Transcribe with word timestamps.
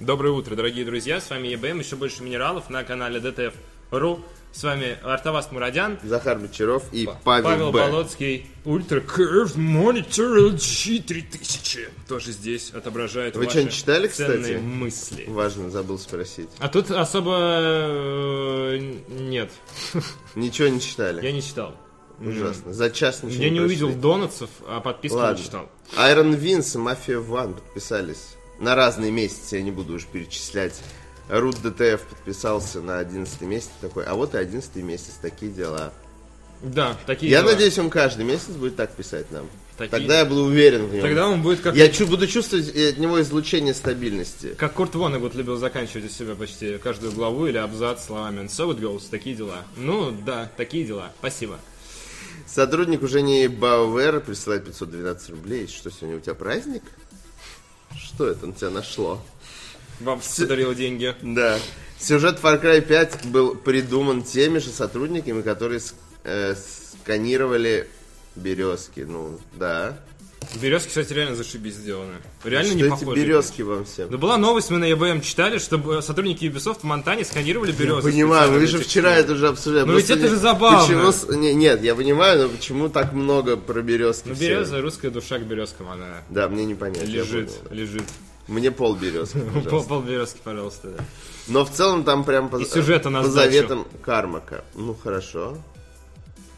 Доброе 0.00 0.30
утро, 0.30 0.54
дорогие 0.54 0.84
друзья, 0.84 1.20
с 1.20 1.28
вами 1.28 1.48
ЕБМ, 1.48 1.80
еще 1.80 1.96
больше 1.96 2.22
минералов 2.22 2.70
на 2.70 2.84
канале 2.84 3.18
ДТФ.ру. 3.20 4.20
С 4.52 4.62
вами 4.64 4.96
Артавас 5.02 5.52
Мурадян, 5.52 5.98
Захар 6.02 6.38
Бочаров 6.38 6.84
и 6.92 7.06
Павел, 7.24 7.44
Павел 7.44 7.72
Б. 7.72 7.80
Болоцкий, 7.80 8.46
Ultra 8.64 9.04
Curved 9.04 9.56
Monitor 9.56 10.52
LG 10.54 11.02
3000. 11.02 11.88
Тоже 12.08 12.32
здесь 12.32 12.70
отображает 12.70 13.34
Вы 13.36 13.40
ваши 13.44 13.50
что-нибудь 13.50 13.74
читали, 13.74 14.08
ценные 14.08 14.38
кстати? 14.38 14.56
мысли. 14.56 15.24
Важно, 15.28 15.68
забыл 15.70 15.98
спросить. 15.98 16.48
А 16.60 16.68
тут 16.68 16.90
особо 16.90 17.36
э, 17.40 18.78
нет, 19.10 19.50
Ничего 20.34 20.68
не 20.68 20.80
читали? 20.80 21.22
я 21.22 21.32
не 21.32 21.42
читал. 21.42 21.74
Ужасно. 22.18 22.72
За 22.72 22.90
час 22.90 23.22
ничего 23.22 23.42
Я 23.42 23.50
не 23.50 23.58
прошли. 23.60 23.82
увидел 23.84 24.00
донатсов, 24.00 24.50
а 24.66 24.80
подписки 24.80 25.14
Ладно. 25.14 25.38
не 25.38 25.44
читал. 25.44 25.68
Iron 25.98 26.34
Винс 26.34 26.74
и 26.74 26.78
Mafia 26.78 27.24
One 27.24 27.54
подписались. 27.54 28.34
На 28.60 28.74
разные 28.74 29.10
месяцы, 29.10 29.56
я 29.56 29.62
не 29.62 29.70
буду 29.70 29.94
уж 29.94 30.04
перечислять. 30.06 30.74
Рут 31.28 31.56
ДТФ 31.62 32.02
подписался 32.02 32.80
на 32.80 32.98
11 32.98 33.40
месяц 33.42 33.70
такой, 33.80 34.04
а 34.04 34.14
вот 34.14 34.34
и 34.34 34.38
11 34.38 34.76
месяц, 34.76 35.14
такие 35.20 35.52
дела. 35.52 35.92
Да, 36.62 36.96
такие 37.06 37.30
Я 37.30 37.42
дела. 37.42 37.52
надеюсь, 37.52 37.78
он 37.78 37.88
каждый 37.90 38.24
месяц 38.24 38.48
будет 38.48 38.74
так 38.76 38.90
писать 38.92 39.30
нам. 39.30 39.46
Такие- 39.76 39.90
Тогда 39.90 40.18
я 40.18 40.24
буду 40.24 40.40
уверен 40.46 40.86
в 40.86 40.92
нем. 40.92 41.02
Тогда 41.02 41.28
он 41.28 41.40
будет 41.40 41.60
как 41.60 41.76
Я 41.76 41.88
чу- 41.88 42.08
буду 42.08 42.26
чувствовать 42.26 42.74
э, 42.74 42.88
от 42.88 42.98
него 42.98 43.20
излучение 43.20 43.74
стабильности. 43.74 44.54
Как 44.58 44.72
Курт 44.72 44.96
Воннегут 44.96 45.36
любил 45.36 45.56
заканчивать 45.56 46.06
у 46.06 46.08
себя 46.08 46.34
почти 46.34 46.78
каждую 46.78 47.12
главу 47.12 47.46
или 47.46 47.58
абзац 47.58 48.06
словами 48.06 48.40
«And 48.40 48.46
so 48.48 48.70
it 48.74 48.80
goes», 48.80 49.02
такие 49.08 49.36
дела. 49.36 49.62
Ну, 49.76 50.10
да, 50.26 50.50
такие 50.56 50.84
дела. 50.84 51.12
Спасибо. 51.20 51.60
Сотрудник 52.44 53.02
уже 53.02 53.22
не 53.22 53.44
BioWare 53.46 54.18
присылает 54.20 54.64
512 54.64 55.30
рублей. 55.30 55.68
Что 55.68 55.90
сегодня 55.92 56.16
у 56.16 56.20
тебя 56.20 56.34
праздник? 56.34 56.82
Что 57.96 58.28
это 58.28 58.46
на 58.46 58.52
тебя 58.52 58.70
нашло? 58.70 59.20
Вам 60.00 60.20
подарил 60.38 60.74
деньги. 60.74 61.14
Да. 61.22 61.58
Сюжет 61.98 62.38
Far 62.40 62.62
Cry 62.62 62.80
5 62.80 63.26
был 63.26 63.56
придуман 63.56 64.22
теми 64.22 64.58
же 64.58 64.70
сотрудниками, 64.70 65.42
которые 65.42 65.80
ск- 65.80 65.94
э, 66.24 66.54
сканировали 66.54 67.88
березки. 68.36 69.00
Ну, 69.00 69.40
да. 69.54 69.98
Березки, 70.60 70.88
кстати, 70.88 71.12
реально 71.12 71.36
зашибись 71.36 71.74
сделаны. 71.74 72.14
Реально 72.44 72.70
что 72.70 72.76
не 72.82 72.88
похожи. 72.90 73.20
березки 73.20 73.62
вам 73.62 73.84
всем? 73.84 74.08
Да 74.08 74.16
была 74.18 74.36
новость, 74.38 74.70
мы 74.70 74.78
на 74.78 74.84
ЕБМ 74.86 75.20
читали, 75.20 75.58
что 75.58 76.00
сотрудники 76.00 76.44
Ubisoft 76.46 76.80
в 76.80 76.84
Монтане 76.84 77.24
сканировали 77.24 77.72
березы. 77.72 78.10
Понимаю, 78.10 78.52
вы 78.52 78.66
же 78.66 78.78
вчера 78.78 79.14
это 79.16 79.32
уже 79.34 79.48
обсуждали. 79.48 79.84
Ну 79.84 79.96
ведь 79.96 80.10
это 80.10 80.28
же 80.28 80.36
забавно. 80.36 81.12
Почему 81.12 81.36
не- 81.40 81.54
нет, 81.54 81.82
я 81.82 81.94
понимаю, 81.94 82.44
но 82.44 82.48
почему 82.48 82.88
так 82.88 83.12
много 83.12 83.56
про 83.56 83.82
березки? 83.82 84.28
Ну, 84.28 84.34
все? 84.34 84.48
береза, 84.48 84.80
русская 84.80 85.10
душа 85.10 85.38
к 85.38 85.42
березкам, 85.42 85.90
она 85.90 86.22
Да, 86.30 86.48
мне 86.48 86.64
не 86.64 86.74
понять. 86.74 87.08
я 87.08 87.22
лежит, 87.22 87.50
лежит. 87.70 88.04
Мне 88.46 88.70
пол 88.70 88.94
березки, 88.94 89.38
Пол, 89.68 89.84
пол 89.84 90.00
березки, 90.00 90.38
пожалуйста. 90.42 90.88
да. 90.96 91.04
Но 91.48 91.64
в 91.66 91.70
целом 91.70 92.04
там 92.04 92.24
прям 92.24 92.48
по, 92.48 92.56
И 92.56 92.64
сюжета 92.64 93.10
на 93.10 93.20
по 93.22 93.28
заветам 93.28 93.86
Кармака. 94.02 94.64
Ну 94.74 94.94
хорошо. 94.94 95.58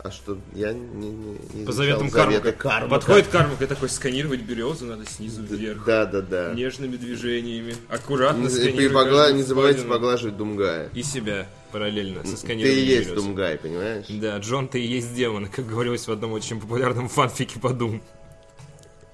А 0.03 0.11
что? 0.11 0.39
Я 0.55 0.73
не, 0.73 1.11
не, 1.11 1.37
не 1.53 1.67
По 1.67 1.73
заветам 1.73 2.11
Кармака. 2.11 2.53
Кармака. 2.53 2.89
Подходит 2.89 3.27
Кармак 3.29 3.61
и 3.61 3.67
такой, 3.67 3.89
сканировать 3.91 4.41
березу 4.41 4.87
надо 4.87 5.05
снизу 5.05 5.43
вверх. 5.43 5.85
Да, 5.85 6.07
да, 6.07 6.23
да. 6.23 6.55
Нежными 6.55 6.97
движениями. 6.97 7.75
Аккуратно 7.89 8.45
Не, 8.49 8.89
погла- 8.89 9.33
не 9.33 9.43
забывайте 9.43 9.83
поглаживать 9.83 10.37
Думгая. 10.37 10.89
И 10.95 11.03
себя 11.03 11.47
параллельно 11.71 12.25
со 12.25 12.31
Ты 12.33 12.37
сканированием 12.39 12.83
и 12.83 12.87
есть 12.91 13.11
берез. 13.11 13.23
Думгай, 13.23 13.59
понимаешь? 13.59 14.07
Да, 14.09 14.39
Джон, 14.39 14.69
ты 14.69 14.81
и 14.81 14.87
есть 14.87 15.15
демон, 15.15 15.47
как 15.49 15.67
говорилось 15.67 16.07
в 16.09 16.13
одном 16.13 16.33
очень 16.33 16.61
популярном 16.61 17.09
фанфике 17.09 17.61
по 17.61 17.69
Doom. 17.69 18.01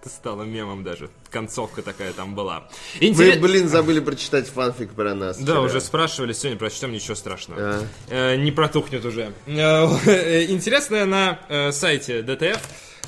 Стало 0.07 0.45
мемом 0.45 0.85
даже. 0.85 1.11
Концовка 1.31 1.83
такая 1.83 2.13
там 2.13 2.35
была. 2.35 2.69
Вы, 3.01 3.07
Интерес- 3.09 3.39
блин, 3.41 3.69
забыли 3.69 4.01
прочитать 4.01 4.49
фанфик 4.49 4.93
про 4.93 5.15
нас. 5.15 5.39
Да, 5.39 5.45
вчера. 5.45 5.61
уже 5.63 5.81
спрашивали, 5.81 6.33
сегодня 6.33 6.59
прочтем, 6.59 6.93
ничего 6.93 7.15
страшного. 7.15 7.61
А. 7.61 7.87
Э, 8.09 8.37
не 8.37 8.53
протухнет 8.53 9.05
уже. 9.05 9.33
Э, 9.47 10.45
Интересное 10.49 11.05
на 11.05 11.41
э, 11.49 11.73
сайте 11.73 12.21
DTF. 12.21 12.61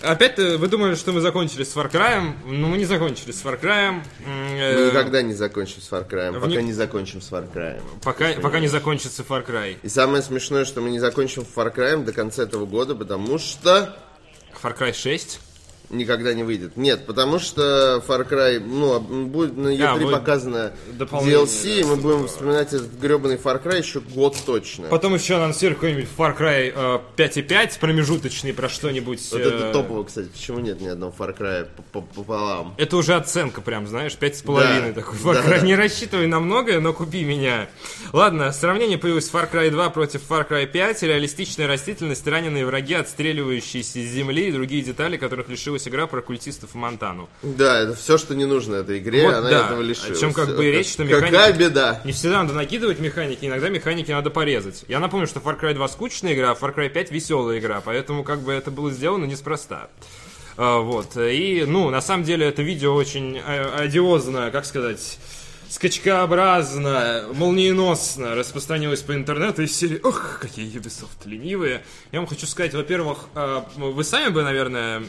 Опять 0.03 0.39
э, 0.39 0.56
вы 0.56 0.69
думали, 0.69 0.95
что 0.95 1.12
мы 1.12 1.21
закончили 1.21 1.65
с 1.65 1.75
Far 1.75 1.91
Cry, 1.91 2.33
но 2.47 2.69
мы 2.69 2.78
не 2.78 2.84
закончили 2.84 3.33
с 3.33 3.43
Far 3.43 3.61
Cry. 3.61 4.01
Мы 4.27 4.87
никогда 4.89 5.22
не 5.22 5.34
закончим 5.34 5.81
с 5.83 5.91
Far 5.91 6.09
Cry, 6.09 6.33
пока 6.33 6.47
не- 6.47 6.62
не 6.69 6.72
закончим 6.72 7.21
с 7.21 7.31
Far 7.33 7.53
Cry. 7.53 7.81
Пока, 8.03 8.33
пока 8.34 8.61
не 8.61 8.69
закончится 8.69 9.22
Far 9.22 9.45
Cry. 9.47 9.77
И 9.83 9.89
самое 9.89 10.22
смешное, 10.22 10.65
что 10.65 10.81
мы 10.81 10.91
не 10.91 11.01
закончим 11.01 11.43
Far 11.43 11.75
Cry 11.75 12.03
до 12.05 12.12
конца 12.12 12.45
этого 12.45 12.67
года, 12.67 12.95
потому 12.95 13.39
что 13.39 13.97
Far 14.62 14.77
Cry 14.78 14.93
6. 14.93 15.41
Никогда 15.91 16.34
не 16.34 16.43
выйдет. 16.43 16.76
Нет, 16.76 17.06
потому 17.06 17.38
что 17.38 18.03
Far 18.06 18.28
Cry, 18.28 18.60
ну, 18.60 19.00
будет 19.00 19.56
на 19.56 19.69
E3 19.69 19.82
А, 19.82 19.97
будет 19.97 20.10
показано 20.12 20.72
DLC, 20.99 21.81
и 21.81 21.84
мы 21.84 21.97
будем 21.97 22.26
вспоминать 22.26 22.72
этот 22.72 22.93
гребаный 23.00 23.37
Far 23.37 23.62
Cry 23.62 23.78
еще 23.78 24.00
год 24.00 24.37
точно. 24.44 24.88
Потом 24.88 25.15
еще 25.15 25.37
анонсируют 25.37 25.78
какой-нибудь 25.81 26.09
Far 26.16 26.37
Cry 26.38 26.72
э, 26.75 26.98
5.5 27.16 27.78
промежуточный 27.81 28.53
про 28.53 28.69
что-нибудь. 28.69 29.21
Вот 29.32 29.41
э, 29.41 29.44
это 29.44 29.72
топово, 29.72 30.04
кстати. 30.04 30.28
Почему 30.28 30.59
нет 30.59 30.81
ни 30.81 30.88
одного 30.88 31.15
Far 31.19 31.37
Cry 31.37 31.66
по- 31.77 32.00
по- 32.00 32.03
пополам? 32.03 32.75
Это 32.77 32.97
уже 32.97 33.15
оценка 33.15 33.60
прям, 33.60 33.87
знаешь, 33.87 34.15
пять 34.16 34.37
с 34.37 34.43
половиной 34.43 34.93
Да, 34.93 35.00
такой. 35.03 35.19
Far 35.19 35.34
да, 35.34 35.43
Cry, 35.43 35.60
да. 35.60 35.66
не 35.66 35.75
рассчитывай 35.75 36.27
на 36.27 36.41
многое, 36.41 36.81
но 36.81 36.93
купи 36.93 37.25
меня. 37.25 37.69
Ладно, 38.12 38.53
сравнение 38.53 38.98
появилось 38.98 39.31
Far 39.31 39.50
Cry 39.50 39.71
2 39.71 39.91
против 39.91 40.21
Far 40.28 40.48
Cry 40.48 40.66
5. 40.66 41.03
Реалистичная 41.04 41.66
растительность, 41.66 42.27
раненые 42.27 42.66
враги, 42.66 42.94
отстреливающиеся 42.94 43.93
с 44.00 44.10
земли 44.12 44.48
и 44.48 44.53
другие 44.53 44.82
детали, 44.82 45.16
которых 45.16 45.48
лишилась 45.78 45.89
игра 45.89 46.06
про 46.06 46.21
культистов 46.21 46.75
Монтану. 46.75 47.28
Да, 47.43 47.81
это 47.81 47.94
все, 47.94 48.19
что 48.19 48.34
не 48.34 48.44
нужно 48.44 48.77
этой 48.77 48.99
игре, 48.99 49.25
Вот 49.27 49.34
она 49.34 49.50
да. 49.50 49.66
этого 49.66 49.81
лишилась. 49.81 50.19
Чем 50.19 50.33
как 50.33 50.56
бы 50.56 50.66
и 50.66 50.71
речь, 50.72 50.91
что 50.93 51.05
Какая 51.05 51.31
механики- 51.31 51.59
беда. 51.59 52.00
Не 52.05 52.12
всегда 52.12 52.43
надо 52.43 52.55
накидывать 52.55 52.99
механики, 52.99 53.47
иногда 53.47 53.69
механики 53.69 54.11
надо 54.11 54.31
порезать. 54.31 54.84
Я 54.89 54.99
напомню, 54.99 55.27
что 55.27 55.41
Far 55.41 55.59
Cry 55.61 55.75
2 55.75 55.89
скучная 55.89 56.34
игра, 56.34 56.50
а 56.50 56.55
Far 56.55 56.75
Cry 56.75 56.89
5 56.89 57.11
веселая 57.12 57.59
игра, 57.59 57.81
поэтому 57.84 58.25
как 58.25 58.41
бы 58.41 58.53
это 58.53 58.71
было 58.71 58.91
сделано 58.91 59.25
неспроста. 59.25 59.89
А, 60.56 60.81
вот. 60.81 61.16
И, 61.16 61.65
ну, 61.66 61.89
на 61.91 62.00
самом 62.00 62.25
деле 62.25 62.47
это 62.49 62.62
видео 62.62 62.95
очень 62.95 63.39
э, 63.39 63.65
одиозно, 63.77 64.50
как 64.50 64.66
сказать, 64.66 65.19
скачкообразно, 65.69 67.27
молниеносно 67.34 68.34
распространилось 68.34 69.03
по 69.03 69.15
интернету 69.15 69.62
из 69.62 69.77
серии 69.77 70.01
«Ох, 70.03 70.39
какие 70.41 70.67
Ubisoft 70.73 71.27
ленивые». 71.27 71.84
Я 72.11 72.21
вам 72.21 72.27
хочу 72.27 72.47
сказать, 72.47 72.75
во-первых, 72.75 73.27
э, 73.34 73.62
вы 73.77 74.03
сами 74.03 74.31
бы, 74.31 74.43
наверное, 74.43 75.03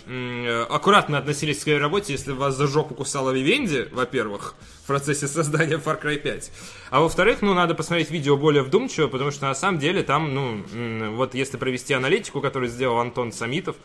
аккуратно 0.69 1.18
относились 1.18 1.59
к 1.59 1.62
своей 1.62 1.80
работе, 1.80 2.14
если 2.14 2.34
вас 2.34 2.56
за 2.56 2.68
жопу 2.68 2.94
кусала 2.94 3.31
Вивенди, 3.31 3.88
во-первых, 3.92 4.56
в 4.84 4.88
процессе 4.88 5.28
создания 5.28 5.78
Far 5.78 6.02
Cry 6.02 6.18
5. 6.18 6.52
А 6.90 7.00
во-вторых, 7.00 7.42
ну, 7.42 7.53
надо 7.53 7.74
посмотреть 7.75 8.12
видео 8.12 8.36
более 8.36 8.64
вдумчиво, 8.64 9.08
потому 9.08 9.31
что 9.31 9.46
на 9.46 9.56
самом 9.56 9.80
деле 9.80 10.03
там, 10.03 10.34
ну, 10.34 11.12
вот 11.16 11.36
если 11.36 11.58
провести 11.58 11.94
аналитику, 11.94 12.42
которую 12.42 12.69
сделал 12.69 13.00
Антон 13.00 13.31
Самитов, 13.31 13.75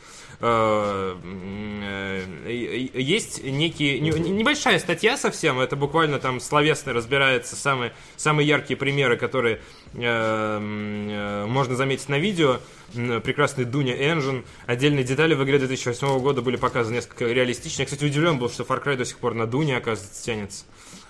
есть 2.94 3.42
некие, 3.44 4.00
не- 4.00 4.10
небольшая 4.10 4.78
статья 4.78 5.16
совсем, 5.16 5.60
это 5.60 5.76
буквально 5.76 6.18
там 6.18 6.40
словесно 6.40 6.92
разбирается 6.92 7.56
самые, 7.56 7.92
самые 8.16 8.46
яркие 8.46 8.76
примеры, 8.76 9.16
которые 9.16 9.60
э, 9.94 10.00
э, 10.00 11.46
можно 11.46 11.76
заметить 11.76 12.08
на 12.08 12.18
видео. 12.18 12.60
Прекрасный 12.92 13.64
Дуня 13.64 13.96
Engine. 13.96 14.44
Отдельные 14.66 15.02
детали 15.04 15.34
в 15.34 15.42
игре 15.42 15.58
2008 15.58 16.20
года 16.20 16.42
были 16.42 16.56
показаны 16.56 16.94
несколько 16.96 17.24
реалистично. 17.26 17.82
Я, 17.82 17.86
кстати, 17.86 18.04
удивлен 18.04 18.38
был, 18.38 18.48
что 18.48 18.62
Far 18.62 18.84
Cry 18.84 18.96
до 18.96 19.04
сих 19.04 19.18
пор 19.18 19.34
на 19.34 19.46
Дуне, 19.46 19.76
оказывается, 19.76 20.24
тянется. 20.24 20.64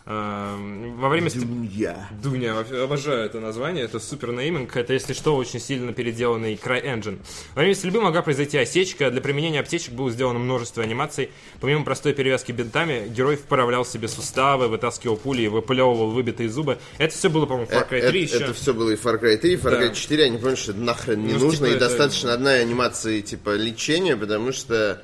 Эм, 0.06 0.98
Во 1.00 1.08
время 1.08 1.30
Дунья. 1.30 2.08
Дуня, 2.22 2.52
вообще 2.54 2.84
обожаю 2.84 3.24
это 3.24 3.40
название, 3.40 3.84
это 3.84 3.98
супер 3.98 4.32
нейминг, 4.32 4.76
это, 4.76 4.92
если 4.92 5.14
что, 5.14 5.34
очень 5.34 5.58
сильно 5.60 5.94
переделанный 5.94 6.56
CryEngine. 6.62 7.18
Во 7.54 7.60
время 7.60 7.74
стрельбы 7.74 8.02
могла 8.02 8.20
произойти 8.20 8.58
осечка, 8.58 9.10
для 9.10 9.22
применения 9.22 9.60
аптечек 9.60 9.94
было 9.94 10.10
сделано 10.10 10.38
множество 10.38 10.82
анимаций. 10.82 11.30
Помимо 11.58 11.84
простой 11.86 12.12
перевязки 12.12 12.52
бинтами, 12.52 13.08
герой 13.08 13.36
вправлял 13.36 13.86
себе 13.86 14.08
суставы, 14.08 14.68
вытаскивал 14.68 15.16
пули 15.16 15.42
и 15.42 15.48
выплевывал 15.48 16.10
выбитые 16.10 16.50
зубы. 16.50 16.76
Это 16.98 17.14
все 17.14 17.30
было, 17.30 17.46
по-моему, 17.46 17.66
в 17.66 17.72
Far 17.72 17.88
Cry 17.88 18.06
3 18.06 18.22
еще. 18.22 18.36
Это 18.36 18.52
все 18.52 18.74
было 18.74 18.90
и 18.90 18.96
Far 18.96 19.18
Cry 19.18 19.38
3, 19.38 19.52
и 19.54 19.56
Far 19.56 19.70
Да. 19.70 19.82
Cry 19.84 19.94
4, 19.94 20.24
они 20.24 20.36
поняли, 20.36 20.56
что 20.56 20.72
это 20.72 20.80
нахрен 20.80 21.24
не 21.26 21.32
Ну, 21.32 21.38
нужно, 21.38 21.52
типа 21.56 21.64
и 21.64 21.70
это- 21.76 21.88
достаточно 21.88 22.34
одной 22.34 22.60
анимации 22.60 23.22
типа 23.22 23.56
лечения, 23.56 24.18
потому 24.18 24.52
что 24.52 25.02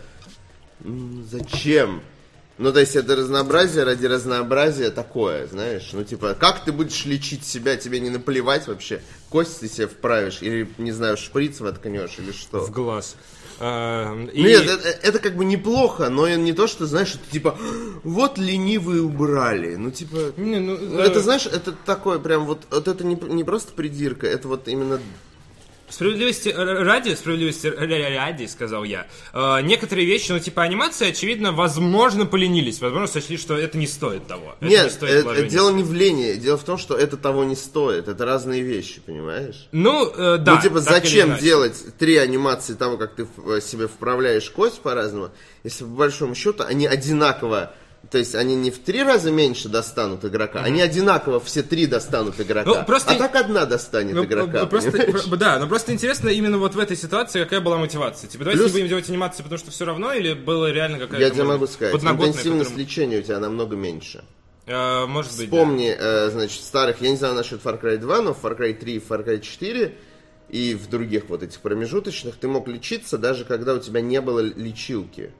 зачем? 0.85 2.03
Ну, 2.61 2.75
то 2.75 2.81
есть 2.81 2.95
это 2.95 3.17
разнообразие 3.17 3.85
ради 3.85 4.05
разнообразия 4.05 4.91
такое, 4.91 5.47
знаешь. 5.47 5.89
Ну, 5.95 6.05
типа, 6.05 6.37
как 6.39 6.63
ты 6.63 6.73
будешь 6.73 7.07
лечить 7.07 7.47
себя, 7.47 7.77
тебе 7.77 8.01
не 8.01 8.11
наплевать 8.11 8.69
вообще? 8.69 9.01
Кость 9.31 9.61
ты 9.61 9.69
себе 9.69 9.87
вправишь, 9.87 10.43
или, 10.43 10.69
не 10.77 10.93
знаю, 10.93 11.17
шприц 11.17 11.61
воткнешь, 11.61 12.19
или 12.19 12.33
что? 12.33 12.61
в 12.61 12.71
глаз. 12.71 13.17
Эм, 13.61 14.27
и- 14.27 14.43
Нет, 14.43 14.67
это, 14.69 14.89
это 14.89 15.19
как 15.21 15.37
бы 15.37 15.47
неплохо, 15.47 16.11
но 16.11 16.29
не 16.29 16.53
то, 16.53 16.67
что, 16.67 16.85
знаешь, 16.85 17.15
это 17.15 17.33
типа, 17.33 17.57
вот 18.05 18.37
ленивые 18.37 19.01
убрали. 19.01 19.77
Ну, 19.77 19.91
типа, 19.91 20.35
Не, 20.37 20.61
ну, 20.61 20.77
ну, 20.79 20.99
э, 20.99 21.03
это, 21.03 21.21
знаешь, 21.21 21.47
это 21.47 21.73
такое 21.87 22.19
прям 22.19 22.45
вот, 22.45 22.61
вот 22.71 22.89
это 22.89 23.05
не, 23.07 23.15
не 23.15 23.43
просто 23.43 23.73
придирка, 23.73 24.27
это 24.27 24.49
вот 24.49 24.69
именно 24.69 25.01
Справедливости 25.91 26.49
ради, 26.49 27.15
справедливости 27.15 27.67
ради, 27.67 28.47
сказал 28.47 28.85
я, 28.85 29.07
э, 29.33 29.61
некоторые 29.63 30.07
вещи, 30.07 30.33
ну, 30.33 30.39
типа 30.39 30.63
анимации, 30.63 31.09
очевидно, 31.11 31.53
возможно, 31.53 32.27
поленились, 32.27 32.81
возможно, 32.81 33.07
сочли, 33.09 33.37
что 33.37 33.57
это 33.59 33.77
не 33.77 33.87
стоит 33.87 34.27
того. 34.27 34.55
Это 34.61 34.71
Нет, 34.71 34.85
не 34.85 34.91
стоит 34.91 35.25
вложений. 35.25 35.49
дело 35.49 35.71
не 35.71 35.83
в 35.83 35.93
лени, 35.93 36.35
дело 36.35 36.57
в 36.57 36.65
том, 36.65 36.79
что 36.79 36.97
это 36.97 37.17
того 37.17 37.45
не 37.45 37.57
стоит. 37.57 38.09
Это 38.09 38.25
разные 38.25 38.63
вещи, 38.63 39.01
понимаешь? 39.05 39.69
Ну, 39.73 40.07
э, 40.11 40.39
да. 40.39 40.55
ну, 40.55 40.63
типа, 40.63 40.81
зачем 40.81 41.37
делать 41.39 41.77
три 41.99 42.17
анимации 42.17 42.75
того, 42.75 42.97
как 42.97 43.15
ты 43.17 43.27
в- 43.37 43.61
себе 43.61 43.89
вправляешь 43.89 44.49
кость 44.51 44.81
по-разному, 44.81 45.31
если 45.65 45.85
по 45.85 45.91
большому 45.91 46.35
счету 46.35 46.65
они 46.67 46.87
одинаково, 46.87 47.75
то 48.11 48.19
есть 48.19 48.35
они 48.35 48.57
не 48.57 48.71
в 48.71 48.79
три 48.79 49.03
раза 49.03 49.31
меньше 49.31 49.69
достанут 49.69 50.25
игрока, 50.25 50.63
они 50.63 50.81
одинаково 50.81 51.39
все 51.41 51.63
три 51.63 51.87
достанут 51.87 52.41
игрока. 52.41 52.69
Ну, 52.81 52.85
просто- 52.87 53.13
А 53.13 53.15
так 53.17 53.37
одна 53.37 53.67
достанет 53.67 54.15
Ну, 54.15 54.25
игрока. 54.25 54.63
э, 54.63 54.67
просто, 54.67 54.91
про- 54.93 55.37
да, 55.37 55.59
но 55.59 55.67
просто 55.67 55.93
интересно 55.93 56.29
именно 56.31 56.59
вот 56.59 56.75
в 56.75 56.79
этой 56.79 56.97
ситуации, 56.97 57.43
какая 57.43 57.61
была 57.61 57.77
мотивация. 57.79 58.29
Типа, 58.29 58.45
давайте 58.45 58.63
Плюс- 58.63 58.73
не 58.73 58.79
будем 58.79 58.89
делать 58.89 59.09
анимации, 59.09 59.43
потому 59.43 59.59
что 59.59 59.71
все 59.71 59.85
равно, 59.85 60.13
или 60.13 60.33
было 60.35 60.71
реально 60.73 60.99
какая-то... 60.99 61.23
Я 61.23 61.31
тебе 61.31 61.45
могу 61.45 61.67
сказать, 61.67 61.95
интенсивность 61.95 62.71
которым- 62.71 62.79
лечения 62.79 63.19
у 63.19 63.23
тебя 63.23 63.39
намного 63.39 63.77
меньше. 63.77 64.25
Э, 64.67 65.07
может 65.07 65.33
быть, 65.37 65.51
да. 65.51 65.57
Вспомни, 65.57 65.95
э, 65.97 66.31
значит, 66.31 66.63
старых, 66.63 67.01
я 67.01 67.11
не 67.11 67.17
знаю 67.17 67.35
насчет 67.35 67.63
Far 67.63 67.81
Cry 67.81 67.97
2, 67.99 68.23
но 68.23 68.31
Far 68.41 68.57
Cry 68.59 68.73
3 68.75 68.95
и 68.97 68.99
Far 68.99 69.27
Cry 69.27 69.41
4 69.41 69.97
и 70.49 70.75
в 70.75 70.89
других 70.89 71.25
вот 71.29 71.43
этих 71.43 71.61
промежуточных 71.61 72.37
ты 72.37 72.49
мог 72.49 72.67
лечиться, 72.69 73.19
даже 73.19 73.45
когда 73.45 73.75
у 73.75 73.79
тебя 73.79 74.01
не 74.01 74.21
было 74.21 74.41
лечилки. 74.41 75.33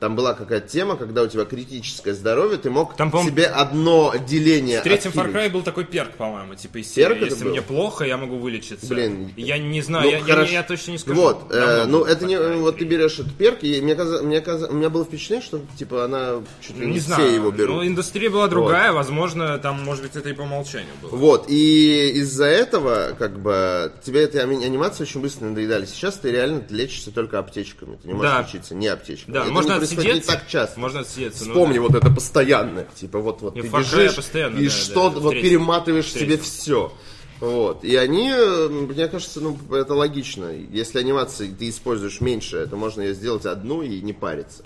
Там 0.00 0.14
была 0.14 0.32
какая-то 0.32 0.68
тема, 0.68 0.94
когда 0.96 1.22
у 1.22 1.26
тебя 1.26 1.44
критическое 1.44 2.14
здоровье, 2.14 2.56
ты 2.56 2.70
мог 2.70 2.94
Там, 2.96 3.10
себе 3.24 3.46
одно 3.46 4.14
деление 4.28 4.78
В 4.78 4.84
третьем 4.84 5.10
Far 5.10 5.22
отхилить. 5.26 5.36
Cry 5.36 5.50
был 5.50 5.62
такой 5.62 5.84
перк, 5.86 6.12
по-моему, 6.12 6.54
типа 6.54 6.78
из 6.78 6.92
серии. 6.92 7.24
Если 7.24 7.44
мне 7.44 7.62
плохо, 7.62 8.04
я 8.04 8.16
могу 8.16 8.36
вылечиться. 8.38 8.86
Блин. 8.86 9.32
Я 9.36 9.58
не 9.58 9.82
знаю, 9.82 10.04
Ну, 10.04 10.10
я, 10.12 10.18
я- 10.18 10.24
хорошо. 10.24 10.52
я 10.52 10.62
точно 10.62 10.92
не 10.92 10.98
скажу. 10.98 11.20
Вот, 11.20 11.46
э, 11.52 11.84
ну 11.88 12.04
это 12.04 12.24
Far 12.24 12.28
не, 12.28 12.38
вот 12.60 12.74
ты 12.78 12.84
3. 12.84 12.88
берешь 12.88 13.18
этот 13.18 13.34
перк, 13.34 13.64
и 13.64 13.80
мне, 13.80 13.96
каза- 13.96 14.22
мне, 14.22 14.40
каза- 14.40 14.68
у 14.68 14.74
меня 14.74 14.88
было 14.88 15.04
впечатление, 15.04 15.44
что 15.44 15.60
типа 15.76 16.04
она 16.04 16.42
чуть 16.60 16.76
ли 16.76 16.86
не, 16.86 16.92
Не 16.92 16.98
все 17.00 17.14
знаю, 17.14 17.34
его 17.34 17.50
берут. 17.50 17.76
ну 17.76 17.86
индустрия 17.86 18.30
была 18.30 18.46
другая, 18.46 18.92
возможно, 18.92 19.58
там, 19.58 19.82
может 19.82 20.04
быть, 20.04 20.14
это 20.14 20.28
и 20.28 20.32
по 20.32 20.42
умолчанию 20.42 20.92
было. 21.02 21.10
Вот, 21.10 21.46
и 21.48 22.10
из-за 22.20 22.44
этого, 22.44 23.16
как 23.18 23.40
бы, 23.40 23.92
тебе 24.04 24.22
эти 24.22 24.36
ани- 24.36 24.64
анимации 24.64 25.02
очень 25.02 25.20
быстро 25.20 25.46
надоедали. 25.46 25.86
Сейчас 25.86 26.14
ты 26.18 26.30
реально 26.30 26.62
лечишься 26.70 27.10
только 27.10 27.40
аптечками. 27.40 27.96
Ты 28.00 28.06
не 28.08 28.14
можешь 28.14 28.30
Да. 28.32 28.42
лечиться 28.42 28.74
не 28.76 28.86
аптечками. 28.86 29.34
Да, 29.34 29.42
Это 29.42 29.50
можно 29.50 29.74
не 29.90 29.96
происходит 29.96 30.24
отсидеться. 30.24 30.32
не 30.32 30.38
так 30.38 30.48
часто. 30.48 30.80
Можно 30.80 31.00
отсидеться. 31.00 31.44
ну 31.44 31.50
Вспомни 31.52 31.74
да. 31.74 31.80
вот 31.80 31.94
это 31.94 32.10
постоянно. 32.10 32.86
Типа 32.94 33.18
вот, 33.18 33.42
вот 33.42 33.54
ты 33.54 33.60
бежишь, 33.60 34.16
постоянно, 34.16 34.58
и 34.58 34.64
да, 34.64 34.70
что 34.70 35.10
да, 35.10 35.20
вот 35.20 35.34
перематываешь 35.34 36.12
себе 36.12 36.38
все. 36.38 36.92
Вот. 37.40 37.84
И 37.84 37.94
они, 37.94 38.32
мне 38.68 39.06
кажется, 39.08 39.40
ну, 39.40 39.56
это 39.72 39.94
логично. 39.94 40.50
Если 40.50 40.98
анимации 40.98 41.48
ты 41.56 41.68
используешь 41.68 42.20
меньше, 42.20 42.66
то 42.66 42.76
можно 42.76 43.02
ее 43.02 43.14
сделать 43.14 43.46
одну 43.46 43.82
и 43.82 44.00
не 44.00 44.12
париться. 44.12 44.64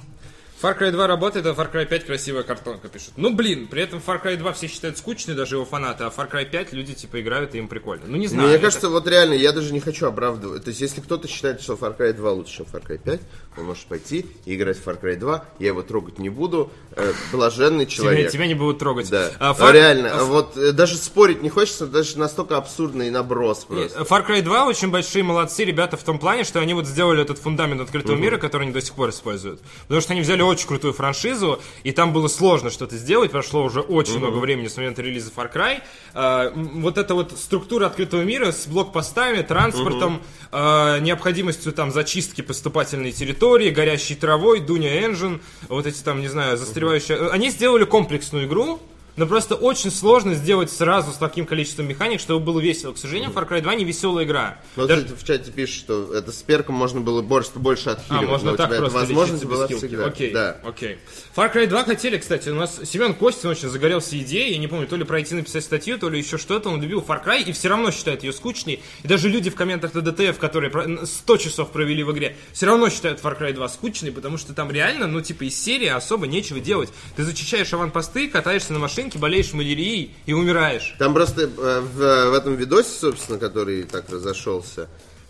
Far 0.62 0.78
Cry 0.78 0.92
2 0.92 1.06
работает, 1.06 1.44
а 1.46 1.50
Far 1.50 1.72
Cry 1.72 1.86
5 1.86 2.06
красивая 2.06 2.44
картонка 2.44 2.88
пишут. 2.88 3.14
Ну, 3.16 3.34
блин, 3.34 3.66
при 3.66 3.82
этом 3.82 4.00
Far 4.04 4.22
Cry 4.22 4.36
2 4.36 4.52
все 4.52 4.68
считают 4.68 4.96
скучной, 4.96 5.34
даже 5.34 5.56
его 5.56 5.64
фанаты, 5.64 6.04
а 6.04 6.08
Far 6.16 6.30
Cry 6.30 6.48
5 6.48 6.72
люди, 6.72 6.94
типа, 6.94 7.20
играют, 7.20 7.54
и 7.54 7.58
им 7.58 7.66
прикольно. 7.68 8.04
Ну, 8.06 8.16
не 8.16 8.28
знаю. 8.28 8.46
Мне 8.48 8.56
это- 8.56 8.66
кажется, 8.66 8.88
вот 8.88 9.06
реально, 9.08 9.34
я 9.34 9.52
даже 9.52 9.72
не 9.72 9.80
хочу 9.80 10.06
оправдывать. 10.06 10.64
То 10.64 10.68
есть, 10.68 10.80
если 10.80 11.00
кто-то 11.00 11.26
считает, 11.26 11.60
что 11.60 11.74
Far 11.74 11.96
Cry 11.96 12.12
2 12.12 12.30
лучше, 12.32 12.58
чем 12.58 12.66
Far 12.72 12.86
Cry 12.86 12.98
5, 12.98 13.20
он 13.56 13.64
может 13.64 13.86
пойти 13.86 14.26
и 14.44 14.54
играть 14.54 14.78
в 14.78 14.86
Far 14.86 15.00
Cry 15.00 15.16
2. 15.16 15.44
Я 15.58 15.66
его 15.68 15.82
трогать 15.82 16.18
не 16.18 16.28
буду. 16.28 16.70
Э, 16.94 17.12
блаженный 17.32 17.86
тебя, 17.86 17.96
человек. 17.96 18.30
тебя 18.30 18.46
не 18.46 18.54
будут 18.54 18.78
трогать. 18.78 19.10
Да. 19.10 19.30
А, 19.40 19.52
Far- 19.52 19.72
реально, 19.72 20.10
а, 20.12 20.24
вот 20.24 20.56
э, 20.56 20.72
даже 20.72 20.96
спорить 20.96 21.42
не 21.42 21.48
хочется, 21.48 21.86
даже 21.86 22.18
настолько 22.18 22.56
абсурдный 22.56 23.10
наброс 23.10 23.66
Нет, 23.68 23.92
просто. 23.92 24.00
Far 24.02 24.26
Cry 24.26 24.42
2 24.42 24.66
очень 24.66 24.90
большие 24.90 25.24
молодцы 25.24 25.64
ребята 25.64 25.96
в 25.96 26.02
том 26.04 26.18
плане, 26.18 26.44
что 26.44 26.60
они 26.60 26.74
вот 26.74 26.86
сделали 26.86 27.22
этот 27.22 27.38
фундамент 27.38 27.80
открытого 27.80 28.16
мира, 28.16 28.38
который 28.38 28.62
они 28.64 28.72
до 28.72 28.80
сих 28.80 28.94
пор 28.94 29.10
используют. 29.10 29.60
Потому 29.82 30.00
что 30.00 30.12
они 30.12 30.22
взяли 30.22 30.42
очень 30.52 30.68
крутую 30.68 30.92
франшизу, 30.92 31.60
и 31.82 31.92
там 31.92 32.12
было 32.12 32.28
сложно 32.28 32.70
что-то 32.70 32.96
сделать, 32.96 33.30
прошло 33.30 33.64
уже 33.64 33.80
очень 33.80 34.18
много 34.18 34.36
времени 34.36 34.68
с 34.68 34.76
момента 34.76 35.02
релиза 35.02 35.30
Far 35.34 35.52
Cry. 35.52 35.82
М, 36.14 36.82
вот 36.82 36.98
эта 36.98 37.14
вот 37.14 37.32
структура 37.38 37.86
открытого 37.86 38.22
мира 38.22 38.52
с 38.52 38.66
блокпостами, 38.66 39.42
транспортом, 39.42 40.22
а, 40.50 40.98
необходимостью 41.00 41.72
там 41.72 41.90
зачистки 41.90 42.40
поступательной 42.42 43.12
территории, 43.12 43.70
горящей 43.70 44.14
травой, 44.16 44.60
Дуня 44.60 45.04
Engine, 45.06 45.40
вот 45.68 45.86
эти 45.86 46.02
там, 46.02 46.20
не 46.20 46.28
знаю, 46.28 46.56
застревающие... 46.56 47.30
Они 47.30 47.50
сделали 47.50 47.84
комплексную 47.84 48.46
игру, 48.46 48.80
но 49.16 49.26
просто 49.26 49.54
очень 49.54 49.90
сложно 49.90 50.34
сделать 50.34 50.70
сразу 50.70 51.12
с 51.12 51.16
таким 51.16 51.44
количеством 51.46 51.86
механик, 51.88 52.20
чтобы 52.20 52.44
было 52.44 52.60
весело. 52.60 52.92
К 52.92 52.98
сожалению, 52.98 53.30
Far 53.30 53.48
Cry 53.48 53.60
2 53.60 53.74
не 53.74 53.84
веселая 53.84 54.24
игра. 54.24 54.58
Вот 54.76 54.88
Даже- 54.88 55.02
кстати, 55.04 55.20
в 55.20 55.24
чате 55.26 55.50
пишут, 55.52 55.76
что 55.76 56.14
это 56.14 56.32
с 56.32 56.42
перком 56.42 56.74
можно 56.76 57.00
было 57.00 57.20
больше, 57.22 57.50
больше 57.56 57.90
А, 57.90 57.92
отхиливать. 57.92 58.28
можно 58.28 58.46
но 58.48 58.54
у 58.54 58.56
так 58.56 58.66
тебя 58.68 58.76
эта 58.76 58.82
просто 58.90 58.98
возможность 59.00 59.44
была 59.44 59.66
без 59.66 59.76
скиллки. 59.78 59.86
всегда. 59.86 60.06
Окей, 60.06 60.30
Да. 60.32 60.56
окей. 60.64 60.98
Far 61.36 61.52
Cry 61.54 61.66
2 61.66 61.84
хотели, 61.84 62.18
кстати, 62.18 62.48
у 62.48 62.54
нас 62.54 62.80
Семен 62.84 63.14
Костин 63.14 63.50
очень 63.50 63.68
загорелся 63.68 64.18
идеей, 64.18 64.52
я 64.52 64.58
не 64.58 64.68
помню, 64.68 64.86
то 64.86 64.96
ли 64.96 65.04
пройти 65.04 65.34
написать 65.34 65.64
статью, 65.64 65.98
то 65.98 66.08
ли 66.08 66.18
еще 66.18 66.38
что-то, 66.38 66.70
он 66.70 66.80
любил 66.80 67.00
Far 67.06 67.24
Cry 67.24 67.42
и 67.42 67.52
все 67.52 67.68
равно 67.68 67.90
считает 67.90 68.22
ее 68.24 68.32
скучной. 68.32 68.82
И 69.02 69.08
даже 69.08 69.28
люди 69.28 69.50
в 69.50 69.54
комментах 69.54 69.94
на 69.94 70.00
DTF, 70.00 70.38
которые 70.38 70.70
про- 70.70 71.04
100 71.06 71.36
часов 71.36 71.70
провели 71.70 72.02
в 72.02 72.12
игре, 72.12 72.36
все 72.52 72.66
равно 72.66 72.88
считают 72.88 73.20
Far 73.20 73.38
Cry 73.38 73.52
2 73.52 73.68
скучной, 73.68 74.12
потому 74.12 74.38
что 74.38 74.54
там 74.54 74.70
реально, 74.70 75.06
ну, 75.06 75.20
типа, 75.20 75.44
из 75.44 75.60
серии 75.62 75.88
особо 75.88 76.26
нечего 76.26 76.60
делать. 76.60 76.90
Ты 77.16 77.24
зачищаешь 77.24 77.72
аванпосты, 77.72 78.28
катаешься 78.28 78.72
на 78.72 78.78
машинке, 79.02 79.18
болеешь 79.18 79.52
малярией 79.52 80.14
и 80.26 80.32
умираешь. 80.32 80.94
Там 80.98 81.14
просто 81.14 81.42
э, 81.42 81.46
в, 81.80 82.30
в 82.30 82.34
этом 82.34 82.54
видосе, 82.56 82.90
собственно, 82.90 83.38
который 83.38 83.82
так 83.84 84.08
разошелся, 84.10 84.88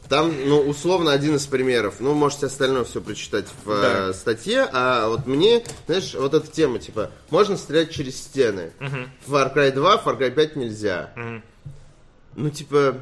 там, 0.09 0.33
ну, 0.47 0.61
условно, 0.61 1.13
один 1.13 1.37
из 1.37 1.47
примеров. 1.47 1.95
Ну, 2.01 2.13
можете 2.13 2.47
остальное 2.47 2.85
все 2.85 3.01
прочитать 3.01 3.47
в 3.65 3.71
э, 3.71 3.83
Да. 4.09 4.13
статье. 4.13 4.69
А 4.73 5.09
вот 5.09 5.27
мне, 5.27 5.65
знаешь, 5.87 6.13
вот 6.15 6.35
эта 6.35 6.47
тема, 6.49 6.79
типа, 6.81 7.11
можно 7.31 7.57
стрелять 7.57 7.93
через 7.93 8.17
стены. 8.19 8.73
В 9.27 9.35
Far 9.35 9.55
Cry 9.55 9.71
2, 9.73 10.03
Far 10.05 10.19
Cry 10.19 10.31
5 10.31 10.57
нельзя. 10.57 11.11
Ну, 12.35 12.51
типа, 12.51 12.97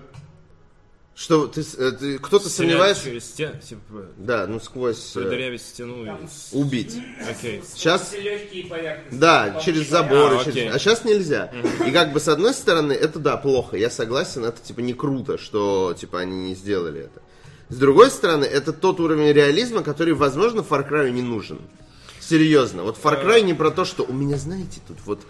что 1.21 1.47
ты, 1.47 1.61
э, 1.77 1.93
ты- 1.93 2.19
кто-то 2.19 2.49
сомневается... 2.49 3.05
через 3.05 3.27
стену, 3.27 3.53
типа, 3.61 4.07
Да, 4.17 4.47
ну, 4.47 4.59
сквозь... 4.59 5.15
э, 5.15 5.21
продырявить 5.21 5.61
стену. 5.61 6.07
и- 6.07 6.57
убить. 6.57 6.97
Окей. 7.29 7.63
Сейчас... 7.75 8.15
Да, 9.11 9.61
через 9.63 9.91
заборы. 9.91 10.39
А, 10.39 10.45
через-. 10.45 10.75
А 10.75 10.79
сейчас 10.79 11.05
нельзя. 11.05 11.53
И 11.87 11.91
как 11.91 12.15
бы 12.15 12.21
с 12.21 12.29
одной 12.29 12.55
стороны, 12.55 12.95
это 12.95 13.19
да, 13.19 13.37
плохо. 13.37 13.77
Я 13.77 13.91
согласен, 13.91 14.47
это 14.47 14.63
типа 14.63 14.81
не 14.81 14.95
круто, 14.95 15.37
что 15.37 15.93
типа 15.93 16.21
они 16.21 16.37
не 16.49 16.55
сделали 16.55 17.03
это. 17.03 17.21
С 17.69 17.77
другой 17.77 18.11
стороны, 18.11 18.47
это 18.47 18.73
тот 18.73 18.99
уровень 18.99 19.31
реализма, 19.35 19.83
который, 19.83 20.15
возможно, 20.15 20.61
Far 20.61 20.89
Cry 20.89 21.11
не 21.11 21.21
нужен. 21.23 21.61
Серьезно. 22.19 22.83
Вот 22.83 22.97
Far 22.97 23.23
Cry 23.23 23.43
не 23.43 23.53
про 23.53 23.71
то, 23.71 23.85
что 23.85 24.05
у 24.05 24.15
меня, 24.15 24.39
знаете, 24.39 24.81
тут 24.89 24.97
вот 25.05 25.21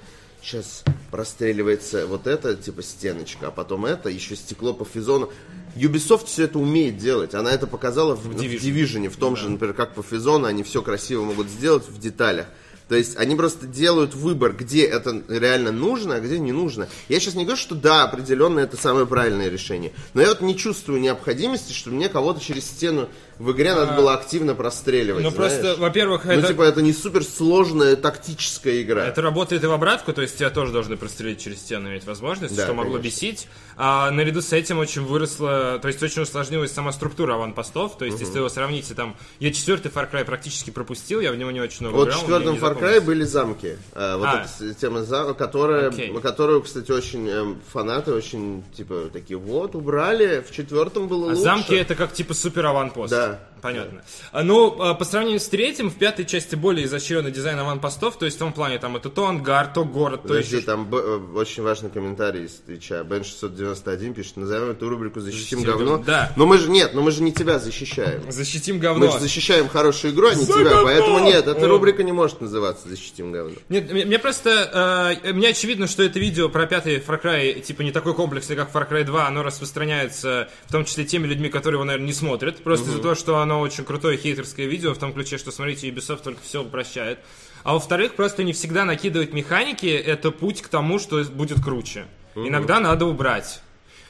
сейчас 0.43 0.85
простреливается 1.11 2.07
вот 2.07 2.27
это, 2.27 2.55
типа 2.55 2.83
стеночка, 2.83 3.49
а 3.49 3.51
потом 3.51 3.87
это, 3.87 4.09
еще 4.09 4.37
стекло 4.37 4.73
по 4.73 4.85
физону. 4.85 5.31
Ubisoft 5.77 6.27
все 6.27 6.45
это 6.45 6.59
умеет 6.59 6.99
делать. 6.99 7.35
Она 7.35 7.53
это 7.53 7.67
показала 7.67 8.15
в, 8.15 8.25
в 8.25 8.37
Division. 8.37 8.61
Division, 8.61 9.09
в 9.09 9.17
том 9.17 9.37
же, 9.37 9.49
например, 9.49 9.75
как 9.75 9.95
по 9.95 10.03
физону, 10.03 10.47
они 10.47 10.63
все 10.63 10.83
красиво 10.83 11.25
могут 11.25 11.49
сделать 11.49 11.89
в 11.89 11.99
деталях. 11.99 12.47
То 12.91 12.97
есть 12.97 13.17
они 13.17 13.37
просто 13.37 13.69
делают 13.69 14.17
выбор, 14.17 14.53
где 14.53 14.85
это 14.85 15.23
реально 15.29 15.71
нужно, 15.71 16.17
а 16.17 16.21
где 16.21 16.41
не 16.41 16.51
нужно. 16.51 16.89
Я 17.09 17.21
сейчас 17.21 17.35
не 17.35 17.45
говорю, 17.45 17.57
что 17.57 17.77
да, 17.77 18.03
определенно 18.03 18.59
это 18.59 18.77
самое 18.77 19.07
правильное 19.07 19.49
решение. 19.49 19.93
Но 20.13 20.21
я 20.21 20.31
вот 20.31 20.41
не 20.41 20.57
чувствую 20.57 21.01
необходимости, 21.01 21.73
что 21.73 21.91
мне 21.91 22.09
кого-то 22.09 22.41
через 22.41 22.65
стену 22.65 23.09
в 23.41 23.53
игре 23.53 23.75
надо 23.75 23.93
было 23.95 24.13
активно 24.15 24.55
простреливать. 24.55 25.25
Ну, 25.25 25.31
знаешь. 25.31 25.53
просто, 25.61 25.81
во-первых, 25.81 26.25
Ну, 26.27 26.33
это... 26.33 26.49
типа, 26.49 26.63
это 26.63 26.83
не 26.83 26.93
суперсложная 26.93 27.97
тактическая 27.97 28.83
игра. 28.83 29.07
Это 29.07 29.23
работает 29.23 29.65
и 29.65 29.67
в 29.67 29.73
обратку, 29.73 30.13
то 30.13 30.23
есть 30.23 30.37
тебя 30.39 30.51
тоже 30.51 30.73
должны 30.73 30.97
прострелить 30.97 31.41
через 31.41 31.59
стену 31.61 31.89
иметь 31.89 32.05
возможность, 32.05 32.55
Да, 32.55 32.65
что 32.65 32.75
могло 32.75 32.99
конечно. 32.99 33.07
бесить. 33.09 33.49
А 33.77 34.11
наряду 34.11 34.43
с 34.43 34.53
этим 34.53 34.79
очень 34.79 35.03
выросла, 35.03 35.79
то 35.81 35.89
есть 35.89 36.03
очень 36.03 36.23
усложнилась 36.23 36.71
сама 36.71 36.93
структура 36.93 37.35
аванпостов. 37.35 37.97
То 37.97 38.05
есть, 38.05 38.21
если 38.21 38.41
вы 38.41 38.51
сравните 38.51 38.95
там, 38.95 39.17
я 39.39 39.53
четвертый 39.53 39.91
Far 39.91 40.11
Cry 40.11 40.25
практически 40.25 40.71
пропустил, 40.71 41.21
я 41.21 41.33
в 41.33 41.37
него 41.37 41.51
не 41.51 41.61
очень 41.61 41.87
много 41.87 41.97
Вот 41.97 42.09
в 42.09 42.11
играл. 42.11 42.21
четвертом 42.21 42.53
мне 42.53 42.61
не 42.61 42.67
Far 42.67 42.79
Cry 42.79 43.01
были 43.01 43.25
замки. 43.25 43.77
А, 43.95 44.19
вот 44.19 44.27
А. 44.27 44.47
эта 44.61 44.75
тема 44.75 44.99
зам- 45.01 45.35
которая, 45.35 45.89
Окей. 45.89 46.13
которую, 46.21 46.63
кстати, 46.63 46.91
очень 46.93 47.29
эм, 47.29 47.61
фанаты 47.73 48.13
очень 48.13 48.63
типа 48.77 49.05
такие 49.13 49.39
вот 49.39 49.75
убрали. 49.75 50.45
В 50.47 50.55
четвертом 50.55 51.09
было 51.09 51.27
А 51.27 51.29
лучше. 51.31 51.43
замки 51.43 51.75
это 51.75 51.95
как 51.95 52.13
типа 52.13 52.35
супер 52.35 52.67
аванпост. 52.67 53.11
Да, 53.11 53.30
yeah. 53.31 53.60
Понятно. 53.61 54.03
А, 54.33 54.43
Ну, 54.43 54.81
а, 54.81 54.95
по 54.95 55.05
сравнению 55.05 55.41
с 55.41 55.49
третьим, 55.49 55.91
в 55.91 55.95
пятой 55.95 56.25
части 56.25 56.55
более 56.55 56.87
изощренный 56.87 57.31
дизайн 57.31 57.59
аванпостов, 57.59 58.17
то 58.19 58.25
есть 58.25 58.37
в 58.37 58.41
том 58.41 58.53
плане, 58.53 58.79
там, 58.79 58.97
это 58.97 59.09
то 59.11 59.27
ангар, 59.27 59.69
то 59.69 59.85
город, 59.85 60.23
то 60.23 60.29
Подожди, 60.29 60.57
еще... 60.57 60.67
там 60.67 60.89
э, 60.93 61.21
очень 61.35 61.63
важный 61.63 61.91
комментарий 61.91 62.45
из 62.45 62.53
Твича. 62.67 63.03
Бен 63.05 63.25
691 63.25 64.15
пишет, 64.15 64.37
назовем 64.37 64.71
эту 64.71 64.89
рубрику 64.89 65.21
«Защитим, 65.21 65.59
«Защитим 65.61 65.63
говно». 65.71 65.91
говно». 65.93 66.05
Да. 66.05 66.33
Но 66.37 66.47
мы 66.47 66.59
же, 66.59 66.71
нет, 66.71 66.95
но 66.95 67.03
мы 67.03 67.11
же 67.11 67.23
не 67.23 67.33
тебя 67.33 67.59
защищаем. 67.59 68.31
Защитим 68.31 68.77
Мы 68.77 68.81
говно. 68.81 69.11
же 69.11 69.19
защищаем 69.21 69.69
хорошую 69.69 70.13
игру, 70.15 70.29
а 70.29 70.35
не 70.35 70.45
За 70.45 70.53
тебя. 70.53 70.71
говно! 70.71 70.85
Поэтому 70.85 71.19
нет, 71.21 71.47
эта 71.47 71.67
рубрика 71.69 72.03
не 72.03 72.13
может 72.13 72.41
называться 72.41 72.89
«Защитим 72.89 73.33
говно». 73.33 73.57
Нет, 73.69 73.91
мне 73.93 74.19
просто, 74.19 75.19
э, 75.25 75.33
мне 75.33 75.49
очевидно, 75.49 75.87
что 75.87 76.03
это 76.03 76.19
видео 76.19 76.49
про 76.49 76.67
пятый 76.67 76.99
Far 76.99 77.21
Cry, 77.23 77.61
типа, 77.61 77.83
не 77.83 77.93
такой 77.93 78.15
комплексный, 78.15 78.57
как 78.57 78.73
Far 78.73 78.89
Cry 78.89 79.05
2, 79.05 79.27
оно 79.27 79.43
распространяется, 79.43 80.49
в 80.67 80.73
том 80.73 80.85
числе 80.85 81.05
теми 81.05 81.27
людьми, 81.27 81.49
которые 81.49 81.77
его, 81.79 81.85
наверное, 81.85 82.07
не 82.07 82.13
смотрят, 82.13 82.63
просто 82.63 82.91
из-за 82.91 83.01
того, 83.01 83.15
что 83.15 83.39
оно 83.39 83.50
очень 83.59 83.85
крутое 83.85 84.17
хейтерское 84.17 84.67
видео, 84.67 84.95
в 84.95 84.99
том 84.99 85.13
ключе, 85.13 85.39
что, 85.39 85.51
смотрите, 85.51 85.89
Ubisoft 85.89 86.23
только 86.23 86.41
все 86.43 86.63
упрощает. 86.63 87.19
А 87.65 87.75
во-вторых, 87.75 88.15
просто 88.15 88.45
не 88.45 88.53
всегда 88.53 88.85
накидывать 88.85 89.33
механики, 89.33 89.87
это 89.87 90.31
путь 90.31 90.63
к 90.63 90.69
тому, 90.69 90.99
что 90.99 91.23
будет 91.25 91.63
круче. 91.63 92.07
Иногда 92.35 92.81
надо 92.81 93.07
убрать. 93.07 93.61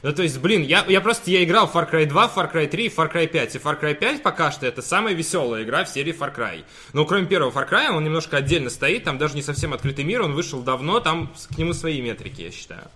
Ну, 0.03 0.11
то 0.13 0.23
есть, 0.23 0.39
блин, 0.39 0.63
я, 0.63 0.83
я 0.87 0.99
просто, 0.99 1.29
я 1.29 1.43
играл 1.43 1.67
в 1.67 1.75
Far 1.75 1.89
Cry 1.91 2.05
2, 2.07 2.31
Far 2.35 2.51
Cry 2.51 2.67
3 2.67 2.85
и 2.85 2.89
Far 2.89 3.13
Cry 3.13 3.27
5. 3.27 3.55
И 3.55 3.59
Far 3.59 3.79
Cry 3.79 3.93
5 3.93 4.23
пока 4.23 4.51
что 4.51 4.65
это 4.65 4.81
самая 4.81 5.13
веселая 5.13 5.63
игра 5.63 5.83
в 5.83 5.89
серии 5.89 6.13
Far 6.17 6.35
Cry. 6.35 6.63
Но 6.93 7.05
кроме 7.05 7.27
первого 7.27 7.51
Far 7.51 7.69
Cry, 7.69 7.89
он 7.89 8.03
немножко 8.03 8.37
отдельно 8.37 8.71
стоит, 8.71 9.03
там 9.03 9.19
даже 9.19 9.35
не 9.35 9.43
совсем 9.43 9.73
открытый 9.73 10.03
мир, 10.03 10.23
он 10.23 10.33
вышел 10.33 10.61
давно, 10.61 10.99
там 11.01 11.31
к 11.49 11.57
нему 11.57 11.73
свои 11.73 12.01
метрики, 12.01 12.41
я 12.41 12.51
считаю. 12.51 12.89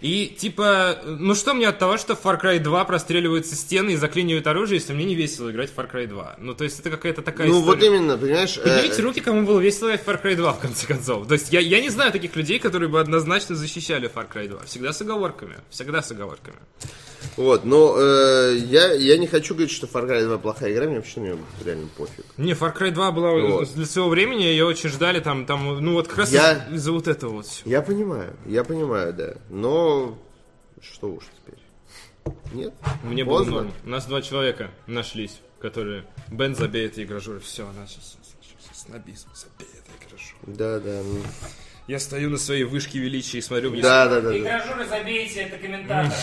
И, 0.00 0.26
типа, 0.26 0.98
ну 1.04 1.34
что 1.34 1.54
мне 1.54 1.66
от 1.68 1.78
того, 1.78 1.96
что 1.98 2.14
в 2.14 2.24
Far 2.24 2.40
Cry 2.40 2.58
2 2.60 2.84
простреливаются 2.84 3.56
стены 3.56 3.90
и 3.92 3.96
заклинивают 3.96 4.46
оружие, 4.46 4.78
если 4.78 4.92
мне 4.92 5.04
не 5.04 5.14
весело 5.14 5.50
играть 5.50 5.70
в 5.72 5.76
Far 5.76 5.90
Cry 5.90 6.06
2? 6.06 6.36
Ну, 6.38 6.54
то 6.54 6.64
есть 6.64 6.78
это 6.78 6.90
какая-то 6.90 7.22
такая 7.22 7.48
Ну 7.48 7.60
история. 7.60 7.76
вот 7.76 7.82
именно, 7.98 8.16
понимаешь? 8.16 8.56
э, 8.58 8.62
Поднимите 8.62 9.02
руки, 9.02 9.20
кому 9.20 9.42
было 9.44 9.58
весело 9.58 9.88
играть 9.88 10.04
в 10.04 10.08
Far 10.08 10.22
Cry 10.22 10.36
2, 10.36 10.52
в 10.52 10.58
конце 10.60 10.86
концов. 10.86 11.26
То 11.26 11.34
есть 11.34 11.52
я, 11.52 11.60
я 11.60 11.80
не 11.80 11.88
знаю 11.90 12.12
таких 12.12 12.36
людей, 12.36 12.58
которые 12.58 12.88
бы 12.88 13.00
однозначно 13.00 13.56
защищали 13.56 14.08
Far 14.08 14.26
Cry 14.32 14.48
2. 14.48 14.60
Всегда 14.66 14.92
с 14.92 15.00
оговорками. 15.00 15.56
Всегда 15.70 16.00
с 16.02 16.10
оговорками. 16.12 16.56
Вот, 17.36 17.64
но 17.64 17.94
э, 17.98 18.56
я, 18.66 18.92
я 18.92 19.16
не 19.16 19.26
хочу 19.26 19.54
говорить, 19.54 19.72
что 19.72 19.86
Far 19.86 20.06
Cry 20.08 20.24
2 20.24 20.38
плохая 20.38 20.72
игра, 20.72 20.86
мне 20.86 20.96
вообще 20.96 21.20
на 21.20 21.24
неё 21.24 21.38
реально 21.64 21.88
пофиг. 21.96 22.24
Не, 22.36 22.52
Far 22.52 22.76
Cry 22.76 22.90
2 22.90 23.12
была 23.12 23.32
Вот. 23.32 23.72
для 23.74 23.86
своего 23.86 24.08
времени, 24.10 24.42
ее 24.42 24.64
очень 24.66 24.88
ждали 24.90 25.20
там, 25.20 25.46
там, 25.46 25.84
ну 25.84 25.92
вот 25.94 26.08
как 26.08 26.18
раз 26.18 26.32
Я- 26.32 26.66
из- 26.68 26.74
из-за 26.76 26.92
вот 26.92 27.08
этого 27.08 27.32
вот 27.34 27.46
всего. 27.46 27.70
Я 27.70 27.82
понимаю, 27.82 28.36
я 28.46 28.64
понимаю, 28.64 29.12
да. 29.12 29.34
Но 29.50 30.18
что 30.80 31.08
уж 31.12 31.24
теперь. 31.44 31.58
Нет? 32.52 32.74
Мне 33.02 33.24
было 33.24 33.38
Поздно. 33.38 33.52
норм. 33.54 33.72
У 33.84 33.88
нас 33.88 34.06
два 34.06 34.20
человека 34.22 34.70
нашлись, 34.86 35.40
которые... 35.60 36.04
Бен 36.30 36.54
забей 36.54 36.86
это 36.86 37.02
игражур. 37.02 37.40
Все, 37.40 37.66
начался 37.72 38.16
снобизм. 38.74 39.28
Забей 39.34 39.68
это 39.74 40.06
игражур. 40.06 40.36
Да, 40.46 40.78
да. 40.78 41.02
ну, 41.04 41.20
Я 41.88 41.98
стою 41.98 42.28
на 42.28 42.36
своей 42.36 42.64
вышке 42.64 42.98
величия 42.98 43.38
и 43.38 43.40
смотрю 43.40 43.70
вниз. 43.70 43.82
Да, 43.82 44.06
да, 44.08 44.20
да. 44.20 44.28
да. 44.28 44.36
Игражуры 44.38 44.84
забейте, 44.86 45.40
это 45.40 45.56
комментатор. 45.56 46.12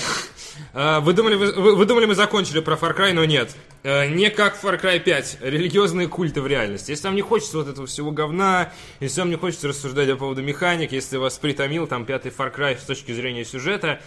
А, 0.73 1.01
Вы 1.01 1.11
думали, 1.11 1.35
вы, 1.35 1.51
вы- 1.51 1.75
вы 1.75 1.85
думали, 1.85 2.05
мы 2.05 2.15
закончили 2.15 2.61
про 2.61 2.75
Far 2.75 2.95
Cry, 2.95 3.11
но 3.11 3.25
нет. 3.25 3.53
Э, 3.83 4.07
Не 4.07 4.29
как 4.29 4.57
Far 4.63 4.79
Cry 4.81 4.99
5. 5.01 5.39
Религиозные 5.41 6.07
культы 6.07 6.39
в 6.39 6.47
реальности. 6.47 6.91
Если 6.91 7.07
вам 7.07 7.15
не 7.15 7.21
хочется 7.23 7.57
вот 7.57 7.67
этого 7.67 7.87
всего 7.87 8.11
говна, 8.11 8.71
если 9.01 9.19
вам 9.19 9.29
не 9.31 9.35
хочется 9.35 9.67
рассуждать 9.67 10.09
по 10.11 10.15
поводу 10.17 10.41
механик, 10.43 10.93
если 10.93 11.17
вас 11.17 11.37
притомил 11.39 11.87
там 11.87 12.05
пятый 12.05 12.31
Far 12.31 12.55
Cry 12.55 12.77
с 12.79 12.83
точки 12.85 13.11
зрения 13.11 13.43
сюжета, 13.43 13.99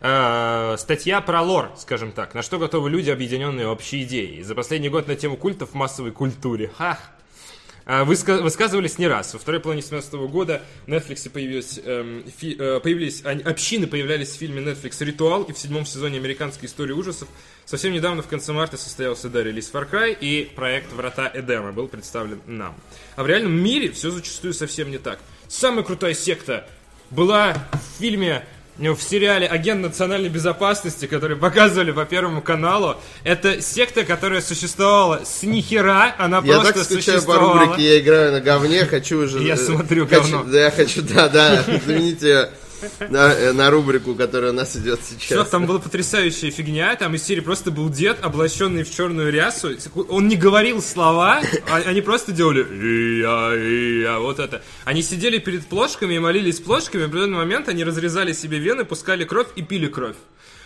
э, 0.00 0.74
статья 0.78 1.20
про 1.20 1.42
лор, 1.42 1.70
скажем 1.78 2.10
так. 2.10 2.34
На 2.34 2.42
что 2.42 2.58
готовы 2.58 2.90
люди, 2.90 3.10
объединенные 3.10 3.68
общей 3.68 4.02
идеей. 4.02 4.42
За 4.42 4.56
последний 4.56 4.88
год 4.88 5.06
на 5.06 5.14
тему 5.14 5.36
культов 5.36 5.70
в 5.70 5.74
массовой 5.74 6.10
культуре. 6.10 6.72
Ха! 6.76 6.98
А, 7.86 8.04
выска- 8.04 8.40
высказывались 8.40 8.96
не 8.98 9.06
раз. 9.06 9.34
Во 9.34 9.38
второй 9.38 9.60
половине 9.60 9.82
2017 9.82 10.26
года 10.28 10.62
в 10.86 10.90
Netflix 10.90 11.28
появились, 11.28 11.78
эм, 11.84 12.24
э, 12.40 12.80
появились 12.82 13.20
они- 13.24 13.42
общины 13.42 13.86
появлялись 13.86 14.30
в 14.30 14.38
фильме 14.38 14.62
Netflix 14.62 15.04
«Ритуал» 15.04 15.42
и 15.42 15.52
в 15.52 15.58
седьмом 15.58 15.84
сезоне 15.84 16.16
американской 16.18 16.66
истории 16.66 16.92
ужасов. 16.92 17.28
Совсем 17.66 17.92
недавно, 17.92 18.22
в 18.22 18.26
конце 18.26 18.52
марта, 18.54 18.78
состоялся 18.78 19.28
да, 19.28 19.42
релиз 19.42 19.70
Far 19.70 19.90
Cry, 19.90 20.16
и 20.18 20.50
проект 20.56 20.92
«Врата 20.92 21.30
Эдема» 21.34 21.72
был 21.72 21.88
представлен 21.88 22.40
нам. 22.46 22.74
А 23.16 23.22
в 23.22 23.26
реальном 23.26 23.52
мире 23.52 23.90
все 23.92 24.10
зачастую 24.10 24.54
совсем 24.54 24.90
не 24.90 24.98
так. 24.98 25.18
Самая 25.48 25.84
крутая 25.84 26.14
секта 26.14 26.66
была 27.10 27.52
в 27.72 28.00
фильме 28.00 28.46
в 28.78 29.00
сериале 29.00 29.46
«Агент 29.46 29.82
национальной 29.82 30.28
безопасности», 30.28 31.06
который 31.06 31.36
показывали 31.44 31.92
по 31.92 32.04
Первому 32.04 32.42
каналу, 32.42 32.96
это 33.22 33.60
секта, 33.62 34.04
которая 34.04 34.40
существовала 34.40 35.22
с 35.24 35.42
нихера, 35.42 36.14
она 36.18 36.42
Я 36.44 36.54
просто 36.54 36.72
так 36.72 36.84
скучаю 36.84 37.22
по 37.22 37.32
существовала. 37.32 37.60
рубрике, 37.66 37.88
я 37.94 38.00
играю 38.00 38.32
на 38.32 38.40
говне, 38.40 38.84
хочу 38.84 39.18
уже... 39.24 39.42
Я 39.42 39.54
э, 39.54 39.56
смотрю 39.56 40.06
говно. 40.06 40.44
Да, 40.44 40.64
я 40.64 40.70
хочу, 40.70 41.02
да, 41.02 41.28
да, 41.28 41.62
замените 41.86 42.50
на, 43.08 43.32
э, 43.32 43.52
на 43.52 43.70
рубрику, 43.70 44.14
которая 44.14 44.52
у 44.52 44.54
нас 44.54 44.76
идет 44.76 45.00
сейчас. 45.02 45.48
там 45.48 45.66
была 45.66 45.78
потрясающая 45.78 46.50
фигня, 46.50 46.94
там 46.96 47.14
из 47.14 47.22
серии 47.22 47.40
просто 47.40 47.70
был 47.70 47.88
дед, 47.88 48.18
облаченный 48.22 48.82
в 48.84 48.94
черную 48.94 49.32
рясу, 49.32 49.70
он 50.08 50.28
не 50.28 50.36
говорил 50.36 50.82
слова, 50.82 51.40
а- 51.70 51.76
они 51.86 52.00
просто 52.00 52.32
делали 52.32 52.60
«Ия, 52.60 53.54
ия», 53.54 54.18
вот 54.18 54.38
это. 54.38 54.62
Они 54.84 55.02
сидели 55.02 55.38
перед 55.38 55.66
плошками 55.66 56.14
и 56.14 56.18
молились 56.18 56.60
плошками, 56.60 57.02
в 57.02 57.06
определенный 57.06 57.38
момент 57.38 57.68
они 57.68 57.84
разрезали 57.84 58.32
себе 58.32 58.58
вены, 58.58 58.84
пускали 58.84 59.24
кровь 59.24 59.48
и 59.56 59.62
пили 59.62 59.86
кровь. 59.86 60.16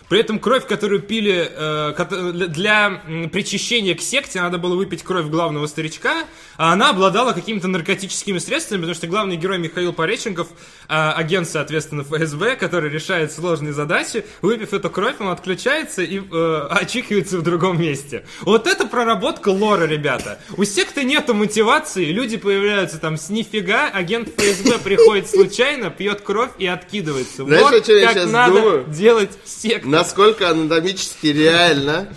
При 0.08 0.20
этом 0.20 0.38
кровь, 0.38 0.66
которую 0.66 1.00
пили 1.00 1.50
э, 1.50 2.46
для 2.48 3.02
причащения 3.30 3.94
к 3.94 4.00
секте, 4.00 4.40
надо 4.40 4.58
было 4.58 4.74
выпить 4.74 5.02
кровь 5.02 5.26
главного 5.26 5.66
старичка, 5.66 6.24
а 6.56 6.72
она 6.72 6.90
обладала 6.90 7.32
какими-то 7.32 7.68
наркотическими 7.68 8.38
средствами, 8.38 8.80
потому 8.80 8.94
что 8.94 9.06
главный 9.06 9.36
герой 9.36 9.58
Михаил 9.58 9.92
Пореченков, 9.92 10.48
э, 10.88 10.94
агент, 10.94 11.46
соответственно, 11.46 12.04
ФСБ, 12.04 12.56
который 12.56 12.90
решает 12.90 13.32
сложные 13.32 13.74
задачи, 13.74 14.24
выпив 14.40 14.72
эту 14.72 14.88
кровь, 14.88 15.16
он 15.20 15.28
отключается 15.28 16.02
и 16.02 16.20
э, 16.20 16.66
очикивается 16.70 17.38
в 17.38 17.42
другом 17.42 17.78
месте. 17.78 18.24
Вот 18.40 18.66
это 18.66 18.86
проработка 18.86 19.50
лора, 19.50 19.84
ребята. 19.84 20.38
У 20.56 20.64
секты 20.64 21.04
нету 21.04 21.34
мотивации, 21.34 22.06
люди 22.06 22.38
появляются 22.38 22.98
там 22.98 23.18
с 23.18 23.28
нифига, 23.28 23.88
агент 23.88 24.28
ФСБ 24.28 24.78
приходит 24.78 25.28
случайно, 25.28 25.90
пьет 25.90 26.22
кровь 26.22 26.50
и 26.58 26.66
откидывается. 26.66 27.44
Знаешь, 27.44 27.62
вот 27.62 27.74
о 27.74 27.80
чем 27.82 27.98
я 27.98 28.06
как 28.06 28.14
щас 28.14 28.30
надо 28.30 28.54
думаю? 28.54 28.84
делать 28.88 29.30
секту. 29.44 29.97
Насколько 29.98 30.50
анатомически 30.50 31.26
реально 31.28 32.08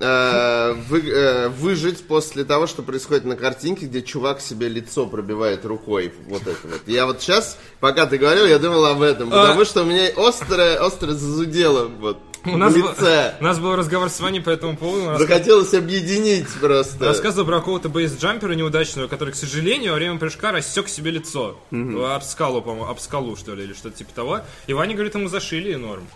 э, 0.00 0.74
вы- 0.88 1.08
э, 1.08 1.48
выжить 1.48 2.06
после 2.06 2.44
того, 2.44 2.66
что 2.66 2.82
происходит 2.82 3.24
на 3.24 3.36
картинке, 3.36 3.86
где 3.86 4.02
чувак 4.02 4.40
себе 4.40 4.68
лицо 4.68 5.06
пробивает 5.06 5.64
рукой. 5.64 6.12
Вот 6.28 6.42
это 6.42 6.58
вот. 6.64 6.82
Я 6.86 7.06
вот 7.06 7.22
сейчас, 7.22 7.56
пока 7.80 8.06
ты 8.06 8.18
говорил, 8.18 8.44
я 8.46 8.58
думал 8.58 8.84
об 8.86 9.02
этом, 9.02 9.30
потому 9.30 9.64
что 9.64 9.82
у 9.82 9.86
меня 9.86 10.08
острое, 10.16 10.78
острое 10.84 11.14
зазудело 11.14 11.86
вот, 11.86 12.18
У 12.44 12.56
нас, 12.56 12.74
был, 12.74 12.90
у 13.40 13.44
нас 13.44 13.58
был 13.60 13.76
разговор 13.76 14.10
с 14.10 14.18
Ваней 14.20 14.40
по 14.40 14.50
этому 14.50 14.76
поводу. 14.76 15.16
Захотелось 15.16 15.72
объединить 15.74 16.48
просто. 16.60 17.04
рассказывал 17.06 17.46
про 17.46 17.60
какого-то 17.60 17.88
бейсджампера 17.88 18.52
неудачного, 18.54 19.06
который, 19.06 19.30
к 19.32 19.36
сожалению, 19.36 19.92
во 19.92 19.96
время 19.98 20.18
прыжка 20.18 20.50
рассек 20.50 20.88
себе 20.88 21.12
лицо. 21.12 21.56
Об 21.70 22.22
скалу, 22.24 22.60
по-моему, 22.62 22.90
об 22.90 22.98
скалу, 22.98 23.36
что 23.36 23.54
ли, 23.54 23.62
или 23.64 23.72
что-то 23.74 23.96
типа 23.96 24.10
того. 24.12 24.40
И 24.66 24.72
Ваня 24.74 24.94
говорит, 24.94 25.14
ему 25.14 25.28
зашили 25.28 25.74
норм. 25.76 26.06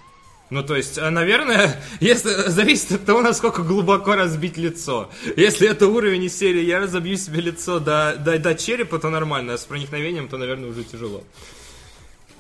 Ну, 0.51 0.63
то 0.63 0.77
есть, 0.77 0.99
а, 0.99 1.11
наверное, 1.11 1.81
если 2.01 2.49
зависит 2.49 2.93
от 2.93 3.05
того, 3.05 3.21
насколько 3.21 3.63
глубоко 3.63 4.15
разбить 4.15 4.57
лицо. 4.57 5.11
Если 5.37 5.69
это 5.69 5.89
уровень 5.89 6.25
из 6.25 6.39
серии 6.39 6.63
«Я 6.63 6.81
разобью 6.81 7.17
себе 7.17 7.41
лицо 7.41 7.79
до, 7.81 8.17
до, 8.17 8.39
до 8.39 8.55
черепа», 8.55 8.99
то 8.99 9.11
нормально, 9.11 9.55
а 9.55 9.59
с 9.59 9.65
проникновением, 9.65 10.29
то, 10.29 10.39
наверное, 10.39 10.71
уже 10.71 10.85
тяжело. 10.85 11.23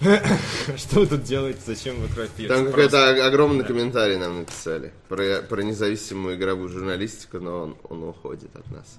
Что 0.76 1.00
вы 1.00 1.06
тут 1.06 1.24
делаете? 1.24 1.58
Зачем 1.66 1.96
вы 1.96 2.08
кровь 2.08 2.30
пьете? 2.30 2.54
Там 2.54 2.66
какой-то 2.66 3.26
огромный 3.26 3.64
комментарий 3.64 4.16
нам 4.16 4.38
написали 4.38 4.92
про, 5.08 5.42
про 5.42 5.62
независимую 5.62 6.36
игровую 6.36 6.68
журналистику, 6.68 7.40
но 7.40 7.62
он, 7.62 7.76
он 7.88 8.04
уходит 8.04 8.54
от 8.54 8.70
нас. 8.70 8.98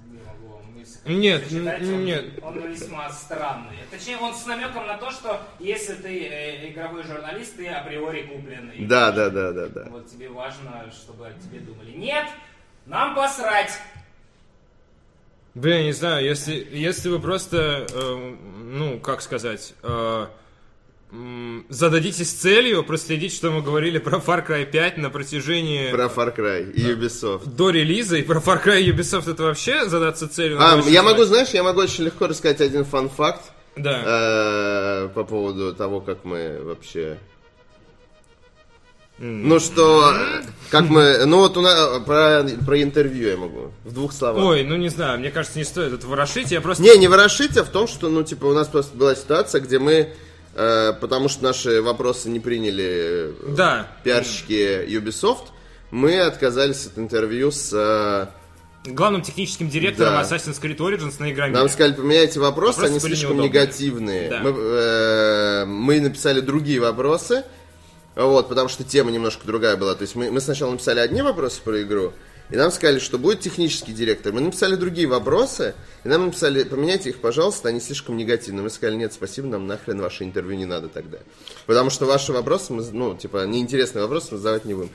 Нет, 1.06 1.44
он- 1.50 2.04
нет. 2.04 2.24
Он 2.42 2.58
весьма 2.68 3.10
странный. 3.10 3.78
Точнее, 3.90 4.18
он 4.18 4.34
с 4.34 4.44
намеком 4.46 4.86
на 4.86 4.98
то, 4.98 5.10
что 5.10 5.40
если 5.58 5.94
ты 5.94 6.24
э, 6.26 6.70
игровой 6.70 7.02
журналист, 7.04 7.56
ты 7.56 7.66
априори 7.68 8.22
куплен. 8.22 8.70
И 8.70 8.84
Да, 8.84 9.10
да, 9.10 9.30
да, 9.30 9.52
да, 9.52 9.66
да. 9.68 9.84
Вот 9.90 10.08
тебе 10.10 10.28
важно, 10.28 10.90
чтобы 10.92 11.28
о 11.28 11.32
тебе 11.32 11.60
думали. 11.60 11.92
Нет, 11.92 12.26
нам 12.86 13.14
посрать. 13.14 13.72
Блин, 15.54 15.84
не 15.86 15.92
знаю, 15.92 16.24
если, 16.24 16.54
если 16.70 17.08
вы 17.08 17.18
просто, 17.18 17.86
э, 17.90 18.36
ну, 18.62 19.00
как 19.00 19.20
сказать, 19.20 19.74
э, 19.82 20.26
зададитесь 21.68 22.30
целью 22.30 22.84
проследить, 22.84 23.34
что 23.34 23.50
мы 23.50 23.62
говорили 23.62 23.98
про 23.98 24.18
Far 24.18 24.46
Cry 24.46 24.64
5 24.64 24.98
на 24.98 25.10
протяжении 25.10 25.90
Про 25.90 26.04
Far 26.06 26.34
Cry 26.36 26.70
и 26.72 26.82
Ubisoft. 26.92 27.48
до 27.48 27.70
релиза, 27.70 28.16
и 28.18 28.22
про 28.22 28.38
Far 28.38 28.62
Cry 28.64 28.80
и 28.82 28.92
Ubisoft 28.92 29.30
это 29.30 29.42
вообще 29.44 29.88
задаться 29.88 30.28
целью? 30.28 30.58
А, 30.60 30.80
я 30.88 31.02
могу, 31.02 31.24
знать. 31.24 31.28
знаешь, 31.28 31.48
я 31.48 31.62
могу 31.64 31.80
очень 31.80 32.04
легко 32.04 32.26
рассказать 32.28 32.60
один 32.60 32.84
фан-факт 32.84 33.42
Да. 33.76 34.02
э, 35.04 35.08
по 35.14 35.24
поводу 35.24 35.74
того, 35.74 36.00
как 36.00 36.24
мы 36.24 36.60
вообще 36.62 37.18
Ну 39.18 39.58
что, 39.60 40.14
как 40.70 40.84
мы, 40.88 41.26
ну 41.26 41.38
вот 41.38 41.56
у 41.56 41.60
нас 41.60 42.00
про, 42.06 42.44
про 42.64 42.82
интервью 42.82 43.28
я 43.30 43.36
могу 43.36 43.72
в 43.84 43.92
двух 43.92 44.12
словах. 44.12 44.42
Ой, 44.44 44.62
ну 44.64 44.76
не 44.76 44.88
знаю, 44.88 45.18
мне 45.18 45.30
кажется, 45.30 45.58
не 45.58 45.64
стоит 45.64 45.92
это 45.92 46.06
ворошить, 46.06 46.52
я 46.52 46.60
просто... 46.60 46.82
Не, 46.82 46.96
не 46.96 47.08
ворошить, 47.08 47.56
а 47.56 47.64
в 47.64 47.68
том, 47.68 47.86
что, 47.86 48.08
ну, 48.08 48.22
типа, 48.22 48.46
у 48.46 48.54
нас 48.54 48.68
просто 48.68 48.96
была 48.96 49.14
ситуация, 49.14 49.60
где 49.60 49.78
мы, 49.78 50.14
потому 50.54 51.28
что 51.28 51.44
наши 51.44 51.80
вопросы 51.82 52.28
не 52.28 52.40
приняли 52.40 53.32
э, 53.32 53.32
Да. 53.56 53.88
пиарщики 54.04 54.84
Ubisoft, 54.88 55.46
мы 55.90 56.20
отказались 56.20 56.86
от 56.86 56.98
интервью 56.98 57.50
с... 57.50 57.70
э, 57.72 58.26
Главным 58.90 59.20
техническим 59.22 59.68
директором 59.68 60.14
Да. 60.14 60.22
Assassin's 60.22 60.60
Creed 60.60 60.78
Origins 60.78 61.14
на 61.18 61.30
Игромире. 61.32 61.58
Нам 61.58 61.68
сказали, 61.68 61.92
поменяйте 61.92 62.40
вопросы, 62.40 62.80
Вопросы 62.80 62.90
они 62.92 63.00
слишком 63.00 63.36
неудобные. 63.36 63.48
негативные. 63.62 64.30
Да. 64.30 64.38
Мы, 64.40 64.50
э, 64.56 65.64
мы 65.66 66.00
написали 66.00 66.40
другие 66.40 66.80
вопросы, 66.80 67.44
вот, 68.16 68.48
потому 68.48 68.68
что 68.68 68.82
тема 68.82 69.10
немножко 69.10 69.46
другая 69.46 69.76
была. 69.76 69.94
То 69.94 70.02
есть 70.02 70.14
мы, 70.16 70.30
мы 70.30 70.40
сначала 70.40 70.70
написали 70.72 70.98
одни 70.98 71.20
вопросы 71.22 71.60
про 71.62 71.82
игру, 71.82 72.12
и 72.50 72.56
нам 72.56 72.70
сказали, 72.70 72.98
что 72.98 73.18
будет 73.18 73.40
технический 73.40 73.92
директор. 73.92 74.32
Мы 74.32 74.40
написали 74.40 74.74
другие 74.76 75.06
вопросы, 75.06 75.74
и 76.04 76.08
нам 76.08 76.26
написали, 76.26 76.62
поменяйте 76.64 77.10
их, 77.10 77.20
пожалуйста, 77.20 77.68
они 77.68 77.80
слишком 77.80 78.16
негативные. 78.16 78.62
Мы 78.62 78.70
сказали, 78.70 78.96
нет, 78.96 79.12
спасибо, 79.12 79.46
нам 79.48 79.66
нахрен 79.66 80.00
ваше 80.00 80.24
интервью 80.24 80.56
не 80.56 80.64
надо 80.66 80.88
тогда. 80.88 81.18
Потому 81.66 81.90
что 81.90 82.06
ваши 82.06 82.32
вопросы, 82.32 82.72
мы, 82.72 82.84
ну, 82.92 83.14
типа, 83.16 83.44
неинтересные 83.46 84.02
вопросы 84.02 84.28
мы 84.32 84.38
задавать 84.38 84.64
не 84.64 84.74
будем. 84.74 84.90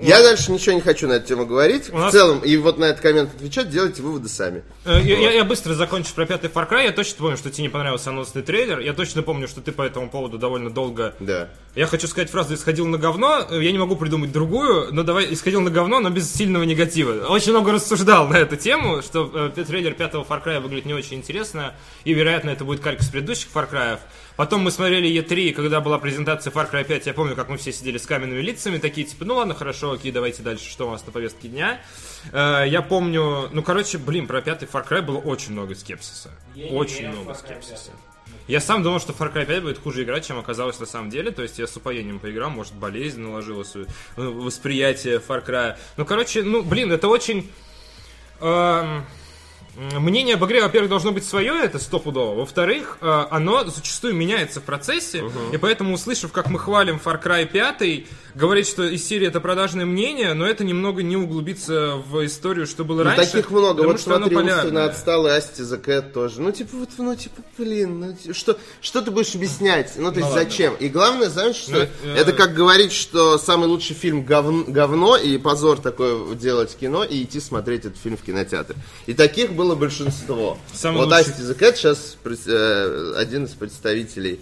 Я 0.00 0.20
дальше 0.22 0.52
ничего 0.52 0.74
не 0.74 0.80
хочу 0.80 1.06
на 1.08 1.14
эту 1.14 1.26
тему 1.28 1.46
говорить. 1.46 1.90
У 1.92 1.96
нас- 1.98 2.12
В 2.12 2.16
целом, 2.16 2.40
и 2.40 2.56
вот 2.56 2.78
на 2.78 2.86
этот 2.86 3.00
коммент 3.00 3.30
отвечать, 3.34 3.70
делайте 3.70 4.02
выводы 4.02 4.28
сами. 4.28 4.62
Э, 4.84 5.00
Я, 5.02 5.18
я- 5.18 5.32
я 5.32 5.44
быстро 5.44 5.74
закончу 5.74 6.12
про 6.14 6.26
пятый 6.26 6.50
Far 6.50 6.68
Cry. 6.68 6.84
Я 6.84 6.92
точно 6.92 7.16
помню, 7.18 7.36
что 7.36 7.50
тебе 7.50 7.62
не 7.62 7.68
понравился 7.68 8.10
анонсный 8.10 8.42
трейлер. 8.42 8.80
Я 8.80 8.92
точно 8.92 9.22
помню, 9.22 9.46
что 9.48 9.60
ты 9.60 9.72
по 9.72 9.82
этому 9.82 10.10
поводу 10.10 10.38
довольно 10.38 10.70
долго... 10.70 11.14
Да. 11.20 11.48
Я 11.74 11.86
хочу 11.86 12.08
сказать 12.08 12.28
фразу 12.30 12.54
«исходил 12.54 12.86
на 12.86 12.98
говно». 12.98 13.46
Э, 13.48 13.62
Я 13.62 13.70
не 13.72 13.78
могу 13.78 13.94
придумать 13.94 14.32
другую, 14.32 14.92
но 14.92 15.04
давай 15.04 15.32
«исходил 15.32 15.60
на 15.60 15.70
говно», 15.70 16.00
но 16.00 16.10
без 16.10 16.32
сильного 16.32 16.64
негатива. 16.64 16.97
Очень 17.04 17.52
много 17.52 17.72
рассуждал 17.72 18.28
на 18.28 18.36
эту 18.36 18.56
тему, 18.56 19.02
что 19.02 19.30
э, 19.32 19.64
трейлер 19.64 19.94
пятого 19.94 20.24
Far 20.24 20.44
Cry 20.44 20.60
выглядит 20.60 20.86
не 20.86 20.94
очень 20.94 21.16
интересно. 21.18 21.74
И, 22.04 22.12
вероятно, 22.12 22.50
это 22.50 22.64
будет 22.64 22.80
калька 22.80 23.02
с 23.02 23.08
предыдущих 23.08 23.48
Far 23.52 23.70
Cry. 23.70 23.98
Потом 24.36 24.62
мы 24.62 24.70
смотрели 24.70 25.10
E3, 25.10 25.52
когда 25.52 25.80
была 25.80 25.98
презентация 25.98 26.52
Far 26.52 26.70
Cry 26.70 26.84
5. 26.84 27.06
Я 27.06 27.14
помню, 27.14 27.34
как 27.34 27.48
мы 27.48 27.56
все 27.56 27.72
сидели 27.72 27.98
с 27.98 28.06
каменными 28.06 28.40
лицами, 28.40 28.78
такие 28.78 29.06
типа, 29.06 29.24
ну 29.24 29.34
ладно, 29.34 29.54
хорошо, 29.54 29.92
окей, 29.92 30.12
давайте 30.12 30.42
дальше, 30.42 30.70
что 30.70 30.86
у 30.88 30.90
нас 30.90 31.04
на 31.04 31.12
повестке 31.12 31.48
дня. 31.48 31.80
Э, 32.32 32.64
Я 32.66 32.82
помню, 32.82 33.48
ну 33.52 33.62
короче, 33.62 33.98
блин, 33.98 34.26
про 34.26 34.40
пятый 34.40 34.68
Far 34.68 34.86
Cry 34.88 35.02
было 35.02 35.18
очень 35.18 35.52
много 35.52 35.74
скепсиса. 35.74 36.30
Я 36.54 36.66
Очень 36.72 37.08
много 37.08 37.34
скепсиса. 37.34 37.90
5. 37.90 38.17
Я 38.48 38.60
сам 38.60 38.82
думал, 38.82 38.98
что 38.98 39.12
Far 39.12 39.32
Cry 39.32 39.44
5 39.44 39.62
будет 39.62 39.78
хуже 39.78 40.04
играть, 40.04 40.26
чем 40.26 40.38
оказалось 40.38 40.80
на 40.80 40.86
самом 40.86 41.10
деле. 41.10 41.30
То 41.30 41.42
есть 41.42 41.58
я 41.58 41.66
с 41.66 41.76
упоением 41.76 42.18
поиграл, 42.18 42.48
может, 42.48 42.72
болезнь 42.72 43.20
наложилась, 43.20 43.76
э, 43.76 43.84
восприятие 44.16 45.18
Far 45.18 45.46
Cry. 45.46 45.76
Ну, 45.98 46.06
короче, 46.06 46.42
ну, 46.42 46.62
блин, 46.62 46.90
это 46.90 47.08
очень... 47.08 47.50
эм, 48.40 49.04
Мнение 49.78 50.34
об 50.34 50.44
игре, 50.44 50.60
во-первых, 50.62 50.90
должно 50.90 51.12
быть 51.12 51.24
свое, 51.24 51.54
это 51.62 51.78
стопудово. 51.78 52.34
Во-вторых, 52.40 52.98
э, 53.00 53.24
оно 53.30 53.64
зачастую 53.64 54.12
меняется 54.14 54.60
в 54.60 54.64
процессе, 54.64 55.22
и 55.52 55.56
поэтому, 55.56 55.94
услышав, 55.94 56.32
как 56.32 56.48
мы 56.50 56.58
хвалим 56.58 57.00
Far 57.02 57.22
Cry 57.22 57.46
5, 57.46 58.06
говорить, 58.34 58.66
что 58.66 58.82
из 58.84 59.06
серии 59.06 59.28
это 59.28 59.40
продажное 59.40 59.86
мнение, 59.86 60.34
но 60.34 60.46
это 60.46 60.64
немного 60.64 61.02
не 61.04 61.16
углубиться 61.16 61.94
в 61.94 62.24
историю, 62.26 62.66
что 62.66 62.84
было 62.84 62.98
Ну, 63.04 63.10
раньше. 63.10 63.26
таких 63.32 63.50
много. 63.50 63.74
потому 63.76 63.92
Вот 63.92 64.00
что 64.00 64.16
смотри, 64.16 64.36
умственно 64.36 64.84
отсталый 64.84 65.36
Асти 65.36 65.62
за 65.62 65.78
Кэт 65.78 66.12
тоже. 66.12 66.40
Ну, 66.40 66.50
типа, 66.50 66.76
вот, 66.76 66.88
ну, 66.98 67.14
типа, 67.14 67.42
блин, 67.56 68.00
ну, 68.26 68.34
что, 68.34 68.58
что 68.80 69.00
ты 69.00 69.10
будешь 69.12 69.34
объяснять? 69.36 69.92
Ну, 69.96 70.10
то 70.10 70.18
есть, 70.18 70.30
ладно. 70.30 70.44
зачем? 70.44 70.74
И 70.74 70.88
главное, 70.88 71.28
знаешь, 71.28 71.54
что 71.56 71.72
Ну, 71.72 72.10
э, 72.10 72.16
это 72.16 72.32
как 72.32 72.52
говорить, 72.54 72.92
что 72.92 73.38
самый 73.38 73.68
лучший 73.68 73.94
фильм 73.94 74.24
говн- 74.24 74.64
говно, 74.70 75.16
и 75.16 75.38
позор 75.38 75.78
такое 75.80 76.34
делать 76.34 76.76
кино, 76.78 77.04
и 77.04 77.22
идти 77.22 77.38
смотреть 77.40 77.84
этот 77.86 77.98
фильм 77.98 78.16
в 78.16 78.22
кинотеатр. 78.22 78.74
И 79.06 79.14
таких 79.14 79.52
было 79.52 79.67
большинство. 79.74 80.58
Самый 80.72 80.98
вот 80.98 81.08
лучший- 81.08 81.32
Асти 81.32 81.42
за 81.42 81.54
Кэт 81.54 81.76
сейчас 81.76 82.16
э, 82.46 83.14
один 83.16 83.44
из 83.44 83.50
представителей. 83.50 84.40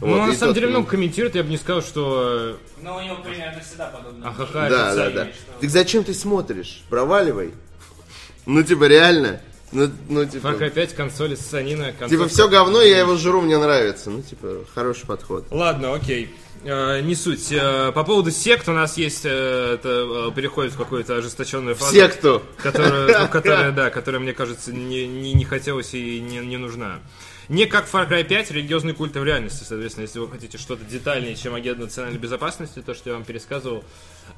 Ну, 0.00 0.08
Вот, 0.08 0.26
на 0.26 0.34
самом 0.34 0.54
деле 0.54 0.66
ну, 0.66 0.72
много 0.74 0.90
комментирует, 0.90 1.34
я 1.36 1.42
бы 1.42 1.48
не 1.48 1.56
сказал, 1.56 1.82
что... 1.82 2.58
Но 2.82 2.96
у 2.96 3.00
него 3.00 3.16
примерно 3.16 3.60
всегда 3.60 3.86
подобное. 3.86 4.28
А 4.28 4.34
какая 4.34 4.68
Да, 4.70 4.94
да, 4.94 5.10
да. 5.10 5.24
вещь. 5.24 5.34
Так 5.60 5.70
зачем 5.70 6.04
ты 6.04 6.12
смотришь? 6.12 6.82
Проваливай. 6.90 7.54
Ну, 8.44 8.62
типа, 8.62 8.84
реально. 8.84 9.40
Ну, 9.72 9.90
ну 10.08 10.24
типа... 10.26 10.48
Cry 10.48 10.70
5, 10.70 10.94
консоли, 10.94 11.34
ссанина, 11.34 11.86
Типа 11.86 11.98
концовка. 12.00 12.28
все 12.28 12.48
говно, 12.48 12.82
я 12.82 12.98
его 13.00 13.16
жру, 13.16 13.40
мне 13.40 13.58
нравится. 13.58 14.10
Ну, 14.10 14.22
типа, 14.22 14.64
хороший 14.74 15.06
подход. 15.06 15.46
Ладно, 15.50 15.94
окей. 15.94 16.34
Э, 16.64 17.00
не 17.00 17.14
суть. 17.14 17.52
Э, 17.52 17.92
по 17.92 18.04
поводу 18.04 18.30
сект 18.30 18.68
у 18.68 18.72
нас 18.72 18.96
есть, 18.96 19.24
э, 19.24 19.74
это 19.74 20.32
переходит 20.34 20.72
в 20.72 20.76
какую-то 20.76 21.16
ожесточенную 21.16 21.76
фазу. 21.76 21.94
Секту. 21.94 22.42
Которая, 22.56 23.20
ну, 23.20 23.28
которая, 23.30 23.72
да, 23.72 23.90
которая, 23.90 24.20
мне 24.20 24.32
кажется, 24.32 24.72
не, 24.72 25.06
не, 25.06 25.32
не 25.32 25.44
хотелось 25.44 25.94
и 25.94 26.20
не, 26.20 26.38
не 26.38 26.56
нужна. 26.56 27.00
Не 27.48 27.66
как 27.66 27.88
Far 27.88 28.08
Cry 28.08 28.24
5, 28.24 28.50
религиозный 28.50 28.92
культ 28.92 29.14
в 29.14 29.22
реальности, 29.22 29.62
соответственно, 29.62 30.02
если 30.02 30.18
вы 30.18 30.28
хотите 30.28 30.58
что-то 30.58 30.84
детальнее, 30.84 31.36
чем 31.36 31.54
агент 31.54 31.78
национальной 31.78 32.18
безопасности, 32.18 32.82
то, 32.82 32.92
что 32.92 33.10
я 33.10 33.14
вам 33.14 33.24
пересказывал, 33.24 33.84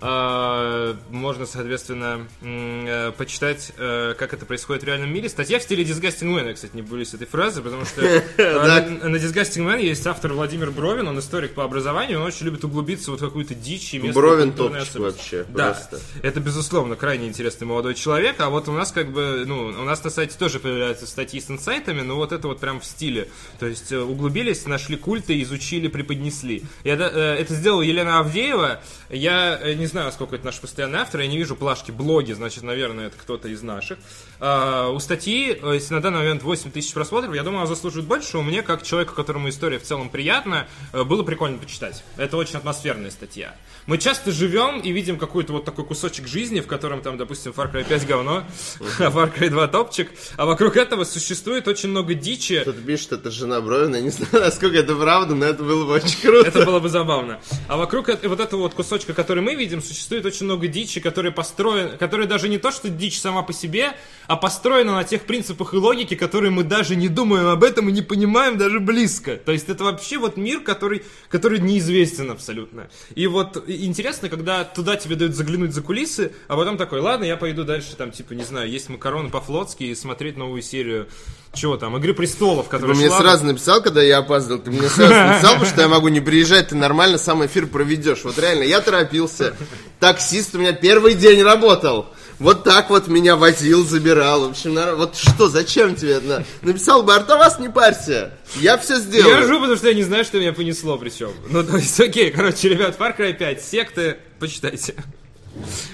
можно, 0.00 1.46
соответственно, 1.46 2.26
э, 2.40 3.12
почитать, 3.16 3.72
э, 3.76 4.14
как 4.16 4.32
это 4.32 4.46
происходит 4.46 4.84
в 4.84 4.86
реальном 4.86 5.12
мире. 5.12 5.28
Статья 5.28 5.58
в 5.58 5.62
стиле 5.62 5.82
Disgusting 5.82 6.28
Man, 6.28 6.46
я, 6.46 6.54
кстати, 6.54 6.74
не 6.74 6.82
боюсь 6.82 7.14
этой 7.14 7.26
фразы, 7.26 7.62
потому 7.62 7.84
что 7.84 8.02
э, 8.02 8.22
на, 8.36 9.16
Disgusting 9.16 9.66
Man 9.66 9.82
есть 9.82 10.06
автор 10.06 10.32
Владимир 10.32 10.70
Бровин, 10.70 11.08
он 11.08 11.18
историк 11.18 11.54
по 11.54 11.64
образованию, 11.64 12.20
он 12.20 12.26
очень 12.26 12.46
любит 12.46 12.64
углубиться 12.64 13.10
вот 13.10 13.20
в 13.20 13.24
какую-то 13.24 13.54
дичь 13.54 13.94
и 13.94 13.98
местную 13.98 14.14
Бровин 14.14 14.52
топчик 14.52 14.96
вообще, 14.96 15.44
Да, 15.48 15.76
это, 16.22 16.40
безусловно, 16.40 16.94
крайне 16.94 17.26
интересный 17.26 17.66
молодой 17.66 17.94
человек, 17.94 18.36
а 18.38 18.50
вот 18.50 18.68
у 18.68 18.72
нас 18.72 18.92
как 18.92 19.10
бы, 19.10 19.44
ну, 19.46 19.66
у 19.66 19.84
нас 19.84 20.02
на 20.04 20.10
сайте 20.10 20.36
тоже 20.38 20.60
появляются 20.60 21.06
статьи 21.06 21.40
с 21.40 21.50
инсайтами, 21.50 22.02
но 22.02 22.16
вот 22.16 22.32
это 22.32 22.46
вот 22.46 22.60
прям 22.60 22.80
в 22.80 22.84
стиле. 22.84 23.28
То 23.58 23.66
есть 23.66 23.92
углубились, 23.92 24.64
нашли 24.66 24.96
культы, 24.96 25.42
изучили, 25.42 25.88
преподнесли. 25.88 26.62
Я, 26.84 26.94
это 26.94 27.54
сделала 27.54 27.82
Елена 27.82 28.20
Авдеева. 28.20 28.80
Я 29.10 29.58
не 29.78 29.86
знаю, 29.86 30.12
сколько 30.12 30.36
это 30.36 30.44
наш 30.44 30.60
постоянный 30.60 30.98
автор, 30.98 31.20
я 31.20 31.26
не 31.26 31.38
вижу 31.38 31.56
плашки 31.56 31.90
блоги, 31.90 32.32
значит, 32.32 32.62
наверное, 32.62 33.06
это 33.06 33.16
кто-то 33.16 33.48
из 33.48 33.62
наших. 33.62 33.98
А, 34.40 34.88
у 34.88 34.98
статьи, 34.98 35.58
э, 35.60 35.74
если 35.74 35.94
на 35.94 36.02
данный 36.02 36.18
момент 36.18 36.42
8 36.42 36.70
тысяч 36.70 36.92
просмотров, 36.92 37.34
я 37.34 37.42
думаю, 37.42 37.60
она 37.60 37.66
заслуживает 37.66 38.06
больше. 38.06 38.38
У 38.38 38.42
меня, 38.42 38.62
как 38.62 38.82
человеку, 38.82 39.14
которому 39.14 39.48
история 39.48 39.78
в 39.78 39.82
целом 39.82 40.10
приятна, 40.10 40.66
э, 40.92 41.04
было 41.04 41.22
прикольно 41.22 41.58
почитать. 41.58 42.04
Это 42.16 42.36
очень 42.36 42.56
атмосферная 42.56 43.10
статья. 43.10 43.54
Мы 43.86 43.98
часто 43.98 44.32
живем 44.32 44.80
и 44.80 44.92
видим 44.92 45.18
какой-то 45.18 45.52
вот 45.54 45.64
такой 45.64 45.84
кусочек 45.84 46.26
жизни, 46.26 46.60
в 46.60 46.66
котором 46.66 47.00
там, 47.00 47.16
допустим, 47.16 47.52
Far 47.52 47.72
Cry 47.72 47.86
5 47.88 48.06
говно, 48.06 48.44
а 48.98 49.10
Far 49.10 49.32
Cry 49.34 49.48
2 49.48 49.68
топчик, 49.68 50.10
а 50.36 50.46
вокруг 50.46 50.76
этого 50.76 51.04
существует 51.04 51.68
очень 51.68 51.88
много 51.88 52.14
дичи. 52.14 52.60
Кто-то 52.60 52.80
пишет, 52.80 53.12
это 53.12 53.30
жена 53.30 53.60
Бровина. 53.60 53.96
Я 53.96 54.02
не 54.02 54.10
знаю, 54.10 54.44
насколько 54.44 54.76
это 54.76 54.94
правда, 54.94 55.34
но 55.34 55.46
это 55.46 55.62
было 55.62 55.84
бы 55.86 55.92
очень 55.92 56.20
круто. 56.20 56.48
Это 56.48 56.64
было 56.64 56.80
бы 56.80 56.88
забавно. 56.88 57.40
А 57.68 57.76
вокруг 57.76 58.08
вот 58.08 58.40
этого 58.40 58.60
вот 58.60 58.74
кусочка, 58.74 59.14
который 59.14 59.42
мы 59.42 59.54
видим, 59.54 59.67
существует 59.82 60.24
очень 60.24 60.46
много 60.46 60.66
дичи, 60.68 61.00
которые 61.00 61.32
построены, 61.32 61.96
которые 61.96 62.26
даже 62.26 62.48
не 62.48 62.58
то, 62.58 62.70
что 62.70 62.88
дичь 62.88 63.20
сама 63.20 63.42
по 63.42 63.52
себе, 63.52 63.94
а 64.28 64.36
построена 64.36 64.94
на 64.94 65.04
тех 65.04 65.22
принципах 65.22 65.72
и 65.72 65.78
логике, 65.78 66.14
которые 66.14 66.50
мы 66.50 66.62
даже 66.62 66.96
не 66.96 67.08
думаем 67.08 67.46
об 67.46 67.64
этом 67.64 67.88
и 67.88 67.92
не 67.92 68.02
понимаем 68.02 68.58
даже 68.58 68.78
близко. 68.78 69.36
То 69.36 69.52
есть 69.52 69.70
это 69.70 69.84
вообще 69.84 70.18
вот 70.18 70.36
мир, 70.36 70.60
который, 70.60 71.02
который 71.30 71.58
неизвестен 71.58 72.30
абсолютно. 72.30 72.88
И 73.14 73.26
вот 73.26 73.64
интересно, 73.66 74.28
когда 74.28 74.64
туда 74.64 74.96
тебе 74.96 75.16
дают 75.16 75.34
заглянуть 75.34 75.72
за 75.72 75.80
кулисы, 75.80 76.32
а 76.46 76.56
потом 76.56 76.76
такой, 76.76 77.00
ладно, 77.00 77.24
я 77.24 77.38
пойду 77.38 77.64
дальше, 77.64 77.96
там, 77.96 78.10
типа, 78.10 78.34
не 78.34 78.44
знаю, 78.44 78.70
есть 78.70 78.90
макароны 78.90 79.30
по-флотски 79.30 79.84
и 79.84 79.94
смотреть 79.94 80.36
новую 80.36 80.60
серию, 80.60 81.08
чего 81.54 81.78
там, 81.78 81.96
Игры 81.96 82.12
престолов, 82.12 82.66
Ты 82.66 82.70
которая 82.72 82.96
мне 82.96 83.06
шла- 83.06 83.18
сразу 83.18 83.46
написал, 83.46 83.82
когда 83.82 84.02
я 84.02 84.18
опаздывал, 84.18 84.60
ты 84.62 84.70
мне 84.70 84.90
сразу 84.90 85.14
написал, 85.14 85.54
потому 85.54 85.64
что 85.64 85.80
я 85.80 85.88
могу 85.88 86.08
не 86.08 86.20
приезжать, 86.20 86.68
ты 86.68 86.76
нормально 86.76 87.16
сам 87.16 87.44
эфир 87.46 87.66
проведешь. 87.66 88.24
Вот 88.24 88.38
реально, 88.38 88.64
я 88.64 88.82
торопился. 88.82 89.56
Таксист 90.00 90.54
у 90.54 90.58
меня 90.58 90.74
первый 90.74 91.14
день 91.14 91.42
работал. 91.42 92.08
Вот 92.38 92.62
так 92.62 92.88
вот 92.90 93.08
меня 93.08 93.34
возил, 93.36 93.84
забирал. 93.84 94.42
В 94.46 94.50
общем, 94.50 94.74
вот 94.96 95.16
что, 95.16 95.48
зачем 95.48 95.96
тебе 95.96 96.12
это? 96.12 96.44
Написал 96.62 97.02
бы, 97.02 97.14
Артавас, 97.14 97.58
не 97.58 97.68
парься. 97.68 98.32
Я 98.56 98.78
все 98.78 98.94
Я 98.94 99.00
сделал. 99.00 99.40
ржу, 99.40 99.58
потому 99.60 99.76
что 99.76 99.88
я 99.88 99.94
не 99.94 100.04
знаю, 100.04 100.24
что 100.24 100.38
меня 100.38 100.52
понесло 100.52 100.96
причем. 100.98 101.32
Ну, 101.48 101.64
то 101.64 101.76
есть, 101.76 101.98
окей, 102.00 102.30
короче, 102.30 102.68
ребят, 102.68 102.96
Far 102.98 103.16
Cry 103.18 103.34
5, 103.34 103.62
секты, 103.62 104.18
почитайте. 104.38 104.94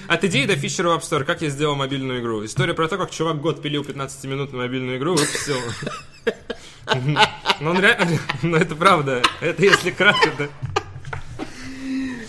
От 0.07 0.23
идеи 0.25 0.45
до 0.45 0.53
Fisher 0.53 0.85
Web 0.85 1.01
Store, 1.01 1.23
как 1.23 1.41
я 1.41 1.49
сделал 1.49 1.75
мобильную 1.75 2.21
игру. 2.21 2.45
История 2.45 2.75
про 2.75 2.87
то, 2.87 2.97
как 2.97 3.09
чувак 3.09 3.41
год 3.41 3.63
пилил 3.63 3.83
15 3.83 4.23
минут 4.25 4.51
на 4.53 4.59
мобильную 4.59 4.97
игру, 4.99 5.15
выпустил. 5.15 5.57
Ну, 7.59 7.69
он 7.71 7.79
реально, 7.79 8.19
ну, 8.43 8.57
это 8.57 8.75
правда. 8.75 9.23
Это 9.41 9.63
если 9.63 9.89
кратко, 9.89 10.31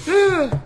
да. 0.07 0.63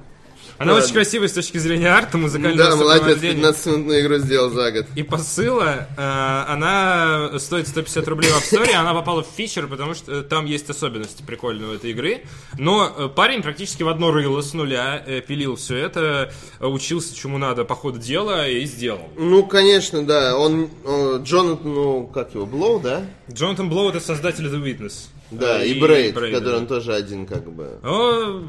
Она 0.61 0.75
Да. 0.75 0.81
очень 0.85 0.93
красивая 0.93 1.27
с 1.29 1.33
точки 1.33 1.57
зрения 1.57 1.89
арта, 1.89 2.19
музыкального 2.19 2.71
Да, 2.71 2.77
молодец, 2.77 2.99
сопровождения. 3.01 3.43
15-минутную 3.49 4.01
игру 4.03 4.17
сделал 4.19 4.51
за 4.51 4.71
год. 4.73 4.87
И 4.95 5.03
посыла, 5.03 5.89
э, 5.97 6.45
она 6.53 7.31
стоит 7.39 7.67
150 7.67 8.07
рублей 8.09 8.29
в 8.31 8.37
App 8.37 8.61
Store, 8.61 8.71
она 8.75 8.93
попала 8.93 9.23
в 9.23 9.27
фичер, 9.35 9.69
потому 9.69 9.95
что 9.95 10.17
э, 10.17 10.23
там 10.23 10.45
есть 10.45 10.69
особенности 10.69 11.23
прикольные 11.23 11.71
у 11.71 11.73
этой 11.73 11.93
игры. 11.93 12.25
Но 12.59 12.93
э, 12.95 13.09
парень 13.09 13.41
практически 13.43 13.83
в 13.85 13.89
одно 13.89 14.11
рыло 14.11 14.43
с 14.43 14.53
нуля 14.53 15.03
э, 15.07 15.23
пилил 15.23 15.57
все 15.57 15.77
это, 15.79 16.31
учился 16.61 17.17
чему 17.17 17.39
надо 17.39 17.65
по 17.65 17.75
ходу 17.75 17.99
дела 17.99 18.47
и 18.47 18.63
сделал. 18.67 19.09
Ну, 19.17 19.43
конечно, 19.47 20.05
да. 20.05 20.37
Он, 20.37 20.69
э, 20.85 21.21
Джонатан, 21.25 21.73
ну, 21.73 22.07
как 22.07 22.35
его, 22.35 22.45
Блоу, 22.45 22.81
да? 22.81 23.07
Джонатан 23.33 23.71
Блоу 23.71 23.89
это 23.89 24.01
создатель 24.01 24.45
The 24.45 24.63
Witness. 24.63 25.07
Да, 25.31 25.63
Э, 25.63 25.67
и, 25.67 25.81
Braid, 25.81 26.15
Braid, 26.17 26.33
который 26.33 26.53
да. 26.53 26.57
он 26.59 26.67
тоже 26.67 26.93
один, 26.95 27.27
как 27.27 27.51
бы. 27.53 27.79
О, 27.83 28.43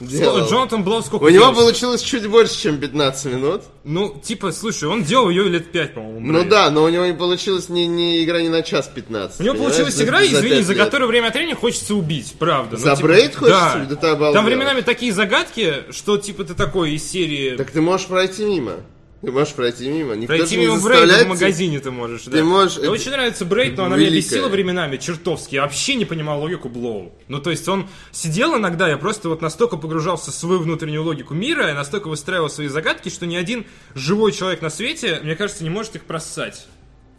Делал. 0.00 0.48
Джонатан 0.48 0.82
Блоу 0.82 1.02
сколько 1.02 1.22
У 1.24 1.28
него 1.28 1.44
делал? 1.44 1.54
получилось 1.54 2.02
чуть 2.02 2.26
больше, 2.26 2.58
чем 2.60 2.78
15 2.78 3.26
минут. 3.32 3.62
Ну, 3.84 4.20
типа, 4.22 4.50
слушай, 4.50 4.88
он 4.88 5.04
делал 5.04 5.30
ее 5.30 5.44
лет 5.48 5.70
5, 5.70 5.94
по-моему. 5.94 6.20
Ну 6.20 6.32
Braid. 6.40 6.48
да, 6.48 6.70
но 6.70 6.82
у 6.84 6.88
него 6.88 7.06
не 7.06 7.12
получилось 7.14 7.68
ни, 7.68 7.82
ни 7.82 8.24
игра 8.24 8.42
не 8.42 8.48
на 8.48 8.62
час 8.62 8.90
15. 8.92 9.40
У 9.40 9.42
него 9.44 9.54
получилась 9.54 9.94
за- 9.94 10.04
игра, 10.04 10.18
за 10.18 10.24
извини, 10.26 10.62
за 10.62 10.72
лет. 10.72 10.82
которую 10.84 11.08
время 11.08 11.28
от 11.28 11.34
времени 11.34 11.54
хочется 11.54 11.94
убить, 11.94 12.34
правда. 12.38 12.76
Ну, 12.76 12.82
За 12.82 12.96
типа, 12.96 13.06
Braid 13.06 13.34
хочется 13.36 13.48
да. 13.72 13.74
убить? 13.76 13.88
Да 13.90 13.96
ты 13.96 14.06
обалдел. 14.08 14.32
Там 14.34 14.44
временами 14.46 14.80
такие 14.80 15.12
загадки, 15.12 15.74
что 15.90 16.16
типа 16.16 16.42
ты 16.44 16.54
такой 16.54 16.92
из 16.92 17.08
серии... 17.08 17.56
Так 17.56 17.70
ты 17.70 17.80
можешь 17.80 18.06
пройти 18.08 18.44
мимо. 18.44 18.72
Ты 19.24 19.32
можешь 19.32 19.54
пройти 19.54 19.88
мимо. 19.88 20.14
Никто 20.14 20.36
Пройти 20.36 20.56
мимо 20.56 20.78
Брейда 20.80 21.24
в 21.24 21.28
магазине 21.28 21.80
ты 21.80 21.90
можешь, 21.90 22.24
да. 22.24 22.42
можешь- 22.44 22.76
Мне 22.76 22.84
это 22.84 22.92
очень 22.92 23.10
нравится 23.10 23.44
Брейд, 23.44 23.76
но 23.76 23.84
она 23.84 23.96
меня 23.96 24.10
великое. 24.10 24.28
бесила 24.30 24.48
временами 24.48 24.96
чертовски. 24.96 25.54
Я 25.54 25.62
вообще 25.62 25.94
не 25.94 26.04
понимал 26.04 26.40
логику 26.40 26.68
Блоу. 26.68 27.12
Ну, 27.28 27.40
то 27.40 27.50
есть 27.50 27.66
он 27.68 27.88
сидел 28.12 28.56
иногда, 28.56 28.88
я 28.88 28.96
просто 28.96 29.28
вот 29.28 29.42
настолько 29.42 29.76
погружался 29.76 30.30
в 30.30 30.34
свою 30.34 30.60
внутреннюю 30.60 31.02
логику 31.02 31.34
мира, 31.34 31.68
я 31.68 31.74
настолько 31.74 32.08
выстраивал 32.08 32.48
свои 32.50 32.68
загадки, 32.68 33.08
что 33.08 33.26
ни 33.26 33.36
один 33.36 33.66
живой 33.94 34.32
человек 34.32 34.62
на 34.62 34.70
свете, 34.70 35.20
мне 35.22 35.36
кажется, 35.36 35.64
не 35.64 35.70
может 35.70 35.96
их 35.96 36.04
просать. 36.04 36.66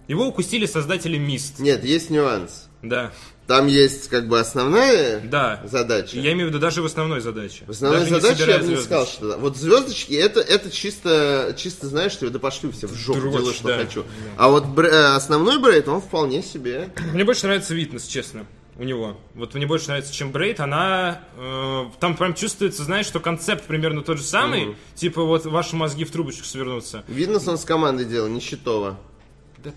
Его 0.07 0.27
укусили 0.27 0.65
создатели 0.67 1.17
Мист. 1.17 1.59
Нет, 1.59 1.83
есть 1.83 2.09
нюанс. 2.11 2.69
Да, 2.83 3.11
Там 3.47 3.67
есть 3.67 4.09
как 4.09 4.27
бы 4.27 4.39
основная 4.39 5.19
да. 5.19 5.61
задача. 5.65 6.17
Я 6.17 6.33
имею 6.33 6.47
в 6.47 6.49
виду 6.49 6.59
даже 6.59 6.81
в 6.81 6.85
основной 6.85 7.21
задаче. 7.21 7.63
В 7.67 7.71
основной 7.71 8.01
Даже 8.01 8.19
задаче 8.19 8.51
я 8.51 8.57
бы 8.57 8.63
не 8.63 8.67
звездочки. 8.67 8.85
сказал, 8.85 9.05
что 9.07 9.29
да. 9.29 9.37
Вот 9.37 9.55
звездочки 9.57 10.13
это, 10.13 10.39
это 10.39 10.71
чисто, 10.71 11.53
чисто 11.55 11.87
знаешь, 11.87 12.13
что 12.13 12.29
да 12.31 12.39
пошлю 12.39 12.71
все 12.71 12.87
в 12.87 12.95
жопу, 12.95 13.19
Дрочь, 13.19 13.33
делаю, 13.33 13.53
что 13.53 13.67
да. 13.67 13.77
хочу. 13.77 14.03
А 14.37 14.49
вот 14.49 14.65
бр- 14.65 14.87
э, 14.87 15.15
основной 15.15 15.59
брейд, 15.59 15.87
он 15.87 16.01
вполне 16.01 16.41
себе. 16.41 16.89
Мне 17.13 17.23
больше 17.23 17.45
нравится 17.45 17.75
Витнес, 17.75 18.05
честно. 18.07 18.47
У 18.77 18.83
него. 18.83 19.17
Вот 19.35 19.53
мне 19.53 19.65
больше 19.65 19.87
нравится, 19.87 20.13
чем 20.13 20.31
Брейд. 20.33 20.59
Она... 20.59 21.21
э, 21.37 21.85
там 22.01 22.17
прям 22.17 22.33
чувствуется, 22.33 22.83
знаешь, 22.83 23.05
что 23.05 23.21
концепт 23.21 23.63
примерно 23.65 24.01
тот 24.01 24.17
же 24.17 24.23
самый. 24.23 24.75
Типа 24.95 25.23
вот 25.23 25.45
ваши 25.45 25.77
мозги 25.77 26.03
в 26.03 26.11
трубочку 26.11 26.43
свернутся. 26.43 27.03
Видно, 27.07 27.39
он 27.47 27.57
с 27.57 27.63
командой 27.63 28.05
делал, 28.05 28.27
не 28.27 28.41
Щитова. 28.41 28.99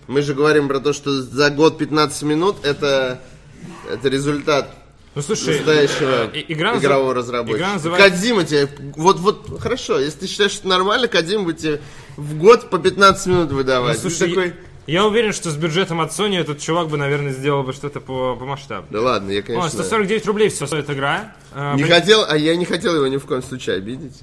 Мы 0.07 0.21
же 0.21 0.33
говорим 0.33 0.67
про 0.67 0.79
то, 0.79 0.91
что 0.91 1.21
за 1.21 1.49
год 1.49 1.77
15 1.77 2.23
минут 2.23 2.57
это, 2.63 3.21
это 3.89 4.09
результат 4.09 4.69
Ну 5.15 5.21
слушай, 5.21 5.55
настоящего 5.55 6.29
э, 6.33 6.43
игра 6.47 6.77
игрового 6.77 7.13
разработчика. 7.13 7.57
Игра 7.57 7.73
называется... 7.73 8.09
Кодзима 8.09 8.43
тебе, 8.43 8.69
вот, 8.95 9.19
вот, 9.19 9.59
хорошо, 9.59 9.99
если 9.99 10.19
ты 10.19 10.27
считаешь, 10.27 10.51
что 10.51 10.67
нормально, 10.67 11.07
Кодзима 11.07 11.43
будет 11.43 11.57
тебе 11.57 11.81
в 12.17 12.37
год 12.37 12.69
по 12.69 12.77
15 12.77 13.27
минут 13.27 13.51
Ну, 13.51 13.57
выдавать. 13.57 14.01
Ты 14.01 14.09
слушай, 14.09 14.29
такой, 14.29 14.53
я 14.87 15.05
уверен, 15.05 15.33
что 15.33 15.51
с 15.51 15.55
бюджетом 15.55 16.01
от 16.01 16.11
Sony 16.11 16.39
этот 16.39 16.59
чувак 16.59 16.89
бы, 16.89 16.97
наверное, 16.97 17.31
сделал 17.31 17.63
бы 17.63 17.73
что-то 17.73 17.99
по, 17.99 18.35
по 18.35 18.45
масштабу. 18.45 18.87
да 18.89 19.01
ладно, 19.01 19.31
я, 19.31 19.41
О, 19.41 19.43
конечно, 19.43 19.69
149 19.69 20.25
рублей 20.25 20.49
все 20.49 20.65
стоит 20.65 20.89
игра. 20.89 21.35
Э, 21.53 21.75
не 21.75 21.83
блин, 21.83 21.95
хотел, 21.95 22.25
а 22.27 22.35
я 22.35 22.55
не 22.55 22.65
хотел 22.65 22.95
его 22.95 23.07
ни 23.07 23.17
в 23.17 23.25
коем 23.25 23.43
случае 23.43 23.77
обидеть. 23.77 24.21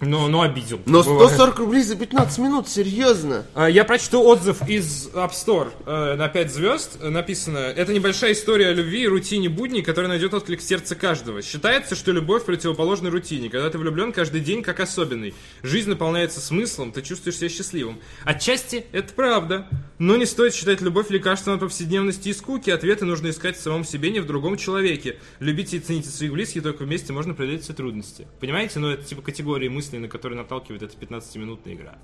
Ну, 0.00 0.28
ну, 0.28 0.42
обидел. 0.42 0.80
Но 0.86 1.02
Бывает. 1.02 1.30
140 1.30 1.58
рублей 1.58 1.82
за 1.82 1.96
15 1.96 2.38
минут, 2.38 2.68
серьезно. 2.68 3.46
А, 3.54 3.68
Я 3.68 3.84
прочту 3.84 4.22
отзыв 4.22 4.66
из 4.68 5.08
App 5.08 5.32
Store 5.32 5.70
э, 5.86 6.14
на 6.14 6.28
5 6.28 6.52
звезд. 6.52 6.98
Написано, 7.02 7.58
это 7.58 7.92
небольшая 7.92 8.32
история 8.32 8.68
о 8.68 8.72
любви 8.72 9.02
и 9.02 9.08
рутине 9.08 9.48
будней, 9.48 9.82
которая 9.82 10.08
найдет 10.08 10.34
отклик 10.34 10.60
в 10.60 10.62
сердце 10.62 10.94
каждого. 10.94 11.42
Считается, 11.42 11.96
что 11.96 12.12
любовь 12.12 12.44
противоположна 12.44 13.10
рутине. 13.10 13.50
Когда 13.50 13.68
ты 13.70 13.78
влюблен, 13.78 14.12
каждый 14.12 14.40
день 14.40 14.62
как 14.62 14.80
особенный. 14.80 15.34
Жизнь 15.62 15.90
наполняется 15.90 16.40
смыслом, 16.40 16.92
ты 16.92 17.02
чувствуешь 17.02 17.36
себя 17.36 17.48
счастливым. 17.48 17.98
Отчасти 18.24 18.86
это 18.92 19.12
правда. 19.12 19.66
Но 19.98 20.16
не 20.16 20.26
стоит 20.26 20.54
считать 20.54 20.80
любовь 20.80 21.10
лекарством 21.10 21.54
от 21.54 21.60
повседневности 21.60 22.28
и 22.28 22.32
скуки. 22.32 22.70
Ответы 22.70 23.04
нужно 23.04 23.30
искать 23.30 23.56
в 23.56 23.60
самом 23.60 23.84
себе, 23.84 24.10
не 24.10 24.20
в 24.20 24.26
другом 24.26 24.56
человеке. 24.56 25.16
Любите 25.40 25.78
и 25.78 25.80
цените 25.80 26.08
своих 26.08 26.32
близких, 26.32 26.62
только 26.62 26.84
вместе 26.84 27.12
можно 27.12 27.34
преодолеть 27.34 27.64
все 27.64 27.72
трудности. 27.72 28.28
Понимаете? 28.38 28.78
Ну, 28.78 28.90
это 28.90 29.02
типа 29.02 29.22
категории 29.22 29.66
мыслей, 29.88 29.98
на 29.98 30.08
которые 30.08 30.36
наталкивает 30.38 30.82
эта 30.82 30.96
15-минутная 30.96 31.74
игра. 31.74 31.94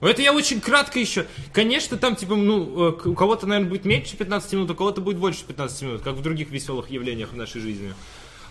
Это 0.00 0.22
я 0.22 0.32
очень 0.34 0.60
кратко 0.60 0.98
еще. 0.98 1.26
Конечно, 1.52 1.96
там, 1.96 2.14
типа, 2.16 2.36
ну, 2.36 2.90
э, 2.90 3.08
у 3.08 3.14
кого-то, 3.14 3.46
наверное, 3.46 3.70
будет 3.70 3.84
меньше 3.84 4.16
15 4.16 4.52
минут, 4.52 4.70
у 4.70 4.74
кого-то 4.74 5.00
будет 5.00 5.18
больше 5.18 5.44
15 5.44 5.82
минут, 5.82 6.02
как 6.02 6.14
в 6.14 6.22
других 6.22 6.50
веселых 6.50 6.90
явлениях 6.90 7.32
в 7.32 7.36
нашей 7.36 7.60
жизни. 7.60 7.94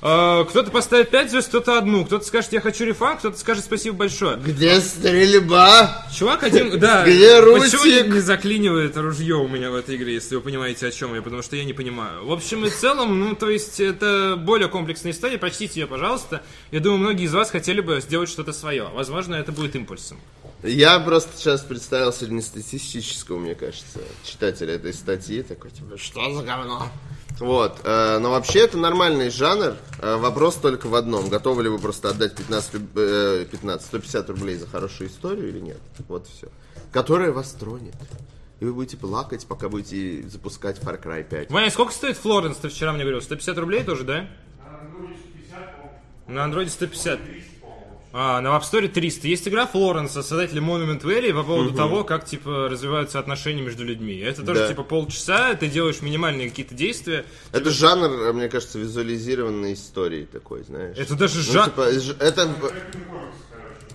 Э, 0.06 0.44
Кто-то 0.50 0.70
поставит 0.70 1.12
5 1.12 1.32
звезд, 1.32 1.48
кто-то 1.48 1.78
одну. 1.78 2.04
Кто-то 2.06 2.26
скажет, 2.26 2.52
я 2.52 2.60
хочу 2.60 2.84
рефан, 2.84 3.18
кто-то 3.18 3.38
скажет 3.40 3.64
спасибо 3.64 3.96
большое. 3.96 4.36
Где 4.36 4.82
стрельба? 4.82 6.06
Чувак 6.14 6.44
один, 6.44 6.78
да. 6.78 7.04
Где 7.04 7.42
Почему 7.42 7.84
Русик? 7.84 8.08
не 8.08 8.20
заклинивает 8.20 8.98
ружье 8.98 9.36
у 9.36 9.48
меня 9.48 9.72
в 9.72 9.76
этой 9.76 9.96
игре, 9.96 10.16
если 10.16 10.36
вы 10.36 10.42
понимаете, 10.42 10.88
о 10.88 10.92
чем 10.92 11.16
я, 11.16 11.22
потому 11.22 11.42
что 11.42 11.56
я 11.56 11.64
не 11.64 11.72
понимаю. 11.72 12.26
В 12.26 12.34
общем 12.34 12.66
и 12.66 12.70
целом, 12.70 13.18
ну, 13.18 13.34
то 13.34 13.50
есть, 13.50 13.80
это 13.80 14.36
более 14.38 14.68
комплексная 14.68 15.14
история, 15.14 15.38
прочтите 15.38 15.80
ее, 15.80 15.88
пожалуйста. 15.88 16.44
Я 16.72 16.82
думаю, 16.82 17.00
многие 17.00 17.24
из 17.24 17.34
вас 17.34 17.50
хотели 17.50 17.80
бы 17.80 18.02
сделать 18.02 18.28
что-то 18.30 18.52
свое. 18.52 18.90
Возможно, 18.94 19.36
это 19.36 19.54
будет 19.54 19.78
импульсом. 19.78 20.20
Я 20.64 21.00
просто 21.00 21.32
сейчас 21.38 21.62
представил 21.62 22.12
среднестатистического, 22.12 23.38
мне 23.38 23.56
кажется, 23.56 24.00
читателя 24.26 24.74
этой 24.76 24.94
статьи, 24.94 25.44
такой, 25.44 25.72
типа, 25.72 25.98
что 25.98 26.34
за 26.34 26.44
говно? 26.44 26.90
Вот, 27.40 27.80
э, 27.84 28.20
но 28.20 28.30
вообще 28.32 28.60
это 28.60 28.78
нормальный 28.78 29.30
жанр. 29.30 29.76
Э, 30.00 30.18
вопрос 30.18 30.56
только 30.56 30.88
в 30.88 30.96
одном. 30.96 31.30
Готовы 31.30 31.64
ли 31.64 31.70
вы 31.70 31.80
просто 31.80 32.10
отдать 32.10 32.36
15, 32.36 32.74
люб- 32.76 32.90
э, 32.96 33.46
15 33.50 33.88
150 33.88 34.30
рублей 34.30 34.56
за 34.58 34.68
хорошую 34.68 35.10
историю 35.10 35.50
или 35.50 35.60
нет? 35.60 35.80
Вот 36.08 36.28
все. 36.28 36.48
Которая 36.92 37.32
вас 37.32 37.52
тронет. 37.54 37.96
И 38.60 38.66
вы 38.66 38.74
будете 38.74 38.98
плакать, 38.98 39.46
пока 39.48 39.68
будете 39.68 40.28
запускать 40.30 40.78
Far 40.80 41.02
Cry 41.04 41.24
5. 41.24 41.52
Ваня, 41.52 41.70
сколько 41.72 41.92
стоит 41.92 42.18
Флоренс? 42.18 42.58
Ты 42.58 42.70
вчера 42.70 42.94
мне 42.94 43.04
говорил, 43.04 43.22
150 43.22 43.58
рублей 43.58 43.84
тоже, 43.84 44.04
да? 44.04 44.28
На 46.28 46.44
андроиде 46.46 46.70
150. 46.70 47.20
А, 48.16 48.42
на 48.42 48.50
App 48.50 48.62
Store 48.62 48.88
300. 48.88 49.28
Есть 49.28 49.48
игра 49.48 49.66
Флоренса, 49.66 50.22
создателя 50.22 50.62
Monument 50.62 51.02
Valley, 51.02 51.34
по 51.34 51.44
поводу 51.44 51.72
того, 51.74 52.04
как, 52.04 52.26
типа, 52.26 52.70
развиваются 52.70 53.18
отношения 53.18 53.64
между 53.64 53.84
людьми. 53.84 54.16
Это 54.20 54.44
тоже, 54.46 54.62
Да. 54.62 54.68
типа, 54.68 54.84
полчаса, 54.84 55.56
ты 55.56 55.68
делаешь 55.68 56.02
минимальные 56.04 56.50
какие-то 56.50 56.76
действия. 56.76 57.26
Это 57.52 57.72
жанр, 57.72 58.12
э, 58.12 58.34
мне 58.34 58.50
кажется, 58.50 58.78
визуализированной 58.78 59.74
истории 59.74 60.26
такой, 60.32 60.64
знаешь. 60.64 60.96
Это 60.96 61.16
даже 61.16 61.38
Ну, 61.38 61.44
жа... 61.54 61.66
типа, 61.66 61.82
это... 62.20 62.50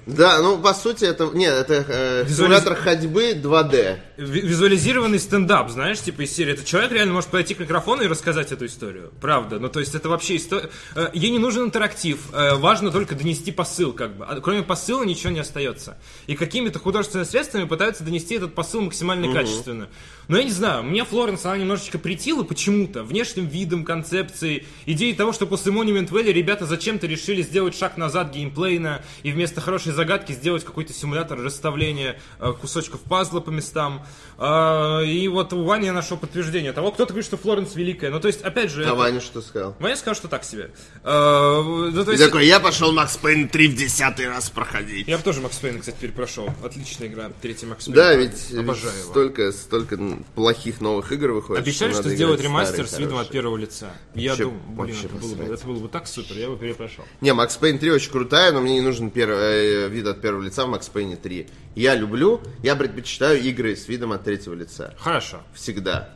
Да, 0.08 0.40
ну, 0.40 0.58
по 0.58 0.72
сути, 0.72 1.04
это... 1.04 1.30
Нет, 1.34 1.52
это 1.52 1.84
э, 1.86 2.24
Визуализ- 2.24 2.34
симулятор 2.34 2.74
ходьбы 2.76 3.32
2D. 3.32 3.98
ви- 4.16 4.40
визуализированный 4.40 5.18
стендап, 5.18 5.70
знаешь, 5.70 6.00
типа 6.00 6.22
из 6.22 6.34
серии. 6.34 6.54
Этот 6.54 6.64
человек 6.64 6.92
реально 6.92 7.12
может 7.12 7.28
подойти 7.30 7.52
к 7.54 7.58
микрофону 7.60 8.02
и 8.02 8.06
рассказать 8.06 8.50
эту 8.50 8.64
историю. 8.66 9.12
Правда. 9.20 9.58
Ну, 9.58 9.68
то 9.68 9.80
есть 9.80 9.94
это 9.94 10.08
вообще 10.08 10.36
история... 10.36 10.70
Ей 11.12 11.30
не 11.30 11.38
нужен 11.38 11.64
интерактив. 11.66 12.20
Э, 12.32 12.54
Важно 12.54 12.90
только 12.90 13.14
донести 13.14 13.52
посыл, 13.52 13.92
как 13.92 14.16
бы. 14.16 14.24
А 14.24 14.40
Кроме 14.40 14.62
посыла 14.62 15.04
ничего 15.04 15.30
не 15.30 15.40
остается. 15.40 15.98
И 16.26 16.34
какими-то 16.36 16.78
художественными 16.78 17.26
средствами 17.28 17.64
пытаются 17.64 18.02
донести 18.02 18.36
этот 18.36 18.54
посыл 18.54 18.80
максимально 18.80 19.30
качественно. 19.32 19.88
Но 20.28 20.36
я 20.38 20.44
не 20.44 20.50
знаю, 20.50 20.82
мне 20.84 21.04
Флоренс, 21.04 21.44
она 21.44 21.56
немножечко 21.58 21.98
притила 21.98 22.44
почему-то. 22.44 23.02
Внешним 23.02 23.46
видом, 23.46 23.84
концепцией, 23.84 24.66
идеей 24.86 25.14
того, 25.14 25.32
что 25.32 25.46
после 25.46 25.72
Monument 25.72 26.08
Valley 26.10 26.32
ребята 26.32 26.64
зачем-то 26.66 27.06
решили 27.06 27.42
сделать 27.42 27.76
шаг 27.76 27.96
назад 27.96 28.32
геймплейно 28.34 29.02
и 29.22 29.32
вместо 29.32 29.60
хорошей 29.60 29.92
загадки 29.98 30.30
сделать 30.32 30.64
какой-то 30.64 30.92
симулятор 30.92 31.40
расставления 31.42 32.20
э, 32.38 32.52
кусочков 32.60 33.00
пазла 33.00 33.40
по 33.40 33.50
местам. 33.50 34.06
А, 34.38 35.00
и 35.02 35.26
вот 35.26 35.52
у 35.52 35.64
Вани 35.64 35.86
я 35.86 35.92
нашел 35.92 36.16
подтверждение 36.16 36.72
того. 36.72 36.92
Кто-то 36.92 37.12
говорит, 37.12 37.26
что 37.26 37.36
Флоренс 37.36 37.74
великая. 37.74 38.10
Ну, 38.10 38.20
то 38.20 38.28
есть, 38.28 38.42
опять 38.42 38.70
же... 38.70 38.82
А 38.84 38.86
это- 38.86 38.94
Ваня 38.94 39.20
что 39.20 39.42
сказал? 39.42 39.74
Ваня 39.80 39.96
сказал, 39.96 40.14
что 40.14 40.28
так 40.28 40.44
себе. 40.44 40.70
А, 41.02 41.60
ну, 41.62 42.04
то 42.04 42.12
И 42.12 42.14
есть... 42.14 42.24
такой, 42.24 42.46
я 42.46 42.60
пошел 42.60 42.92
Макс 42.92 43.16
Пейн 43.16 43.48
3 43.48 43.68
в 43.68 43.74
десятый 43.74 44.28
раз 44.28 44.50
проходить. 44.50 45.08
Я 45.08 45.18
бы 45.18 45.24
тоже 45.24 45.40
Макс 45.40 45.56
Пейн, 45.58 45.80
кстати, 45.80 45.96
теперь 45.96 46.12
прошел. 46.12 46.48
Отличная 46.64 47.08
игра. 47.08 47.32
Третий 47.42 47.66
Макс 47.66 47.84
Пейн. 47.86 47.96
Да, 47.96 48.14
ведь, 48.14 48.50
ведь 48.50 48.60
Обожаю 48.60 48.96
его. 48.96 49.10
столько, 49.10 49.50
столько 49.52 49.98
плохих 50.36 50.80
новых 50.80 51.10
игр 51.10 51.32
выходит. 51.32 51.60
Обещали, 51.64 51.90
что 51.92 52.02
надо 52.04 52.14
сделают 52.14 52.40
ремастер 52.40 52.86
старые, 52.86 52.94
с 52.96 52.98
видом 53.00 53.18
от 53.18 53.30
первого 53.30 53.56
лица. 53.56 53.90
Я 54.14 54.30
Вообще- 54.30 54.44
думаю, 54.44 54.60
блин, 54.68 54.96
это 55.04 55.14
было, 55.16 55.34
бы, 55.34 55.44
это 55.54 55.66
было 55.66 55.78
бы 55.80 55.88
так 55.88 56.06
супер, 56.06 56.36
я 56.36 56.48
бы 56.48 56.56
перепрошел. 56.56 57.04
Не, 57.20 57.32
Макс 57.34 57.56
Пейн 57.56 57.78
3 57.80 57.90
очень 57.90 58.12
крутая, 58.12 58.52
но 58.52 58.60
мне 58.60 58.74
не 58.74 58.80
нужен 58.82 59.10
первый, 59.10 59.86
э, 59.86 59.87
вид 59.88 60.06
от 60.06 60.20
первого 60.20 60.42
лица 60.42 60.64
в 60.66 60.68
Макс 60.68 60.88
Пейне 60.88 61.16
3. 61.16 61.46
Я 61.74 61.94
люблю, 61.94 62.40
я 62.62 62.76
предпочитаю 62.76 63.40
игры 63.42 63.74
с 63.76 63.88
видом 63.88 64.12
от 64.12 64.24
третьего 64.24 64.54
лица. 64.54 64.94
Хорошо. 64.98 65.40
Всегда. 65.54 66.14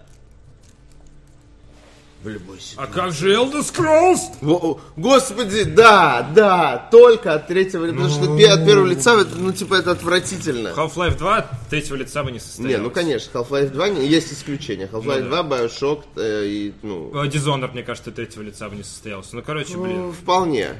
В 2.22 2.28
любой 2.28 2.61
ситуации. 2.61 2.88
А 2.92 2.94
как 2.94 3.11
же 3.12 3.35
Elder 3.35 3.62
Scrolls? 3.62 4.20
Во- 4.42 4.80
Господи, 4.96 5.64
да, 5.64 6.22
да, 6.32 6.88
только 6.92 7.35
от 7.35 7.48
третьего 7.48 7.85
лица. 7.85 7.96
Потому 7.96 8.14
что 8.14 8.32
от 8.54 8.64
первого 8.64 8.87
лица, 8.87 9.16
ну, 9.35 9.52
типа, 9.52 9.74
это 9.74 9.90
отвратительно. 9.90 10.68
Half-Life 10.68 11.18
2 11.18 11.37
от 11.38 11.46
третьего 11.68 11.96
лица 11.96 12.22
бы 12.22 12.30
не 12.30 12.38
состоялось. 12.38 12.76
Не, 12.76 12.80
ну, 12.80 12.90
конечно, 12.92 13.37
Half-Life 13.37 13.70
2 13.70 13.88
не- 13.88 14.06
есть 14.06 14.32
исключения. 14.32 14.87
Half-Life 14.92 15.24
Ну 15.24 15.30
да. 15.30 15.42
2, 15.42 15.58
Bioshock 15.66 16.04
э, 16.14 16.44
и, 16.46 16.74
ну, 16.82 17.11
Э, 17.12 17.26
Dishonored, 17.26 17.72
мне 17.72 17.82
кажется, 17.82 18.11
от 18.11 18.16
третьего 18.16 18.42
лица 18.42 18.68
бы 18.68 18.76
не 18.76 18.85
состоялся. 18.85 19.35
Ну, 19.35 19.42
короче, 19.42 19.76
блин. 19.76 19.96
ну, 20.02 20.12
вполне. 20.12 20.74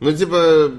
Ну, 0.00 0.12
типа, 0.12 0.70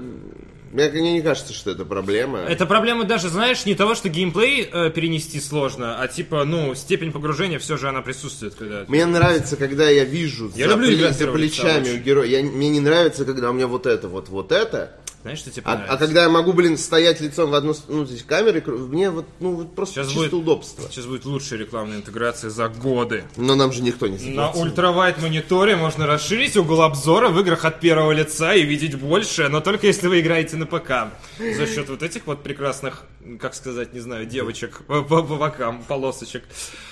мне, 0.72 0.88
мне 0.88 1.12
не 1.12 1.20
кажется, 1.20 1.52
что 1.52 1.70
это 1.70 1.84
проблема. 1.84 2.40
Это 2.40 2.64
проблема 2.64 3.04
даже, 3.04 3.28
знаешь, 3.28 3.66
не 3.66 3.74
того, 3.74 3.94
что 3.94 4.08
геймплей 4.08 4.68
э, 4.72 4.90
перенести 4.90 5.38
сложно, 5.38 6.00
а 6.00 6.08
типа, 6.08 6.44
ну, 6.44 6.74
степень 6.74 7.12
погружения 7.12 7.58
все 7.58 7.76
же 7.76 7.88
она 7.88 8.00
присутствует, 8.00 8.54
когда... 8.54 8.84
Мне 8.88 9.04
нравится, 9.04 9.56
когда 9.56 9.90
я 9.90 10.04
вижу 10.04 10.50
Я 10.54 10.68
за, 10.68 10.76
люблю 10.76 11.12
за 11.12 11.26
плечами 11.26 11.90
у 11.90 11.98
героя. 11.98 12.26
Я, 12.26 12.42
мне 12.42 12.70
не 12.70 12.80
нравится, 12.80 13.26
когда 13.26 13.50
у 13.50 13.52
меня 13.52 13.66
вот 13.66 13.86
это, 13.86 14.08
вот, 14.08 14.30
вот 14.30 14.50
это. 14.50 14.96
Знаешь, 15.22 15.38
что 15.38 15.50
тебе 15.52 15.62
А, 15.66 15.70
понравится? 15.70 15.94
а 15.94 15.98
когда 15.98 16.22
я 16.24 16.28
могу, 16.28 16.52
блин, 16.52 16.76
стоять 16.76 17.20
лицом 17.20 17.50
в 17.50 17.54
одну, 17.54 17.74
ну, 17.88 18.04
здесь 18.04 18.24
камеры, 18.24 18.60
мне 18.66 19.08
вот, 19.10 19.24
ну, 19.38 19.52
вот 19.54 19.74
просто 19.74 19.94
Сейчас 19.96 20.06
чисто 20.08 20.20
будет- 20.22 20.32
удобство. 20.34 20.84
Сейчас 20.90 21.06
будет 21.06 21.24
лучшая 21.24 21.60
рекламная 21.60 21.98
интеграция 21.98 22.50
за 22.50 22.68
годы. 22.68 23.24
Но 23.36 23.54
нам 23.54 23.72
же 23.72 23.82
никто 23.82 24.08
не 24.08 24.14
На 24.18 24.46
заплатил. 24.48 24.62
ультравайт 24.62 25.22
мониторе 25.22 25.76
можно 25.76 26.06
расширить 26.08 26.56
угол 26.56 26.82
обзора 26.82 27.28
в 27.28 27.38
играх 27.38 27.64
от 27.64 27.78
первого 27.78 28.10
лица 28.12 28.54
и 28.54 28.62
видеть 28.62 28.96
больше, 28.96 29.48
но 29.48 29.60
только 29.60 29.86
если 29.86 30.08
вы 30.08 30.20
играете 30.20 30.56
на 30.56 30.66
ПК. 30.66 31.12
За 31.38 31.66
счет 31.66 31.88
вот 31.88 32.02
этих 32.02 32.26
вот 32.26 32.42
прекрасных, 32.42 33.04
как 33.40 33.54
сказать, 33.54 33.92
не 33.92 34.00
знаю, 34.00 34.26
девочек 34.26 34.82
по, 34.86 35.02
по- 35.02 35.22
по 35.22 35.36
бокам, 35.36 35.82
полосочек. 35.86 36.44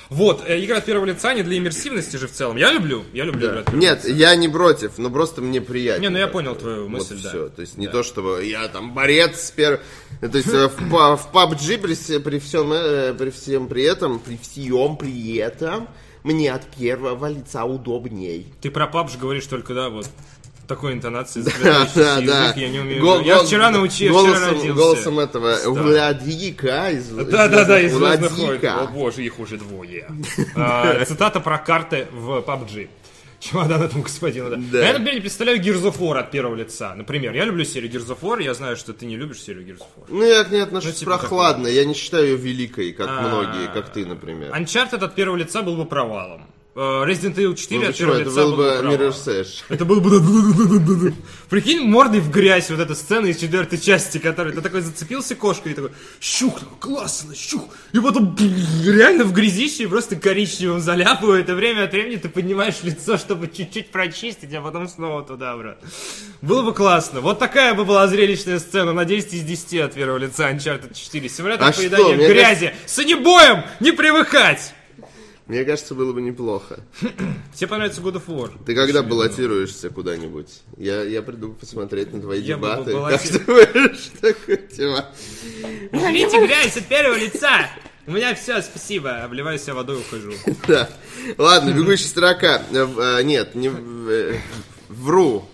Вот, 0.09 0.43
э, 0.47 0.65
игра 0.65 0.79
от 0.79 0.85
первого 0.85 1.07
лица 1.07 1.35
не 1.35 1.43
для 1.43 1.59
иммерсивности 1.59 2.17
же 2.17 2.27
в 2.29 2.33
целом. 2.33 2.57
Я 2.57 2.73
люблю, 2.73 3.05
я 3.13 3.25
люблю 3.25 3.47
игры 3.49 3.59
от 3.61 3.67
первого 3.67 3.81
Нет, 3.81 4.05
лица. 4.05 4.17
я 4.17 4.35
не 4.37 4.49
против, 4.49 4.99
но 4.99 5.11
просто 5.11 5.41
мне 5.41 5.61
приятно. 5.61 6.03
Не, 6.03 6.09
ну 6.11 6.19
я 6.19 6.27
понял 6.29 6.55
твою 6.55 6.89
мысль, 6.89 7.15
вот 7.15 7.23
да. 7.23 7.29
Все. 7.29 7.49
То 7.49 7.61
есть 7.63 7.77
не 7.79 7.87
Да. 7.87 7.93
то, 7.93 8.03
чтобы 8.03 8.45
я 8.45 8.67
там 8.69 8.93
борец 8.95 9.41
с 9.41 9.51
первым... 9.51 9.81
То 10.21 10.37
есть 10.37 10.49
э, 10.49 10.69
в, 10.69 10.79
в 10.81 11.29
PUBG 11.33 11.79
при, 11.79 12.19
при 12.19 12.39
всем, 12.39 12.73
э, 12.73 13.15
при 13.15 13.31
всем 13.31 13.69
при 13.69 13.83
этом, 13.85 14.19
при 14.19 14.37
всем 14.37 14.97
при 14.97 15.37
этом, 15.37 15.89
мне 16.23 16.53
от 16.53 16.67
первого 16.77 17.29
лица 17.29 17.65
удобней. 17.65 18.47
Ты 18.61 18.71
про 18.71 18.87
PUBG 18.87 19.19
говоришь 19.19 19.47
только, 19.47 19.75
да, 19.75 19.89
вот 19.89 20.07
такой 20.71 20.93
интонацией, 20.95 21.45
Да, 21.63 21.87
да, 21.95 22.21
да. 22.21 22.53
я 22.57 22.69
не 22.71 22.79
умею. 22.81 23.03
Гол- 23.03 23.21
я 23.21 23.37
гол- 23.37 23.45
вчера 23.47 23.71
научился, 23.71 24.13
голосом, 24.13 24.35
вчера 24.37 24.47
родился. 24.53 24.73
голосом 24.73 25.19
этого 25.19 25.57
Владика 25.67 26.91
из 26.91 27.09
Да, 27.09 27.49
да, 27.49 27.65
да, 27.65 27.81
из 27.81 27.93
Владика. 27.93 28.81
О 28.81 28.87
боже, 28.87 29.23
их 29.25 29.39
уже 29.39 29.57
двое. 29.59 30.09
А, 30.57 31.05
Цитата 31.05 31.41
про 31.41 31.59
карты 31.59 32.07
в 32.13 32.39
PUBG. 32.41 32.89
Чемодан 33.41 33.83
этому 33.83 34.03
господину, 34.03 34.51
да. 34.51 34.57
Да. 34.71 34.87
Я, 34.87 34.93
например, 34.93 35.15
не 35.15 35.21
представляю 35.21 35.59
Gears 35.63 35.83
of 35.91 35.99
War 35.99 36.19
от 36.19 36.31
первого 36.31 36.55
лица. 36.57 36.95
Например, 36.95 37.33
я 37.35 37.47
люблю 37.47 37.65
серию 37.65 37.91
Gears 37.91 38.09
of 38.09 38.19
War, 38.21 38.43
я 38.43 38.53
знаю, 38.53 38.77
что 38.77 38.93
ты 38.93 39.07
не 39.07 39.17
любишь 39.17 39.41
серию 39.41 39.65
Gears 39.67 39.79
of 39.79 39.87
War. 39.97 40.05
Ну, 40.09 40.23
я 40.23 40.45
к 40.45 40.51
ней 40.51 40.63
отношусь 40.63 40.93
Ну, 40.93 40.99
типа 41.01 41.17
прохладно. 41.19 41.67
Я 41.67 41.87
не 41.87 41.95
считаю 41.95 42.27
ее 42.27 42.37
великой, 42.37 42.93
как 42.93 43.09
А. 43.09 43.23
многие, 43.23 43.73
как 43.73 43.91
ты, 43.95 44.05
например. 44.05 44.53
Uncharted 44.55 45.03
от 45.03 45.15
первого 45.15 45.37
лица 45.39 45.63
был 45.63 45.75
бы 45.77 45.87
провалом. 45.87 46.49
Э, 46.77 47.05
Resident 47.05 47.35
Evil 47.35 47.57
4 47.57 47.81
Ну, 47.81 47.89
от 47.89 47.97
первого 47.97 48.17
Это 48.17 48.31
лица 48.31 48.43
был 48.43 48.57
бы. 48.57 48.65
Mirror's 48.65 49.27
Edge. 49.27 49.65
Это 49.69 49.85
был 49.85 50.01
бы... 50.01 51.15
Прикинь, 51.49 51.81
мордой 51.81 52.21
в 52.21 52.31
грязь 52.31 52.71
вот 52.71 52.79
эта 52.79 52.95
сцена 52.95 53.27
из 53.27 53.39
четвертой 53.39 53.79
части, 53.79 54.19
которой 54.19 54.53
ты 54.53 54.61
такой 54.61 54.81
зацепился 54.81 55.35
кошкой 55.35 55.73
и 55.73 55.75
такой, 55.75 55.91
щух, 56.21 56.61
такой, 56.61 56.79
классно, 56.79 57.35
щух. 57.35 57.65
И 57.93 57.99
потом 57.99 58.37
реально 58.85 59.25
в 59.25 59.33
грязище 59.33 59.89
просто 59.89 60.15
коричневым 60.15 60.81
заляпывает, 60.81 61.49
и 61.49 61.53
время 61.53 61.85
от 61.85 61.93
времени 61.93 62.17
ты 62.17 62.29
поднимаешь 62.29 62.77
лицо, 62.85 63.19
чтобы 63.19 63.49
чуть-чуть 63.49 63.91
прочистить, 63.91 64.55
а 64.55 64.61
потом 64.61 64.89
снова 64.89 65.25
туда, 65.25 65.57
брат. 65.57 65.83
Было 66.41 66.63
бы 66.63 66.73
классно. 66.73 67.21
Вот 67.21 67.41
такая 67.41 67.75
бы 67.75 67.85
была 67.85 68.07
зрелищная 68.07 68.61
сцена 68.61 68.93
на 68.93 69.05
10 69.05 69.35
из 69.35 69.43
10 69.43 69.81
от 69.81 69.95
первого 69.95 70.19
лица 70.19 70.49
Uncharted 70.49 70.95
4. 70.95 71.29
Симулятор 71.29 71.69
А 71.69 71.73
что? 71.73 71.81
поедания 71.83 72.17
Мне 72.17 72.29
грязи. 72.29 72.75
С 72.87 72.99
анибоем! 73.01 73.65
Не 73.81 73.91
привыкать! 73.91 74.73
Мне 75.51 75.65
кажется, 75.65 75.97
было 75.97 76.13
бы 76.13 76.23
неплохо. 76.23 76.79
Тебе 77.57 77.67
понравится 77.67 78.01
God 78.01 78.23
of 78.25 78.27
War? 78.29 78.53
Ты 78.65 78.73
когда 78.73 79.03
баллотируешься 79.03 79.91
куда-нибудь? 79.91 80.47
Я, 80.77 81.03
я 81.03 81.23
приду 81.23 81.55
посмотреть 81.55 82.13
на 82.13 82.21
твои 82.21 82.41
Я 82.41 82.55
дебаты. 82.55 82.93
Как 82.93 83.21
ты 83.21 83.39
думаешь, 83.41 84.11
такой 84.21 84.59
тема? 84.59 85.07
Уберите 85.91 86.47
грязь 86.47 86.77
от 86.77 86.87
первого 86.87 87.19
лица! 87.19 87.69
У 88.07 88.13
меня 88.13 88.33
все, 88.37 88.63
спасибо. 88.63 89.25
Обливаю 89.25 89.59
себя 89.59 89.75
водой, 89.75 89.99
ухожу. 89.99 90.33
Да. 90.69 90.89
Ладно, 91.37 91.73
бегущая 91.73 92.07
строка. 92.07 92.63
Э, 92.71 92.87
э, 93.19 93.23
Нет, 93.25 93.57
не 93.57 93.73
э, 93.73 94.37
вру. 94.89 95.49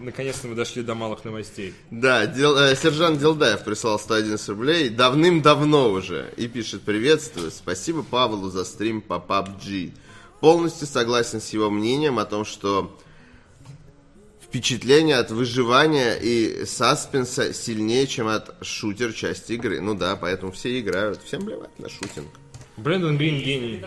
Наконец-то 0.00 0.46
мы 0.48 0.54
дошли 0.54 0.82
до 0.82 0.94
малых 0.94 1.24
новостей. 1.24 1.74
Да, 1.90 2.26
Дел- 2.26 2.56
э, 2.56 2.76
сержант 2.76 3.18
Делдаев 3.18 3.64
прислал 3.64 3.98
111 3.98 4.48
рублей 4.48 4.88
давным-давно 4.90 5.90
уже 5.90 6.32
и 6.36 6.46
пишет 6.46 6.82
«Приветствую, 6.82 7.50
спасибо 7.50 8.02
Павлу 8.02 8.48
за 8.48 8.64
стрим 8.64 9.00
по 9.00 9.14
PUBG. 9.14 9.92
Полностью 10.40 10.86
согласен 10.86 11.40
с 11.40 11.50
его 11.50 11.68
мнением 11.68 12.18
о 12.20 12.24
том, 12.24 12.44
что 12.44 12.96
впечатление 14.40 15.16
от 15.16 15.30
выживания 15.30 16.14
и 16.14 16.64
саспенса 16.64 17.52
сильнее, 17.52 18.06
чем 18.06 18.28
от 18.28 18.54
шутер 18.64 19.12
части 19.12 19.52
игры. 19.52 19.80
Ну 19.80 19.94
да, 19.94 20.16
поэтому 20.16 20.52
все 20.52 20.78
играют. 20.80 21.20
Всем 21.24 21.44
плевать 21.44 21.76
на 21.78 21.88
шутинг. 21.88 22.28
Брэндон 22.76 23.18
Грин 23.18 23.40
гений. 23.42 23.82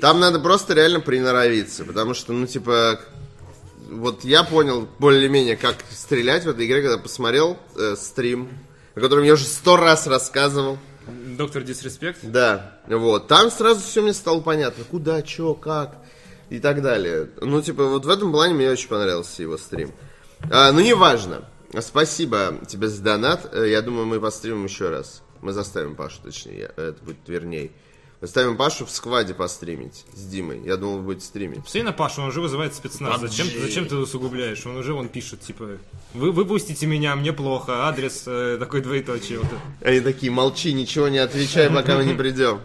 Там 0.00 0.20
надо 0.20 0.38
просто 0.38 0.74
реально 0.74 1.00
приноровиться, 1.00 1.84
потому 1.84 2.14
что, 2.14 2.32
ну, 2.32 2.46
типа, 2.46 3.00
вот 3.86 4.24
я 4.24 4.44
понял 4.44 4.88
более-менее, 4.98 5.56
как 5.56 5.76
стрелять 5.90 6.44
в 6.44 6.48
этой 6.48 6.66
игре, 6.66 6.82
когда 6.82 6.98
посмотрел 6.98 7.56
э, 7.76 7.94
стрим, 7.96 8.48
о 8.94 9.00
котором 9.00 9.24
я 9.24 9.34
уже 9.34 9.44
сто 9.44 9.76
раз 9.76 10.06
рассказывал. 10.06 10.78
Доктор 11.06 11.62
Дисреспект. 11.62 12.18
Да, 12.22 12.80
вот. 12.88 13.28
Там 13.28 13.50
сразу 13.50 13.80
все 13.80 14.02
мне 14.02 14.12
стало 14.12 14.40
понятно, 14.40 14.84
куда, 14.84 15.24
что, 15.24 15.54
как 15.54 15.98
и 16.50 16.58
так 16.58 16.82
далее. 16.82 17.30
Ну, 17.40 17.62
типа, 17.62 17.84
вот 17.84 18.04
в 18.04 18.08
этом 18.08 18.32
плане 18.32 18.54
мне 18.54 18.70
очень 18.70 18.88
понравился 18.88 19.42
его 19.42 19.56
стрим. 19.56 19.92
А, 20.50 20.72
ну, 20.72 20.80
неважно. 20.80 21.48
Спасибо 21.80 22.54
тебе 22.66 22.88
за 22.88 23.02
донат. 23.02 23.48
Э, 23.52 23.68
Я 23.68 23.82
думаю, 23.82 24.06
мы 24.06 24.20
постримим 24.20 24.64
еще 24.64 24.88
раз. 24.88 25.22
Мы 25.42 25.52
заставим 25.52 25.94
Пашу, 25.94 26.22
точнее, 26.22 26.72
это 26.76 26.96
будет 27.02 27.28
верней. 27.28 27.72
Заставим 28.20 28.56
Пашу 28.56 28.86
в 28.86 28.90
скваде 28.90 29.34
постримить 29.34 30.04
с 30.14 30.24
Димой. 30.26 30.62
Я 30.64 30.76
думал, 30.76 30.98
вы 30.98 31.02
будете 31.02 31.26
стримить. 31.26 31.62
Посмотри 31.62 31.82
на 31.82 31.92
Пашу, 31.92 32.22
он 32.22 32.28
уже 32.28 32.40
вызывает 32.40 32.74
спецназ. 32.74 33.20
Зачем, 33.20 33.46
зачем 33.60 33.86
ты 33.86 33.96
усугубляешь? 33.96 34.64
Он 34.66 34.76
уже 34.76 34.94
он 34.94 35.08
пишет, 35.08 35.42
типа, 35.42 35.78
вы 36.14 36.32
выпустите 36.32 36.86
меня, 36.86 37.14
мне 37.14 37.32
плохо, 37.32 37.86
адрес 37.86 38.22
э, 38.26 38.56
такой 38.58 38.80
двоеточие. 38.80 39.40
Вот. 39.40 39.48
Они 39.82 40.00
такие, 40.00 40.32
молчи, 40.32 40.72
ничего 40.72 41.08
не 41.08 41.18
отвечай, 41.18 41.70
пока 41.70 41.96
мы 41.96 42.04
не 42.06 42.14
придем. 42.14 42.60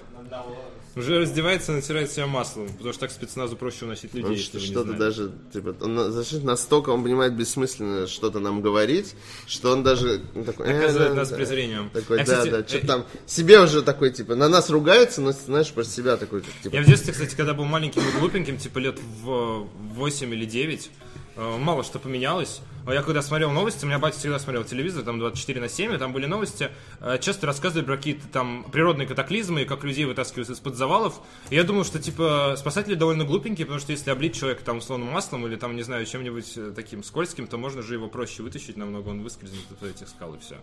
Уже 0.96 1.20
раздевается, 1.20 1.72
натирает 1.72 2.12
себя 2.12 2.28
маслом, 2.28 2.68
потому 2.68 2.92
что 2.92 3.02
так 3.02 3.12
спецназу 3.12 3.56
проще 3.56 3.86
уносить 3.86 4.14
людей, 4.14 4.26
Он 4.26 4.32
не 4.32 4.66
что-то 4.68 4.94
даже, 4.94 5.32
типа, 5.54 5.76
он 5.80 5.96
на- 5.96 6.12
зачем 6.12 6.44
настолько 6.44 6.90
он 6.90 7.04
понимает 7.04 7.34
бессмысленно 7.34 8.08
что-то 8.08 8.40
нам 8.40 8.62
говорить, 8.62 9.16
что 9.48 9.72
он 9.72 9.84
даже 9.84 10.22
ну, 10.36 10.44
такой... 10.44 10.68
э, 10.68 10.74
Наказывает 10.74 11.10
да, 11.12 11.16
нас 11.16 11.30
да. 11.30 11.36
презрением. 11.38 11.90
Такой, 11.92 12.18
да, 12.18 12.24
кстати, 12.24 12.50
да, 12.50 12.60
э, 12.60 12.68
что-то 12.68 12.88
там 12.88 13.06
себе 13.26 13.62
уже 13.62 13.82
такой, 13.84 14.12
типа, 14.12 14.36
на 14.36 14.50
нас 14.50 14.70
ругается, 14.70 15.22
но, 15.22 15.32
знаешь, 15.32 15.72
про 15.72 15.86
себя 15.86 16.18
такой, 16.18 16.44
типа, 16.62 16.76
Я 16.76 16.82
в 16.82 16.86
детстве, 16.86 17.14
кстати, 17.14 17.36
когда 17.36 17.54
был 17.54 17.66
маленьким 17.66 18.02
и 18.02 18.20
глупеньким, 18.20 18.58
типа 18.58 18.80
лет 18.80 19.00
в 19.24 19.70
8 19.96 20.34
или 20.34 20.46
9, 20.46 20.90
э, 20.90 21.11
мало 21.36 21.84
что 21.84 22.00
поменялось. 22.00 22.62
А 22.84 22.94
Я 22.96 23.04
когда 23.04 23.22
смотрел 23.22 23.52
новости, 23.52 23.86
у 23.86 23.88
меня 23.88 24.00
батя 24.00 24.18
всегда 24.18 24.40
смотрел 24.40 24.64
телевизор, 24.64 25.04
там 25.04 25.20
24 25.20 25.62
на 25.62 25.70
7, 25.70 25.94
и 25.94 25.98
там 26.00 26.14
были 26.14 26.26
новости, 26.26 26.72
э, 27.00 27.20
часто 27.22 27.46
рассказывали 27.46 27.86
про 27.86 27.96
какие-то 27.96 28.28
там 28.28 28.66
природные 28.72 29.08
катаклизмы, 29.08 29.62
и 29.62 29.66
как 29.66 29.84
людей 29.84 30.06
вытаскивают 30.06 30.50
из-под 30.50 30.76
завалов. 30.76 31.22
И 31.52 31.56
я 31.56 31.64
думал, 31.64 31.86
что, 31.86 32.00
типа, 32.00 32.56
спасатели 32.58 32.96
довольно 32.96 33.24
глупенькие, 33.24 33.68
потому 33.68 33.80
что 33.80 33.92
если 33.92 34.10
облить 34.10 34.36
человека 34.36 34.64
там 34.66 34.80
условно 34.80 35.06
маслом 35.06 35.46
или 35.46 35.58
там, 35.58 35.76
не 35.76 35.84
знаю, 35.84 36.08
чем-нибудь 36.08 36.54
э, 36.58 36.74
таким 36.76 37.04
скользким, 37.04 37.46
то 37.46 37.58
можно 37.58 37.84
же 37.84 37.94
его 37.94 38.08
проще 38.08 38.42
вытащить 38.42 38.78
намного, 38.78 39.10
он 39.10 39.22
выскользнет 39.22 39.62
из 39.80 39.88
этих 39.88 40.08
скал 40.10 40.34
и 40.34 40.40
все. 40.40 40.56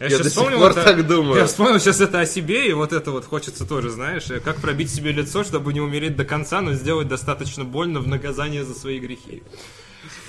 Я, 0.00 0.06
Я 0.06 0.10
щас 0.10 0.18
до 0.20 0.24
сих 0.24 0.32
вспомнил 0.32 0.60
пор 0.60 0.70
это- 0.70 0.82
так 0.82 1.06
думаю. 1.06 1.36
Я 1.40 1.46
вспомнил 1.46 1.78
сейчас 1.78 2.00
это 2.00 2.20
о 2.20 2.26
себе, 2.26 2.70
и 2.70 2.72
вот 2.72 2.94
это 2.94 3.10
вот 3.10 3.26
хочется 3.26 3.66
тоже, 3.66 3.90
знаешь, 3.90 4.30
э, 4.30 4.40
как 4.40 4.56
пробить 4.62 4.90
себе 4.90 5.12
лицо, 5.12 5.44
чтобы 5.44 5.74
не 5.74 5.80
умереть 5.82 6.16
до 6.16 6.24
конца, 6.24 6.62
но 6.62 6.72
сделать 6.72 7.06
достаточно 7.08 7.64
больно 7.66 8.00
в 8.00 8.08
наказание 8.08 8.64
за 8.64 8.72
свои 8.74 8.98
грехи. 8.98 9.42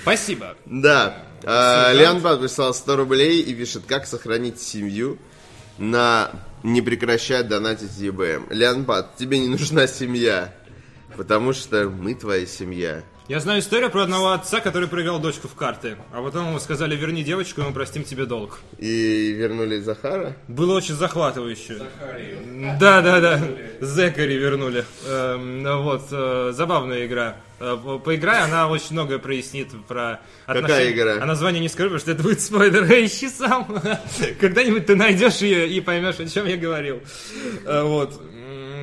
Спасибо. 0.02 0.56
Да. 0.66 1.24
А, 1.44 1.92
Леон 1.92 2.20
Бат 2.20 2.40
прислал 2.40 2.74
100 2.74 2.96
рублей 2.96 3.40
и 3.40 3.54
пишет, 3.54 3.84
как 3.86 4.06
сохранить 4.06 4.60
семью 4.60 5.18
на 5.78 6.30
не 6.62 6.82
прекращать 6.82 7.48
донатить 7.48 7.96
ЕБМ. 7.98 8.48
Леон 8.50 8.82
Бат, 8.84 9.16
тебе 9.16 9.38
не 9.38 9.48
нужна 9.48 9.86
семья, 9.86 10.54
потому 11.16 11.52
что 11.52 11.88
мы 11.88 12.14
твоя 12.14 12.46
семья. 12.46 13.02
Я 13.28 13.40
знаю 13.40 13.60
историю 13.60 13.88
про 13.90 14.02
одного 14.02 14.32
отца, 14.32 14.60
который 14.60 14.88
проиграл 14.88 15.18
дочку 15.20 15.46
в 15.48 15.54
карты, 15.54 15.96
а 16.12 16.22
потом 16.22 16.48
ему 16.48 16.58
сказали, 16.58 16.96
верни 16.96 17.22
девочку, 17.22 17.60
и 17.60 17.64
мы 17.64 17.72
простим 17.72 18.02
тебе 18.04 18.26
долг. 18.26 18.58
И 18.78 19.32
вернули 19.32 19.78
Захара. 19.78 20.36
Было 20.48 20.74
очень 20.76 20.94
захватывающе. 20.96 21.78
Да, 22.80 23.00
да, 23.00 23.20
да. 23.20 23.40
Зекари 23.80 24.34
вернули. 24.34 24.84
Эм, 25.06 25.64
вот, 25.82 26.02
э, 26.10 26.50
забавная 26.52 27.06
игра. 27.06 27.36
Э, 27.60 27.78
по- 27.82 27.98
Поиграй, 28.00 28.42
она 28.42 28.68
очень 28.68 28.88
многое 28.92 29.18
прояснит 29.18 29.68
про 29.86 30.20
отношения. 30.46 30.92
игра? 30.92 31.18
А 31.22 31.24
название 31.24 31.60
не 31.60 31.68
скажу, 31.68 31.90
потому 31.90 32.00
что 32.00 32.10
это 32.10 32.22
будет 32.24 32.40
спойлер. 32.40 32.84
Ищи 33.04 33.28
сам. 33.28 33.66
Когда-нибудь 34.40 34.86
ты 34.86 34.96
найдешь 34.96 35.36
ее 35.36 35.68
и 35.68 35.80
поймешь, 35.80 36.18
о 36.18 36.26
чем 36.26 36.46
я 36.46 36.56
говорил. 36.56 37.00
Э, 37.64 37.82
Вот. 37.82 38.20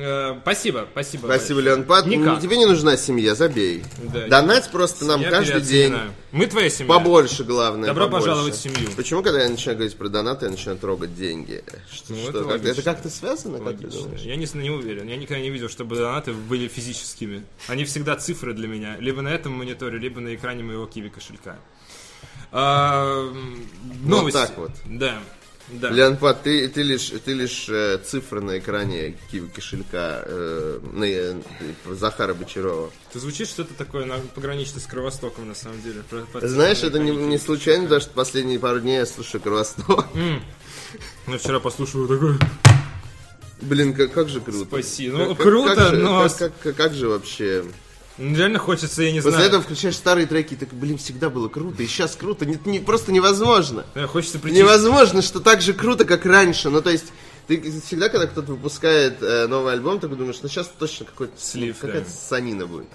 Э, 0.02 0.38
Спасибо, 0.42 0.86
спасибо. 0.92 1.26
Спасибо, 1.26 1.60
Леонпад. 1.60 2.06
Никак. 2.06 2.40
Тебе 2.40 2.56
не 2.56 2.66
нужна 2.66 2.96
семья, 2.96 3.34
забей. 3.34 3.84
Да. 4.12 4.26
Донать 4.28 4.70
просто 4.70 5.04
нам 5.04 5.20
Я 5.20 5.30
каждый 5.30 5.60
день. 5.60 5.94
Мы 6.32 6.46
твоя 6.46 6.70
семья. 6.70 6.88
Побольше, 6.94 7.44
главное. 7.44 7.88
Добро 7.88 8.04
побольше. 8.06 8.26
пожаловать 8.28 8.54
в 8.54 8.58
семью. 8.60 8.88
Почему, 8.96 9.22
когда 9.22 9.42
я 9.42 9.48
начинаю 9.48 9.76
говорить 9.78 9.96
про 9.96 10.08
донаты, 10.08 10.46
я 10.46 10.50
начинаю 10.50 10.78
трогать 10.78 11.14
деньги? 11.14 11.62
Что, 11.92 12.12
Ну, 12.14 12.16
что, 12.22 12.40
это 12.40 12.44
как- 12.44 12.64
это 12.64 12.82
как-то 12.82 13.10
связано, 13.10 13.58
как 13.58 13.78
ты 13.78 13.88
думаешь? 13.88 14.20
Я 14.20 14.36
не, 14.36 14.46
не 14.54 14.70
уверен. 14.70 15.06
Я 15.08 15.16
никогда 15.16 15.42
не 15.42 15.50
видел, 15.50 15.68
чтобы 15.68 15.96
донаты 15.96 16.32
были 16.32 16.68
физическими. 16.68 17.44
Они 17.68 17.84
всегда 17.84 18.16
цифры 18.16 18.54
для 18.54 18.68
меня. 18.68 18.96
Либо 18.98 19.22
на 19.22 19.28
этом 19.28 19.52
мониторе, 19.52 19.98
либо 19.98 20.20
на 20.20 20.34
экране 20.34 20.62
моего 20.62 20.86
киви 20.86 21.08
кошелька. 21.08 21.58
А, 22.52 23.28
м, 23.28 23.66
новости. 24.04 24.36
так 24.36 24.56
вот. 24.56 24.70
Да. 24.86 25.18
Да. 25.72 25.90
Леонпад, 25.90 26.42
ты, 26.42 26.68
ты 26.68 26.82
лишь, 26.82 27.12
ты 27.24 27.32
лишь 27.32 27.68
э, 27.68 27.98
цифры 28.04 28.40
на 28.40 28.58
экране 28.58 29.16
кошелька 29.54 30.22
э, 30.26 30.80
на, 30.92 31.04
э, 31.04 31.34
Захара 31.90 32.34
Бочарова. 32.34 32.90
Ты 33.12 33.20
звучит 33.20 33.48
что-то 33.48 33.74
такое 33.74 34.04
на, 34.04 34.18
пограничное 34.34 34.80
с 34.80 34.86
Кровостоком, 34.86 35.48
на 35.48 35.54
самом 35.54 35.80
деле. 35.82 36.02
Про- 36.10 36.22
про 36.22 36.48
Знаешь, 36.48 36.82
это 36.82 36.98
не, 36.98 37.10
не 37.12 37.38
случайно, 37.38 37.84
потому 37.84 38.00
что 38.00 38.10
последние 38.10 38.58
пару 38.58 38.80
дней 38.80 38.96
я 38.96 39.06
слушаю 39.06 39.40
Кровосток. 39.40 40.06
Я 41.28 41.38
вчера 41.38 41.60
послушал 41.60 42.08
такой... 42.08 42.34
Блин, 43.60 43.94
как, 43.94 44.12
как 44.12 44.28
же 44.28 44.40
круто. 44.40 44.64
Спасибо. 44.64 45.18
Ну, 45.18 45.28
Как- 45.28 45.36
как- 45.36 45.46
круто, 45.46 45.74
как 45.76 45.88
же, 45.94 45.96
но- 45.98 46.28
Как, 46.28 46.52
как- 46.62 46.76
как 46.76 46.94
же 46.94 47.08
вообще... 47.08 47.64
Реально 48.20 48.58
хочется, 48.58 49.02
я 49.02 49.12
не 49.12 49.18
После 49.20 49.32
знаю. 49.32 49.48
этого 49.48 49.62
включаешь 49.62 49.96
старые 49.96 50.26
треки, 50.26 50.52
и 50.54 50.56
так, 50.56 50.68
блин, 50.74 50.98
всегда 50.98 51.30
было 51.30 51.48
круто, 51.48 51.82
и 51.82 51.86
сейчас 51.86 52.14
круто. 52.16 52.44
Не, 52.44 52.58
не- 52.66 52.80
просто 52.80 53.12
невозможно. 53.12 53.84
Э, 53.94 54.06
Хочется 54.06 54.38
прийти... 54.38 54.58
Невозможно, 54.58 55.22
что 55.22 55.40
так 55.40 55.62
же 55.62 55.72
круто, 55.72 56.04
как 56.04 56.26
раньше. 56.26 56.68
Ну, 56.68 56.82
то 56.82 56.90
есть, 56.90 57.06
ты 57.46 57.60
всегда, 57.80 58.08
когда 58.10 58.26
кто-то 58.26 58.52
выпускает 58.52 59.22
э, 59.22 59.46
новый 59.46 59.72
альбом, 59.72 59.98
ты 60.00 60.06
думаешь, 60.08 60.38
ну 60.42 60.48
сейчас 60.48 60.70
точно 60.78 61.06
какой-то 61.06 61.32
Слив, 61.40 61.78
какая-то 61.78 62.06
да. 62.06 62.14
санина 62.28 62.66
будет. 62.66 62.86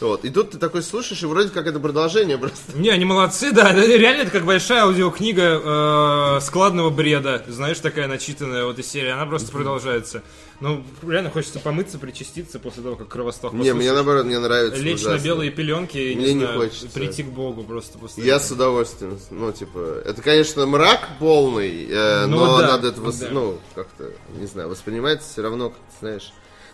Вот. 0.00 0.24
И 0.24 0.30
тут 0.30 0.52
ты 0.52 0.58
такой 0.58 0.82
слушаешь, 0.82 1.22
и 1.22 1.26
вроде 1.26 1.50
как 1.50 1.66
это 1.66 1.78
продолжение 1.78 2.38
просто. 2.38 2.58
Не, 2.74 2.88
они 2.88 3.04
молодцы, 3.04 3.52
да. 3.52 3.72
Реально, 3.74 4.22
это 4.22 4.30
как 4.30 4.44
большая 4.46 4.84
аудиокнига 4.84 5.60
э, 5.62 6.40
складного 6.40 6.88
бреда. 6.90 7.44
Знаешь, 7.48 7.78
такая 7.80 8.06
начитанная 8.08 8.64
вот 8.64 8.78
из 8.78 8.86
серии. 8.86 9.10
Она 9.10 9.26
просто 9.26 9.52
продолжается. 9.52 10.22
Ну, 10.60 10.84
реально 11.06 11.30
хочется 11.30 11.58
помыться, 11.58 11.98
причаститься 11.98 12.58
после 12.58 12.82
того, 12.82 12.96
как 12.96 13.08
кровосток 13.08 13.52
Не, 13.54 13.72
мне 13.72 13.92
наоборот, 13.92 14.26
мне 14.26 14.38
нравится. 14.38 14.78
Лечь 14.82 15.02
на 15.02 15.10
ужасно. 15.10 15.24
белые 15.24 15.50
пеленки 15.50 15.96
и, 15.96 16.14
Мне 16.14 16.34
не 16.34 16.40
знаю, 16.44 16.60
хочется. 16.60 16.88
прийти 16.88 17.22
к 17.22 17.28
Богу 17.28 17.62
просто 17.64 17.98
после 17.98 18.24
Я 18.24 18.36
этого. 18.36 18.46
с 18.48 18.50
удовольствием, 18.52 19.18
ну, 19.30 19.52
типа, 19.52 20.02
это, 20.04 20.20
конечно, 20.20 20.66
мрак 20.66 21.08
полный, 21.18 21.86
э, 21.90 22.26
Ну 22.26 22.40
но 22.40 22.58
да, 22.58 22.66
надо 22.68 22.88
это, 22.88 23.00
вос- 23.00 23.20
да. 23.20 23.28
ну, 23.30 23.58
как-то, 23.74 24.10
не 24.38 24.46
знаю, 24.46 24.68
воспринимать 24.68 25.22
все 25.22 25.40
равно, 25.40 25.70
как 25.70 25.78
знаешь. 26.00 26.30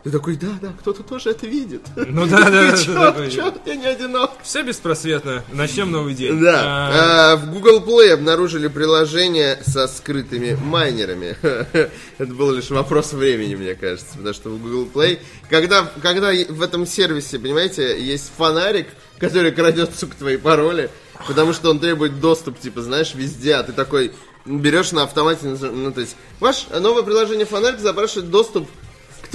Ты 0.06 0.12
такой, 0.12 0.36
да, 0.36 0.56
да, 0.62 0.72
кто-то 0.78 1.02
тоже 1.02 1.30
это 1.30 1.48
видит. 1.48 1.80
Ну 1.96 2.28
да, 2.28 2.48
да, 2.48 2.76
чё, 2.76 3.52
я 3.66 3.74
не 3.74 3.86
одинок. 3.86 4.30
Все 4.44 4.62
беспросветно. 4.62 5.42
Начнем 5.52 5.90
новый 5.90 6.14
день. 6.14 6.30
А, 6.32 6.40
Да. 6.40 7.32
А, 7.32 7.36
в 7.36 7.50
Google 7.50 7.80
Play 7.80 8.12
обнаружили 8.12 8.68
приложение 8.68 9.58
со 9.66 9.88
скрытыми 9.88 10.56
майнерами. 10.62 11.36
Это 12.18 12.32
был 12.32 12.52
лишь 12.52 12.70
вопрос 12.70 13.14
времени, 13.14 13.56
мне 13.56 13.74
кажется. 13.74 14.12
Потому 14.12 14.32
что 14.32 14.50
в 14.50 14.62
Google 14.62 14.88
Play, 14.94 15.18
когда, 15.50 15.90
когда 16.00 16.30
в 16.50 16.62
этом 16.62 16.86
сервисе, 16.86 17.40
понимаете, 17.40 18.00
есть 18.00 18.30
фонарик, 18.36 18.86
который 19.18 19.50
крадет, 19.50 19.90
сука, 19.98 20.14
твои 20.16 20.36
пароли, 20.36 20.88
потому 21.26 21.52
что 21.52 21.68
он 21.68 21.80
требует 21.80 22.20
доступ, 22.20 22.60
типа, 22.60 22.80
знаешь, 22.80 23.12
везде, 23.16 23.54
а 23.56 23.64
ты 23.64 23.72
такой 23.72 24.12
берешь 24.44 24.92
на 24.92 25.02
автомате, 25.02 25.48
ну, 25.48 25.90
то 25.90 26.00
есть, 26.00 26.14
ваше 26.38 26.68
новое 26.78 27.02
приложение 27.02 27.44
фонарик 27.44 27.80
запрашивает 27.80 28.30
доступ 28.30 28.68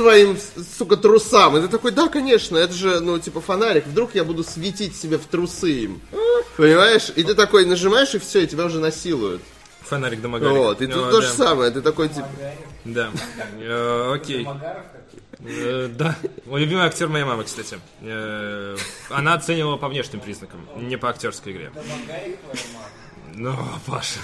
твоим, 0.01 0.37
сука, 0.77 0.97
трусам. 0.97 1.57
И 1.57 1.61
ты 1.61 1.67
такой, 1.67 1.91
да, 1.91 2.07
конечно, 2.09 2.57
это 2.57 2.73
же, 2.73 2.99
ну, 2.99 3.19
типа, 3.19 3.39
фонарик. 3.41 3.85
Вдруг 3.87 4.15
я 4.15 4.23
буду 4.23 4.43
светить 4.43 4.95
себе 4.95 5.17
в 5.17 5.25
трусы 5.25 5.71
им. 5.71 6.01
Понимаешь? 6.57 7.11
И 7.15 7.23
ты 7.23 7.35
такой 7.35 7.65
нажимаешь, 7.65 8.13
и 8.15 8.19
все, 8.19 8.43
и 8.43 8.47
тебя 8.47 8.65
уже 8.65 8.79
насилуют. 8.79 9.41
Фонарик 9.81 10.21
домогарик. 10.21 10.57
Вот, 10.57 10.81
и 10.81 10.87
Ну, 10.87 10.93
тут 10.93 11.11
то 11.11 11.21
да. 11.21 11.27
же 11.27 11.33
самое. 11.33 11.71
Ты 11.71 11.81
такой, 11.81 12.09
типа, 12.09 12.27
Да. 12.85 13.09
Э, 13.59 14.13
Окей. 14.15 14.47
Э, 15.39 15.87
Да. 15.91 16.15
Мой 16.45 16.61
любимый 16.61 16.85
актер 16.85 17.07
моей 17.07 17.25
мамы, 17.25 17.43
кстати. 17.43 17.79
Э, 18.01 18.75
Она 19.09 19.33
оценивала 19.33 19.77
по 19.77 19.87
внешним 19.87 20.19
признакам, 20.19 20.67
не 20.77 20.97
по 20.97 21.09
актерской 21.09 21.51
игре. 21.51 21.71
Ну, 23.33 23.55
Паша. 23.85 24.19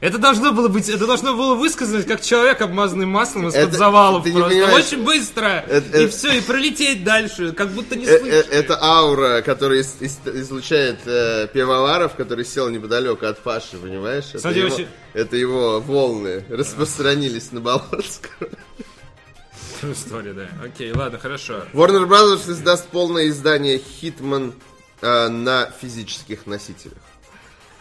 Это 0.00 0.16
должно 0.16 0.52
было 0.52 0.68
быть, 0.68 0.88
это 0.88 1.06
должно 1.06 1.34
было 1.34 1.54
высказать 1.54 2.06
как 2.06 2.22
человек, 2.22 2.62
обмазанный 2.62 3.04
маслом 3.04 3.48
из-под 3.48 3.74
завалов 3.74 4.22
просто. 4.24 4.48
понимаешь. 4.48 4.74
Очень 4.86 5.04
быстро. 5.04 5.46
Это- 5.68 5.98
и 5.98 6.04
это- 6.04 6.16
все, 6.16 6.38
и 6.38 6.40
пролететь 6.40 7.04
дальше, 7.04 7.52
как 7.52 7.68
будто 7.72 7.96
не 7.96 8.06
э, 8.06 8.08
э, 8.08 8.18
слышишь. 8.18 8.46
это 8.50 8.82
аура, 8.82 9.42
которая 9.42 9.80
ис- 9.80 9.98
ис- 10.00 10.40
излучает 10.40 11.00
э, 11.04 11.48
пивоваров, 11.52 12.14
который 12.14 12.46
сел 12.46 12.70
неподалеку 12.70 13.26
от 13.26 13.40
Паши, 13.42 13.76
понимаешь? 13.76 14.24
Это 14.30 14.38
Кстати, 14.38 14.58
его, 14.58 14.74
очень- 14.74 14.88
это 15.12 15.36
его 15.36 15.80
волны 15.80 16.44
распространились 16.48 17.52
на 17.52 17.60
Болотского. 17.60 18.48
История, 19.82 20.32
да. 20.32 20.48
Окей, 20.64 20.92
ладно, 20.92 21.18
хорошо. 21.18 21.64
Warner 21.74 22.06
Brothers 22.06 22.50
издаст 22.50 22.86
полное 22.88 23.28
издание 23.28 23.78
Hitman 24.00 24.54
э, 25.02 25.28
на 25.28 25.70
физических 25.80 26.46
носителях. 26.46 26.98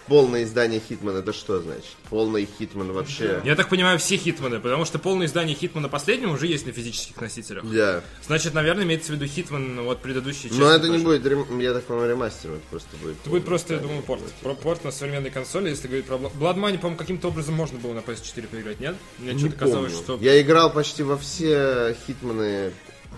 Полное 0.09 0.43
издание 0.43 0.81
Hitman 0.89 1.19
это 1.19 1.31
что 1.33 1.61
значит? 1.61 1.85
Полный 2.09 2.49
Hitman 2.59 2.91
вообще. 2.91 3.41
Я 3.45 3.55
так 3.55 3.69
понимаю, 3.69 3.99
все 3.99 4.17
Хитманы, 4.17 4.59
потому 4.59 4.83
что 4.83 4.97
полное 4.97 5.27
издание 5.27 5.55
Хитмана 5.55 5.87
последнего 5.87 6.31
уже 6.33 6.47
есть 6.47 6.65
на 6.65 6.71
физических 6.71 7.21
носителях. 7.21 7.63
Да. 7.65 8.01
Значит, 8.25 8.55
наверное, 8.55 8.85
имеется 8.85 9.11
в 9.11 9.15
виду 9.15 9.27
Хитман 9.27 9.81
вот 9.83 10.01
предыдущей 10.01 10.49
части. 10.49 10.59
Но 10.59 10.71
это 10.71 10.87
не 10.87 10.93
тоже. 10.93 11.03
будет, 11.05 11.25
рем- 11.27 11.59
я 11.59 11.73
так 11.73 11.83
понимаю, 11.83 12.09
ремастером, 12.09 12.55
это 12.55 12.63
просто 12.71 12.97
будет. 12.97 13.17
Это 13.21 13.29
будет 13.29 13.45
просто, 13.45 13.75
я 13.75 13.79
думаю, 13.79 14.01
порт. 14.01 14.23
Про 14.41 14.55
порт 14.55 14.83
на 14.83 14.91
современной 14.91 15.29
консоли, 15.29 15.69
если 15.69 15.87
говорить 15.87 16.07
про 16.07 16.15
Blood 16.15 16.55
Money, 16.55 16.77
по-моему, 16.79 16.97
каким-то 16.97 17.27
образом 17.27 17.53
можно 17.53 17.77
было 17.77 17.93
на 17.93 17.99
PS4 17.99 18.47
поиграть, 18.47 18.79
нет? 18.79 18.95
Мне 19.19 19.33
Не 19.33 19.39
что-то 19.39 19.57
казалось, 19.57 19.93
что 19.93 20.17
Я 20.21 20.41
играл 20.41 20.73
почти 20.73 21.03
во 21.03 21.17
все 21.17 21.95
Хитманы 22.07 22.73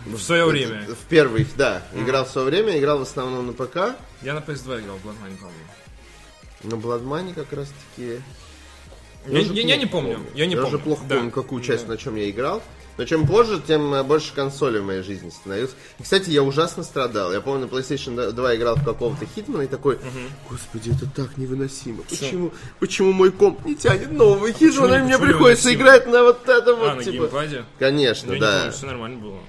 в 0.06 0.18
свое 0.18 0.46
время. 0.46 0.86
В 0.88 1.08
первых, 1.08 1.56
да. 1.56 1.84
Играл 1.96 2.26
в 2.26 2.30
свое 2.30 2.48
время, 2.48 2.78
играл 2.78 3.00
в 3.00 3.04
основном 3.04 3.48
на 3.48 3.54
ПК. 3.54 3.96
Я 4.22 4.34
на 4.34 4.40
PS2 4.40 4.82
играл 4.82 4.98
в 4.98 5.06
Blood 5.06 5.16
Money, 5.24 5.38
по-моему. 5.38 5.60
На 6.64 6.76
Blood 6.76 7.04
Money 7.04 7.34
как 7.34 7.52
раз 7.54 7.68
таки. 7.96 8.22
Я, 9.28 9.40
я- 9.40 9.40
я 9.40 9.46
плохо 9.46 9.78
не 9.78 9.86
помню, 9.86 10.20
я 10.36 10.46
не 10.48 10.54
я 10.56 10.62
помню. 10.62 10.76
уже 10.76 10.84
плохо 10.84 11.04
Да. 11.08 11.16
помню, 11.16 11.32
какую 11.32 11.62
часть, 11.62 11.88
на 11.88 11.98
чем 11.98 12.16
я 12.16 12.30
играл. 12.30 12.62
Но 12.98 13.06
чем 13.06 13.26
позже, 13.26 13.62
тем 13.66 13.94
э, 13.94 14.04
больше 14.04 14.34
консолей 14.34 14.80
в 14.82 14.86
моей 14.86 15.02
жизни 15.02 15.30
становилось. 15.30 15.72
И, 16.00 16.04
кстати, 16.04 16.30
я 16.30 16.44
ужасно 16.44 16.84
страдал. 16.84 17.32
Я 17.32 17.40
помню, 17.40 17.66
на 17.68 17.70
PlayStation 17.70 18.32
2 18.32 18.56
играл 18.56 18.76
в 18.76 18.84
какого-то 18.84 19.26
Хитмана 19.34 19.62
и 19.64 19.68
такой, 19.68 19.98
господи, 20.50 20.92
это 20.92 21.10
так 21.10 21.38
невыносимо. 21.38 22.04
Почему, 22.04 22.52
почему 22.80 23.12
мой 23.14 23.32
комп 23.32 23.64
не 23.66 23.76
тянет 23.76 24.12
новый 24.12 24.54
Хитман, 24.54 24.90
не- 24.92 24.98
и 24.98 25.02
мне 25.04 25.18
приходится 25.20 25.70
невыносимо? 25.72 25.98
играть 25.98 26.08
на 26.08 26.24
вот 26.24 26.50
это 26.50 26.76
вот, 26.76 26.90
А, 26.90 26.96
на 26.96 27.04
типа. 27.04 27.14
геймпаде? 27.24 27.66
Конечно, 27.80 28.28
я 28.30 28.34
не 28.36 28.40
да. 28.42 28.58
помню, 28.58 28.72
все 28.74 28.86
нормально 28.88 29.18
было. 29.20 29.40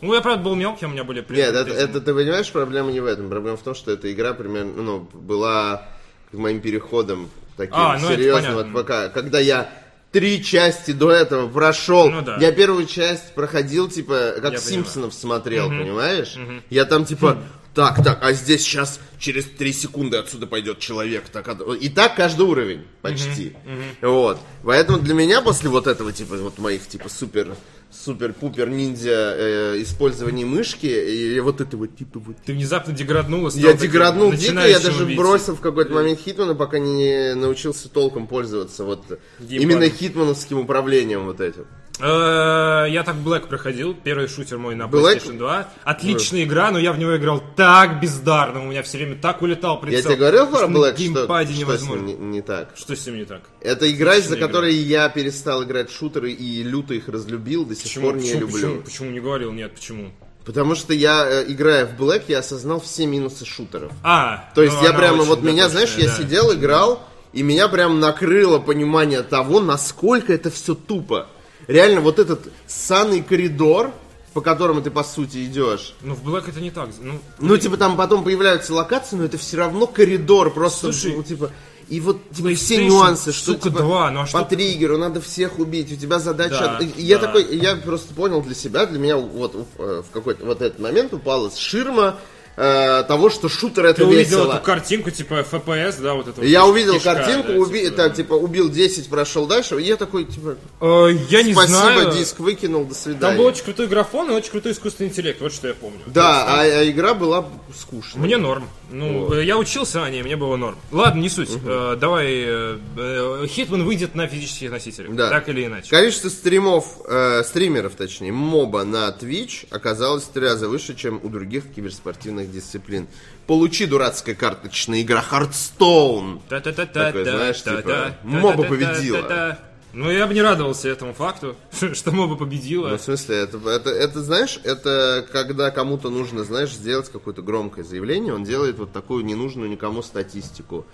Ну, 0.00 0.14
я, 0.14 0.20
правда, 0.22 0.42
был 0.42 0.54
мелкий, 0.54 0.86
у 0.86 0.88
меня 0.88 1.04
были 1.04 1.18
Нет, 1.28 1.54
это, 1.54 1.70
это 1.70 2.00
ты 2.00 2.14
понимаешь, 2.14 2.50
проблема 2.50 2.90
не 2.90 3.00
в 3.00 3.06
этом. 3.06 3.28
Проблема 3.28 3.58
в 3.58 3.62
том, 3.62 3.74
что 3.74 3.90
эта 3.92 4.10
игра 4.10 4.32
примерно, 4.32 4.82
ну, 4.82 5.08
была 5.12 5.86
к 6.32 6.34
моим 6.34 6.60
переходом 6.60 7.30
таким 7.56 7.74
А, 7.76 7.98
ну, 7.98 8.08
серьезным 8.08 8.58
от. 8.58 8.72
ПК. 8.72 9.12
Когда 9.12 9.38
я 9.40 9.68
три 10.12 10.42
части 10.42 10.92
до 10.92 11.10
этого 11.10 11.48
прошел, 11.48 12.10
Ну 12.10 12.22
да. 12.22 12.36
я 12.40 12.52
первую 12.52 12.86
часть 12.86 13.34
проходил, 13.34 13.88
типа, 13.88 14.34
как 14.40 14.52
Я 14.52 14.58
Симпсонов 14.58 15.14
смотрел, 15.14 15.68
понимаешь? 15.68 16.36
Я 16.68 16.84
там, 16.84 17.04
типа, 17.04 17.38
так, 17.74 18.02
так, 18.02 18.18
а 18.22 18.32
здесь 18.32 18.62
сейчас 18.62 19.00
через 19.18 19.44
три 19.44 19.72
секунды 19.72 20.16
отсюда 20.16 20.46
пойдет 20.46 20.78
человек. 20.78 21.28
Так, 21.28 21.48
и 21.80 21.88
так 21.88 22.16
каждый 22.16 22.42
уровень, 22.42 22.84
почти. 23.02 23.54
Вот. 24.00 24.38
Поэтому 24.64 24.98
для 24.98 25.14
меня 25.14 25.40
после 25.40 25.70
вот 25.70 25.86
этого, 25.86 26.12
типа, 26.12 26.36
вот 26.36 26.58
моих, 26.58 26.86
типа, 26.86 27.08
супер 27.08 27.54
супер-пупер 27.90 28.68
ниндзя 28.68 29.34
э, 29.36 29.82
использования 29.82 30.44
мышки 30.44 30.86
и 30.86 31.40
вот 31.40 31.60
это 31.60 31.76
вот 31.76 31.96
типа 31.96 32.20
вот 32.20 32.36
Ты 32.46 32.52
внезапно 32.52 32.92
деграднул 32.92 33.48
я 33.50 33.72
деграднул 33.72 34.32
дико, 34.32 34.66
я 34.66 34.78
даже 34.78 35.02
убийцей. 35.02 35.16
бросил 35.16 35.56
в 35.56 35.60
какой-то 35.60 35.92
момент 35.92 36.20
Хитмана, 36.20 36.54
пока 36.54 36.78
не 36.78 37.34
научился 37.34 37.88
толком 37.88 38.28
пользоваться 38.28 38.84
вот 38.84 39.04
Геймпадом. 39.40 39.58
именно 39.58 39.88
хитмановским 39.90 40.60
управлением 40.60 41.24
вот 41.24 41.40
этим. 41.40 41.66
Э, 42.02 42.86
Я 42.90 43.02
так 43.04 43.16
Black 43.16 43.46
проходил, 43.48 43.94
первый 43.94 44.28
шутер 44.28 44.58
мой 44.58 44.74
на? 44.74 44.84
PlayStation 44.84 45.38
2. 45.38 45.68
Отличная 45.84 46.44
игра, 46.44 46.70
но 46.70 46.78
я 46.78 46.92
в 46.92 46.98
него 46.98 47.16
играл 47.16 47.42
так 47.56 48.00
бездарно, 48.00 48.62
у 48.62 48.66
меня 48.70 48.82
все 48.82 48.98
время 48.98 49.16
так 49.16 49.42
улетал 49.42 49.76
Я 49.76 49.80
прицел. 49.80 50.02
тебе 50.10 50.16
говорил 50.16 50.46
про 50.46 50.66
Black, 50.66 50.94
что, 50.94 50.98
геймпаде 50.98 51.52
что 51.52 51.56
с 51.56 51.60
невозможно. 51.60 52.06
ним 52.06 52.30
не, 52.30 52.36
не 52.36 52.42
так? 52.42 52.70
Что 52.76 52.96
с 52.96 53.06
ним 53.06 53.16
не 53.16 53.24
так? 53.24 53.42
Это 53.60 53.90
игра, 53.90 54.16
из-за 54.16 54.36
которой 54.36 54.74
я 54.74 55.08
перестал 55.08 55.62
играть 55.64 55.90
в 55.90 55.96
шутеры 55.96 56.32
и 56.32 56.62
люто 56.62 56.94
их 56.94 57.08
разлюбил, 57.08 57.64
до 57.64 57.74
сих 57.74 57.84
Почему, 57.84 58.06
пор 58.06 58.16
не 58.16 58.22
почему, 58.22 58.40
люблю. 58.40 58.52
почему, 58.54 58.82
почему 58.82 59.10
не 59.10 59.20
говорил? 59.20 59.52
Нет, 59.52 59.74
почему? 59.74 60.10
Потому 60.44 60.74
что 60.74 60.94
я, 60.94 61.26
э, 61.28 61.44
играя 61.48 61.84
в 61.86 62.00
Black, 62.00 62.24
я 62.28 62.38
осознал 62.38 62.80
все 62.80 63.06
минусы 63.06 63.44
шутеров. 63.44 63.92
А, 64.02 64.50
То 64.54 64.62
есть 64.62 64.76
ну, 64.80 64.84
я 64.84 64.92
прямо, 64.94 65.22
вот 65.24 65.42
меня, 65.42 65.68
знаешь, 65.68 65.94
я 65.96 66.06
да. 66.08 66.16
сидел, 66.16 66.52
играл, 66.54 67.06
и 67.32 67.42
меня 67.42 67.68
прям 67.68 68.00
накрыло 68.00 68.58
понимание 68.58 69.22
того, 69.22 69.60
насколько 69.60 70.32
это 70.32 70.50
все 70.50 70.74
тупо. 70.74 71.28
Реально, 71.70 72.00
вот 72.00 72.18
этот 72.18 72.48
ссаный 72.66 73.22
коридор, 73.22 73.92
по 74.32 74.40
которому 74.40 74.82
ты, 74.82 74.90
по 74.90 75.04
сути, 75.04 75.44
идешь. 75.44 75.94
Ну, 76.02 76.14
в 76.14 76.28
Black 76.28 76.48
это 76.50 76.60
не 76.60 76.72
так. 76.72 76.88
Ну, 77.00 77.20
Ну, 77.38 77.56
типа, 77.56 77.76
там 77.76 77.96
потом 77.96 78.24
появляются 78.24 78.74
локации, 78.74 79.14
но 79.16 79.24
это 79.24 79.38
все 79.38 79.56
равно 79.56 79.86
коридор, 79.86 80.52
просто, 80.52 80.92
Слушай, 80.92 81.16
ну, 81.16 81.22
типа... 81.22 81.50
И 81.88 82.00
вот 82.00 82.18
типа, 82.30 82.54
все 82.54 82.84
нюансы, 82.84 83.32
что 83.32 83.52
сука, 83.52 83.68
типа, 83.68 83.80
2, 83.80 84.10
ну 84.12 84.20
а 84.20 84.26
что 84.26 84.38
по 84.38 84.44
ты- 84.44 84.54
триггеру 84.54 84.96
надо 84.96 85.20
всех 85.20 85.58
убить, 85.58 85.92
у 85.92 85.96
тебя 85.96 86.20
задача... 86.20 86.78
Да, 86.80 86.86
я 86.96 87.18
да. 87.18 87.26
такой, 87.26 87.56
я 87.56 87.74
просто 87.74 88.14
понял 88.14 88.42
для 88.42 88.54
себя, 88.54 88.86
для 88.86 89.00
меня 89.00 89.16
вот 89.16 89.56
э, 89.78 90.02
в 90.08 90.12
какой-то 90.12 90.44
вот 90.44 90.62
этот 90.62 90.78
момент 90.78 91.12
упала 91.12 91.50
ширма 91.50 92.16
э, 92.60 93.04
того, 93.08 93.30
что 93.30 93.48
шутер 93.48 93.86
это 93.86 94.02
ты 94.02 94.04
увидел 94.06 94.38
весело. 94.38 94.54
эту 94.54 94.62
картинку, 94.64 95.10
типа 95.10 95.44
FPS, 95.50 96.00
да, 96.02 96.14
вот 96.14 96.28
эту. 96.28 96.42
Я 96.42 96.64
вот 96.64 96.72
увидел 96.72 96.94
кишка, 96.94 97.14
картинку, 97.14 97.48
да, 97.48 97.54
уби- 97.58 97.84
типа. 97.84 97.96
так, 97.96 98.14
типа, 98.14 98.34
убил 98.34 98.68
10, 98.70 99.08
прошел 99.08 99.46
дальше, 99.46 99.80
и 99.80 99.84
я 99.84 99.96
такой, 99.96 100.24
типа, 100.24 100.56
Э, 100.80 101.08
я 101.30 101.42
не 101.42 101.52
спасибо, 101.52 101.78
знаю. 101.78 102.12
диск 102.12 102.38
выкинул, 102.40 102.84
до 102.84 102.94
свидания. 102.94 103.20
Там 103.20 103.36
был 103.36 103.44
очень 103.46 103.64
крутой 103.64 103.86
графон 103.86 104.30
и 104.30 104.34
очень 104.34 104.50
крутой 104.50 104.72
искусственный 104.72 105.08
интеллект, 105.10 105.40
вот 105.40 105.52
что 105.52 105.68
я 105.68 105.74
помню. 105.74 105.98
Да, 106.06 106.44
а, 106.46 106.60
а 106.62 106.90
игра 106.90 107.14
была 107.14 107.46
скучная. 107.76 108.22
Мне 108.22 108.36
норм. 108.36 108.68
Ну, 108.92 109.32
э, 109.34 109.44
я 109.44 109.56
учился 109.56 110.02
о 110.04 110.10
ней, 110.10 110.22
мне 110.22 110.36
было 110.36 110.56
норм. 110.56 110.76
Ладно, 110.90 111.20
не 111.20 111.28
суть. 111.28 111.50
Э, 111.64 111.96
давай. 111.98 112.26
э, 112.44 112.78
э, 112.96 113.46
Hitman 113.46 113.84
выйдет 113.84 114.14
на 114.14 114.26
физических 114.26 114.70
носителях. 114.72 115.14
Да. 115.14 115.28
Так 115.30 115.48
или 115.48 115.64
иначе. 115.64 115.88
Количество 115.90 116.28
стримов, 116.28 116.84
э, 117.06 117.42
стримеров, 117.44 117.94
точнее, 117.94 118.32
моба 118.32 118.82
на 118.84 119.08
Twitch 119.10 119.66
оказалось 119.70 120.24
в 120.24 120.28
три 120.30 120.42
раза 120.44 120.68
выше, 120.68 120.94
чем 120.96 121.20
у 121.22 121.28
других 121.28 121.72
киберспортивных 121.72 122.49
дисциплин. 122.50 123.08
Получи 123.46 123.86
дурацкая 123.86 124.34
карточная 124.34 125.02
игра 125.02 125.24
Hearthstone. 125.28 126.40
Такой, 126.48 127.24
знаешь, 127.24 127.62
типа, 127.62 128.16
моба 128.22 128.64
победила. 128.64 129.58
Ну, 129.92 130.08
я 130.08 130.26
бы 130.26 130.34
не 130.34 130.42
радовался 130.42 130.88
этому 130.88 131.12
факту, 131.14 131.56
что 131.94 132.12
моба 132.12 132.36
победила. 132.36 132.88
Ну, 132.88 132.96
в 132.96 133.00
смысле, 133.00 133.38
это, 133.38 133.58
это, 133.68 133.90
это, 133.90 134.22
знаешь, 134.22 134.60
это 134.62 135.26
когда 135.32 135.70
кому-то 135.72 136.10
нужно, 136.10 136.44
знаешь, 136.44 136.70
сделать 136.70 137.10
какое-то 137.10 137.42
громкое 137.42 137.82
заявление, 137.82 138.32
он 138.32 138.44
делает 138.44 138.78
вот 138.78 138.92
такую 138.92 139.24
ненужную 139.24 139.68
никому 139.68 140.02
статистику. 140.02 140.86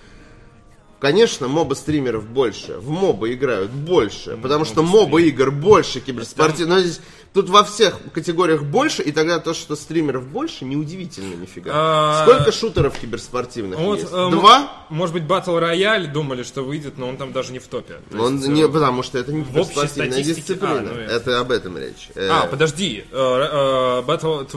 Конечно, 0.98 1.46
моба 1.46 1.74
стримеров 1.74 2.26
больше, 2.26 2.78
в 2.78 2.88
моба 2.88 3.30
играют 3.30 3.70
больше, 3.70 4.38
потому 4.42 4.64
что 4.64 4.82
моба 4.82 5.20
игр 5.20 5.50
больше 5.50 6.00
киберспортивных. 6.00 6.76
Но 6.76 6.80
здесь 6.80 7.00
тут 7.36 7.50
во 7.50 7.62
всех 7.64 7.98
категориях 8.14 8.62
больше, 8.64 9.02
и 9.02 9.12
тогда 9.12 9.38
то, 9.38 9.52
что 9.54 9.76
стримеров 9.76 10.26
больше, 10.26 10.64
неудивительно 10.64 11.34
нифига. 11.34 11.70
А, 11.74 12.22
Сколько 12.24 12.50
шутеров 12.50 12.98
киберспортивных 12.98 13.78
Вот, 13.78 13.98
есть? 14.00 14.10
э, 14.12 14.30
Два? 14.30 14.86
Может 14.88 15.14
быть, 15.14 15.24
Battle 15.24 15.60
Royale 15.60 16.10
думали, 16.10 16.42
что 16.42 16.62
выйдет, 16.62 16.96
но 16.98 17.08
он 17.08 17.16
там 17.18 17.32
даже 17.32 17.52
не 17.52 17.58
в 17.58 17.66
топе. 17.68 17.96
То 18.10 18.18
Он 18.18 18.36
есть, 18.36 18.48
не, 18.48 18.62
э, 18.62 18.68
потому 18.68 19.02
что 19.02 19.18
это 19.18 19.32
не 19.32 19.44
киберспортивная 19.44 20.10
статистике- 20.12 20.34
дисциплина. 20.34 20.78
а, 20.78 20.80
ну, 20.82 20.90
это... 20.92 21.12
это. 21.12 21.40
об 21.40 21.50
этом 21.52 21.76
речь. 21.78 22.08
Э, 22.14 22.28
А, 22.30 22.46
подожди, 22.46 23.04
э, 23.10 23.14
э, 23.14 24.02
Battle 24.06 24.48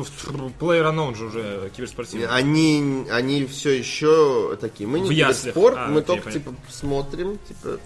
Player 0.60 0.90
Unknown 0.92 1.16
же 1.16 1.26
уже 1.26 1.72
киберспортивный. 1.76 2.28
Они, 2.28 3.06
они 3.12 3.46
все 3.46 3.72
еще 3.72 4.56
такие. 4.62 4.88
Мы 4.88 5.02
не 5.02 5.10
В 5.10 5.10
киберспорт, 5.10 5.76
А, 5.78 5.88
мы 5.88 6.00
окей, 6.00 6.08
только 6.08 6.24
понятно. 6.30 6.52
типа 6.52 6.56
смотрим, 6.72 7.40
типа. 7.48 7.80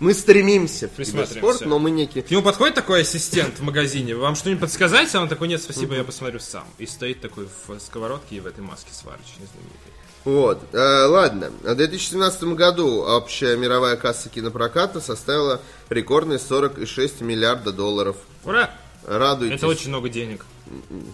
Мы 0.00 0.12
стремимся 0.14 0.88
в 0.88 0.96
киберспорт, 0.96 1.64
но 1.66 1.78
мы 1.78 1.90
не 1.90 2.06
ки- 2.06 2.20
К 2.22 2.30
нему 2.30 2.42
подходит 2.42 2.74
такой 2.74 3.02
ассистент 3.02 3.58
в 3.58 3.62
магазине, 3.62 4.14
вам 4.16 4.34
что-нибудь 4.34 4.62
подсказать? 4.62 5.14
А 5.14 5.20
он 5.20 5.28
такой, 5.28 5.48
нет, 5.48 5.62
спасибо, 5.62 5.94
я 5.94 6.04
посмотрю 6.04 6.40
сам. 6.40 6.64
И 6.78 6.86
стоит 6.86 7.20
такой 7.20 7.46
в 7.68 7.78
сковородке 7.78 8.36
и 8.36 8.40
в 8.40 8.46
этой 8.46 8.60
маске 8.62 8.92
сварочной 8.92 9.46
знаменитой. 9.46 9.92
Вот, 10.24 10.62
э, 10.72 10.78
ладно. 11.06 11.50
В 11.62 11.74
2017 11.74 12.54
году 12.54 13.02
общая 13.02 13.56
мировая 13.56 13.96
касса 13.96 14.28
кинопроката 14.30 15.00
составила 15.00 15.60
рекордные 15.90 16.38
46 16.38 17.20
миллиарда 17.20 17.72
долларов. 17.72 18.16
Ура! 18.44 18.70
Радуйтесь. 19.06 19.58
Это 19.58 19.66
очень 19.66 19.90
много 19.90 20.08
денег. 20.08 20.46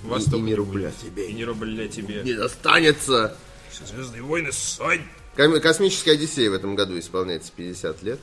Вас 0.05 0.29
И- 0.29 0.37
и 0.37 0.41
не 0.41 0.55
рубля 0.55 0.93
тебе. 1.03 1.29
И 1.29 1.33
не 1.33 1.45
рубля 1.45 1.89
тебе. 1.89 2.23
Не 2.23 2.35
достанется. 2.35 3.37
Звездные 3.85 4.23
войны, 4.23 4.53
Сонь! 4.53 5.03
Ком- 5.37 5.61
Космическая 5.61 6.13
Одиссея 6.13 6.51
в 6.51 6.55
этом 6.55 6.77
году 6.77 6.97
исполняется 6.99 7.51
50 7.57 8.03
лет. 8.05 8.21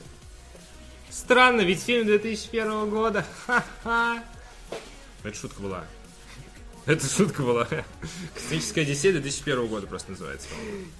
Странно, 1.10 1.62
ведь 1.62 1.82
фильм 1.82 2.06
2001 2.06 2.90
года. 2.90 3.24
Ха-ха. 3.46 4.22
Это 5.24 5.36
шутка 5.36 5.60
была. 5.60 5.84
Это 6.88 7.06
шутка 7.06 7.42
была. 7.42 7.68
Космическая 8.34 8.80
Одиссея 8.80 9.12
2001 9.12 9.66
года 9.66 9.86
просто 9.86 10.12
называется. 10.12 10.48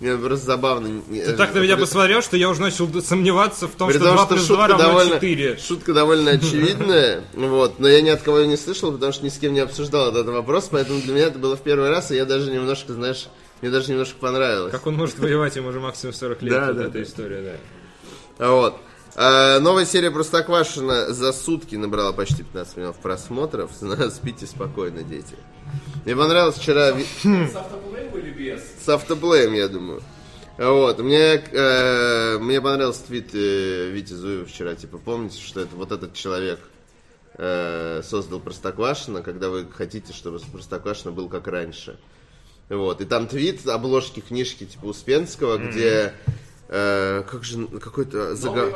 Мне 0.01 0.19
просто 0.19 0.45
забавно. 0.45 1.01
Ты 1.09 1.33
так 1.33 1.55
на 1.55 1.61
меня 1.61 1.79
посмотрел, 1.79 2.21
что 2.21 2.37
я 2.37 2.51
уже 2.51 2.61
начал 2.61 2.89
сомневаться 3.01 3.69
в 3.69 3.71
том, 3.71 3.89
что 3.89 4.01
том, 4.01 4.15
2 4.15 4.19
что 4.19 4.35
плюс 4.35 4.47
2 4.49 4.57
шутка 4.57 4.69
равно 4.69 4.87
довольно, 4.87 5.15
4. 5.15 5.57
шутка 5.57 5.95
довольно 5.95 6.31
очевидная, 6.33 7.25
вот, 7.33 7.79
но 7.79 7.89
я 7.89 8.03
ни 8.03 8.11
от 8.11 8.21
кого 8.21 8.41
ее 8.41 8.49
не 8.49 8.59
слышал, 8.59 8.93
потому 8.93 9.13
что 9.13 9.25
ни 9.25 9.31
с 9.31 9.39
кем 9.39 9.55
не 9.55 9.61
обсуждал 9.61 10.11
этот 10.11 10.27
вопрос, 10.27 10.69
поэтому 10.71 11.01
для 11.01 11.15
меня 11.15 11.25
это 11.29 11.39
было 11.39 11.57
в 11.57 11.63
первый 11.63 11.89
раз, 11.89 12.11
и 12.11 12.17
я 12.17 12.27
даже 12.27 12.51
немножко, 12.51 12.93
знаешь, 12.93 13.29
мне 13.63 13.71
даже 13.71 13.91
немножко 13.91 14.19
понравилось. 14.19 14.73
Как 14.73 14.87
он 14.87 14.95
может 14.95 15.19
воевать, 15.19 15.57
ему 15.57 15.69
уже 15.69 15.81
максимум 15.81 16.13
40 16.13 16.43
лет. 16.43 16.53
Да, 16.53 16.67
вот 16.67 16.77
да, 16.77 16.83
эта 16.83 16.93
да. 16.93 17.03
история, 17.03 17.59
да. 18.39 18.51
Вот. 18.51 18.77
А, 19.21 19.59
новая 19.59 19.85
серия 19.85 20.13
Простоквашина 20.13 21.13
за 21.13 21.33
сутки 21.33 21.75
набрала 21.75 22.13
почти 22.13 22.45
15 22.45 22.77
миллионов 22.77 22.99
просмотров. 22.99 23.73
Спите 24.13 24.47
спокойно, 24.47 25.03
дети. 25.03 25.35
Мне 26.05 26.15
понравилось 26.15 26.55
вчера 26.55 26.93
С 26.93 27.57
автоплеем 27.57 28.15
или 28.17 28.31
без? 28.31 28.63
с 28.81 28.89
автоплеем, 28.89 29.55
я 29.55 29.67
думаю. 29.67 30.03
Вот, 30.57 31.01
мне, 31.01 31.43
э, 31.51 32.39
мне 32.39 32.61
понравился 32.61 33.07
твит 33.07 33.31
э, 33.35 33.91
Вити 33.91 34.13
Зуева 34.13 34.47
вчера. 34.47 34.77
Типа, 34.77 34.99
помните, 34.99 35.41
что 35.41 35.63
это 35.63 35.75
вот 35.75 35.91
этот 35.91 36.15
человек 36.15 36.61
э, 37.39 38.03
создал 38.05 38.39
Простоквашино, 38.39 39.23
когда 39.23 39.49
вы 39.49 39.67
хотите, 39.69 40.13
чтобы 40.13 40.39
Простоквашино 40.53 41.11
был 41.11 41.29
как 41.29 41.49
раньше. 41.49 41.99
Вот, 42.69 43.01
и 43.01 43.05
там 43.05 43.27
твит 43.27 43.67
обложки 43.67 44.21
книжки 44.21 44.65
типа 44.65 44.85
Успенского, 44.85 45.59
где 45.59 46.13
э, 46.69 47.23
как 47.31 47.45
же 47.45 47.67
какой-то 47.67 48.33
зага- 48.35 48.71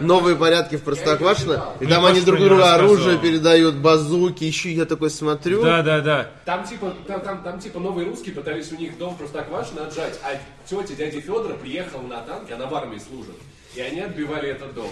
Новые 0.00 0.36
порядки 0.36 0.76
в 0.76 0.82
Простоквашино. 0.82 1.74
И 1.80 1.86
там 1.86 2.04
они 2.04 2.20
друг 2.20 2.38
другу 2.40 2.62
оружие 2.62 3.18
передают, 3.18 3.74
базуки, 3.76 4.44
еще 4.44 4.70
я 4.72 4.84
такой 4.84 5.10
смотрю. 5.10 5.62
Да, 5.62 5.82
да, 5.82 6.00
да. 6.00 6.30
Там 6.44 6.66
типа, 6.66 6.94
там, 7.06 7.20
там, 7.22 7.42
там 7.42 7.60
типа 7.60 7.78
новые 7.80 8.06
русские 8.08 8.34
пытались 8.34 8.70
у 8.72 8.76
них 8.76 8.96
дом 8.98 9.14
в 9.14 9.18
Простоквашино 9.18 9.86
отжать, 9.86 10.18
а 10.22 10.38
тетя 10.68 10.94
дяди 10.94 11.20
Федора 11.20 11.54
приехала 11.54 12.02
на 12.02 12.20
танке, 12.20 12.54
она 12.54 12.66
в 12.66 12.74
армии 12.74 12.98
служит, 12.98 13.36
и 13.74 13.80
они 13.80 14.00
отбивали 14.00 14.48
этот 14.50 14.74
дом. 14.74 14.90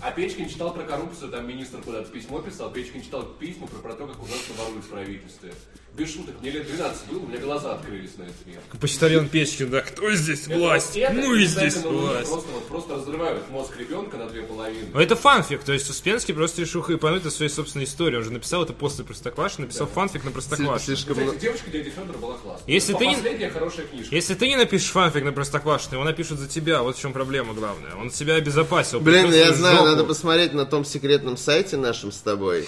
А 0.00 0.10
Печкин 0.10 0.48
читал 0.48 0.74
про 0.74 0.82
коррупцию, 0.82 1.30
там 1.30 1.46
министр 1.46 1.78
куда-то 1.82 2.10
письмо 2.10 2.40
писал, 2.40 2.70
Печкин 2.70 3.02
читал 3.02 3.22
письма 3.38 3.66
про, 3.68 3.78
про 3.78 3.92
то, 3.94 4.06
как 4.06 4.18
у 4.22 4.26
нас 4.26 4.40
воруют 4.58 4.84
в 4.84 4.88
правительстве. 4.88 5.52
Без 5.96 6.12
шуток, 6.12 6.34
мне 6.40 6.50
лет 6.50 6.66
12 6.66 7.06
было, 7.06 7.20
у 7.20 7.26
меня 7.28 7.38
глаза 7.38 7.74
открылись 7.74 8.16
на 8.16 8.24
это 8.24 8.32
мир. 8.46 8.58
Почтальон 8.80 9.28
Печкин, 9.28 9.70
да, 9.70 9.80
кто 9.80 10.10
здесь 10.12 10.48
Это 10.48 10.58
власть? 10.58 10.96
это, 10.96 11.12
Мы 11.12 11.38
не 11.38 11.44
здесь 11.44 11.76
ну, 11.84 11.90
власть. 11.96 12.28
Просто, 12.28 12.50
вот, 12.50 12.66
просто 12.66 12.94
разрывают 12.96 13.48
мозг 13.50 13.76
ребенка 13.78 14.16
на 14.16 14.28
две 14.28 14.42
половины. 14.42 14.88
Но 14.92 15.00
это 15.00 15.14
фанфик, 15.14 15.62
то 15.62 15.72
есть 15.72 15.88
Успенский 15.88 16.34
просто 16.34 16.62
решил 16.62 16.82
хайпануть 16.82 17.24
о 17.26 17.30
своей 17.30 17.48
собственной 17.48 17.84
истории. 17.84 18.16
Он 18.16 18.24
же 18.24 18.32
написал 18.32 18.64
это 18.64 18.72
после 18.72 19.04
Простоквашино, 19.04 19.66
написал 19.66 19.86
фанфик 19.86 20.24
на 20.24 20.32
Простоквашино. 20.32 20.78
Слишком 20.80 21.12
Кстати, 21.14 21.24
много. 21.28 21.38
девочка 21.40 21.70
дяди 21.70 21.90
Федора 21.90 22.18
была 22.18 22.34
классная. 22.38 22.74
Если 22.74 22.92
Ну, 22.92 22.98
ты 22.98 23.06
не- 23.06 23.14
Последняя 23.14 23.50
хорошая 23.50 23.86
книжка. 23.86 24.14
Если 24.16 24.34
ты 24.34 24.48
не 24.48 24.56
напишешь 24.56 24.90
фанфик 24.90 25.22
на 25.24 25.32
Простоквашино, 25.32 25.94
его 25.94 26.04
напишут 26.04 26.40
за 26.40 26.48
тебя. 26.48 26.82
Вот 26.82 26.96
в 26.96 27.00
чем 27.00 27.12
проблема 27.12 27.54
главная. 27.54 27.94
Он 27.94 28.10
себя 28.10 28.34
обезопасил. 28.34 28.98
Блин, 28.98 29.32
я 29.32 29.52
знаю, 29.52 29.76
жопу. 29.76 29.88
надо 29.90 30.02
посмотреть 30.04 30.54
на 30.54 30.66
том 30.66 30.84
секретном 30.84 31.36
сайте 31.36 31.76
нашем 31.76 32.10
с 32.10 32.18
тобой. 32.18 32.66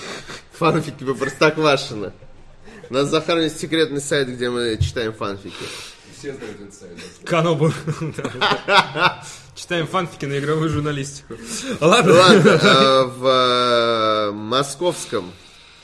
Фанфики 0.53 1.03
по 1.03 1.14
Простоквашино. 1.14 2.12
У 2.89 2.95
нас, 2.95 3.09
Захар, 3.09 3.39
есть 3.39 3.59
секретный 3.59 4.01
сайт, 4.01 4.28
где 4.28 4.49
мы 4.49 4.78
читаем 4.80 5.12
фанфики. 5.12 5.55
Все 6.16 6.32
знают 6.34 6.61
этот 6.61 6.74
сайт. 6.74 6.93
Канобу. 7.24 7.72
Читаем 9.57 9.87
фанфики 9.87 10.26
на 10.26 10.39
игровую 10.39 10.68
журналистику. 10.68 11.34
Ладно. 11.80 12.14
Ладно, 12.14 12.51
э, 12.51 13.05
в 13.05 13.26
э, 13.26 14.30
московском 14.32 15.32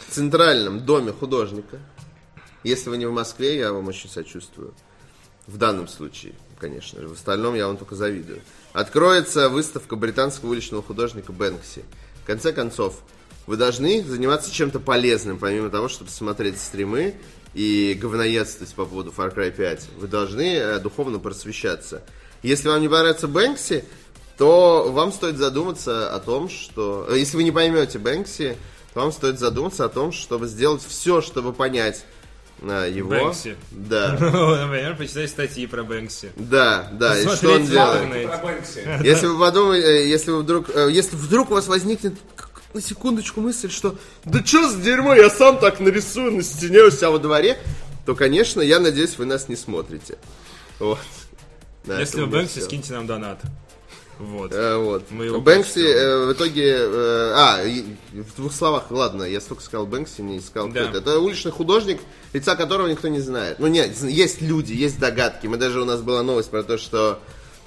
центральном 0.09 0.80
доме 0.80 1.12
художника, 1.12 1.78
если 2.62 2.90
вы 2.90 2.98
не 2.98 3.07
в 3.07 3.12
Москве, 3.12 3.59
я 3.59 3.72
вам 3.72 3.88
очень 3.88 4.09
сочувствую. 4.09 4.74
В 5.46 5.57
данном 5.57 5.88
случае, 5.88 6.34
конечно 6.61 7.00
же. 7.00 7.09
В 7.09 7.12
остальном 7.12 7.55
я 7.57 7.66
вам 7.66 7.76
только 7.76 7.96
завидую. 7.96 8.42
Откроется 8.72 9.48
выставка 9.48 9.96
британского 9.96 10.50
уличного 10.50 10.82
художника 10.82 11.32
Бэнкси. 11.32 11.84
В 12.22 12.26
конце 12.26 12.53
концов, 12.53 13.00
Вы 13.47 13.57
должны 13.57 14.03
заниматься 14.05 14.53
чем-то 14.53 14.78
полезным, 14.80 15.38
помимо 15.38 15.68
того, 15.68 15.88
чтобы 15.88 16.11
смотреть 16.11 16.61
стримы 16.61 17.14
и 17.55 17.99
говноедствовать 18.01 18.72
по 18.74 18.84
поводу 18.86 19.12
Far 19.16 19.34
Cry 19.34 19.51
5. 19.51 19.88
Вы 19.99 20.07
должны 20.07 20.55
э, 20.55 20.78
духовно 20.78 21.18
просвещаться. 21.18 22.03
Если 22.43 22.68
вам 22.68 22.80
не 22.80 22.88
понравится 22.88 23.28
Бэнкси, 23.28 23.84
то 24.38 24.90
вам 24.90 25.12
стоит 25.12 25.36
задуматься 25.36 26.14
о 26.14 26.18
том, 26.20 26.49
что... 26.49 27.07
э, 27.11 27.18
Если 27.18 27.36
вы 27.36 27.43
не 27.43 27.51
поймете 27.53 27.99
Бэнкси, 27.99 28.57
то 28.95 29.01
вам 29.01 29.12
стоит 29.12 29.38
задуматься 29.38 29.84
о 29.84 29.88
том, 29.88 30.12
чтобы 30.12 30.47
сделать 30.47 30.82
все, 30.86 31.20
чтобы 31.20 31.53
понять 31.53 32.05
э, 32.62 32.90
его. 32.95 33.11
Бэнкси. 33.11 33.57
Да. 33.72 34.12
Например, 34.20 34.97
почитать 34.97 35.28
статьи 35.30 35.66
про 35.66 35.82
Бэнкси. 35.82 36.30
Да, 36.36 36.88
да, 36.93 37.18
и 37.18 37.26
что 37.26 37.51
он 37.55 37.66
делает. 37.66 38.28
Про 38.28 38.38
Бэнкси. 38.38 39.05
Если 39.05 39.26
вы 39.26 39.38
подумаете, 39.38 40.09
если 40.09 40.30
вы 40.30 40.38
вдруг, 40.43 40.68
если 40.90 41.16
вдруг 41.16 41.51
у 41.51 41.55
вас 41.55 41.66
возникнет 41.66 42.14
на 42.74 42.80
секундочку 42.80 43.40
мысль, 43.40 43.70
что 43.70 43.96
да 44.24 44.44
что 44.44 44.68
за 44.70 44.80
дерьмо, 44.80 45.14
я 45.14 45.30
сам 45.30 45.58
так 45.58 45.80
нарисую 45.80 46.32
на 46.32 46.42
стене 46.42 46.82
у 46.82 46.90
себя 46.90 47.10
во 47.10 47.18
дворе, 47.18 47.58
то, 48.06 48.14
конечно, 48.14 48.60
я 48.60 48.80
надеюсь, 48.80 49.18
вы 49.18 49.24
нас 49.26 49.48
не 49.48 49.56
смотрите. 49.56 50.18
Вот. 50.78 50.98
На 51.86 51.98
Если 52.00 52.20
вы 52.20 52.26
Бэнкси, 52.28 52.58
всё. 52.58 52.64
скиньте 52.66 52.92
нам 52.92 53.06
донат. 53.06 53.40
Вот. 54.18 54.52
Э, 54.52 54.76
вот. 54.76 55.10
Мы 55.10 55.24
его 55.26 55.40
Бэнкси 55.40 55.80
э, 55.84 56.26
в 56.26 56.32
итоге... 56.32 56.76
э, 56.78 57.32
а, 57.34 57.62
и- 57.64 57.84
в 58.12 58.36
двух 58.36 58.52
словах, 58.52 58.90
ладно, 58.90 59.24
я 59.24 59.40
столько 59.40 59.62
сказал 59.64 59.86
Бэнкси, 59.86 60.20
не 60.20 60.38
сказал 60.40 60.68
кто 60.68 60.78
Да. 60.80 60.88
это. 60.88 60.98
Это 60.98 61.18
уличный 61.18 61.50
художник, 61.50 62.00
лица 62.32 62.54
которого 62.54 62.86
никто 62.88 63.08
не 63.08 63.20
знает. 63.20 63.58
Ну 63.58 63.66
нет, 63.66 64.00
есть 64.02 64.40
люди, 64.40 64.72
есть 64.72 64.98
догадки. 65.00 65.46
Мы 65.48 65.56
даже 65.56 65.80
у 65.80 65.84
нас 65.84 66.00
была 66.02 66.22
новость 66.22 66.50
про 66.50 66.62
то, 66.62 66.78
что... 66.78 67.18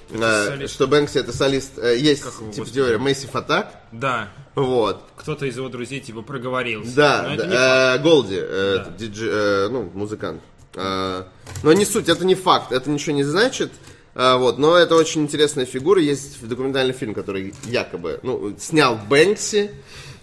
солист. 0.09 0.73
что 0.73 0.87
Бэнкси 0.87 1.17
это 1.17 1.31
солист, 1.35 1.77
э, 1.77 1.97
есть 1.97 2.21
Как 2.23 2.33
его, 2.33 2.51
типа 2.51 2.65
господи? 2.65 2.73
теория 2.75 2.97
Massive 2.97 3.31
Attack, 3.33 3.67
Да. 3.91 4.29
вот, 4.55 5.01
Кто-то 5.17 5.45
из 5.45 5.57
его 5.57 5.69
друзей 5.69 5.99
типа 5.99 6.21
проговорился. 6.21 6.95
да, 6.95 7.27
Но 7.29 7.35
да, 7.37 7.45
не 7.45 7.99
э, 7.99 8.03
Голди, 8.03 8.37
э, 8.39 8.75
Да. 8.85 8.91
диджей, 8.97 9.29
э, 9.31 9.67
ну, 9.69 9.89
музыкант. 9.93 10.41
Э, 10.75 11.23
но 11.63 11.73
не 11.73 11.85
суть, 11.85 12.09
это 12.09 12.25
не 12.25 12.35
факт, 12.35 12.71
это 12.71 12.89
ничего 12.89 13.15
не 13.15 13.23
значит. 13.23 13.71
Э, 14.13 14.37
вот, 14.37 14.57
но 14.57 14.75
это 14.77 14.95
очень 14.95 15.23
интересная 15.23 15.65
фигура. 15.65 16.01
Есть 16.01 16.45
документальный 16.47 16.93
фильм, 16.93 17.13
который 17.13 17.53
якобы, 17.65 18.19
ну, 18.23 18.55
снял 18.59 18.97
Бэнкси, 19.09 19.71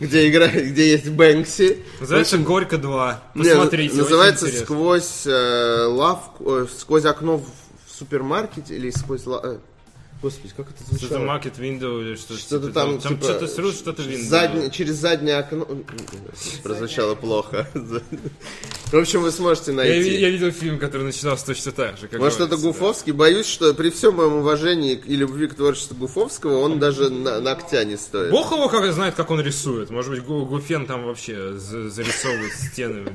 где 0.00 0.28
играет, 0.30 0.66
где 0.72 0.92
есть 0.92 1.08
Бэнкси. 1.10 1.82
Называется 2.00 2.38
«Горько 2.38 2.76
2». 2.76 3.16
Не, 3.34 3.42
Посмотрите, 3.44 3.92
очень 3.92 4.02
называется 4.02 4.46
сквозь 4.48 5.26
э, 5.26 5.84
лавку, 5.86 6.50
э, 6.62 6.66
сквозь 6.78 7.04
окно 7.04 7.36
в, 7.38 7.44
в 7.44 7.94
супермаркете 7.98 8.76
или 8.76 8.90
сквозь 8.90 9.26
ла- 9.26 9.40
э, 9.44 9.58
Господи, 10.22 10.54
как 10.56 10.70
это 10.70 10.84
Что-то 10.84 10.98
звучало? 11.18 11.24
market 11.24 11.58
window 11.58 12.00
или 12.00 12.14
что-то. 12.14 12.38
Что-то 12.40 12.66
типа 12.68 12.74
там, 12.80 13.00
Там 13.00 13.12
типа, 13.16 13.24
что-то 13.24 13.46
срут, 13.48 13.74
что-то 13.74 14.02
window. 14.02 14.28
Задне- 14.28 14.70
через 14.70 14.94
заднее 14.94 15.36
окно. 15.38 15.66
Прозвучало 16.62 17.14
плохо. 17.16 17.68
В 18.92 18.96
общем, 18.98 19.22
вы 19.22 19.30
сможете 19.32 19.70
Я, 19.72 19.76
найти. 19.78 20.20
я 20.20 20.28
видел 20.30 20.50
фильм, 20.52 20.78
который 20.78 21.02
начинался 21.04 21.46
точно 21.46 21.72
так 21.72 21.96
же. 21.98 22.08
Как 22.08 22.20
Может, 22.20 22.40
это 22.40 22.56
да. 22.56 22.62
Гуфовский? 22.62 23.12
Боюсь, 23.12 23.46
что 23.46 23.72
при 23.74 23.90
всем 23.90 24.14
моем 24.16 24.34
уважении 24.34 24.92
и 24.94 25.16
любви 25.16 25.46
к 25.48 25.54
творчеству 25.54 25.96
Гуфовского, 25.96 26.58
он 26.58 26.78
даже 26.78 27.08
на- 27.10 27.40
ногтя 27.40 27.84
не 27.84 27.96
стоит. 27.96 28.30
Бог 28.30 28.52
его 28.52 28.68
как 28.68 28.92
знает, 28.92 29.14
как 29.14 29.30
он 29.30 29.40
рисует. 29.40 29.90
Может 29.90 30.10
быть, 30.12 30.22
Гу- 30.24 30.44
Гуфен 30.44 30.86
там 30.86 31.04
вообще 31.04 31.54
за- 31.54 31.88
зарисовывает 31.90 32.52
стены. 32.52 33.10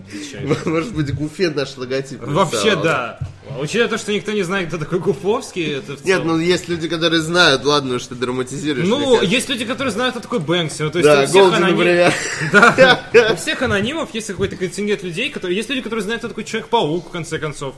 Может 0.66 0.94
быть, 0.94 1.14
Гуфе 1.14 1.52
наш 1.52 1.78
логотип. 1.78 2.22
Вообще, 2.22 2.76
да. 2.76 3.20
Учитывая 3.62 3.88
то, 3.88 3.98
что 3.98 4.12
никто 4.12 4.32
не 4.34 4.44
знает, 4.44 4.68
кто 4.70 4.78
такой 4.78 5.00
Гуфовский, 5.00 5.76
это 5.78 5.96
Нет, 6.04 6.26
ну 6.26 6.38
есть 6.38 6.68
люди, 6.68 6.88
которые 6.98 7.22
знают, 7.22 7.64
ладно, 7.64 7.96
уж 7.96 8.08
ты 8.08 8.16
драматизируешь. 8.16 8.88
Ну, 8.88 9.22
есть 9.22 9.48
люди, 9.50 9.66
которые 9.66 9.92
знают, 9.92 10.16
кто 10.16 10.22
такой 10.24 10.40
Бэнкси. 10.40 10.82
Ну, 10.82 10.90
то 10.90 11.00
есть 11.00 11.08
Да, 11.08 11.24
у 11.24 11.28
всех 11.28 11.54
аноним-. 11.54 12.12
Да, 12.52 13.30
у 13.32 13.36
всех 13.36 13.62
анонимов 13.62 14.14
есть 14.14 14.28
какой-то 14.28 14.56
контингент 14.56 15.04
людей, 15.04 15.30
которые... 15.30 15.56
Есть 15.56 15.70
люди, 15.70 15.82
которые 15.82 16.04
знают, 16.04 16.22
кто 16.22 16.30
такой 16.30 16.44
Человек-паук, 16.44 17.08
в 17.08 17.12
конце 17.12 17.40
концов. 17.40 17.76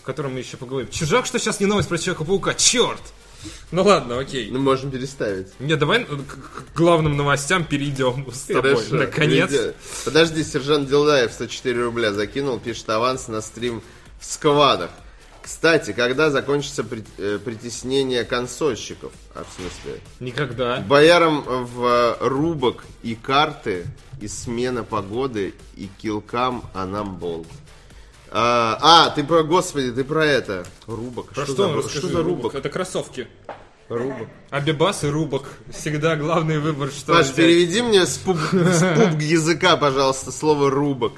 В 0.00 0.04
котором 0.04 0.32
мы 0.32 0.40
еще 0.40 0.56
поговорим. 0.56 0.90
Чужак, 0.90 1.26
что 1.26 1.38
сейчас 1.38 1.60
не 1.60 1.66
новость 1.66 1.88
про 1.88 1.98
Человека-паука, 1.98 2.54
черт! 2.54 3.02
Ну 3.70 3.82
ладно, 3.84 4.18
окей. 4.18 4.50
Ну, 4.50 4.58
можем 4.58 4.90
переставить. 4.90 5.48
Не, 5.60 5.76
давай 5.76 6.04
к, 6.04 6.08
к 6.08 6.76
главным 6.76 7.16
новостям 7.16 7.64
перейдем 7.64 8.26
с 8.32 8.42
тобой. 8.42 8.74
Хорошо. 8.74 8.94
Наконец. 8.96 9.50
Видео. 9.50 9.72
Подожди, 10.04 10.44
сержант 10.44 10.88
Дилдаев 10.88 11.32
104 11.32 11.84
рубля 11.84 12.12
закинул, 12.12 12.58
пишет 12.58 12.90
аванс 12.90 13.28
на 13.28 13.40
стрим 13.40 13.82
в 14.18 14.24
сквадах. 14.24 14.90
Кстати, 15.42 15.92
когда 15.92 16.30
закончится 16.30 16.84
э, 17.18 17.38
притеснение 17.44 18.24
консольщиков? 18.24 19.12
А, 19.34 19.44
в 19.44 19.52
смысле? 19.54 20.00
Никогда. 20.20 20.80
Боярам 20.80 21.42
в 21.42 21.84
э, 21.84 22.16
рубок 22.20 22.84
и 23.02 23.14
карты, 23.14 23.86
и 24.20 24.28
смена 24.28 24.84
погоды, 24.84 25.54
и 25.76 25.88
килкам, 26.00 26.64
а 26.74 26.86
нам 26.86 27.16
болт. 27.16 27.46
А, 28.32 28.78
а, 28.80 29.10
ты 29.10 29.24
про, 29.24 29.42
господи, 29.42 29.90
ты 29.90 30.04
про 30.04 30.24
это. 30.24 30.64
Рубок. 30.86 31.32
Про 31.32 31.44
что, 31.44 31.54
за, 31.54 31.62
ру- 31.64 31.76
расскажи, 31.78 31.98
что 31.98 32.08
за 32.08 32.22
рубок? 32.22 32.54
Это 32.54 32.68
кроссовки. 32.68 33.26
Рубок. 33.88 34.28
Абибас 34.50 35.02
и 35.02 35.08
Рубок. 35.08 35.46
Всегда 35.72 36.14
главный 36.14 36.60
выбор, 36.60 36.90
что 36.90 37.12
Паш, 37.14 37.24
взять. 37.26 37.36
переведи 37.36 37.82
мне 37.82 38.06
с 38.06 38.18
пуб, 38.18 38.38
с 38.52 38.84
пубг 38.96 39.20
языка, 39.20 39.76
пожалуйста, 39.76 40.30
слово 40.30 40.70
рубок. 40.70 41.14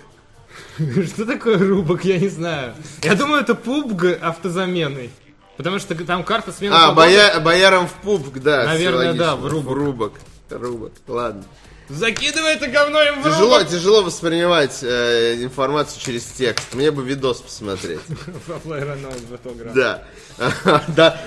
Что 1.06 1.26
такое 1.26 1.58
Рубок, 1.58 2.04
я 2.04 2.18
не 2.18 2.28
знаю. 2.28 2.74
Я 3.02 3.14
думаю, 3.14 3.42
это 3.42 3.52
PUBG 3.52 4.14
автозаменный. 4.14 5.10
Потому 5.56 5.78
что 5.78 5.94
там 6.04 6.24
карта 6.24 6.50
смены 6.50 6.74
А, 6.74 6.92
боя- 6.92 7.38
боярам 7.40 7.86
в 7.86 7.92
пубг, 7.92 8.38
да. 8.40 8.64
Наверное, 8.64 9.12
да, 9.12 9.36
в 9.36 9.46
рубок. 9.46 9.76
рубок. 9.76 10.12
Рубок, 10.50 10.92
ладно. 11.06 11.44
Закидывай 11.88 12.54
это 12.54 12.68
говно 12.68 13.02
им 13.02 13.20
в 13.20 13.24
Тяжело, 13.24 13.58
Рубок. 13.58 13.68
тяжело 13.70 14.02
воспринимать 14.02 14.78
э, 14.82 15.42
информацию 15.42 16.00
через 16.00 16.24
текст. 16.24 16.72
Мне 16.74 16.90
бы 16.90 17.02
видос 17.04 17.42
посмотреть. 17.42 18.00
Да. 19.74 20.02
Да, 20.96 21.20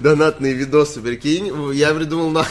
донатные 0.00 0.54
видосы, 0.54 1.00
прикинь. 1.00 1.52
Я 1.72 1.94
придумал 1.94 2.30
на... 2.30 2.44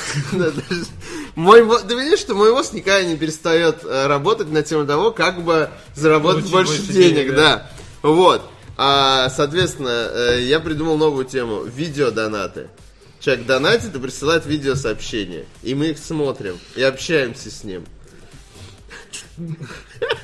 Мой, 1.37 1.63
ты 1.87 1.93
видишь, 1.93 2.17
что 2.17 2.33
мой 2.33 2.51
мозг 2.51 2.73
никогда 2.73 3.03
не 3.03 3.15
перестает 3.15 3.85
э, 3.85 4.07
работать 4.07 4.49
на 4.49 4.63
тему 4.63 4.87
того, 4.87 5.11
как 5.11 5.43
бы 5.43 5.69
заработать 5.93 6.49
больше, 6.49 6.79
больше 6.79 6.91
денег, 6.91 7.15
денег, 7.15 7.35
да. 7.35 7.71
Вот. 8.01 8.41
А, 8.75 9.29
соответственно, 9.29 10.09
э, 10.11 10.41
я 10.41 10.59
придумал 10.59 10.97
новую 10.97 11.25
тему. 11.25 11.61
Видео-донаты. 11.61 12.69
Человек 13.19 13.45
донатит 13.45 13.95
и 13.95 13.99
присылает 13.99 14.47
видеосообщения. 14.47 15.45
И 15.61 15.75
мы 15.75 15.89
их 15.89 15.99
смотрим 15.99 16.57
и 16.75 16.81
общаемся 16.81 17.51
с 17.51 17.63
ним. 17.63 17.85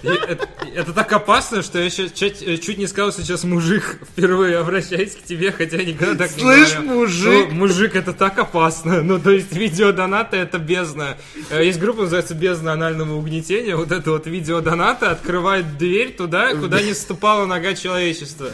Это, 0.04 0.50
это 0.76 0.94
так 0.94 1.12
опасно, 1.14 1.62
что 1.62 1.80
я 1.80 1.90
щас- 1.90 2.12
чуть, 2.12 2.42
э, 2.42 2.58
чуть 2.58 2.78
не 2.78 2.88
сказал 2.88 3.12
сейчас 3.14 3.44
мужик, 3.44 4.00
впервые 4.12 4.58
обращаясь 4.58 5.16
к 5.16 5.24
тебе, 5.24 5.52
хотя 5.52 5.78
никогда 5.78 6.28
так 6.28 6.36
не 6.36 6.42
Слышь, 6.42 6.78
мужик? 6.80 7.48
Ну, 7.50 7.56
мужик, 7.56 7.96
это 7.96 8.14
так 8.14 8.38
опасно. 8.40 9.02
Ну, 9.02 9.20
то 9.20 9.32
есть, 9.32 9.54
видеодонаты 9.54 10.38
это 10.38 10.58
бездна. 10.58 11.18
Э, 11.50 11.64
Есть 11.64 11.80
группа, 11.80 12.02
называется 12.02 12.34
«Бездна 12.34 12.74
анального 12.74 13.14
угнетения». 13.16 13.76
Вот 13.76 13.92
это 13.92 14.12
вот 14.12 14.28
видеодонаты 14.28 15.06
открывает 15.06 15.78
дверь 15.78 16.14
туда, 16.16 16.54
куда 16.56 16.82
не 16.82 16.94
ступала 16.94 17.46
нога 17.46 17.74
человечества. 17.76 18.50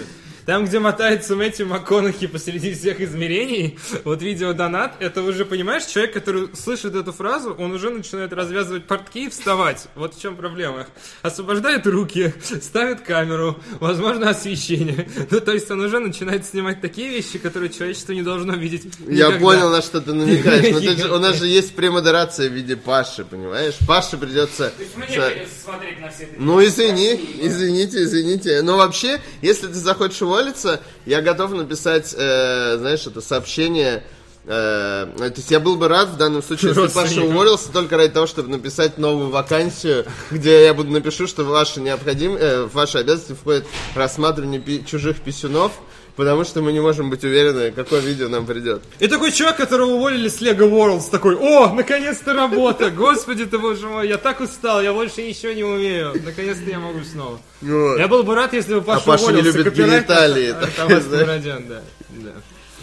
Там, 0.50 0.66
где 0.66 0.80
мотается 0.80 1.36
Мэтью 1.36 1.68
МакКонахи 1.68 2.26
посреди 2.26 2.74
всех 2.74 3.02
измерений, 3.02 3.78
вот 4.04 4.24
видеодонат, 4.24 4.96
это 5.00 5.22
уже, 5.22 5.46
понимаешь, 5.46 5.86
человек, 5.86 6.12
который 6.12 6.50
слышит 6.56 6.96
эту 6.96 7.14
фразу, 7.14 7.54
он 7.54 7.72
уже 7.72 7.92
начинает 7.92 8.34
развязывать 8.34 8.86
портки 8.86 9.26
и 9.26 9.30
вставать. 9.30 9.90
Вот 9.94 10.16
в 10.16 10.20
чем 10.20 10.36
проблема. 10.36 10.88
Освобождает 11.22 11.86
руки, 11.86 12.34
ставит 12.64 13.02
камеру, 13.02 13.60
возможно, 13.80 14.32
освещение. 14.32 15.08
Ну, 15.30 15.40
то 15.40 15.52
есть 15.54 15.70
он 15.70 15.82
уже 15.82 16.00
начинает 16.00 16.48
снимать 16.48 16.82
такие 16.82 17.10
вещи, 17.10 17.38
которые 17.38 17.70
человечество 17.70 18.14
не 18.14 18.24
должно 18.24 18.54
видеть 18.56 18.86
Я 19.08 19.28
никогда. 19.28 19.40
понял, 19.40 19.70
на 19.70 19.84
что 19.84 20.02
ты 20.02 20.14
намекаешь. 20.14 20.74
Но 20.74 20.80
ты 20.80 20.98
же- 20.98 21.14
у 21.14 21.20
нас 21.20 21.38
же 21.38 21.46
есть 21.46 21.76
премодерация 21.76 22.50
в 22.50 22.54
виде 22.54 22.76
Паши, 22.76 23.24
понимаешь? 23.24 23.76
Паше 23.88 24.18
придется... 24.18 24.74
То 24.76 24.82
есть 24.82 24.98
мне 24.98 25.08
со- 25.10 25.64
смотреть 25.64 26.00
на 26.02 26.10
все 26.10 26.24
это. 26.24 26.34
Ну, 26.40 26.66
извини, 26.66 27.38
извините, 27.40 28.02
извините. 28.02 28.64
Но 28.64 28.78
вообще, 28.78 29.22
если 29.44 29.68
ты 29.68 29.74
захочешь 29.76 30.24
уволиться, 30.40 30.80
я 31.06 31.22
готов 31.22 31.52
написать, 31.52 32.14
э, 32.18 32.78
знаешь, 32.80 33.06
это 33.06 33.22
сообщение... 33.22 34.04
э, 34.46 35.08
то 35.18 35.34
есть 35.36 35.52
я 35.52 35.60
был 35.60 35.76
бы 35.76 35.88
рад 35.88 36.10
в 36.10 36.18
данном 36.18 36.42
случае, 36.42 36.70
если 36.70 36.82
Паша 36.94 37.22
уволился 37.30 37.72
только 37.72 37.98
ради 37.98 38.14
того, 38.14 38.26
чтобы 38.28 38.50
написать 38.50 38.98
новую 38.98 39.30
вакансию, 39.30 40.06
где 40.32 40.66
я 40.66 40.74
буду 40.74 40.92
напишу, 40.92 41.28
что 41.28 41.44
ваши 41.44 41.82
необходим, 41.82 42.36
э, 42.36 42.66
ваши 42.66 42.98
обязанности 43.00 43.34
входит 43.34 43.66
рассматривание 43.96 44.60
пи- 44.62 44.84
чужих 44.86 45.22
писюнов 45.22 45.74
потому 46.20 46.44
что 46.44 46.62
мы 46.62 46.74
не 46.74 46.82
можем 46.82 47.10
быть 47.10 47.24
уверены, 47.24 47.72
какое 47.72 48.02
видео 48.02 48.28
нам 48.28 48.46
придет. 48.46 48.82
И 49.00 49.08
такой 49.08 49.32
чувак, 49.32 49.56
которого 49.56 49.92
уволили 49.92 50.28
с 50.28 50.42
Lego 50.42 50.70
Worlds, 50.70 51.10
такой, 51.10 51.36
о, 51.38 51.74
наконец-то 51.74 52.34
работа, 52.34 52.92
господи 52.92 53.46
ты, 53.46 53.58
боже 53.58 53.88
мой, 53.88 54.06
я 54.10 54.18
так 54.18 54.42
устал, 54.42 54.82
я 54.82 54.92
больше 54.92 55.22
ничего 55.26 55.54
не 55.54 55.64
умею, 55.64 56.14
наконец-то 56.22 56.70
я 56.70 56.80
могу 56.80 57.00
снова. 57.06 57.40
Вот. 57.62 57.98
Я 58.00 58.10
был 58.10 58.24
бы 58.24 58.36
рад, 58.36 58.52
если 58.52 58.74
бы 58.76 58.82
Паша 58.82 59.02
А 59.02 59.06
Паша 59.06 59.24
не 59.28 59.38
уволился, 59.40 59.58
любит 59.60 59.74
гениталии, 59.74 60.50
а 60.50 60.54
так. 60.56 60.90
Мурадян, 61.10 61.66
да, 61.70 61.82
да, 62.10 62.32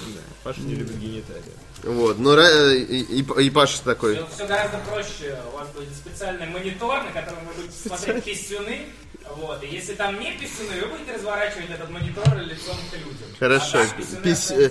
да, 0.07 0.21
Паша 0.43 0.61
не 0.63 0.75
любит 0.75 0.99
гениталии. 0.99 1.53
Вот, 1.85 2.19
но 2.19 2.35
ра- 2.35 2.75
и, 2.75 3.01
и- 3.21 3.43
и 3.47 3.51
Паша 3.51 3.83
такой. 3.85 4.19
Все, 4.35 4.47
гораздо 4.47 4.79
проще. 4.91 5.37
У 5.53 5.57
вас 5.59 5.69
будет 5.69 5.91
специальный 5.95 6.47
монитор, 6.47 7.03
на 7.05 7.13
котором 7.13 7.41
вы 7.47 7.63
будете 7.63 7.89
смотреть 7.89 8.25
писюны. 8.25 8.87
Вот. 9.37 9.63
И 9.63 9.67
если 9.67 9.95
там 9.95 10.19
не 10.21 10.33
писюны, 10.33 10.81
вы 10.83 10.89
будете 10.89 11.13
разворачивать 11.13 11.71
этот 11.71 11.91
монитор 11.91 12.37
лицом 12.39 12.77
к 12.91 12.95
людям. 12.95 13.29
Хорошо. 13.39 13.81
А 13.81 13.87
там 13.87 13.97
писюны 13.97 14.23
Пись- 14.23 14.33
останутся. 14.33 14.55
э, 14.55 14.71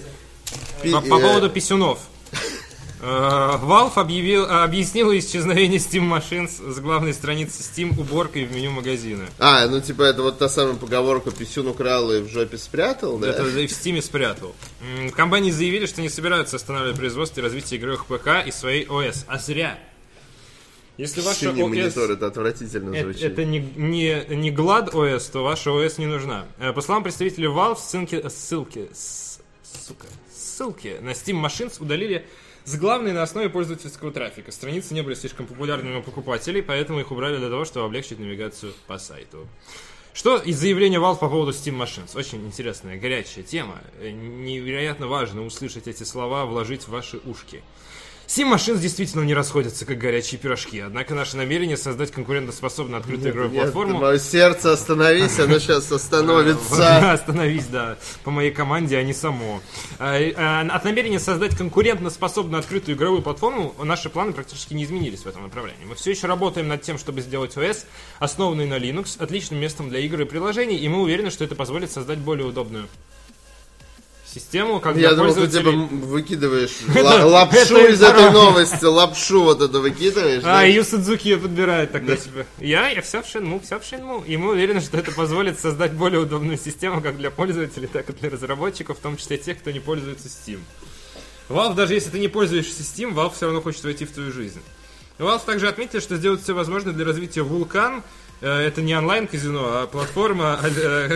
пи- 0.83 0.91
По, 0.91 1.01
по 1.01 1.05
э, 1.05 1.21
поводу 1.21 1.49
писюнов. 1.49 1.99
Э, 3.01 3.59
Valve 3.61 3.93
объявил, 3.97 4.45
объяснила 4.49 5.17
исчезновение 5.19 5.79
Steam 5.79 6.09
Machines 6.09 6.71
с 6.73 6.79
главной 6.79 7.13
страницы 7.13 7.61
Steam 7.61 7.99
уборкой 7.99 8.45
в 8.45 8.53
меню 8.55 8.71
магазина. 8.71 9.25
А, 9.37 9.67
ну 9.67 9.81
типа 9.81 10.03
это 10.03 10.21
вот 10.23 10.39
та 10.39 10.47
самая 10.49 10.75
поговорка 10.75 11.29
«писюн 11.31 11.67
украл 11.67 12.11
и 12.11 12.21
в 12.21 12.29
жопе 12.29 12.57
спрятал», 12.57 13.17
да? 13.17 13.29
Это 13.29 13.45
и 13.59 13.67
в 13.67 13.71
Steam 13.71 14.01
спрятал. 14.01 14.55
Компании 15.15 15.51
заявили, 15.51 15.85
что 15.85 16.01
не 16.01 16.09
собираются 16.09 16.55
останавливать 16.55 16.97
производство 16.97 17.41
и 17.41 17.43
развитие 17.43 17.79
игровых 17.79 18.05
ПК 18.05 18.47
и 18.47 18.51
своей 18.51 18.87
ОС. 18.87 19.25
А 19.27 19.37
зря. 19.37 19.77
Если 20.97 21.21
ваша 21.21 21.39
Синий 21.51 21.63
ОС... 21.63 21.69
монитор, 21.69 22.11
это 22.11 22.27
отвратительно 22.27 22.95
Это, 22.95 23.03
звучит. 23.03 23.23
это 23.23 23.43
не, 23.45 23.59
не, 23.59 24.25
не 24.35 24.51
GLAD 24.51 24.91
OS, 24.93 25.29
то 25.31 25.43
ваша 25.43 25.71
OS 25.71 25.95
не 25.99 26.05
нужна. 26.07 26.45
Э, 26.57 26.71
По 26.73 26.81
словам 26.81 27.03
представителей 27.03 27.47
Valve, 27.47 27.77
ссылки, 27.77 28.27
ссылки, 28.29 28.89
с- 28.93 29.39
сука, 29.87 30.07
ссылки 30.33 30.97
на 31.01 31.09
Steam 31.11 31.43
Machines 31.43 31.81
удалили 31.81 32.25
с 32.63 32.77
главной 32.77 33.11
на 33.11 33.23
основе 33.23 33.49
пользовательского 33.49 34.11
трафика. 34.11 34.51
Страницы 34.51 34.93
не 34.93 35.01
были 35.01 35.15
слишком 35.15 35.47
популярными 35.47 35.97
у 35.97 36.01
покупателей, 36.01 36.63
поэтому 36.63 36.99
их 37.01 37.11
убрали 37.11 37.37
для 37.37 37.49
того, 37.49 37.65
чтобы 37.65 37.85
облегчить 37.87 38.17
навигацию 38.19 38.73
по 38.87 38.97
сайту. 38.97 39.47
Что 40.13 40.37
из 40.37 40.57
заявления 40.57 40.99
Valve 40.99 41.19
по 41.19 41.27
поводу 41.27 41.51
Steam 41.51 41.77
Machines? 41.77 42.17
Очень 42.17 42.45
интересная, 42.45 42.97
горячая 42.97 43.43
тема. 43.43 43.81
Э, 43.99 44.09
Невероятно 44.11 45.07
важно 45.07 45.45
услышать 45.45 45.87
эти 45.89 46.03
слова, 46.03 46.45
вложить 46.45 46.83
в 46.83 46.87
ваши 46.87 47.17
ушки. 47.25 47.61
Steam 48.27 48.53
Machines 48.53 48.79
действительно 48.79 49.21
не 49.21 49.33
расходятся, 49.33 49.85
как 49.85 49.97
горячие 49.99 50.39
пирожки. 50.39 50.79
Однако 50.79 51.13
наше 51.13 51.37
намерение 51.37 51.77
создать 51.77 52.11
конкурентоспособную 52.11 52.99
открытую 52.99 53.31
игровую 53.31 53.51
Нет, 53.51 53.63
платформу... 53.63 53.99
мое 53.99 54.17
сердце 54.17 54.73
остановись, 54.73 55.39
оно 55.39 55.59
сейчас 55.59 55.91
остановится. 55.91 57.11
Остановись, 57.13 57.67
да, 57.67 57.97
по 58.23 58.31
моей 58.31 58.51
команде, 58.51 58.97
а 58.97 59.03
не 59.03 59.13
само. 59.13 59.61
А, 59.99 60.17
а, 60.35 60.61
От 60.61 60.83
намерения 60.83 61.19
создать 61.19 61.55
конкурентоспособную 61.55 62.59
открытую 62.59 62.97
игровую 62.97 63.21
платформу 63.21 63.75
наши 63.83 64.09
планы 64.09 64.33
практически 64.33 64.73
не 64.73 64.83
изменились 64.83 65.21
в 65.21 65.27
этом 65.27 65.43
направлении. 65.43 65.85
Мы 65.85 65.95
все 65.95 66.11
еще 66.11 66.27
работаем 66.27 66.67
над 66.67 66.81
тем, 66.81 66.97
чтобы 66.97 67.21
сделать 67.21 67.55
OS, 67.55 67.85
основанный 68.19 68.65
на 68.65 68.77
Linux, 68.77 69.21
отличным 69.21 69.59
местом 69.59 69.89
для 69.89 69.99
игр 69.99 70.21
и 70.21 70.25
приложений, 70.25 70.77
и 70.77 70.89
мы 70.89 71.01
уверены, 71.01 71.29
что 71.29 71.43
это 71.43 71.55
позволит 71.55 71.91
создать 71.91 72.17
более 72.17 72.47
удобную 72.47 72.87
систему, 74.35 74.79
как 74.79 74.97
Я 74.97 75.13
думал, 75.13 75.33
ты 75.33 75.47
типа 75.47 75.71
выкидываешь 75.71 76.71
Это- 76.89 77.03
ла- 77.03 77.25
лапшу 77.25 77.77
это 77.77 77.91
из 77.93 78.01
этой 78.03 78.31
новости, 78.31 78.83
лапшу 78.83 79.43
вот 79.43 79.61
эту 79.61 79.81
выкидываешь. 79.81 80.43
А? 80.45 80.63
Ю 80.65 80.83
Судзуки 80.83 81.29
ее 81.29 81.37
подбирает 81.37 81.91
тогда 81.93 82.17
себе. 82.17 82.45
Я, 82.59 82.89
я 82.89 83.01
все 83.01 83.21
в 83.21 83.27
Шинму, 83.27 83.59
все 83.61 83.79
в 83.79 83.83
Шинму. 83.83 84.23
И 84.27 84.35
мы 84.37 84.51
уверены, 84.51 84.81
что 84.81 84.97
это 84.97 85.11
позволит 85.11 85.59
создать 85.59 85.93
более 85.93 86.19
удобную 86.19 86.57
систему 86.57 87.01
как 87.01 87.17
для 87.17 87.31
пользователей, 87.31 87.87
так 87.87 88.09
и 88.09 88.13
для 88.13 88.29
разработчиков, 88.29 88.97
в 88.97 89.01
том 89.01 89.15
числе 89.17 89.37
тех, 89.37 89.57
кто 89.59 89.71
не 89.71 89.79
пользуется 89.79 90.27
Steam. 90.27 90.59
Valve, 91.47 91.75
даже 91.75 91.93
если 91.93 92.09
ты 92.09 92.19
не 92.19 92.27
пользуешься 92.27 92.83
Steam, 92.83 93.13
Valve 93.13 93.33
все 93.35 93.45
равно 93.45 93.61
хочет 93.61 93.83
войти 93.83 94.05
в 94.05 94.11
твою 94.11 94.31
жизнь. 94.31 94.61
Valve 95.17 95.41
также 95.45 95.69
отметили, 95.69 96.01
что 96.01 96.17
сделают 96.17 96.41
все 96.41 96.53
возможное 96.53 96.93
для 96.93 97.05
развития 97.05 97.41
Vulkan. 97.41 98.03
Э, 98.45 98.59
Это 98.67 98.81
не 98.83 98.95
онлайн-казино, 98.95 99.81
а 99.81 99.87
платформа, 99.87 100.59
э, 100.63 100.69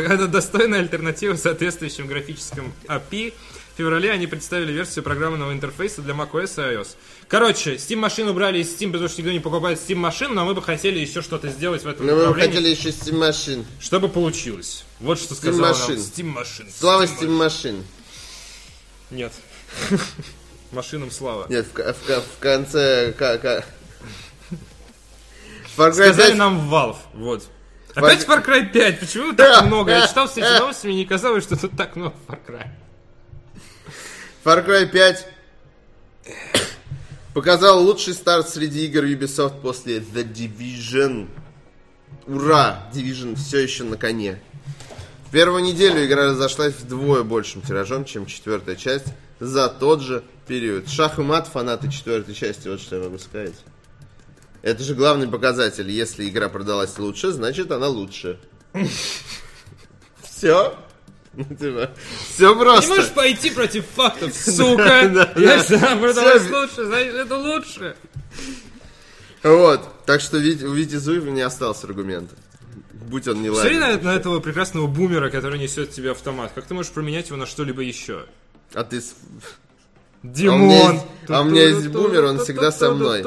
это 0.09 0.27
достойная 0.27 0.79
альтернатива 0.79 1.35
соответствующим 1.35 2.07
графическим 2.07 2.73
API. 2.87 3.33
В 3.75 3.77
феврале 3.77 4.11
они 4.11 4.25
представили 4.25 4.71
версию 4.73 5.03
программного 5.03 5.53
интерфейса 5.53 6.01
для 6.01 6.13
macOS 6.15 6.55
и 6.57 6.75
iOS. 6.75 6.95
Короче, 7.27 7.75
Steam 7.75 7.97
машину 7.97 8.31
убрали 8.31 8.57
из 8.59 8.73
Steam, 8.75 8.91
потому 8.91 9.07
что 9.07 9.21
никто 9.21 9.31
не 9.31 9.39
покупает 9.39 9.77
Steam 9.79 9.95
машин, 9.97 10.33
но 10.33 10.43
мы 10.43 10.55
бы 10.55 10.61
хотели 10.63 10.97
еще 10.99 11.21
что-то 11.21 11.49
сделать 11.49 11.83
в 11.83 11.87
этом 11.87 12.07
Ну, 12.07 12.13
мы 12.13 12.17
бы 12.17 12.25
направлении, 12.25 12.55
хотели 12.55 12.69
еще 12.75 12.89
Steam 12.89 13.19
Machine. 13.19 13.63
чтобы 13.79 14.09
получилось. 14.09 14.83
Вот 14.99 15.19
что 15.19 15.35
сказал 15.35 15.61
нам 15.61 15.69
машин. 15.69 15.97
Steam 15.97 16.23
машин. 16.25 16.67
Слава 16.75 17.03
Steam 17.03 17.37
Machine. 17.39 17.83
Нет. 19.11 19.31
Машинам 20.71 21.09
слава. 21.11 21.45
Нет, 21.49 21.65
в, 21.73 21.77
в 21.77 22.23
в 22.23 22.39
конце... 22.39 23.13
ка- 23.17 23.37
ка- 23.37 23.65
Far 25.79 25.91
Cry 25.91 25.93
Сказали 25.93 26.31
5 26.31 26.35
нам 26.35 26.69
Valve, 26.69 26.97
вот. 27.13 27.43
Опять 27.95 28.25
Far 28.27 28.45
Cry 28.45 28.69
5, 28.69 28.99
почему 28.99 29.33
так 29.33 29.65
много? 29.65 29.91
Я 29.91 30.07
читал 30.07 30.27
все 30.27 30.41
эти 30.41 30.59
новости, 30.59 30.87
мне 30.87 30.97
не 30.97 31.05
казалось, 31.05 31.45
что 31.45 31.55
тут 31.55 31.77
так 31.77 31.95
много 31.95 32.15
Far 32.27 32.39
Cry. 32.45 32.67
Far 34.43 34.67
Cry 34.67 34.87
5 34.87 35.27
показал 37.33 37.81
лучший 37.81 38.13
старт 38.13 38.49
среди 38.49 38.87
игр 38.87 39.05
Ubisoft 39.05 39.61
после 39.61 39.99
The 39.99 40.29
Division. 40.29 41.29
Ура! 42.27 42.89
Division 42.93 43.35
все 43.35 43.59
еще 43.59 43.85
на 43.85 43.95
коне. 43.95 44.41
В 45.27 45.31
первую 45.31 45.63
неделю 45.63 46.05
игра 46.05 46.25
разошлась 46.25 46.73
вдвое 46.73 47.23
большим 47.23 47.61
тиражом, 47.61 48.03
чем 48.03 48.25
четвертая 48.25 48.75
часть 48.75 49.05
за 49.39 49.69
тот 49.69 50.01
же 50.01 50.25
период. 50.45 50.89
Шах 50.89 51.19
и 51.19 51.21
мат 51.21 51.47
фанаты 51.47 51.89
четвертой 51.89 52.35
части, 52.35 52.67
вот 52.67 52.81
что 52.81 52.97
я 52.97 53.03
могу 53.03 53.17
сказать. 53.17 53.55
Это 54.61 54.83
же 54.83 54.93
главный 54.95 55.27
показатель. 55.27 55.89
Если 55.89 56.27
игра 56.27 56.49
продалась 56.49 56.97
лучше, 56.99 57.31
значит 57.31 57.71
она 57.71 57.87
лучше. 57.87 58.39
Все? 60.23 60.75
Все 62.33 62.53
Не 62.53 62.59
просто. 62.59 62.89
можешь 62.89 63.09
пойти 63.11 63.51
против 63.51 63.85
фактов, 63.95 64.33
сука! 64.35 65.31
Если 65.37 65.75
она 65.75 65.95
продалась 65.95 66.49
лучше, 66.49 66.85
значит 66.85 67.13
это 67.15 67.37
лучше. 67.37 67.95
Вот. 69.43 69.81
Так 70.05 70.21
что 70.21 70.37
у 70.37 70.39
Вити 70.41 70.95
Зуева 70.95 71.29
не 71.29 71.41
осталось 71.41 71.83
аргумента. 71.83 72.35
Будь 72.91 73.27
он 73.27 73.41
не 73.41 73.49
Смотри 73.53 73.79
ладен. 73.79 74.03
на, 74.03 74.11
на 74.11 74.15
этого 74.15 74.39
прекрасного 74.39 74.87
бумера, 74.87 75.29
который 75.29 75.59
несет 75.59 75.91
тебе 75.91 76.11
автомат. 76.11 76.51
Как 76.53 76.65
ты 76.65 76.73
можешь 76.73 76.91
променять 76.91 77.27
его 77.27 77.37
на 77.37 77.45
что-либо 77.45 77.81
еще? 77.81 78.25
А 78.73 78.83
ты... 78.83 79.01
Димон! 80.21 80.59
А 80.59 80.61
у 80.61 80.65
меня 80.65 80.99
есть- 80.99 81.29
а 81.29 81.41
у 81.41 81.43
меня 81.45 81.63
есть 81.63 81.87
бумер, 81.87 82.25
он 82.25 82.39
всегда 82.39 82.71
со 82.71 82.91
мной. 82.91 83.23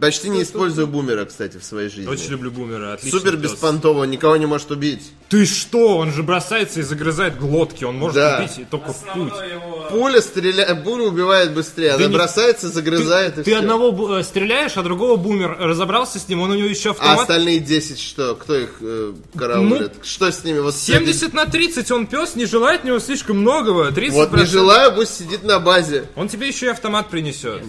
Почти 0.00 0.28
не 0.28 0.42
использую 0.42 0.86
бумера, 0.86 1.24
кстати, 1.24 1.58
в 1.58 1.64
своей 1.64 1.88
жизни. 1.88 2.08
Очень 2.10 2.30
люблю 2.30 2.50
бумера, 2.50 2.94
отличный 2.94 3.18
Супер 3.20 3.36
беспонтово, 3.36 4.04
никого 4.04 4.36
не 4.36 4.46
может 4.46 4.70
убить. 4.70 5.12
Ты 5.28 5.46
что? 5.46 5.96
Он 5.98 6.12
же 6.12 6.22
бросается 6.22 6.80
и 6.80 6.82
загрызает 6.82 7.38
глотки. 7.38 7.84
Он 7.84 7.96
может 7.96 8.16
Да. 8.16 8.38
убить 8.38 8.58
и 8.58 8.64
только 8.64 8.92
в 8.92 9.02
путь. 9.14 9.32
Его... 9.32 9.86
Пуля 9.90 10.20
стреляет, 10.20 10.84
пуля 10.84 11.04
убивает 11.04 11.54
быстрее. 11.54 11.90
Она 11.90 11.98
Да 11.98 12.06
не- 12.06 12.14
бросается, 12.14 12.68
загрызает 12.68 13.38
и 13.38 13.42
Ты 13.42 13.50
всё. 13.52 13.58
одного 13.60 14.18
э, 14.18 14.22
стреляешь, 14.22 14.76
а 14.76 14.82
другого 14.82 15.16
бумер 15.16 15.56
разобрался 15.58 16.18
с 16.18 16.28
ним, 16.28 16.40
он 16.42 16.50
у 16.50 16.54
него 16.54 16.68
еще 16.68 16.90
А 16.90 16.92
автомат. 16.92 17.20
остальные 17.20 17.60
10 17.60 18.00
что? 18.00 18.34
Кто 18.34 18.54
их 18.56 18.76
э, 18.80 19.12
караулит? 19.36 19.92
Ну, 19.96 20.04
что 20.04 20.30
с 20.30 20.44
ними? 20.44 20.58
Вот 20.58 20.74
сегодня- 20.74 21.06
70 21.12 21.34
на 21.34 21.46
30, 21.46 21.90
он 21.90 22.06
пес, 22.06 22.34
не 22.36 22.46
желает 22.46 22.80
от 22.80 22.84
него 22.86 22.98
слишком 22.98 23.38
многого. 23.38 23.90
30%. 23.90 24.10
Вот 24.12 24.32
не 24.40 24.44
желаю, 24.46 24.92
пусть 24.94 25.16
сидит 25.18 25.42
на 25.44 25.58
базе. 25.60 26.04
Он 26.16 26.28
тебе 26.28 26.48
еще 26.48 26.66
и 26.66 26.68
автомат 26.70 27.08
принесет. 27.10 27.62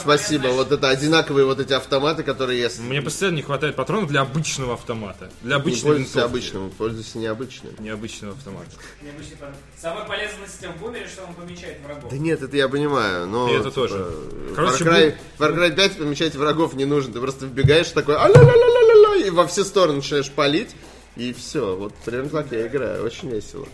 Спасибо. 0.00 0.48
Вот 0.48 0.72
это 0.72 0.88
одинаковые 0.88 1.44
вот 1.46 1.60
эти 1.60 1.69
автоматы, 1.76 2.22
которые 2.22 2.60
я 2.60 2.70
с- 2.70 2.78
Мне 2.78 3.00
постоянно 3.02 3.36
не 3.36 3.42
хватает 3.42 3.76
патронов 3.76 4.08
для 4.08 4.20
обычного 4.22 4.74
автомата. 4.74 5.30
Для 5.42 5.56
не 5.56 5.60
обычной 5.62 5.82
пользуюсь 5.82 6.08
винтовки. 6.08 6.26
обычным, 6.26 6.70
пользуюсь 6.70 7.14
необычным. 7.14 7.72
Необычного 7.78 8.34
автомата. 8.34 8.70
необычный 9.02 9.36
план. 9.36 9.54
Самая 9.78 10.04
полезная 10.06 10.46
система 10.48 10.74
в 10.74 10.78
бумере, 10.80 11.06
что 11.06 11.24
он 11.24 11.34
помечает 11.34 11.78
врагов. 11.84 12.10
Да 12.10 12.18
нет, 12.18 12.42
это 12.42 12.56
я 12.56 12.68
понимаю, 12.68 13.26
но... 13.26 13.48
И 13.48 13.52
это 13.52 13.64
типа, 13.64 13.74
тоже. 13.74 13.94
Far 13.96 14.54
Короче, 14.56 14.84
Cry, 14.84 15.14
Far 15.38 15.56
Cry 15.56 15.74
5 15.74 15.96
помечать 15.98 16.34
врагов 16.34 16.74
не 16.74 16.84
нужно. 16.84 17.12
Ты 17.12 17.20
просто 17.20 17.46
вбегаешь 17.46 17.88
такой 17.90 18.16
а-ля-ля-ля-ля-ля, 18.16 19.26
и 19.26 19.30
во 19.30 19.46
все 19.46 19.64
стороны 19.64 19.96
начинаешь 19.96 20.30
палить, 20.30 20.74
и 21.16 21.32
все. 21.32 21.76
Вот 21.76 21.94
прям 22.04 22.28
так 22.28 22.52
я 22.52 22.66
играю. 22.66 23.04
Очень 23.04 23.30
весело. 23.30 23.66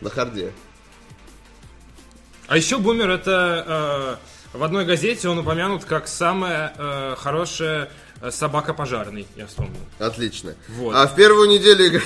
На 0.00 0.10
харде. 0.10 0.52
А 2.46 2.56
еще 2.56 2.78
бумер 2.78 3.08
это 3.10 4.18
э, 4.18 4.29
в 4.52 4.62
одной 4.62 4.84
газете 4.84 5.28
он 5.28 5.38
упомянут 5.38 5.84
как 5.84 6.08
самая 6.08 6.72
э, 6.76 7.14
хорошая 7.18 7.90
э, 8.20 8.30
собака 8.30 8.74
пожарный, 8.74 9.26
я 9.36 9.46
вспомнил. 9.46 9.80
Отлично. 9.98 10.54
Вот. 10.68 10.94
А 10.94 11.06
в 11.06 11.14
первую 11.14 11.48
неделю. 11.48 12.02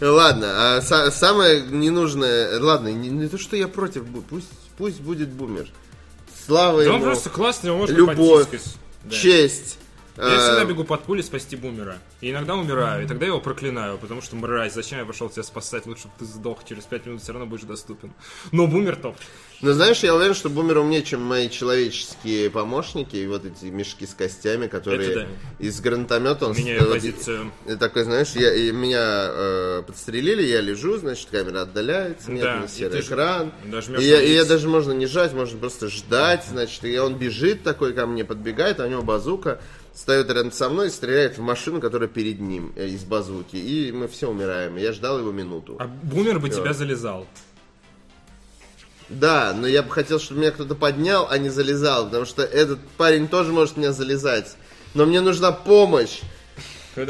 Ладно, 0.00 0.46
а 0.76 0.80
са- 0.80 1.10
самое 1.10 1.62
ненужное... 1.62 2.60
Ладно, 2.60 2.88
не, 2.88 3.08
не 3.08 3.28
то, 3.28 3.38
что 3.38 3.56
я 3.56 3.68
против, 3.68 4.04
пусть, 4.28 4.48
пусть 4.76 5.00
будет 5.00 5.30
бумер. 5.30 5.68
Слава 6.46 6.84
Да 6.84 6.90
он 6.90 6.96
ему, 6.96 7.04
просто 7.06 7.30
классный, 7.30 7.68
его 7.68 7.78
можно 7.78 7.94
любовь. 7.94 8.48
Да. 9.04 9.10
честь, 9.16 9.78
Я 10.16 10.24
э, 10.24 10.38
всегда 10.38 10.64
бегу 10.64 10.84
под 10.84 11.02
пули 11.02 11.22
спасти 11.22 11.56
бумера. 11.56 11.98
И 12.20 12.30
иногда 12.30 12.54
умираю, 12.54 13.04
и 13.04 13.06
тогда 13.06 13.26
я 13.26 13.30
его 13.30 13.40
проклинаю, 13.40 13.98
потому 13.98 14.20
что 14.22 14.36
мразь, 14.36 14.74
зачем 14.74 14.98
я 14.98 15.04
пошел 15.04 15.28
тебя 15.28 15.42
спасать, 15.42 15.86
лучше 15.86 16.08
бы 16.08 16.12
ты 16.18 16.24
сдох, 16.24 16.64
через 16.64 16.84
5 16.84 17.06
минут 17.06 17.22
все 17.22 17.32
равно 17.32 17.46
будешь 17.46 17.64
доступен. 17.64 18.12
Но 18.52 18.66
бумер 18.66 18.96
топ. 18.96 19.16
Ну, 19.64 19.72
знаешь, 19.72 20.00
я 20.00 20.14
уверен, 20.14 20.34
что 20.34 20.50
бумер 20.50 20.76
умнее, 20.76 21.02
чем 21.02 21.22
мои 21.22 21.48
человеческие 21.48 22.50
помощники, 22.50 23.16
и 23.16 23.26
вот 23.26 23.46
эти 23.46 23.64
мешки 23.70 24.06
с 24.06 24.12
костями, 24.12 24.66
которые 24.66 25.10
Это 25.10 25.28
из 25.58 25.80
гранатомета 25.80 26.48
он 26.48 26.52
Меняю 26.54 26.86
позицию. 26.86 27.50
Такой, 27.80 28.04
знаешь, 28.04 28.32
я, 28.34 28.52
и 28.52 28.70
меня 28.72 29.00
э, 29.00 29.82
подстрелили, 29.86 30.42
я 30.42 30.60
лежу, 30.60 30.98
значит, 30.98 31.30
камера 31.30 31.62
отдаляется, 31.62 32.26
Да, 32.26 32.32
медленно 32.32 32.64
и 32.66 32.68
серый 32.68 33.00
ты 33.00 33.06
экран. 33.06 33.52
И, 33.64 34.04
я, 34.04 34.18
на 34.18 34.22
и 34.22 34.34
я 34.34 34.44
даже 34.44 34.68
можно 34.68 34.92
не 34.92 35.06
жать, 35.06 35.32
можно 35.32 35.58
просто 35.58 35.88
ждать, 35.88 36.44
значит, 36.46 36.84
и 36.84 36.98
он 36.98 37.14
бежит 37.14 37.62
такой 37.62 37.94
ко 37.94 38.06
мне, 38.06 38.22
подбегает, 38.22 38.80
а 38.80 38.84
у 38.84 38.90
него 38.90 39.00
базука, 39.00 39.62
встает 39.94 40.28
рядом 40.28 40.52
со 40.52 40.68
мной 40.68 40.88
и 40.88 40.90
стреляет 40.90 41.38
в 41.38 41.40
машину, 41.40 41.80
которая 41.80 42.10
перед 42.10 42.38
ним 42.38 42.74
э, 42.76 42.88
из 42.88 43.04
базуки. 43.04 43.56
И 43.56 43.92
мы 43.92 44.08
все 44.08 44.28
умираем. 44.28 44.76
Я 44.76 44.92
ждал 44.92 45.20
его 45.20 45.32
минуту. 45.32 45.76
А 45.78 45.86
бумер 45.86 46.38
бы 46.38 46.50
тебя 46.50 46.74
залезал. 46.74 47.26
Да, 49.08 49.52
но 49.54 49.66
я 49.66 49.82
бы 49.82 49.90
хотел, 49.90 50.18
чтобы 50.18 50.40
меня 50.40 50.50
кто-то 50.50 50.74
поднял, 50.74 51.28
а 51.30 51.36
не 51.38 51.50
залезал, 51.50 52.06
потому 52.06 52.24
что 52.24 52.42
этот 52.42 52.80
парень 52.96 53.28
тоже 53.28 53.52
может 53.52 53.76
меня 53.76 53.92
залезать. 53.92 54.56
Но 54.94 55.04
мне 55.04 55.20
нужна 55.20 55.52
помощь, 55.52 56.20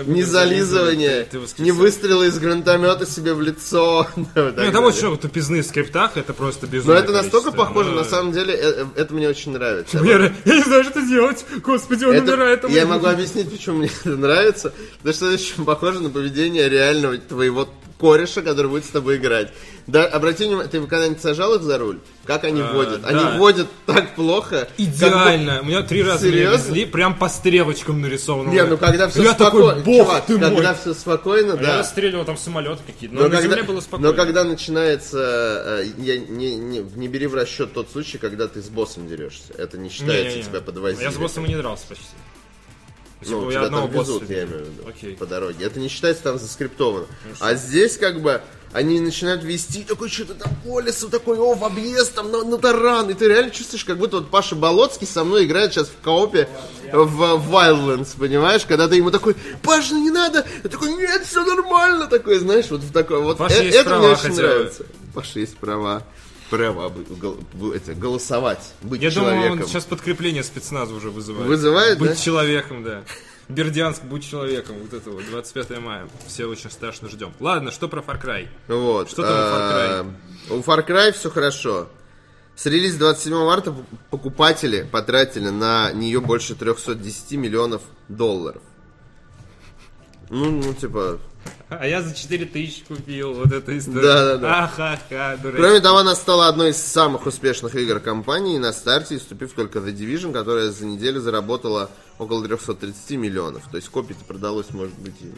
не 0.06 0.22
зализывание, 0.22 1.26
не 1.58 1.70
выстрелы 1.72 2.26
из 2.28 2.38
гранатомета 2.38 3.06
себе 3.06 3.34
в 3.34 3.40
лицо. 3.40 4.06
Ну, 4.34 4.72
там 4.72 4.92
что, 4.92 5.16
тупизны 5.16 5.62
в 5.62 5.66
скриптах, 5.66 6.16
это 6.16 6.32
просто 6.32 6.66
Но 6.66 6.72
безумие. 6.72 7.02
это 7.02 7.12
настолько 7.12 7.52
похоже, 7.52 7.90
на 7.90 8.04
самом 8.04 8.32
деле, 8.32 8.54
э, 8.54 8.84
э, 8.96 9.00
это 9.02 9.14
мне 9.14 9.28
очень 9.28 9.52
нравится. 9.52 9.98
Я, 9.98 10.32
я 10.44 10.54
не 10.56 10.62
знаю, 10.62 10.84
что 10.84 11.00
делать. 11.02 11.44
Господи, 11.62 12.04
он 12.04 12.14
Это- 12.14 12.32
умирает. 12.34 12.68
я 12.70 12.86
могу 12.86 13.06
объяснить, 13.06 13.50
почему 13.50 13.78
мне 13.78 13.90
это 14.04 14.16
нравится. 14.16 14.72
Потому 14.98 15.14
что 15.14 15.26
это 15.26 15.34
очень 15.34 15.64
похоже 15.64 16.00
на 16.00 16.10
поведение 16.10 16.68
реального 16.68 17.16
твоего 17.18 17.68
кореша, 18.00 18.42
который 18.42 18.66
будет 18.68 18.84
с 18.84 18.88
тобой 18.88 19.16
играть. 19.16 19.52
Да, 19.86 20.04
обрати 20.06 20.44
внимание, 20.46 20.68
ты 20.70 20.80
когда-нибудь 20.80 21.20
сажал 21.22 21.54
их 21.54 21.62
за 21.62 21.78
руль? 21.78 21.98
Как 22.24 22.44
они 22.44 22.60
А, 22.62 22.72
водят? 22.72 23.02
да. 23.02 23.08
Они 23.08 23.38
водят 23.38 23.66
так 23.86 24.14
плохо. 24.14 24.60
как 24.60 24.68
Идеально. 24.78 25.60
У 25.60 25.66
меня 25.66 25.82
три 25.82 26.02
раза 26.02 26.26
меня 26.26 26.36
Серьезно? 26.36 26.68
везли, 26.68 26.84
прям 26.86 27.14
по 27.18 27.28
стрелочкам 27.28 28.00
нарисовано. 28.00 28.48
Не, 28.50 28.64
ну 28.64 28.78
когда 28.78 29.08
все 29.08 29.22
Я 29.22 29.32
спокойно, 29.34 29.68
такой, 29.68 29.73
бог 29.82 30.06
чувак, 30.06 30.26
ты 30.26 30.38
когда 30.38 30.50
мой. 30.50 30.74
все 30.80 30.94
спокойно, 30.94 31.54
А 31.54 31.56
Я 31.56 31.62
да. 31.62 31.78
расстреливал 31.78 32.24
там 32.24 32.36
самолеты 32.36 32.82
какие-то. 32.86 33.14
Но, 33.14 33.22
Но 33.22 33.28
на 33.28 33.36
когда, 33.36 33.48
земле 33.48 33.62
было 33.64 33.80
спокойно. 33.80 34.08
но 34.08 34.14
когда 34.14 34.44
начинается, 34.44 35.82
э, 35.82 35.86
я, 35.98 36.18
не, 36.18 36.54
не, 36.56 36.78
не 36.78 37.08
бери 37.08 37.26
в 37.26 37.34
расчет 37.34 37.72
тот 37.72 37.90
случай, 37.90 38.18
когда 38.18 38.46
ты 38.48 38.62
с 38.62 38.68
боссом 38.68 39.08
дерешься. 39.08 39.52
Это 39.56 39.78
не 39.78 39.88
считается 39.88 40.28
Не-не-не. 40.36 40.42
тебя 40.44 40.60
подвозили. 40.60 41.02
Я 41.04 41.10
с 41.10 41.16
боссом 41.16 41.44
и 41.46 41.48
не 41.48 41.56
дрался 41.56 41.86
почти. 41.88 42.04
Ну, 43.26 43.40
Типа, 43.40 43.52
тебя 43.52 43.62
я 43.62 43.68
там 43.70 43.90
везут, 43.90 44.28
я 44.28 44.44
имею 44.44 44.64
в 44.64 44.68
виду, 44.68 44.88
Окей. 44.88 45.16
по 45.16 45.24
дороге. 45.24 45.64
Это 45.64 45.80
не 45.80 45.88
считается 45.88 46.22
там 46.24 46.38
заскриптовано. 46.38 47.06
а 47.40 47.54
здесь 47.54 47.96
как 47.96 48.20
бы 48.20 48.42
они 48.74 49.00
начинают 49.00 49.42
вести 49.44 49.82
такой 49.84 50.10
что-то 50.10 50.34
там 50.34 50.52
по 50.64 50.80
лесу, 50.80 51.08
такой, 51.08 51.38
о, 51.38 51.54
в 51.54 51.64
объезд, 51.64 52.14
там, 52.14 52.30
на, 52.30 52.42
на 52.44 52.58
таран. 52.58 53.08
И 53.08 53.14
ты 53.14 53.28
реально 53.28 53.50
чувствуешь, 53.50 53.84
как 53.84 53.96
будто 53.96 54.16
вот 54.18 54.30
Паша 54.30 54.56
Болоцкий 54.56 55.06
со 55.06 55.22
мной 55.24 55.44
играет 55.46 55.72
сейчас 55.72 55.88
в 55.88 56.02
коопе 56.04 56.48
в 56.92 57.50
Wildlands, 57.50 58.18
понимаешь? 58.18 58.64
Когда 58.66 58.88
ты 58.88 58.96
ему 58.96 59.10
такой, 59.10 59.36
Паша, 59.62 59.94
не 59.94 60.10
надо! 60.10 60.44
Я 60.64 60.68
такой, 60.68 60.92
нет, 60.94 61.24
все 61.24 61.44
нормально, 61.44 62.08
такой, 62.08 62.38
знаешь, 62.40 62.66
вот 62.68 62.80
в 62.82 62.92
такой, 62.92 63.22
вот 63.22 63.38
Паша 63.38 63.54
э- 63.62 63.64
есть 63.66 63.76
это 63.78 63.90
мне 63.90 63.98
права, 64.00 64.12
очень 64.12 64.22
хотя- 64.22 64.42
нравится. 64.42 64.86
Паша 65.14 65.38
есть 65.40 65.56
права. 65.56 66.02
Права 66.50 66.88
быть- 66.90 67.08
гол- 67.18 67.38
бу- 67.54 67.74
эти, 67.74 67.92
голосовать, 67.92 68.60
быть 68.82 69.00
Я 69.00 69.10
думаю, 69.10 69.32
человеком. 69.34 69.60
он 69.62 69.66
сейчас 69.68 69.84
подкрепление 69.84 70.42
спецназа 70.44 70.92
уже 70.94 71.10
вызывает. 71.10 71.48
Вызывает, 71.48 71.98
Быть 71.98 72.10
да? 72.10 72.16
человеком, 72.16 72.84
да. 72.84 73.02
Бердянск, 73.48 74.02
будь 74.02 74.24
человеком. 74.24 74.76
Вот 74.78 74.92
это 74.92 75.10
вот, 75.10 75.24
25 75.30 75.78
мая. 75.80 76.08
Все 76.26 76.46
очень 76.46 76.70
страшно 76.70 77.08
ждем. 77.08 77.32
Ладно, 77.40 77.70
что 77.70 77.88
про 77.88 78.00
Far 78.00 78.22
Cry? 78.22 78.48
Вот. 78.68 79.10
Что 79.10 79.22
там 79.22 79.32
у 79.32 79.34
Far 79.34 79.72
Cry? 79.72 80.14
А, 80.50 80.54
У 80.54 80.60
Far 80.60 80.86
Cry 80.86 81.12
все 81.12 81.30
хорошо. 81.30 81.88
С 82.56 82.66
релиза 82.66 82.98
27 82.98 83.34
марта 83.44 83.74
покупатели 84.10 84.88
потратили 84.90 85.48
на 85.48 85.92
нее 85.92 86.20
больше 86.20 86.54
310 86.54 87.32
миллионов 87.32 87.82
долларов. 88.08 88.62
Ну, 90.34 90.50
ну, 90.50 90.74
типа... 90.74 91.20
А 91.68 91.86
я 91.86 92.02
за 92.02 92.12
4 92.12 92.46
тысячи 92.46 92.84
купил 92.84 93.34
вот 93.34 93.52
эту 93.52 93.78
историю. 93.78 94.02
Да-да-да. 94.02 94.64
Ахаха, 94.64 95.38
дурак. 95.40 95.56
Кроме 95.56 95.80
того, 95.80 95.98
она 95.98 96.16
стала 96.16 96.48
одной 96.48 96.70
из 96.70 96.76
самых 96.76 97.26
успешных 97.26 97.76
игр 97.76 98.00
компании 98.00 98.58
на 98.58 98.72
старте, 98.72 99.16
уступив 99.16 99.52
только 99.52 99.78
The 99.78 99.94
Division, 99.94 100.32
которая 100.32 100.70
за 100.70 100.86
неделю 100.86 101.20
заработала 101.20 101.88
около 102.18 102.44
330 102.44 103.10
миллионов. 103.12 103.62
То 103.70 103.76
есть 103.76 103.88
копий-то 103.90 104.24
продалось, 104.24 104.70
может 104.70 104.98
быть, 104.98 105.14
и... 105.20 105.32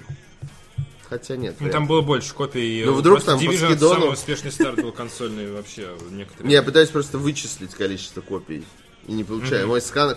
Хотя 1.11 1.37
нет. 1.37 1.57
Ну, 1.61 1.71
там 1.71 1.87
было 1.87 2.01
больше 2.01 2.35
копий. 2.35 2.83
Ну, 2.85 2.95
вдруг 2.95 3.23
там 3.23 3.39
по 3.39 3.43
Division 3.43 3.77
скидону- 3.77 3.95
самый 3.95 4.13
успешный 4.15 4.51
старт 4.51 4.81
был 4.81 4.93
консольный 4.93 5.53
вообще. 5.53 5.91
Некоторые. 6.11 6.49
Не, 6.49 6.55
я 6.55 6.63
пытаюсь 6.63 6.89
просто 6.89 7.19
вычислить 7.19 7.75
количество 7.75 8.23
копий. 8.23 8.65
И 9.07 9.13
не 9.13 9.25
получаю. 9.25 9.69
Мой 9.69 9.81
сканер, 9.83 10.17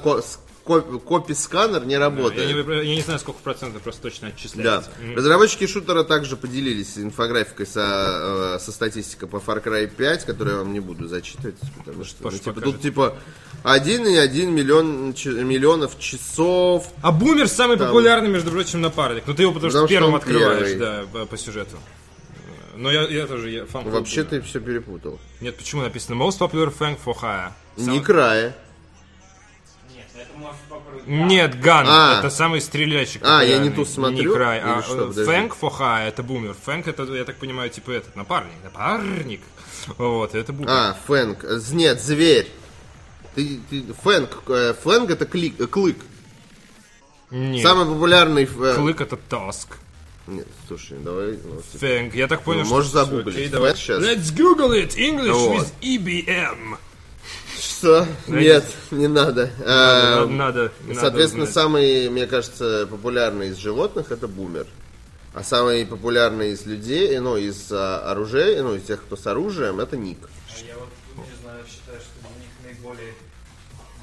копи-сканер 0.70 1.86
не 1.86 1.94
я, 1.94 2.00
работает. 2.00 2.48
не, 2.48 2.54
выбра- 2.54 2.84
я 2.84 2.96
не 2.96 3.02
знаю, 3.02 3.20
сколько 3.20 3.40
процентов 3.42 3.82
просто 3.82 4.02
точно 4.04 4.30
Да. 4.30 4.34
отчисляется. 4.36 4.92
Мгм. 5.02 5.16
Разработчики 5.16 5.68
шутера 5.68 6.04
также 6.04 6.38
поделились 6.38 6.98
инфографикой 6.98 7.66
со, 7.66 8.56
э, 8.56 8.60
со 8.60 8.72
статистикой 8.72 9.28
по 9.28 9.38
Far 9.38 9.64
Cry 9.64 9.88
5, 9.88 10.26
которую 10.26 10.54
я 10.58 10.64
вам 10.64 10.74
не 10.74 10.80
буду 10.80 11.08
зачитывать, 11.08 11.56
потому 11.78 12.04
что 12.06 12.18
ну, 12.24 12.30
Паша 12.30 12.38
типа, 12.40 12.54
покажет. 12.54 12.74
тут 12.76 12.82
типа 12.82 13.16
1,1 13.64 14.52
миллион, 14.52 15.14
ч- 15.14 15.30
миллионов 15.30 15.98
часов. 16.00 16.92
А 17.02 17.12
Бумер 17.12 17.48
самый 17.48 17.78
Там. 17.78 17.88
популярный, 17.88 18.30
между 18.30 18.52
прочим, 18.52 18.82
напарник. 18.82 19.24
Ну 19.28 19.34
ты 19.34 19.44
его 19.44 19.52
потому, 19.54 19.70
Потому 19.72 19.88
что 19.88 19.94
первым 19.96 20.16
открываешь, 20.16 20.78
первый. 20.78 21.08
да, 21.14 21.26
по, 21.26 21.38
сюжету. 21.38 21.78
Но 22.76 22.90
я, 22.92 23.02
я 23.10 23.28
тоже 23.28 23.50
я 23.50 23.66
фан. 23.66 23.90
Вообще 23.90 24.24
ты 24.24 24.40
все 24.42 24.62
перепутал. 24.62 25.20
Нет, 25.42 25.58
почему 25.58 25.82
написано 25.82 26.16
Most 26.22 26.40
Popular 26.40 26.74
Fang 26.78 26.98
for 27.04 27.14
Hire? 27.14 27.52
Сам- 27.78 27.90
Не 27.94 28.00
края. 28.00 28.56
Нет, 30.20 30.28
это 30.30 30.38
может 30.38 30.60
попробовать. 30.70 31.08
Нет, 31.08 31.60
Ган, 31.62 31.86
А. 31.88 32.20
это 32.20 32.30
самый 32.30 32.62
стреляльщик. 32.62 33.22
А, 33.24 33.42
я 33.44 33.58
не 33.60 33.70
ту 33.70 33.86
смотрю? 33.86 34.30
Не 34.32 34.36
край, 34.36 34.60
а 34.64 34.82
что, 34.82 35.10
э. 35.10 35.26
Фэнк 35.26 35.56
for 35.60 35.72
Hire 35.80 36.08
это 36.08 36.24
бумер. 36.24 36.56
Фэнк 36.66 36.88
это, 36.88 37.04
я 37.14 37.24
так 37.26 37.38
понимаю, 37.38 37.70
типа 37.70 37.92
этот, 37.92 38.16
напарник. 38.16 38.54
Напарник. 38.64 39.42
Вот, 39.98 40.36
это 40.36 40.52
бумер. 40.54 40.70
А, 40.70 40.98
фэнк. 41.08 41.44
Нет, 41.72 42.02
зверь. 42.02 42.52
Ты, 43.36 43.60
ты- 43.70 43.86
фэнк. 44.04 44.44
э, 44.48 44.74
Флэнг 44.82 45.10
это 45.12 45.26
клик, 45.26 45.60
э, 45.60 45.68
клык. 45.68 45.98
Нет, 47.32 47.64
Самый 47.64 47.86
популярный... 47.86 48.46
Клык 48.48 49.02
это 49.02 49.16
Таск. 49.16 49.78
Нет, 50.28 50.48
слушай, 50.68 50.98
давай... 51.00 51.40
ну, 51.44 51.62
типа, 51.62 51.78
Фэнк, 51.80 52.14
я 52.16 52.28
так 52.28 52.42
понял, 52.44 52.60
Ну, 52.62 52.66
что... 52.66 52.76
можешь 52.76 52.92
загуглить. 52.92 53.36
окей, 53.36 53.48
Давай. 53.50 53.72
Let's 53.74 54.36
Google 54.36 54.72
it. 54.74 54.96
English 54.98 55.32
Вот. 55.32 55.58
with 55.66 55.72
EBM. 55.82 56.78
Что? 57.60 58.08
Нет, 58.28 58.64
не 58.92 59.08
надо. 59.08 59.52
А, 59.66 60.26
Надо, 60.26 60.72
Соответственно, 60.94 61.46
самый, 61.46 62.10
мне 62.10 62.26
кажется, 62.26 62.88
популярный 62.90 63.50
из 63.50 63.58
животных 63.58 64.12
это 64.12 64.28
бумер. 64.28 64.66
А 65.34 65.44
самый 65.44 65.86
популярный 65.86 66.52
из 66.52 66.66
людей, 66.66 67.20
ну, 67.20 67.38
из 67.38 67.72
а, 67.72 68.12
оружия, 68.12 68.64
ну, 68.64 68.76
из 68.76 68.84
тех, 68.84 69.02
кто 69.02 69.16
с 69.16 69.28
оружием, 69.28 69.80
это 69.80 69.96
ник. 69.96 70.18
А 70.26 70.66
я 70.66 70.76
вот, 70.76 70.90
не 71.18 71.44
знаю, 71.44 71.64
считаю, 71.68 72.00
что 72.00 72.28
у 72.28 72.40
них 72.40 72.50
наиболее 72.64 73.14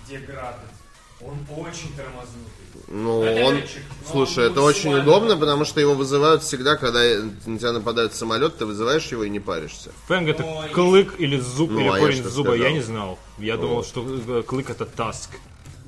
деграден. 0.09 0.75
Он 1.20 1.38
очень 1.56 1.92
тормознутый. 1.96 2.52
Ну, 2.88 3.22
Это 3.22 3.44
он, 3.46 3.54
но 3.56 3.62
слушай, 4.12 4.46
он 4.46 4.52
это 4.52 4.60
очень 4.60 4.94
удобно, 4.94 5.36
потому 5.36 5.64
что 5.64 5.80
его 5.80 5.94
вызывают 5.94 6.42
всегда, 6.42 6.76
когда 6.76 7.00
на 7.46 7.58
тебя 7.58 7.72
нападает 7.72 8.14
самолет, 8.14 8.58
ты 8.58 8.66
вызываешь 8.66 9.06
его 9.06 9.24
и 9.24 9.30
не 9.30 9.40
паришься. 9.40 9.90
Fang 10.09 10.28
это 10.28 10.42
Но 10.42 10.64
клык 10.72 11.14
или 11.18 11.38
зуб, 11.38 11.70
Ну, 11.70 11.80
или 11.80 11.88
а 11.88 11.94
я 11.94 11.98
корень 12.00 12.20
что 12.20 12.28
зуба, 12.30 12.52
я 12.52 12.56
сказал? 12.58 12.74
не 12.74 12.80
знал. 12.82 13.18
Я 13.38 13.56
думал, 13.56 13.82
что 13.82 14.04
э, 14.06 14.42
клык 14.46 14.70
это 14.70 14.84
tusk. 14.84 15.30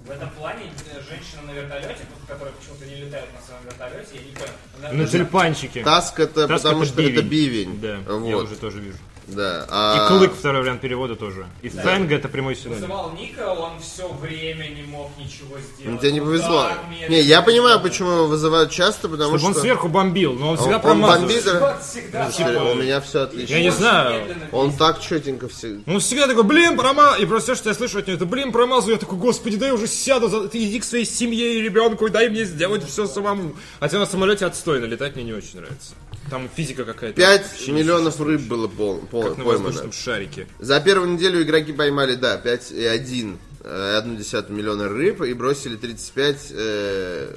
В 0.06 0.10
этом 0.10 0.30
плане 0.30 0.72
э, 0.90 1.00
женщина 1.08 1.42
на 1.46 1.50
вертолете, 1.52 2.06
которая 2.26 2.54
почему-то 2.54 2.86
не 2.86 2.94
летает 2.96 3.26
на 3.34 3.42
своем 3.46 3.60
вертолете, 3.66 4.08
я 4.14 4.20
не 4.22 4.32
понял. 4.32 4.52
Она 4.82 4.92
На 4.94 5.06
тюльпанчике. 5.06 5.84
Tusk 5.84 6.18
это 6.20 6.48
tusk 6.48 6.62
потому 6.64 6.84
что 6.86 7.02
это 7.02 7.22
бивень. 7.22 7.78
Да, 7.80 7.96
я 7.98 8.02
Вот, 8.36 8.44
уже 8.44 8.56
тоже 8.56 8.80
вижу. 8.80 8.96
Да. 9.28 9.64
И 9.64 9.66
А, 9.70 10.08
клык 10.08 10.32
второй 10.34 10.62
вариант 10.62 10.80
перевода 10.80 11.14
тоже. 11.16 11.46
И 11.62 11.68
fang 11.68 12.10
это 12.10 12.28
прямой 12.28 12.56
синоним. 12.56 12.80
Вызывал 12.82 13.12
Ника, 13.12 13.50
он 13.52 13.78
все 13.80 14.08
время 14.08 14.68
не 14.68 14.82
мог 14.82 15.10
ничего 15.18 15.56
сделать. 15.58 15.84
ну, 15.84 15.98
тебе 15.98 16.12
не 16.12 16.20
Он 16.20 16.26
повезло. 16.26 16.68
медленно 16.90 17.10
Не, 17.10 17.20
я 17.22 17.42
понимаю, 17.42 17.80
почему 17.80 18.10
его 18.10 18.26
вызывают 18.26 18.70
часто, 18.70 19.08
потому 19.08 19.36
Чтобы 19.36 19.46
он 19.48 19.52
что... 19.52 19.60
сверху 19.62 19.88
бомбил, 19.88 20.32
но 20.34 20.50
он 20.50 20.56
всегда 20.56 20.76
он 20.76 20.82
промазывает. 20.82 21.44
бомбит, 21.44 21.60
Вот 21.60 21.82
всегда 21.82 22.54
так. 22.54 22.72
у 22.72 22.74
меня 22.74 23.00
все 23.00 23.22
отлично. 23.22 23.54
Я 23.54 23.62
не 23.62 23.70
знаю. 23.70 24.36
Он 24.52 24.72
так 24.76 25.00
четенько 25.00 25.48
все. 25.48 25.80
Он 25.86 26.00
всегда 26.00 26.26
такой, 26.26 26.44
блин, 26.44 26.76
промазал. 26.76 27.20
И 27.20 27.26
просто 27.26 27.52
все, 27.54 27.60
что 27.60 27.68
я 27.70 27.74
слышу 27.74 27.98
от 27.98 28.06
него, 28.06 28.16
это, 28.16 28.26
блин, 28.26 28.52
промазал. 28.52 28.90
Я 28.90 28.96
такой, 28.98 29.18
господи, 29.18 29.56
дай 29.56 29.70
уже 29.72 29.86
сяду, 29.86 30.28
за- 30.28 30.48
ты 30.48 30.62
иди 30.64 30.80
к 30.80 30.84
своей 30.84 31.04
семье 31.04 31.58
и 31.58 31.60
ребенку, 31.62 32.06
и 32.06 32.10
дай 32.10 32.28
мне 32.28 32.44
сделать 32.44 32.84
все 32.88 33.06
самому. 33.06 33.54
Хотя 33.80 33.98
на 33.98 34.06
самолете 34.06 34.46
отстойно, 34.46 34.86
летать 34.86 35.14
мне 35.16 35.24
не 35.24 35.32
очень 35.32 35.56
нравится. 35.56 35.92
Там 36.30 36.48
физика 36.54 36.84
какая-то. 36.84 37.16
5 37.16 37.42
вообще 37.42 37.72
не 37.72 37.78
миллионов 37.80 38.20
рыб 38.20 38.42
было 38.42 38.68
пол, 38.68 38.98
пол- 39.10 39.22
Как 39.30 39.38
на 39.38 39.44
поймано. 39.44 39.64
воздушном 39.66 39.92
шарике. 39.92 40.46
За 40.58 40.80
первую 40.80 41.10
неделю 41.12 41.42
игроки 41.42 41.72
поймали, 41.72 42.14
да, 42.14 42.36
5,1 42.36 43.38
э, 43.64 44.00
1,1 44.02 44.52
миллиона 44.52 44.88
рыб 44.88 45.22
и 45.22 45.32
бросили 45.32 45.76
35 45.76 46.48
э, 46.50 47.34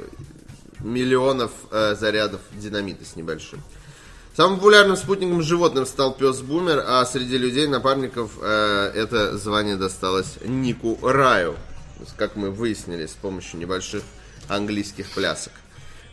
миллионов 0.80 1.52
э, 1.72 1.96
зарядов 2.00 2.42
динамита 2.54 3.06
с 3.06 3.16
небольшим. 3.16 3.62
Самым 4.36 4.58
популярным 4.58 4.96
спутником 4.96 5.42
животным 5.42 5.86
стал 5.86 6.14
пес 6.14 6.40
Бумер, 6.40 6.84
а 6.88 7.06
среди 7.06 7.38
людей, 7.38 7.68
напарников, 7.68 8.32
э, 8.42 8.92
это 8.96 9.38
звание 9.38 9.76
досталось 9.76 10.38
Нику 10.46 10.98
Раю, 11.02 11.56
как 12.18 12.36
мы 12.36 12.50
выяснили 12.50 13.06
с 13.06 13.12
помощью 13.12 13.60
небольших 13.60 14.04
английских 14.48 15.10
плясок. 15.12 15.54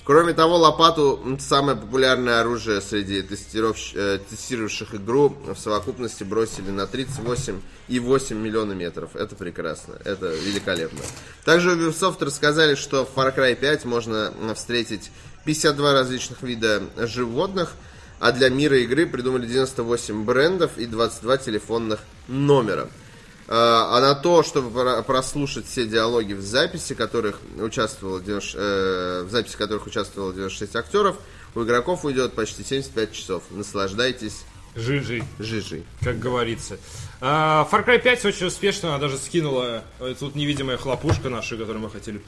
Кроме 0.08 0.32
того, 0.32 0.56
лопату 0.56 1.20
самое 1.38 1.76
популярное 1.76 2.40
оружие 2.40 2.80
среди 2.80 3.18
э, 3.20 4.18
тестировавших 4.30 4.94
игру 4.94 5.36
в 5.46 5.54
совокупности 5.54 6.24
бросили 6.24 6.70
на 6.70 6.84
38,8 6.84 8.34
миллиона 8.34 8.72
метров. 8.72 9.14
Это 9.14 9.36
прекрасно, 9.36 9.98
это 10.06 10.28
великолепно. 10.28 11.00
Также 11.44 11.72
Ubisoft 11.72 12.24
рассказали, 12.24 12.74
что 12.74 13.04
в 13.04 13.14
Far 13.14 13.36
Cry 13.36 13.54
5 13.54 13.84
можно 13.84 14.32
встретить 14.54 15.10
52 15.44 15.92
различных 15.92 16.40
вида 16.40 16.84
животных, 16.96 17.74
а 18.18 18.32
для 18.32 18.48
мира 18.48 18.78
игры 18.78 19.04
придумали 19.04 19.46
98 19.46 20.24
брендов 20.24 20.78
и 20.78 20.86
22 20.86 21.36
телефонных 21.36 22.00
номера. 22.28 22.88
А 23.50 23.96
а 23.96 24.00
на 24.00 24.14
то, 24.14 24.42
чтобы 24.42 24.70
про- 24.70 25.02
прослушать 25.02 25.66
все 25.66 25.86
диалоги 25.86 26.34
в 26.34 26.42
записи, 26.42 26.94
которых 26.94 27.40
участвовало 27.58 28.20
90 28.20 28.58
э, 28.58 29.22
в 29.24 29.30
записи 29.30 29.56
которых 29.56 29.86
участвовало 29.86 30.34
96 30.34 30.76
актеров, 30.76 31.16
у 31.54 31.62
игроков 31.64 32.04
уйдет 32.04 32.34
почти 32.34 32.62
75 32.62 33.12
часов. 33.12 33.42
Наслаждайтесь 33.50 34.44
Жижи. 34.76 35.24
жижей. 35.38 35.84
как 36.02 36.18
говорится. 36.18 36.76
А, 37.20 37.66
Far 37.72 37.84
Cry 37.86 37.98
5 38.00 38.26
очень 38.26 38.46
успешно, 38.46 38.90
она 38.90 38.98
даже 38.98 39.16
скинула, 39.16 39.82
э, 39.98 40.14
тут 40.18 40.34
невидимая 40.36 40.76
хлопушка 40.76 41.30
наша, 41.30 41.56
которую 41.56 41.80
мы 41.80 41.90
хотели, 41.90 42.20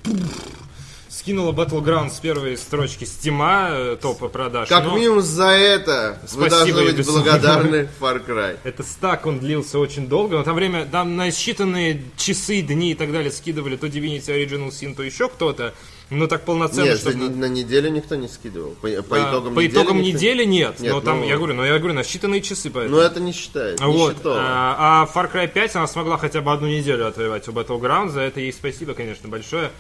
скинула 1.10 1.52
Battleground 1.52 2.10
с 2.10 2.20
первой 2.20 2.56
строчки 2.56 3.04
Стима, 3.04 3.68
э, 3.70 3.96
топа 4.00 4.28
продаж. 4.28 4.68
Как 4.68 4.84
но 4.84 4.96
минимум 4.96 5.20
за 5.22 5.48
это 5.48 6.18
вы 6.22 6.48
Спасибо, 6.48 6.50
должны 6.78 6.84
быть 6.92 6.94
Ubisoft. 7.06 7.12
благодарны 7.12 7.88
Far 8.00 8.24
Cry. 8.26 8.58
Это 8.62 8.82
стак, 8.84 9.26
он 9.26 9.40
длился 9.40 9.78
очень 9.80 10.06
долго, 10.06 10.36
но 10.38 10.44
там 10.44 10.54
время, 10.54 10.86
там 10.86 11.16
на 11.16 11.28
считанные 11.28 12.00
часы, 12.16 12.60
дни 12.62 12.92
и 12.92 12.94
так 12.94 13.12
далее 13.12 13.32
скидывали 13.32 13.76
то 13.76 13.88
Divinity 13.88 14.28
Original 14.28 14.68
Sin, 14.68 14.94
то 14.94 15.02
еще 15.02 15.28
кто-то, 15.28 15.74
но 16.10 16.28
так 16.28 16.44
полноценно, 16.44 16.84
Нет, 16.90 16.98
чтобы... 17.00 17.16
не- 17.16 17.28
на 17.28 17.46
неделю 17.46 17.90
никто 17.90 18.14
не 18.14 18.28
скидывал. 18.28 18.70
По, 18.80 18.88
по 19.02 19.16
А, 19.16 19.30
итогам 19.30 19.54
по 19.54 19.60
недели 19.60 19.72
итогам 19.72 19.96
никто- 20.02 20.16
недели 20.18 20.44
нет, 20.44 20.78
Нет, 20.80 20.92
но 20.92 21.00
там, 21.00 21.20
ну- 21.20 21.26
я 21.26 21.36
говорю, 21.36 21.54
но 21.54 21.64
я 21.66 21.76
говорю, 21.78 21.94
на 21.94 22.00
считанные 22.00 22.40
часы 22.40 22.70
поэтому. 22.70 22.96
Но 22.98 23.02
это 23.02 23.18
не 23.18 23.32
считается. 23.32 23.84
не 23.84 23.92
Вот. 23.92 24.14
счетово. 24.16 24.38
А, 24.40 25.02
а 25.02 25.06
Far 25.12 25.32
Cry 25.32 25.48
5 25.48 25.74
она 25.76 25.86
смогла 25.88 26.18
хотя 26.18 26.40
бы 26.40 26.52
одну 26.52 26.68
неделю 26.68 27.06
отвоевать 27.08 27.48
у 27.48 27.52
Battlegrounds. 27.52 28.10
За 28.10 28.20
это 28.20 28.38
ей 28.40 28.52
спасибо, 28.52 28.94
конечно, 28.94 29.28
большое. 29.28 29.70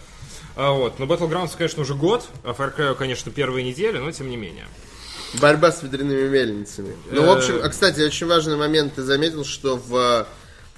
А, 0.62 0.72
вот. 0.72 0.98
Но 0.98 1.06
Battlegrounds, 1.06 1.52
конечно, 1.56 1.82
уже 1.82 1.94
год, 1.94 2.28
а 2.44 2.50
Far 2.52 2.76
Cry, 2.76 2.94
конечно, 2.94 3.32
первые 3.32 3.64
недели, 3.64 3.96
но 3.96 4.12
тем 4.12 4.28
не 4.28 4.36
менее. 4.36 4.66
Борьба 5.40 5.72
с 5.72 5.82
ветряными 5.82 6.28
мельницами. 6.28 6.94
Ну, 7.10 7.22
в 7.22 7.28
Э. 7.28 7.32
общем, 7.32 7.60
а, 7.62 7.68
кстати, 7.70 8.00
очень 8.02 8.26
важный 8.26 8.56
момент. 8.56 8.94
Ты 8.96 9.02
заметил, 9.02 9.44
что 9.46 9.76
в... 9.76 10.26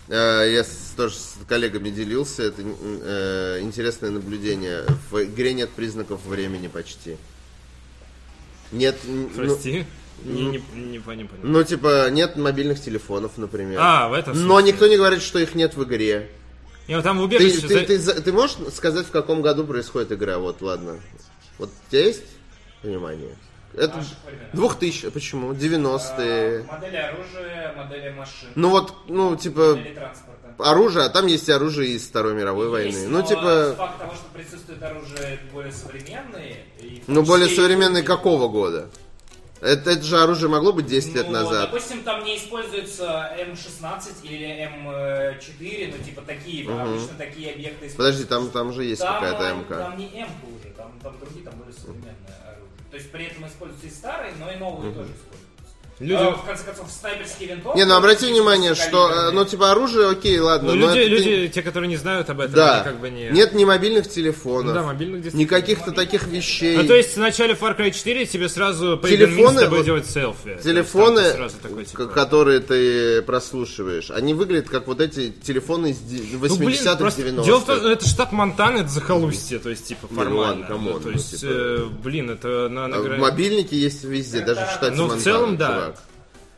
э, 0.09 0.51
я 0.55 0.65
тоже 0.97 1.17
с 1.17 1.35
коллегами 1.49 1.91
делился. 1.91 2.45
Это 2.45 2.63
э, 2.63 3.59
интересное 3.63 4.11
наблюдение. 4.11 4.85
В 5.11 5.25
игре 5.25 5.53
нет 5.53 5.71
признаков 5.71 6.25
времени 6.27 6.69
почти. 6.69 7.17
Нет... 8.71 8.97
ну- 9.05 9.31
Прости. 9.35 9.85
Не, 10.25 10.43
не, 10.43 10.63
не, 10.75 10.99
по- 11.01 11.11
не 11.13 11.25
понял. 11.25 11.43
Ну, 11.43 11.65
типа, 11.65 12.09
нет 12.11 12.37
мобильных 12.37 12.81
телефонов, 12.81 13.33
например. 13.39 13.79
А, 13.83 14.09
в 14.09 14.13
этом 14.13 14.35
Но 14.47 14.55
смысле. 14.61 14.73
никто 14.73 14.87
не 14.87 14.97
говорит, 14.97 15.23
что 15.23 15.41
их 15.41 15.57
нет 15.57 15.75
в 15.75 15.83
игре. 15.83 16.29
Вот 16.89 17.03
там 17.05 17.19
в 17.19 17.29
Ты, 17.29 17.37
убежище... 17.37 17.61
ты, 17.67 17.69
за- 17.69 17.85
ты 17.87 17.99
за- 17.99 18.21
ты 18.23 18.33
можешь 18.33 18.57
сказать, 18.75 19.07
в 19.07 19.11
каком 19.11 19.43
году 19.43 19.65
происходит 19.65 20.13
игра? 20.13 20.39
Вот, 20.39 20.61
ладно. 20.63 21.01
Вот 21.59 21.71
у 21.71 21.91
тебя 21.91 22.07
есть 22.07 22.23
понимание? 22.83 23.37
Это 23.75 23.97
Наших 23.97 24.17
времен. 24.27 24.47
2000, 24.53 25.11
почему? 25.11 25.53
90-е. 25.53 26.67
А, 26.69 26.75
Модели 26.75 26.97
оружия, 26.97 27.75
модели 27.75 28.11
машин, 28.11 28.49
Ну 28.55 28.69
вот, 28.69 28.93
ну, 29.09 29.35
типа, 29.37 29.79
оружие, 30.59 31.07
а 31.07 31.09
там 31.09 31.27
есть 31.27 31.49
и 31.49 31.53
оружие 31.53 31.93
из 31.93 32.07
Второй 32.07 32.35
мировой 32.35 32.69
войны. 32.69 32.89
Есть, 32.89 33.09
Ну, 33.09 33.19
но 33.21 33.23
типа, 33.27 33.75
Факт 33.79 33.99
того, 33.99 34.13
что 34.15 34.25
присутствует 34.35 34.83
оружие 34.83 35.39
более 35.53 35.73
и 36.83 36.97
том 37.07 37.15
ну, 37.15 37.23
более 37.23 37.47
и 37.47 37.51
люди. 37.51 37.57
какого 38.03 38.49
года? 38.49 38.91
Это, 39.63 39.91
это 39.93 40.03
же 40.03 40.19
оружие 40.21 40.51
могло 40.51 40.73
быть 40.73 40.87
10 40.87 41.15
лет 41.15 41.27
Ну, 41.29 41.35
назад. 41.35 41.71
допустим, 41.71 42.03
там 42.03 42.25
не 42.25 42.37
используется 42.37 43.33
М16 43.39 44.25
или 44.25 44.69
М4, 44.69 45.95
ну, 45.97 46.05
типа 46.05 46.23
такие, 46.23 46.69
обычно 46.69 47.17
такие 47.17 47.53
объекты 47.53 47.87
используются. 47.87 47.97
Подожди, 47.97 48.25
там, 48.25 48.51
там 48.51 48.73
же 48.73 48.85
есть 48.85 49.03
какая-то 49.03 49.53
МК. 49.55 49.79
Там 49.79 49.97
не 49.97 50.07
М 50.21 50.29
уже, 50.53 50.75
там, 50.77 50.93
там 51.01 51.15
другие, 51.21 51.45
там 51.45 51.55
более 51.59 51.73
современное 51.75 52.39
оружие. 52.45 52.69
То 52.91 52.97
есть 52.97 53.13
при 53.13 53.25
этом 53.27 53.47
используются 53.47 53.87
и 53.87 53.91
старые, 53.91 54.33
но 54.41 54.51
и 54.51 54.57
новые 54.57 54.93
тоже 54.93 55.11
используются. 55.13 55.52
Люди- 56.03 56.15
А, 56.21 56.31
в 56.33 56.45
конце 56.45 56.65
концов, 56.65 56.87
снайперские 56.91 57.51
винтовки... 57.51 57.79
Не, 57.79 57.85
ну 57.85 57.95
обрати 57.95 58.27
есть 58.27 58.37
внимание, 58.37 58.75
что, 58.75 59.09
э, 59.11 59.31
ну, 59.31 59.45
типа, 59.45 59.71
оружие, 59.71 60.09
окей, 60.11 60.39
ладно, 60.41 60.73
Ну, 60.75 60.81
но 60.81 60.87
люди, 60.89 60.99
это 60.99 61.09
ты- 61.23 61.31
люди, 61.31 61.49
те, 61.49 61.63
которые 61.63 61.89
не 61.89 61.97
знают 61.97 62.29
об 62.29 62.41
этом, 62.41 62.55
Да, 62.55 62.75
они 62.81 62.85
как 62.85 63.01
бы 63.01 63.09
не... 63.11 63.29
нет 63.31 63.53
ни 63.55 63.65
мобильных 63.65 64.09
телефонов, 64.11 64.75
Да, 64.75 64.83
мобильных 64.83 65.23
действительно. 65.23 65.41
ни 65.41 65.61
каких-то 65.61 65.93
таких 65.93 66.27
вещей. 66.27 66.77
Ну, 66.77 66.87
то 66.87 66.95
есть 66.95 67.15
в 67.17 67.21
начале 67.21 67.55
Far 67.55 67.79
Cry 67.79 67.91
4 67.93 68.27
тебе 68.27 68.49
сразу 68.49 68.99
по 68.99 69.09
Телефоны, 69.09 69.61
с 69.61 69.63
тобой 69.63 69.79
вот 69.79 69.85
делать 69.87 70.07
селфи. 70.11 70.43
То 70.43 70.51
есть 70.51 70.63
Телефоны, 70.65 71.23
ты 71.23 71.33
сразу 71.33 71.57
такой, 71.63 71.85
типа... 71.85 72.07
которые 72.07 72.61
ты 72.61 73.23
прослушиваешь, 73.23 74.11
они 74.11 74.35
выглядят 74.35 74.69
как 74.69 74.87
вот 74.89 75.01
эти 75.01 75.31
телефоны 75.31 75.91
из 75.91 75.99
де- 75.99 76.23
Ну, 76.33 76.57
блин, 76.57 76.71
80-х, 76.81 76.97
просто 76.97 77.23
90-х. 77.23 77.45
Дело 77.45 77.59
в 77.61 77.65
том, 77.65 77.87
это 77.87 78.09
штат 78.09 78.33
Монтана, 78.33 78.79
это 78.79 78.89
захолустье, 78.89 79.59
то 79.59 79.71
есть, 79.71 79.87
типа, 79.87 80.09
ну 80.11 80.17
формально. 80.17 80.41
ладно, 80.43 80.67
come 80.67 80.82
on, 80.82 80.93
Ну, 80.95 80.99
то 81.01 81.07
ну, 81.09 81.13
есть, 81.13 81.41
типа- 81.41 81.51
э, 81.53 81.85
блин, 82.03 82.31
это 82.31 82.69
на, 82.69 82.89
на 82.89 82.97
А 82.97 83.01
грани- 83.01 83.21
Мобильники 83.21 83.75
есть 83.75 84.05
везде, 84.05 84.41
даже 84.41 84.61
в 84.67 84.71
штате 84.71 84.97
Ну, 84.97 85.05
в 85.05 85.09
Монтана, 85.11 85.21
целом, 85.23 85.57
да. 85.57 85.67
чувак. 85.69 85.92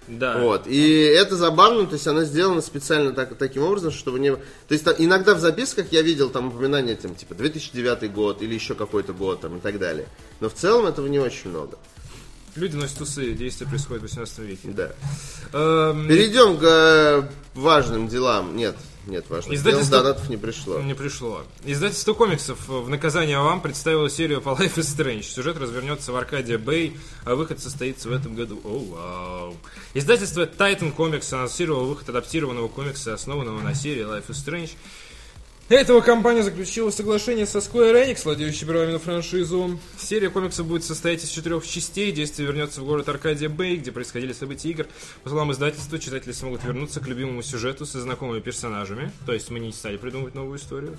Да. 0.06 0.38
Вот. 0.38 0.66
И 0.66 1.00
это 1.00 1.36
забавно, 1.36 1.86
то 1.86 1.94
есть 1.94 2.06
она 2.06 2.24
сделана 2.24 2.60
специально 2.60 3.12
так, 3.12 3.36
таким 3.36 3.62
образом, 3.62 3.90
чтобы 3.90 4.18
не... 4.18 4.34
То 4.34 4.40
есть 4.70 4.84
там 4.84 4.94
иногда 4.98 5.34
в 5.34 5.40
записках 5.40 5.86
я 5.92 6.02
видел 6.02 6.30
там 6.30 6.48
упоминания, 6.48 6.94
там, 6.94 7.14
типа, 7.14 7.34
2009 7.34 8.12
год 8.12 8.42
или 8.42 8.54
еще 8.54 8.74
какой-то 8.74 9.12
год 9.12 9.40
там 9.40 9.56
и 9.56 9.60
так 9.60 9.78
далее. 9.78 10.06
Но 10.40 10.48
в 10.48 10.54
целом 10.54 10.86
этого 10.86 11.06
не 11.06 11.18
очень 11.18 11.50
много. 11.50 11.78
Люди 12.54 12.76
носят 12.76 13.00
усы, 13.00 13.32
действие 13.32 13.68
происходит 13.68 14.02
в 14.02 14.06
18 14.06 14.38
веке. 14.40 14.68
Да. 14.68 14.92
Эм, 15.52 16.06
Перейдем 16.06 16.56
к 16.56 16.62
э, 16.62 17.22
важным 17.54 18.06
делам. 18.06 18.56
Нет, 18.56 18.76
нет 19.06 19.28
важных 19.28 19.54
Издательство- 19.54 19.96
дел, 19.98 20.02
донатов 20.02 20.28
не 20.28 20.36
пришло. 20.36 20.80
Не 20.80 20.94
пришло. 20.94 21.42
Издательство 21.64 22.14
комиксов 22.14 22.68
в 22.68 22.88
наказание 22.88 23.38
вам 23.38 23.60
представило 23.60 24.08
серию 24.10 24.40
по 24.40 24.50
Life 24.50 24.74
is 24.76 24.96
Strange. 24.96 25.22
Сюжет 25.22 25.56
развернется 25.58 26.12
в 26.12 26.16
Аркадия 26.16 26.58
Бэй, 26.58 26.96
а 27.24 27.34
выход 27.34 27.60
состоится 27.60 28.08
в 28.08 28.12
этом 28.12 28.34
году. 28.34 28.60
Оу, 28.64 28.84
вау. 28.86 29.56
Издательство 29.94 30.46
Titan 30.46 30.94
Comics 30.94 31.32
анонсировало 31.34 31.84
выход 31.84 32.08
адаптированного 32.08 32.68
комикса, 32.68 33.14
основанного 33.14 33.60
на 33.60 33.74
серии 33.74 34.04
Life 34.04 34.28
is 34.28 34.44
Strange. 34.44 34.70
Для 35.70 35.80
этого 35.80 36.02
компания 36.02 36.42
заключила 36.42 36.90
соглашение 36.90 37.46
со 37.46 37.56
Square 37.56 38.06
Enix, 38.06 38.24
владеющей 38.24 38.66
правами 38.66 38.92
на 38.92 38.98
франшизу. 38.98 39.80
Серия 39.98 40.28
комиксов 40.28 40.66
будет 40.66 40.84
состоять 40.84 41.24
из 41.24 41.30
четырех 41.30 41.66
частей. 41.66 42.12
Действие 42.12 42.46
вернется 42.46 42.82
в 42.82 42.84
город 42.84 43.08
Аркадия 43.08 43.48
Бэй, 43.48 43.76
где 43.76 43.90
происходили 43.90 44.34
события 44.34 44.68
игр. 44.68 44.86
По 45.22 45.30
словам 45.30 45.52
издательства, 45.52 45.98
читатели 45.98 46.32
смогут 46.32 46.64
вернуться 46.64 47.00
к 47.00 47.06
любимому 47.06 47.42
сюжету 47.42 47.86
со 47.86 47.98
знакомыми 47.98 48.40
персонажами. 48.40 49.10
То 49.24 49.32
есть 49.32 49.48
мы 49.50 49.58
не 49.58 49.72
стали 49.72 49.96
придумывать 49.96 50.34
новую 50.34 50.58
историю. 50.58 50.98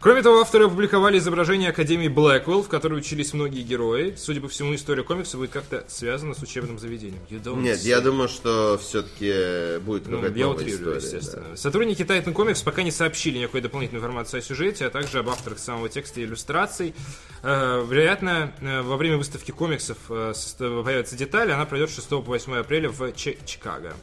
Кроме 0.00 0.22
того, 0.22 0.40
авторы 0.40 0.64
опубликовали 0.64 1.18
изображение 1.18 1.70
Академии 1.70 2.08
Блэквелл, 2.08 2.64
в 2.64 2.68
которой 2.68 2.98
учились 2.98 3.32
многие 3.32 3.62
герои. 3.62 4.14
Судя 4.16 4.40
по 4.40 4.48
всему, 4.48 4.74
история 4.74 5.04
комикса 5.04 5.36
будет 5.36 5.50
как-то 5.50 5.84
связана 5.86 6.34
с 6.34 6.42
учебным 6.42 6.80
заведением. 6.80 7.22
Нет, 7.30 7.78
say. 7.78 7.86
я 7.86 8.00
думаю, 8.00 8.28
что 8.28 8.80
все-таки 8.82 9.78
будет 9.78 10.08
Ну, 10.08 10.16
какая-то 10.16 10.38
я 10.40 10.46
новая 10.46 10.64
утрирую, 10.64 10.98
история. 10.98 11.18
естественно. 11.18 11.56
Сотрудники 11.56 12.02
Titan 12.02 12.34
Comics 12.34 12.64
пока 12.64 12.82
не 12.82 12.90
сообщили 12.90 13.38
никакой 13.38 13.60
дополнительной 13.60 13.91
информации 13.94 14.38
о 14.38 14.42
сюжете, 14.42 14.86
а 14.86 14.90
также 14.90 15.18
об 15.20 15.28
авторах 15.28 15.58
самого 15.58 15.88
текста 15.88 16.20
и 16.20 16.24
иллюстраций. 16.24 16.94
Э, 17.42 17.84
вероятно, 17.88 18.52
э, 18.60 18.82
во 18.82 18.96
время 18.96 19.16
выставки 19.18 19.50
комиксов 19.50 19.96
э, 20.08 20.32
появятся 20.58 21.16
детали. 21.16 21.50
Она 21.52 21.64
пройдет 21.66 21.90
с 21.90 21.94
6 21.94 22.08
по 22.08 22.20
8 22.20 22.54
апреля 22.56 22.88
в 22.90 23.12
Чи- 23.12 23.38
Чикаго. 23.44 23.94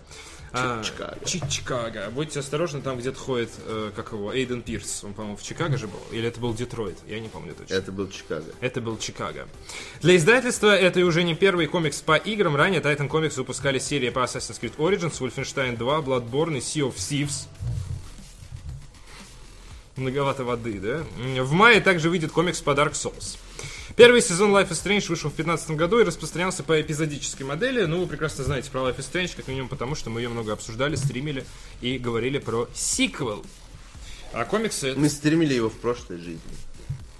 А, 0.52 0.82
Чикаго. 0.84 1.16
Чи- 1.26 1.48
Чикаго. 1.48 2.10
Будьте 2.12 2.40
осторожны, 2.40 2.82
там 2.82 2.98
где-то 2.98 3.20
ходит, 3.20 3.52
э, 3.68 3.92
как 3.96 4.14
его, 4.14 4.34
Эйден 4.34 4.64
Пирс. 4.64 5.04
Он, 5.04 5.14
по-моему, 5.14 5.38
в 5.38 5.44
Чикаго 5.44 5.78
же 5.78 5.88
был. 5.88 6.00
Или 6.12 6.28
это 6.28 6.40
был 6.40 6.56
Детройт? 6.56 6.98
Я 7.08 7.20
не 7.20 7.30
помню 7.30 7.54
точно. 7.54 7.72
Это 7.76 7.92
был 7.92 8.10
Чикаго. 8.10 8.46
Это 8.60 8.82
был 8.82 8.98
Чикаго. 8.98 9.48
Для 10.02 10.16
издательства 10.16 10.76
это 10.76 11.02
уже 11.06 11.22
не 11.24 11.36
первый 11.36 11.68
комикс 11.68 12.02
по 12.02 12.16
играм. 12.16 12.56
Ранее 12.56 12.82
Titan 12.82 13.08
Comics 13.08 13.36
выпускали 13.36 13.78
серии 13.78 14.10
по 14.10 14.20
Assassin's 14.24 14.60
Creed 14.60 14.76
Origins, 14.78 15.20
Wolfenstein 15.20 15.78
2, 15.78 16.00
Bloodborne 16.02 16.58
и 16.58 16.62
Sea 16.62 16.82
of 16.92 16.96
Thieves. 16.96 17.46
Многовато 20.00 20.44
воды, 20.46 20.80
да? 20.80 21.06
В 21.44 21.52
мае 21.52 21.82
также 21.82 22.10
выйдет 22.10 22.32
комикс 22.32 22.62
по 22.62 22.72
Dark 22.72 22.94
Souls. 22.94 23.38
Первый 23.96 24.22
сезон 24.22 24.52
Life 24.56 24.70
is 24.70 24.82
Strange 24.82 25.10
вышел 25.10 25.30
в 25.30 25.36
2015 25.36 25.72
году 25.72 26.00
и 26.00 26.04
распространялся 26.06 26.64
по 26.64 26.80
эпизодической 26.80 27.46
модели. 27.46 27.84
Ну, 27.86 28.00
вы 28.02 28.08
прекрасно 28.08 28.46
знаете 28.46 28.72
про 28.72 28.80
Life 28.82 28.98
is 28.98 29.12
Strange, 29.12 29.36
как 29.36 29.48
минимум 29.50 29.68
потому, 29.68 29.96
что 29.96 30.10
мы 30.10 30.22
ее 30.22 30.30
много 30.30 30.54
обсуждали, 30.54 30.96
стримили 30.96 31.46
и 31.82 31.98
говорили 31.98 32.38
про 32.38 32.70
сиквел. 32.74 33.46
А 34.32 34.46
комиксы, 34.46 34.94
Мы 34.96 35.10
стримили 35.10 35.54
его 35.56 35.70
в 35.70 35.74
прошлой 35.74 36.18
жизни. 36.18 36.40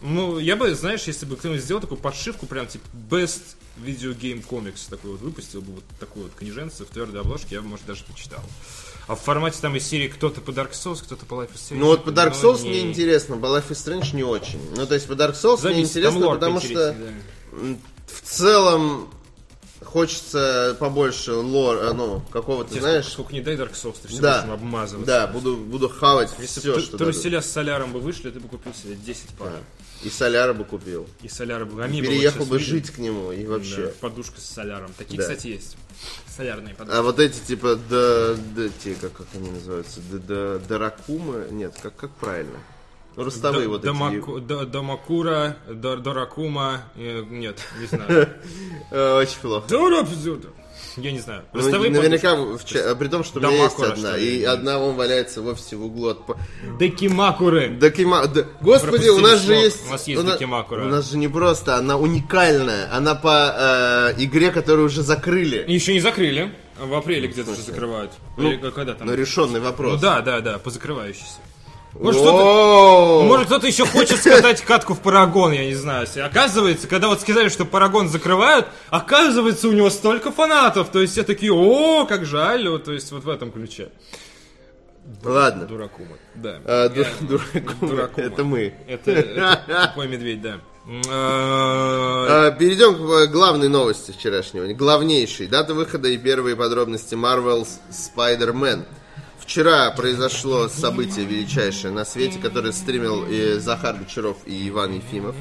ну, 0.02 0.40
я 0.40 0.56
бы, 0.56 0.74
знаешь, 0.76 1.04
если 1.04 1.26
бы 1.26 1.36
кто-нибудь 1.36 1.62
сделал 1.62 1.82
такую 1.82 2.00
подшивку, 2.00 2.46
прям 2.46 2.68
типа 2.68 2.86
Best 3.10 3.42
Video 3.78 4.16
Game 4.18 4.46
Comics 4.48 4.90
такой 4.90 5.12
вот 5.12 5.22
выпустил 5.22 5.62
бы 5.62 5.74
вот 5.74 5.84
такой 6.00 6.24
вот 6.24 6.32
книженце 6.36 6.86
в 6.86 6.90
твердой 6.90 7.22
обложке, 7.22 7.56
я 7.56 7.62
бы, 7.62 7.68
может, 7.68 7.86
даже 7.86 8.04
почитал. 8.06 8.44
А 9.10 9.16
в 9.16 9.22
формате 9.22 9.58
там 9.60 9.76
из 9.76 9.88
серии 9.88 10.08
кто-то 10.08 10.40
по 10.40 10.52
Dark 10.52 10.72
Souls, 10.74 11.02
кто-то 11.04 11.26
по 11.26 11.34
Life 11.34 11.52
is 11.56 11.72
Strange. 11.72 11.78
Ну 11.78 11.86
вот 11.88 12.06
по 12.06 12.10
Dark 12.10 12.40
Souls 12.40 12.62
не- 12.62 12.70
мне 12.70 12.82
интересно, 12.92 13.38
по 13.38 13.48
Life 13.48 13.70
is 13.70 13.72
Strange 13.72 14.16
не 14.16 14.24
очень. 14.24 14.60
Ну 14.76 14.86
то 14.86 14.94
есть 14.94 15.08
по 15.08 15.14
Dark 15.14 15.34
Souls 15.34 15.56
мне 15.56 15.74
Зависит, 15.74 15.90
интересно, 15.90 16.30
потому 16.30 16.62
что 16.62 16.94
да. 16.94 16.96
в 18.06 18.22
целом 18.22 19.10
хочется 19.84 20.78
побольше 20.80 21.34
лор, 21.34 21.78
э, 21.78 21.94
ну, 21.94 22.22
какого-то, 22.32 22.70
Тебе 22.70 22.82
знаешь... 22.82 23.06
сколько, 23.06 23.30
сколько 23.30 23.34
не 23.34 23.42
дай 23.42 23.56
Dark 23.56 23.74
Souls, 23.74 23.96
ты 24.00 24.10
все 24.10 24.22
Да, 24.22 24.42
будешь 24.44 24.54
обмазываться. 24.54 25.08
да, 25.08 25.26
буду, 25.26 25.58
буду 25.58 25.90
хавать 25.90 26.30
Если 26.38 26.60
все, 26.60 26.80
что 26.80 26.98
труселя 27.00 27.42
с 27.42 27.50
соляром 27.50 27.92
бы 27.94 28.00
вышли, 28.00 28.30
ты 28.30 28.40
бы 28.40 28.48
купил 28.48 28.76
себе 28.76 28.96
10 28.96 29.30
пар. 29.40 29.50
Да. 29.54 29.60
И 30.04 30.10
соляра 30.10 30.54
бы 30.54 30.64
купил. 30.66 31.08
И 31.24 31.28
соляра 31.28 31.66
бы... 31.66 31.84
Ами 31.84 32.00
Переехал 32.00 32.46
бы 32.46 32.60
жить 32.60 32.90
к 32.92 33.00
нему 33.00 33.32
и 33.32 33.46
вообще. 33.46 33.88
Да, 33.88 33.92
подушка 34.02 34.40
с 34.40 34.46
соляром. 34.46 34.94
Такие, 34.98 35.18
Да. 35.18 35.24
кстати, 35.24 35.48
есть. 35.48 35.76
Солярные 36.40 36.74
подушки. 36.74 36.98
А 36.98 37.02
вот 37.02 37.20
эти 37.20 37.38
типа 37.42 37.76
да, 37.90 38.36
да, 38.56 38.70
те, 38.82 38.96
как, 38.96 39.12
как 39.12 39.28
они 39.34 39.50
называются, 39.52 40.00
да, 40.10 40.20
да, 40.20 40.60
даракумы, 40.60 41.48
нет, 41.52 41.76
как, 41.84 41.98
как 41.98 42.12
правильно? 42.12 42.58
Ну, 43.18 43.26
ростовые 43.26 43.64
Д- 43.64 43.68
вот 43.68 43.82
Дамаку- 43.82 44.38
эти. 44.38 44.46
Д- 44.46 44.66
Дамакура, 44.68 45.58
Доракума, 45.68 46.84
нет, 46.96 47.60
не 47.82 47.88
знаю. 47.88 48.30
Э, 48.92 49.18
очень 49.18 49.40
плохо. 49.42 49.68
Я 50.98 51.12
не 51.12 51.20
знаю. 51.20 51.44
Ну, 51.54 51.70
наверняка, 51.70 52.36
в 52.36 52.60
а 52.76 52.96
при 52.96 53.08
том, 53.08 53.24
что 53.24 53.40
у 53.40 53.42
меня 53.44 53.64
есть 53.64 53.80
одна, 53.80 54.18
и 54.18 54.44
одна 54.44 54.80
вон 54.80 54.96
валяется 54.96 55.42
в 55.42 55.48
офисе 55.48 55.76
в 55.76 55.86
углу 55.86 56.10
от... 56.10 56.20
Декимакуры. 56.80 57.70
Докима... 57.70 58.28
да- 58.28 58.46
Господи, 58.62 59.10
у 59.10 59.20
нас 59.20 59.42
же 59.42 59.54
есть... 59.54 59.88
У 59.88 59.92
нас 59.92 60.08
есть 60.08 60.24
на- 60.24 60.32
Докимакура. 60.32 60.84
У 60.86 60.88
нас 60.88 61.10
же 61.10 61.18
не 61.18 61.28
просто, 61.28 61.76
она 61.76 61.98
уникальная. 61.98 62.94
Она 62.94 63.16
по 63.16 64.14
э, 64.18 64.24
игре, 64.24 64.52
которую 64.52 64.88
уже 64.88 65.02
закрыли. 65.02 65.64
Еще 65.68 65.94
не 65.94 66.00
закрыли. 66.00 66.54
В 66.80 66.94
апреле 66.94 67.28
где-то 67.28 67.52
уже 67.52 67.62
закрывают. 67.62 68.12
Ну, 68.38 68.52
Или 68.52 68.70
когда 68.72 68.94
там? 68.94 69.08
Но 69.08 69.14
решенный 69.14 69.60
Ну 69.60 69.66
вопрос. 69.66 70.00
да, 70.00 70.22
да, 70.22 70.40
да, 70.40 70.60
по 70.60 70.70
закрывающейся. 70.70 71.40
Может, 71.94 72.22
кто-то... 72.22 73.24
Может, 73.26 73.48
кто-то 73.48 73.68
еще 73.68 73.86
хочет 73.86 74.20
скатать 74.20 74.62
катку 74.62 74.94
в 74.94 75.00
Парагон, 75.00 75.52
я 75.54 75.66
не 75.66 75.74
знаю. 75.76 76.08
Оказывается, 76.24 76.88
когда 76.88 77.08
вот 77.08 77.20
сказали, 77.22 77.50
что 77.50 77.66
Парагон 77.66 78.10
закрывают, 78.10 78.68
оказывается, 78.90 79.68
у 79.68 79.72
него 79.72 79.90
столько 79.90 80.32
фанатов. 80.32 80.90
То 80.92 81.02
есть 81.02 81.14
все 81.14 81.24
такие, 81.24 81.52
о, 81.52 82.06
как 82.06 82.26
жаль. 82.26 82.68
То 82.80 82.92
есть 82.94 83.12
вот 83.12 83.24
в 83.24 83.30
этом 83.30 83.52
ключе. 83.52 83.90
Ладно. 85.24 85.66
Дуракума. 85.66 86.18
Да. 86.36 86.60
А, 86.66 86.90
ду- 86.90 87.06
дуракумы, 87.22 87.92
Дуракума. 87.92 88.28
Это 88.28 88.44
мы. 88.44 88.74
Это, 88.88 89.12
это 89.12 89.88
тупой 89.90 90.08
медведь, 90.08 90.42
да. 90.42 90.60
Э, 90.88 91.02
А, 91.10 92.52
Перейдем 92.52 92.96
к 92.96 93.00
э, 93.12 93.28
главной 93.28 93.68
новости 93.70 94.12
вчерашнего. 94.12 94.72
Главнейшей. 94.74 95.48
Дата 95.48 95.74
выхода 95.74 96.08
и 96.10 96.18
первые 96.18 96.56
подробности 96.56 97.16
Marvel's 97.16 97.80
Spider-Man. 97.92 98.86
Вчера 99.50 99.90
произошло 99.90 100.68
событие 100.70 101.26
величайшее 101.26 101.92
на 101.92 102.06
свете, 102.06 102.38
которое 102.38 102.72
стримил 102.72 103.26
и 103.26 103.58
Захар 103.58 103.96
Гучаров 103.96 104.38
и 104.46 104.70
Иван 104.70 104.94
Ефимов. 104.98 105.36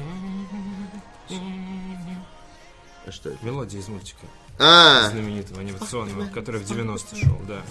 А 3.05 3.11
что 3.11 3.29
это? 3.29 3.37
Мелодия 3.45 3.79
из 3.79 3.87
мультика. 3.87 4.25
А, 4.57 5.09
Знаменитого, 5.11 5.61
анимационного, 5.61 6.25
который 6.33 6.59
в 6.59 6.65
90 6.65 7.15
шел, 7.17 7.39
да. 7.47 7.61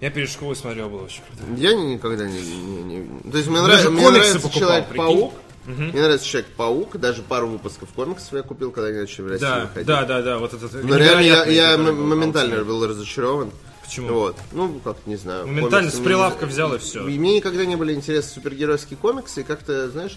Я 0.00 0.10
перед 0.10 0.28
школой 0.28 0.56
смотрел, 0.56 0.88
было 0.90 1.04
очень 1.04 1.22
круто. 1.22 1.44
я 1.62 1.74
ни- 1.74 1.94
никогда 1.94 2.26
не... 2.26 2.40
не- 2.42 2.82
не- 2.82 3.30
То 3.30 3.38
есть 3.38 3.48
мне, 3.48 3.60
Даже 3.64 3.84
нрав- 3.88 3.92
мне 3.92 4.10
нравится 4.10 4.50
Человек-паук. 4.50 5.34
Мне 5.64 5.92
нравится 6.02 6.26
Человек-паук. 6.26 6.96
Даже 6.96 7.22
пару 7.22 7.46
выпусков 7.46 7.88
комиксов 7.90 8.32
я 8.32 8.42
купил, 8.42 8.72
когда 8.72 8.88
они 8.88 8.98
начали 8.98 9.22
в 9.22 9.28
России 9.28 9.42
Да, 9.44 9.60
выходить. 9.60 9.86
да, 9.86 10.04
да, 10.06 10.22
да, 10.22 10.38
вот 10.38 10.54
этот 10.54 10.74
Но 10.82 10.96
реально 10.96 11.20
я, 11.20 11.44
я 11.44 11.78
моментально 11.78 12.64
был 12.64 12.84
разочарован. 12.84 13.52
Почему? 13.90 14.08
Вот. 14.14 14.36
Ну, 14.52 14.80
как 14.84 14.96
не 15.06 15.16
знаю. 15.16 15.46
Моментально 15.46 15.70
комиксы 15.78 15.96
с 15.96 15.98
мне- 16.00 16.06
прилавка 16.08 16.46
взял 16.46 16.72
и 16.74 16.78
все. 16.78 17.00
Мне 17.02 17.36
никогда 17.36 17.64
не 17.64 17.76
были 17.76 17.92
интересны 17.92 18.30
супергеройские 18.34 18.96
комиксы, 18.96 19.40
и 19.40 19.44
как-то, 19.44 19.90
знаешь, 19.90 20.16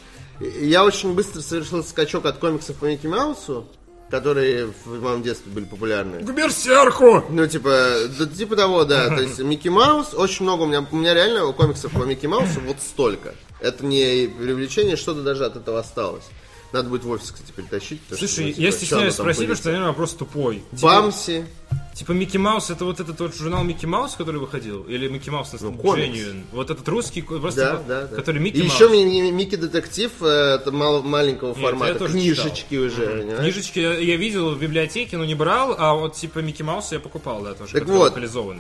я 0.62 0.86
очень 0.86 1.14
быстро 1.14 1.42
совершил 1.42 1.84
скачок 1.84 2.26
от 2.26 2.38
комиксов 2.38 2.76
по 2.78 2.86
Микки 2.86 3.08
Маусу, 3.08 3.68
которые 4.12 4.68
в 4.86 5.02
моем 5.02 5.24
детстве 5.24 5.52
были 5.52 5.66
популярны. 5.66 6.24
К 6.24 6.30
берсерку! 6.32 7.24
Ну, 7.30 7.48
типа, 7.48 7.96
да, 8.20 8.26
типа 8.28 8.56
того, 8.56 8.84
да. 8.86 9.08
То 9.08 9.22
есть 9.22 9.40
Микки 9.40 9.70
Маус, 9.70 10.14
очень 10.14 10.44
много 10.44 10.62
у 10.62 10.66
меня, 10.68 10.86
у 10.92 10.96
меня 10.96 11.16
реально 11.16 11.52
комиксов 11.54 11.92
по 11.94 12.04
Микки 12.04 12.28
Маусу 12.28 12.60
вот 12.68 12.78
столько. 12.80 13.34
Это 13.60 13.84
не 13.86 14.28
привлечение, 14.28 14.98
что-то 14.98 15.24
даже 15.24 15.46
от 15.46 15.56
этого 15.56 15.80
осталось. 15.80 16.26
Надо 16.74 16.90
будет 16.90 17.04
в 17.04 17.10
офис, 17.12 17.32
кстати, 17.32 17.52
притащить. 17.52 18.02
потому 18.02 18.18
что, 18.18 18.28
Слушай, 18.28 18.46
ну, 18.48 18.52
типа, 18.54 18.62
я 18.62 18.72
что 18.72 18.78
стесняюсь 18.80 19.14
спросить, 19.14 19.42
потому 19.42 19.56
что, 19.56 19.66
наверное, 19.68 19.88
вопрос 19.90 20.14
тупой. 20.14 20.64
Типа, 20.76 20.88
Бамси. 20.88 21.46
типа 21.94 22.12
Микки 22.14 22.38
Маус, 22.38 22.72
это 22.72 22.84
вот 22.86 23.00
этот 23.00 23.20
вот 23.20 23.36
журнал 23.36 23.64
Микки 23.64 23.86
Маус, 23.86 24.16
который 24.16 24.38
выходил? 24.40 24.82
Или 24.86 25.08
Микки 25.08 25.30
Маус 25.30 25.54
на 25.54 25.60
Ну. 25.62 25.72
Genuine? 25.74 26.44
Вот 26.52 26.72
этот 26.72 26.88
русский, 26.88 27.22
просто, 27.22 27.62
Да, 27.62 27.76
вот, 27.76 27.88
да, 27.88 28.08
да. 28.08 28.16
который 28.16 28.42
Микки 28.42 28.58
И 28.58 28.64
Маус. 28.64 28.74
еще 28.74 28.90
ми- 28.90 29.06
ми- 29.06 29.32
Микки 29.32 29.56
Детектив, 29.56 30.12
э, 30.22 30.56
это 30.56 30.72
мало- 30.72 31.04
маленького 31.04 31.50
Нет, 31.50 31.58
формата, 31.60 31.94
тоже 32.00 32.14
книжечки 32.14 32.76
уже, 32.76 33.06
понимаешь? 33.06 33.40
Книжечки 33.40 33.78
я, 33.80 33.94
я 33.94 34.16
видел 34.18 34.50
в 34.56 34.60
библиотеке, 34.60 35.18
но 35.18 35.26
не 35.26 35.36
брал, 35.36 35.76
а 35.78 35.94
вот 35.94 36.16
типа 36.16 36.40
Микки 36.40 36.64
Мауса 36.64 36.96
я 36.96 37.00
покупал, 37.02 37.44
да, 37.44 37.54
тоже, 37.54 37.74
Так 37.74 37.86
вот, 37.88 38.16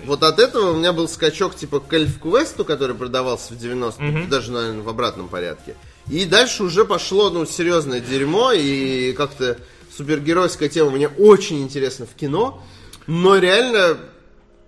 вот 0.05 0.23
от 0.23 0.37
этого 0.39 0.71
у 0.71 0.75
меня 0.75 0.93
был 0.93 1.07
скачок 1.07 1.55
типа 1.55 1.79
к 1.79 1.91
Эльф 1.93 2.19
Квесту, 2.19 2.63
который 2.63 2.95
продавался 2.95 3.55
в 3.55 3.57
90-х, 3.57 4.27
даже, 4.29 4.51
наверное, 4.51 4.83
в 4.83 4.89
обратном 4.89 5.27
порядке. 5.29 5.75
И 6.09 6.25
дальше 6.25 6.63
уже 6.63 6.85
пошло, 6.85 7.29
ну, 7.29 7.45
серьезное 7.45 7.99
дерьмо, 7.99 8.51
и 8.51 9.13
как-то 9.13 9.57
супергеройская 9.95 10.69
тема 10.69 10.91
мне 10.91 11.07
очень 11.07 11.61
интересна 11.61 12.05
в 12.05 12.13
кино, 12.15 12.61
но 13.07 13.37
реально 13.37 13.97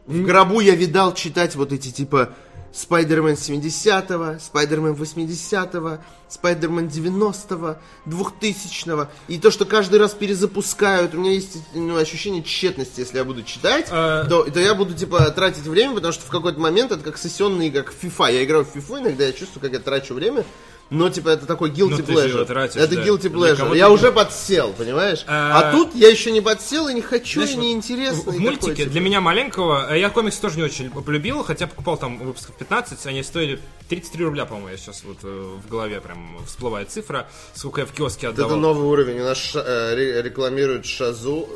в 0.05 0.21
гробу 0.23 0.59
я 0.59 0.75
видал 0.75 1.13
читать 1.13 1.55
вот 1.55 1.73
эти 1.73 1.91
типа 1.91 2.33
Спайдермен 2.75 3.35
70-го, 3.35 4.37
Спайдермен 4.39 4.93
80-го, 4.93 5.99
Спайдермен 6.27 6.87
90-го, 6.87 7.77
2000-го. 8.05 9.07
И 9.29 9.39
то, 9.39 9.49
что 9.49 9.63
каждый 9.63 9.97
раз 9.97 10.11
перезапускают, 10.13 11.15
у 11.15 11.19
меня 11.19 11.31
есть 11.31 11.57
ну, 11.73 11.95
ощущение 11.95 12.43
тщетности, 12.43 12.99
если 12.99 13.17
я 13.17 13.23
буду 13.23 13.43
читать, 13.43 13.87
А. 13.89 14.25
то, 14.25 14.43
то 14.43 14.59
я 14.59 14.75
буду 14.75 14.93
типа 14.93 15.21
тратить 15.31 15.63
время, 15.63 15.95
потому 15.95 16.11
что 16.11 16.25
в 16.25 16.29
какой-то 16.29 16.59
момент 16.59 16.91
это 16.91 17.01
как 17.01 17.17
сессионные, 17.17 17.71
как 17.71 17.93
FIFA. 17.93 18.33
Я 18.33 18.43
играю 18.43 18.65
в 18.65 18.75
FIFA, 18.75 18.99
иногда 18.99 19.25
я 19.25 19.31
чувствую, 19.31 19.61
как 19.61 19.71
я 19.71 19.79
трачу 19.79 20.13
время. 20.13 20.43
Но, 20.91 21.09
типа, 21.09 21.29
это 21.29 21.47
такой 21.47 21.71
guilty 21.71 22.05
Ну, 22.07 22.13
pleasure. 22.13 22.45
тратишь, 22.45 22.79
это 22.79 22.95
да. 22.95 23.01
guilty 23.03 23.29
Для 23.29 23.53
pleasure. 23.53 23.75
Я 23.75 23.89
уже 23.89 24.11
подсел, 24.11 24.71
понимаешь? 24.71 25.23
А. 25.25 25.69
А, 25.69 25.71
тут 25.71 25.95
я 25.95 26.09
еще 26.09 26.29
не 26.31 26.41
подсел 26.41 26.87
и 26.87 26.93
не 26.93 27.01
хочу, 27.01 27.39
Знаешь, 27.41 27.53
и 27.53 27.55
вот 27.55 27.63
неинтересно. 27.63 28.31
В, 28.31 28.35
в 28.35 28.39
мультике 28.39 28.59
такое, 28.61 28.75
типа. 28.75 28.89
для 28.91 29.01
меня 29.01 29.19
маленького, 29.19 29.91
э, 29.91 29.99
я 29.99 30.09
комикс 30.11 30.37
тоже 30.37 30.57
не 30.57 30.63
очень 30.63 30.91
полюбил, 30.91 31.43
хотя 31.43 31.65
покупал 31.65 31.97
там 31.97 32.19
выпусков 32.19 32.55
15, 32.57 33.03
они 33.07 33.23
стоили 33.23 33.59
33 33.89 34.25
рубля, 34.25 34.45
по-моему, 34.45 34.69
я 34.69 34.77
сейчас 34.77 35.03
вот 35.03 35.17
э, 35.23 35.27
в 35.65 35.67
голове 35.69 35.99
прям 36.01 36.37
всплывает 36.45 36.91
цифра, 36.91 37.27
сколько 37.55 37.81
я 37.81 37.87
в 37.87 37.91
киоске 37.91 38.27
Вот 38.27 38.33
Это 38.35 38.45
отдавал. 38.45 38.61
новый 38.61 38.85
уровень. 38.87 39.21
У 39.21 39.23
нас 39.23 39.53
э, 39.55 39.95
ре- 39.95 40.21
рекламируют 40.21 40.85
Шазу 40.85 41.49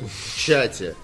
в 0.00 0.36
чате. 0.36 0.96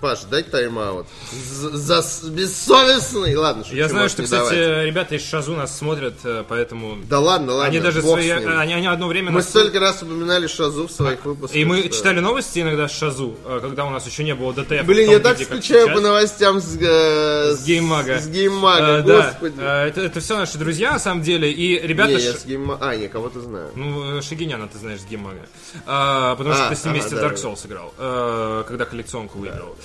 Паш, 0.00 0.24
дай 0.30 0.42
тайм-аут. 0.42 1.06
За, 1.32 2.04
бессовестный. 2.28 3.34
Ладно, 3.34 3.64
шучу, 3.64 3.76
Я 3.76 3.88
знаю, 3.88 4.10
что, 4.10 4.24
кстати, 4.24 4.54
давать. 4.54 4.86
ребята 4.86 5.14
из 5.14 5.26
Shazoo 5.26 5.56
нас 5.56 5.74
смотрят, 5.76 6.14
э, 6.22 6.44
поэтому... 6.46 6.98
Да 7.08 7.18
ладно, 7.18 7.52
ладно. 7.54 7.64
они 7.70 7.80
даже 7.80 8.02
свои... 8.02 8.28
Они, 8.28 8.74
они 8.74 8.86
одно 8.86 9.08
время 9.08 9.30
Мы 9.30 9.38
нас- 9.38 9.48
столько 9.48 9.80
раз 9.80 10.02
упоминали 10.02 10.48
Shazoo 10.48 10.86
в 10.86 10.92
своих 10.92 11.24
выпусках. 11.24 11.56
И 11.56 11.64
мы 11.64 11.80
что- 11.80 11.88
читали 11.88 12.20
новости 12.20 12.60
иногда 12.60 12.88
с 12.88 12.92
Shazoo, 12.92 13.36
э, 13.46 13.58
когда 13.62 13.86
у 13.86 13.90
нас 13.90 14.06
еще 14.06 14.22
не 14.22 14.34
было 14.34 14.52
DTF. 14.52 14.84
Блин, 14.84 15.06
том 15.06 15.14
я 15.14 15.18
так 15.20 15.38
скучаю 15.40 15.90
по 15.94 16.00
новостям 16.00 16.60
с, 16.60 16.76
э, 16.78 17.54
С 17.54 17.64
гейммага. 17.64 18.18
С 18.20 18.28
гейммага, 18.28 19.02
да, 19.02 19.30
господи. 19.30 19.54
э, 19.58 19.86
это, 19.88 20.00
это 20.02 20.20
все 20.20 20.36
наши 20.36 20.58
друзья, 20.58 20.92
на 20.92 20.98
самом 20.98 21.22
деле, 21.22 21.50
и 21.50 21.80
ребята... 21.86 22.12
Не, 22.12 22.20
я 22.20 22.32
Ш- 22.32 22.38
с 22.40 22.44
гейммага... 22.44 22.86
А, 22.90 22.94
я 22.94 23.08
кого-то 23.08 23.40
знаю. 23.40 23.70
Ну, 23.74 24.20
Шагиняна 24.20 24.68
ты 24.68 24.76
знаешь 24.76 25.00
с 25.00 25.06
гейммага. 25.06 25.40
А, 25.86 26.36
потому 26.36 26.54
что 26.54 26.66
А, 26.66 26.68
ты 26.68 26.76
с 26.76 26.84
ним 26.84 26.92
ага, 26.92 27.00
вместе 27.00 27.16
в 27.16 27.18
да, 27.18 27.26
Dark 27.28 27.42
да. 27.42 27.48
Souls 27.48 27.66
играл, 27.66 28.64
когда 28.68 28.84
коллекционку 28.84 29.38
выиграл. 29.38 29.74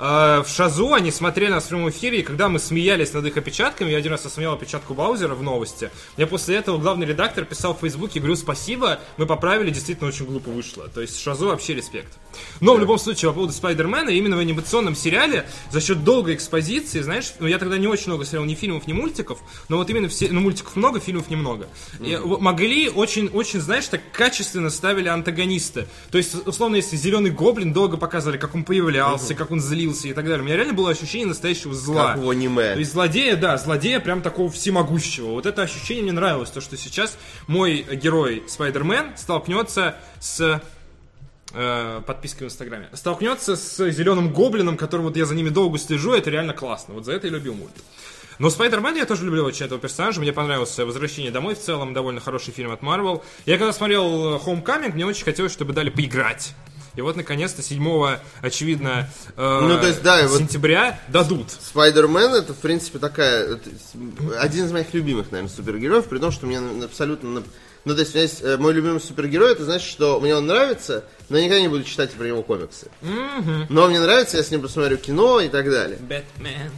в 0.00 0.46
Шазу 0.48 0.94
они 0.94 1.10
смотрели 1.10 1.50
нас 1.50 1.64
в 1.64 1.68
прямом 1.68 1.90
эфире, 1.90 2.20
и 2.20 2.22
когда 2.22 2.48
мы 2.48 2.58
смеялись 2.58 3.12
над 3.12 3.26
их 3.26 3.36
опечатками, 3.36 3.90
я 3.90 3.98
один 3.98 4.12
раз 4.12 4.24
осмеял 4.24 4.54
опечатку 4.54 4.94
Баузера 4.94 5.34
в 5.34 5.42
новости, 5.42 5.90
мне 6.16 6.26
после 6.26 6.56
этого 6.56 6.78
главный 6.78 7.06
редактор 7.06 7.44
писал 7.44 7.74
в 7.74 7.80
Фейсбуке, 7.80 8.18
говорю, 8.18 8.36
спасибо, 8.36 8.98
мы 9.18 9.26
поправили, 9.26 9.68
действительно 9.68 10.08
очень 10.08 10.24
глупо 10.24 10.48
вышло. 10.48 10.88
То 10.88 11.02
есть 11.02 11.20
Шазу 11.20 11.48
вообще 11.48 11.74
респект. 11.74 12.08
Но 12.60 12.74
в 12.74 12.80
любом 12.80 12.98
случае, 12.98 13.30
по 13.30 13.34
поводу 13.34 13.52
Спайдермена, 13.52 14.08
именно 14.08 14.36
в 14.36 14.38
анимационном 14.38 14.96
сериале, 14.96 15.46
за 15.70 15.82
счет 15.82 16.02
долгой 16.02 16.34
экспозиции, 16.34 17.02
знаешь, 17.02 17.34
ну 17.38 17.46
я 17.46 17.58
тогда 17.58 17.76
не 17.76 17.86
очень 17.86 18.06
много 18.06 18.24
смотрел 18.24 18.44
ни 18.44 18.54
фильмов, 18.54 18.86
ни 18.86 18.94
мультиков, 18.94 19.40
но 19.68 19.76
вот 19.76 19.90
именно 19.90 20.08
все, 20.08 20.28
ну 20.30 20.40
мультиков 20.40 20.76
много, 20.76 20.98
фильмов 21.00 21.28
немного. 21.28 21.66
И 22.00 22.16
вот 22.16 22.40
могли 22.40 22.88
очень, 22.88 23.28
очень, 23.28 23.60
знаешь, 23.60 23.86
так 23.88 24.00
качественно 24.12 24.70
ставили 24.70 25.08
антагониста. 25.08 25.86
То 26.10 26.16
есть, 26.16 26.46
условно, 26.46 26.76
если 26.76 26.96
Зеленый 26.96 27.30
Гоблин 27.30 27.74
долго 27.74 27.98
показывали, 27.98 28.38
как 28.38 28.54
он 28.54 28.64
появлялся, 28.64 29.34
как 29.34 29.50
он 29.50 29.60
злился, 29.60 29.89
становился 29.94 30.08
и 30.08 30.12
так 30.12 30.24
далее. 30.24 30.40
У 30.40 30.44
меня 30.44 30.56
реально 30.56 30.74
было 30.74 30.90
ощущение 30.90 31.26
настоящего 31.26 31.74
зла. 31.74 32.14
Как 32.14 32.18
в 32.18 32.30
аниме. 32.30 32.74
То 32.74 32.78
есть 32.78 32.92
злодея, 32.92 33.36
да, 33.36 33.56
злодея 33.58 34.00
прям 34.00 34.22
такого 34.22 34.50
всемогущего. 34.50 35.32
Вот 35.32 35.46
это 35.46 35.62
ощущение 35.62 36.04
мне 36.04 36.12
нравилось, 36.12 36.50
то, 36.50 36.60
что 36.60 36.76
сейчас 36.76 37.16
мой 37.46 37.84
герой 37.92 38.42
Спайдермен 38.46 39.16
столкнется 39.16 39.96
с 40.20 40.62
э, 41.52 42.02
подпиской 42.06 42.48
в 42.48 42.50
Инстаграме. 42.50 42.88
Столкнется 42.92 43.56
с 43.56 43.90
зеленым 43.90 44.32
гоблином, 44.32 44.76
который 44.76 45.02
вот 45.02 45.16
я 45.16 45.26
за 45.26 45.34
ними 45.34 45.48
долго 45.48 45.78
слежу, 45.78 46.12
это 46.12 46.30
реально 46.30 46.52
классно. 46.52 46.94
Вот 46.94 47.04
за 47.04 47.12
это 47.12 47.26
я 47.26 47.32
любил 47.32 47.54
мульт. 47.54 47.74
Но 48.38 48.48
Спайдермен 48.48 48.96
я 48.96 49.04
тоже 49.04 49.26
люблю 49.26 49.44
очень 49.44 49.66
этого 49.66 49.78
персонажа. 49.78 50.18
Мне 50.18 50.32
понравился 50.32 50.86
«Возвращение 50.86 51.30
домой» 51.30 51.54
в 51.54 51.60
целом, 51.60 51.92
довольно 51.92 52.20
хороший 52.20 52.54
фильм 52.54 52.70
от 52.70 52.80
Марвел. 52.80 53.22
Я 53.44 53.58
когда 53.58 53.70
смотрел 53.70 54.36
Homecoming, 54.36 54.94
мне 54.94 55.04
очень 55.04 55.24
хотелось, 55.24 55.52
чтобы 55.52 55.74
дали 55.74 55.90
поиграть. 55.90 56.54
И 56.96 57.00
вот, 57.02 57.16
наконец-то, 57.16 57.62
7 57.62 58.18
очевидно, 58.42 59.08
э, 59.36 59.60
Ну, 59.62 59.78
то 59.80 59.86
есть, 59.86 60.02
да, 60.02 60.20
и 60.20 60.26
вот- 60.26 60.38
сентября 60.38 60.98
дадут. 61.08 61.50
Спайдермен 61.50 62.34
это, 62.34 62.52
в 62.52 62.58
принципе, 62.58 62.98
такая... 62.98 63.58
один 64.38 64.64
из 64.66 64.72
моих 64.72 64.92
любимых, 64.92 65.30
наверное, 65.30 65.54
супергероев, 65.54 66.06
при 66.06 66.18
том, 66.18 66.30
что 66.32 66.46
мне 66.46 66.58
абсолютно... 66.84 67.30
на- 67.30 67.42
Ну, 67.84 67.94
то 67.94 68.00
есть, 68.00 68.12
у 68.12 68.18
меня 68.18 68.22
есть, 68.22 68.42
э, 68.42 68.56
мой 68.56 68.72
любимый 68.72 69.00
супергерой, 69.00 69.52
это 69.52 69.64
значит, 69.64 69.88
что 69.88 70.20
мне 70.20 70.34
он 70.34 70.46
нравится, 70.46 71.04
но 71.28 71.38
я 71.38 71.44
никогда 71.44 71.60
не 71.62 71.68
буду 71.68 71.84
читать 71.84 72.10
про 72.12 72.24
него 72.26 72.42
комиксы. 72.42 72.88
Но 73.68 73.86
мне 73.88 74.00
нравится, 74.00 74.36
я 74.36 74.42
с 74.42 74.50
ним 74.50 74.60
посмотрю 74.62 74.96
кино 74.98 75.40
и 75.40 75.48
так 75.48 75.70
далее. 75.70 75.98
Бэтмен. 76.00 76.70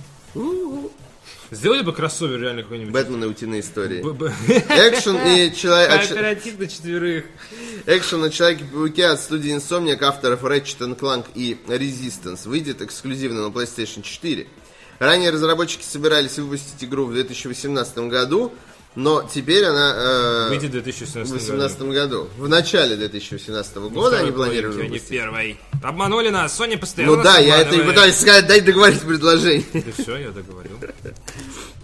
Сделали 1.53 1.83
бы 1.83 1.93
кроссовер 1.93 2.41
реально 2.41 2.63
какой-нибудь. 2.63 2.95
Бэтмен 2.95 3.25
и 3.25 3.27
утиные 3.27 3.61
истории. 3.61 4.01
Экшен 4.49 5.19
и 5.19 5.55
человек... 5.55 6.09
Кооператив 6.09 6.59
на 6.59 6.67
четверых. 6.67 7.25
Экшен 7.85 8.21
на 8.23 8.31
Человеке-пауке 8.31 9.05
от 9.09 9.21
студии 9.21 9.55
Insomniac, 9.55 10.03
авторов 10.03 10.45
Ratchet 10.45 10.99
Clank 10.99 11.27
и 11.35 11.59
Resistance 11.67 12.49
выйдет 12.49 12.81
эксклюзивно 12.81 13.49
на 13.49 13.53
PlayStation 13.53 14.01
4. 14.01 14.47
Ранее 14.99 15.29
разработчики 15.29 15.85
собирались 15.85 16.39
выпустить 16.39 16.83
игру 16.85 17.05
в 17.05 17.13
2018 17.13 17.99
году, 17.99 18.55
но 18.95 19.23
теперь 19.23 19.65
она 19.65 19.95
э, 19.97 20.49
Выйдет 20.51 20.71
в 20.71 20.75
в 20.75 20.83
2018 20.83 21.33
2018 21.33 21.83
году. 21.83 22.29
В 22.37 22.49
начале 22.49 22.97
2018 22.97 23.77
года 23.77 24.19
они 24.19 24.31
планировали 24.31 24.77
Не 24.77 24.83
в 24.83 24.91
выпустить. 24.91 25.09
первой. 25.09 25.59
Обманули 25.83 26.29
нас, 26.29 26.59
Sony 26.59 26.79
постоянно 26.79 27.17
Ну 27.17 27.23
да, 27.23 27.39
я 27.39 27.59
это 27.59 27.75
и 27.75 27.83
пытаюсь 27.83 28.17
сказать, 28.17 28.47
дай 28.47 28.61
договорить 28.61 29.01
предложение. 29.01 29.65
Да 29.73 30.03
все, 30.03 30.17
я 30.17 30.31
договорил. 30.31 30.79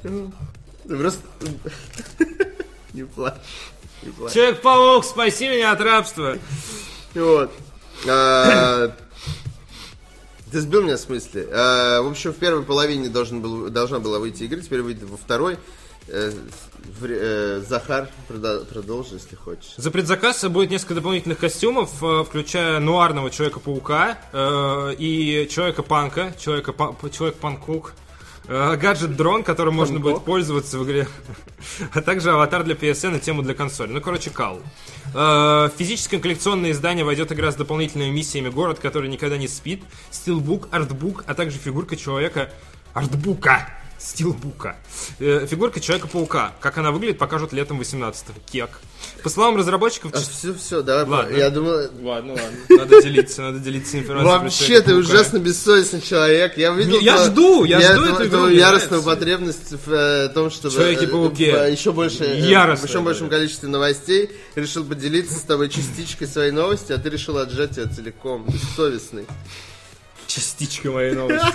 Ты 0.03 0.97
Просто... 0.97 1.23
Не 2.95 3.05
плачь. 3.05 3.35
Человек-паук, 4.33 5.05
спаси 5.05 5.49
меня 5.49 5.73
от 5.73 5.81
рабства. 5.81 6.39
Вот. 7.15 7.53
А, 8.09 8.95
Ты 10.51 10.61
сбил 10.61 10.83
меня 10.83 10.97
с 10.97 11.09
мысли. 11.09 11.47
А, 11.51 12.01
В 12.03 12.07
общем, 12.09 12.33
в 12.33 12.37
первой 12.37 12.63
половине 12.63 13.09
должен 13.09 13.41
был, 13.41 13.69
должна 13.71 13.99
была 13.99 14.19
выйти 14.19 14.45
игра, 14.45 14.61
теперь 14.61 14.83
выйдет 14.83 15.09
во 15.09 15.17
второй. 15.17 15.59
Э, 16.11 16.33
э, 17.03 17.63
Захар, 17.69 18.09
продолжи, 18.29 19.15
если 19.15 19.37
хочешь. 19.37 19.75
За 19.77 19.91
предзаказ 19.91 20.43
будет 20.45 20.71
несколько 20.71 20.95
дополнительных 20.95 21.39
костюмов, 21.39 22.03
э, 22.03 22.25
включая 22.25 22.81
нуарного 22.81 23.31
Человека-паука 23.31 24.19
э, 24.33 24.95
и 24.99 25.47
Человека-панка, 25.51 26.33
Человека 26.39 26.73
Человек-панкук, 27.13 27.93
э, 28.47 28.77
гаджет-дрон, 28.77 29.43
которым 29.43 29.75
можно 29.75 30.01
будет 30.01 30.25
пользоваться 30.25 30.79
в 30.79 30.85
игре, 30.85 31.09
а 31.93 32.01
также 32.01 32.31
аватар 32.31 32.65
для 32.65 32.75
PSN 32.75 33.19
и 33.19 33.21
тему 33.21 33.43
для 33.43 33.55
консоли. 33.55 33.93
Ну, 33.93 34.01
короче, 34.01 34.31
кал. 34.31 34.61
В 35.13 35.73
физическое 35.79 36.19
коллекционное 36.19 36.71
издание 36.73 37.05
войдет 37.05 37.33
игра 37.33 37.51
с 37.53 37.55
дополнительными 37.55 38.11
миссиями 38.11 38.49
«Город, 38.49 38.79
который 38.79 39.09
никогда 39.09 39.37
не 39.37 39.49
спит», 39.49 39.83
стилбук, 40.11 40.69
артбук, 40.71 41.25
а 41.27 41.35
также 41.35 41.59
фигурка 41.59 41.97
человека 41.97 42.51
артбука. 42.95 43.69
Стилбука. 43.99 44.77
Э, 45.19 45.47
фигурка 45.49 45.81
Человека-паука. 45.81 46.55
Как 46.61 46.79
она 46.79 46.91
выглядит, 46.93 47.19
покажут 47.19 47.53
летом 47.53 47.81
18-го. 47.81 48.35
Кек. 48.51 48.71
По 49.23 49.29
словам 49.29 49.57
разработчиков... 49.57 50.13
А, 50.15 50.19
все, 50.19 50.55
все, 50.55 50.83
давай. 50.83 51.05
Ладно. 51.05 51.37
Я 51.37 51.51
думаю, 51.51 51.91
Ладно, 52.03 52.35
ладно. 52.35 52.59
Надо 52.69 53.03
делиться, 53.03 53.43
надо 53.43 53.59
делиться 53.59 53.99
информацией. 53.99 54.39
Вообще, 54.39 54.81
ты 54.81 54.95
ужасно 54.95 55.39
бессовестный 55.39 56.01
человек. 56.01 56.57
Я 56.57 56.73
видел. 56.73 57.01
Я 57.01 57.25
жду, 57.25 57.65
я 57.65 57.81
жду 57.81 58.05
эту 58.05 58.27
игру, 58.27 58.47
яростную 58.49 59.03
потребность 59.03 59.73
в 59.73 59.93
э, 59.93 60.29
том, 60.29 60.51
чтобы 60.51 60.75
Человеке-пауке. 60.75 61.51
э, 61.51 61.69
в 61.69 61.73
еще 61.73 61.93
больше, 61.93 62.25
э, 62.25 62.39
Яростно, 62.41 62.87
в 62.87 62.91
еще 62.91 63.01
большем 63.01 63.29
да. 63.29 63.37
количестве 63.37 63.69
новостей 63.69 64.31
решил 64.55 64.85
поделиться 64.85 65.39
с 65.39 65.43
тобой 65.43 65.69
частичкой 65.69 66.29
своей 66.29 66.53
новости, 66.53 66.93
а 66.93 66.99
ты 66.99 67.11
решил 67.11 67.39
отжать 67.39 67.77
ее 67.77 67.87
целиком. 67.87 68.47
Бессовестный. 68.47 69.27
Частичка 70.39 70.91
моей 70.91 71.13
новости. 71.15 71.53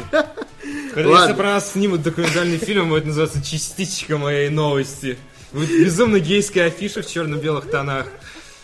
Если 0.95 1.03
Ладно. 1.03 1.35
про 1.35 1.43
нас 1.53 1.71
снимут 1.71 2.01
документальный 2.03 2.57
фильм, 2.57 2.89
будет 2.89 3.05
называться 3.05 3.41
«Частичка 3.43 4.17
моей 4.17 4.49
новости». 4.49 5.17
Будет 5.51 5.69
безумно 5.69 6.19
гейская 6.19 6.67
афиша 6.67 7.01
в 7.01 7.07
черно-белых 7.07 7.69
тонах. 7.69 8.07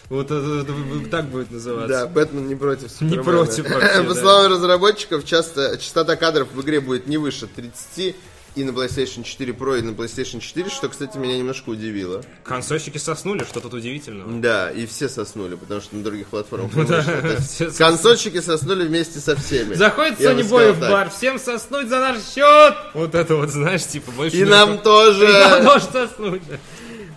Вот 0.10 0.26
это- 0.32 0.62
это- 0.66 1.10
так 1.10 1.26
будет 1.28 1.52
называться. 1.52 1.88
Да, 1.88 2.08
Бэтмен 2.08 2.48
не 2.48 2.56
против 2.56 2.84
Не 2.84 2.90
Супермена. 2.90 3.24
против 3.24 3.70
вообще, 3.70 4.04
По 4.08 4.14
да. 4.16 4.22
словам 4.22 4.52
разработчиков, 4.52 5.24
часто 5.24 5.78
частота 5.78 6.16
кадров 6.16 6.48
в 6.52 6.62
игре 6.62 6.80
будет 6.82 7.06
не 7.08 7.18
выше 7.18 7.46
30 7.48 8.16
и 8.56 8.64
на 8.64 8.72
PlayStation 8.72 9.24
4 9.24 9.54
Pro, 9.54 9.80
и 9.80 9.82
на 9.82 9.92
PlayStation 9.92 10.40
4, 10.40 10.70
что, 10.70 10.90
кстати, 10.90 11.18
меня 11.18 11.38
немножко 11.38 11.70
удивило. 11.70 12.24
Консольщики 12.44 12.98
соснули, 12.98 13.44
что 13.44 13.60
тут 13.60 13.74
удивительного. 13.74 14.32
Да, 14.40 14.72
и 14.72 14.86
все 14.86 15.10
соснули, 15.10 15.56
потому 15.56 15.82
что 15.82 15.96
на 15.96 16.04
других 16.04 16.28
платформах 16.28 16.72
Ну 16.74 16.86
Консольщики 17.78 18.42
соснули 18.42 18.88
вместе 18.88 19.20
со 19.20 19.36
всеми. 19.36 19.76
Заходит 19.76 20.20
Sony 20.20 20.48
Boy 20.48 20.74
в 20.74 20.80
бар, 20.80 21.10
всем 21.10 21.40
соснуть 21.40 21.90
за 21.90 22.00
наш 22.00 22.18
счет! 22.18 22.76
Вот 22.94 23.16
это 23.16 23.36
вот, 23.36 23.50
знаешь, 23.50 23.86
типа 23.86 24.12
больше... 24.12 24.38
И 24.38 24.46
нам 24.46 24.80
тоже. 24.80 25.26
И 25.26 25.32
нам 25.32 25.64
тоже 25.64 25.86
соснуть. 25.92 26.42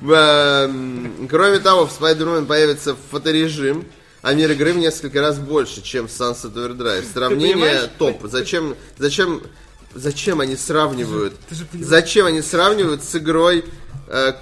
Эм, 0.02 1.28
Кроме 1.28 1.58
того, 1.60 1.86
в 1.86 2.00
Spider-Man 2.00 2.46
появится 2.46 2.96
фоторежим, 3.10 3.86
а 4.22 4.34
мир 4.34 4.50
игры 4.52 4.72
в 4.72 4.76
несколько 4.76 5.20
раз 5.20 5.38
больше, 5.38 5.82
чем 5.82 6.08
в 6.08 6.10
Sunset 6.10 6.54
Overdrive. 6.54 7.04
Сравнение 7.12 7.90
топ. 7.98 8.20
Зачем, 8.24 8.76
зачем, 8.98 9.42
зачем 9.94 10.40
они 10.40 10.56
сравнивают? 10.56 11.34
же 11.50 11.64
понимаешь. 11.64 11.88
Зачем 11.88 12.26
они 12.26 12.42
сравнивают 12.42 13.02
с 13.04 13.14
игрой 13.16 13.64
э, 14.08 14.32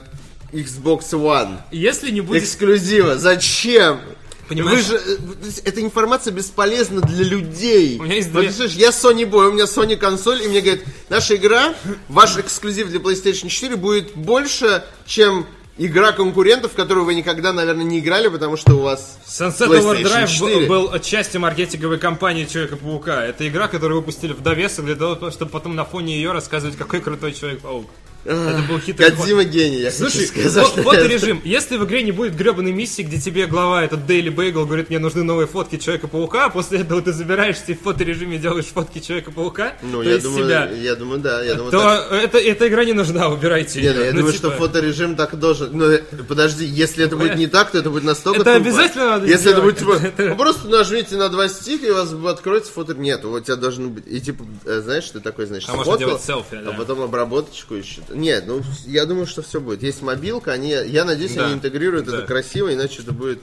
Xbox 0.53 1.11
One? 1.13 1.59
Если 1.71 2.11
не 2.11 2.21
будет... 2.21 2.43
Эксклюзива. 2.43 3.19
Зачем? 3.19 4.01
Понимаешь? 4.49 4.85
Вы 4.89 4.99
же, 4.99 5.03
э, 5.07 5.51
эта 5.65 5.81
информация 5.81 6.33
бесполезна 6.33 7.01
для 7.03 7.25
людей. 7.25 7.99
У 8.01 8.03
меня 8.03 8.17
есть 8.17 8.31
Вот, 8.31 8.41
две- 8.41 8.51
слышишь, 8.53 8.77
я 8.77 8.89
Sony 8.89 9.23
Boy, 9.23 9.49
у 9.49 9.53
меня 9.53 9.65
Sony 9.65 9.97
консоль, 9.97 10.43
и 10.43 10.49
мне 10.49 10.61
говорят, 10.61 10.85
наша 11.09 11.37
игра, 11.37 11.75
ваш 12.09 12.37
эксклюзив 12.37 12.89
для 12.89 12.99
PlayStation 12.99 13.49
4 13.49 13.77
будет 13.77 14.17
больше, 14.17 14.83
чем 15.07 15.47
игра 15.81 16.13
конкурентов, 16.13 16.73
в 16.73 16.77
которую 16.77 17.07
вы 17.07 17.15
никогда, 17.15 17.53
наверное, 17.53 17.85
не 17.85 18.01
играли, 18.01 18.29
потому 18.29 18.57
что 18.57 18.75
у 18.75 18.81
вас 18.81 19.19
Sunset 19.27 19.69
Overdrive 19.69 20.29
4. 20.29 20.67
был, 20.67 20.89
был 20.91 20.99
частью 21.01 21.41
маркетинговой 21.41 21.99
кампании 21.99 22.45
Человека-паука. 22.45 23.25
Это 23.25 23.49
игра, 23.49 23.67
которую 23.67 24.01
выпустили 24.01 24.33
в 24.33 24.43
довесок 24.43 24.85
для 24.85 24.95
того, 24.95 25.31
чтобы 25.31 25.51
потом 25.51 25.75
на 25.75 25.85
фоне 25.85 26.17
ее 26.17 26.33
рассказывать, 26.33 26.77
какой 26.77 27.01
крутой 27.01 27.33
Человек-паук. 27.33 27.89
Это 28.25 28.63
был 28.69 28.79
хитрый 28.79 29.11
ход. 29.11 29.19
Кодзима 29.21 29.45
гений, 29.45 29.81
я 29.81 29.91
Слушай, 29.91 30.27
хочу 30.27 30.49
сказать. 30.51 30.77
и 30.77 31.09
режим. 31.09 31.41
Если 31.45 31.77
в 31.77 31.85
игре 31.85 32.03
не 32.03 32.13
будет 32.13 32.35
гребаной 32.37 32.73
миссии, 32.73 33.03
где 33.03 33.19
тебе 33.19 33.47
глава, 33.47 33.83
этот 33.85 34.07
Дейли 34.07 34.29
Бейгл, 34.29 34.67
говорит, 34.67 34.91
мне 34.91 34.99
нужны 34.99 35.23
новые 35.23 35.47
фотки 35.47 35.77
Человека-паука, 35.79 36.47
а 36.47 36.51
после 36.51 36.81
этого 36.81 37.01
ты 37.01 37.13
забираешься 37.13 37.65
и 37.69 37.75
в 37.75 37.81
фоторежиме 37.81 38.39
делаешь 38.39 38.67
фотки 38.67 38.99
Человека-паука, 38.99 39.75
Ну, 39.83 40.03
я 40.03 40.19
думаю, 40.19 40.45
себя, 40.45 40.71
я 40.71 40.95
думаю, 40.97 41.21
да, 41.21 41.43
я 41.43 41.55
думаю, 41.55 41.71
то 41.73 41.79
так. 41.81 42.13
это, 42.13 42.39
эта 42.39 42.69
игра 42.69 42.85
не 42.85 42.93
нужна, 42.93 43.29
убирайте 43.29 43.81
Нет, 43.81 43.95
ее. 43.97 44.05
я 44.07 44.11
Ну, 44.13 44.19
думаю, 44.19 44.33
типа, 44.35 44.49
что 44.49 44.57
фоторежим 44.59 45.17
так 45.17 45.39
должен. 45.39 45.71
Ну, 45.73 45.85
э, 45.91 46.03
подожди, 46.29 46.65
если 46.67 47.05
это 47.07 47.17
будет 47.17 47.37
не 47.37 47.47
так, 47.47 47.71
то 47.71 47.79
это 47.79 47.91
будет 47.91 48.05
настолько 48.05 48.43
Это 48.43 48.55
тупо. 48.55 48.69
обязательно 48.69 49.05
надо 49.11 49.27
Если 49.27 49.51
это 49.51 49.61
сделать. 49.61 49.83
будет 49.83 50.01
типа, 50.03 50.07
Это- 50.07 50.29
ну, 50.31 50.37
просто 50.37 50.69
нажмите 50.69 51.17
на 51.17 51.29
два 51.31 51.49
стика, 51.49 51.87
и 51.87 51.91
у 51.91 51.95
вас 51.95 52.13
откроется 52.27 52.71
фото. 52.73 52.95
Нет, 52.95 53.25
у 53.25 53.41
тебя 53.41 53.57
должно 53.57 53.89
быть. 53.89 54.05
И 54.07 54.21
типа, 54.21 54.45
э, 54.67 54.81
знаешь, 54.85 55.09
ты 55.11 55.21
такой, 55.21 55.47
значит, 55.47 55.69
А 55.71 55.77
можно 55.77 55.97
делать 55.97 56.23
селфи, 56.23 56.59
да. 56.63 56.71
а 56.71 56.73
потом 56.75 57.01
обработочку 57.03 57.75
еще. 57.75 58.01
Нет, 58.11 58.45
ну 58.47 58.63
я 58.87 59.07
думаю, 59.07 59.27
что 59.27 59.43
все 59.43 59.61
будет. 59.61 59.83
Есть 59.83 60.03
мобилка, 60.03 60.53
они, 60.53 60.71
я 60.71 61.05
надеюсь, 61.05 61.35
Да. 61.35 61.47
они 61.47 61.55
интегрируют 61.55 62.07
Да. 62.07 62.19
это 62.19 62.27
красиво, 62.27 62.73
иначе 62.73 63.03
это 63.03 63.13
будет. 63.13 63.41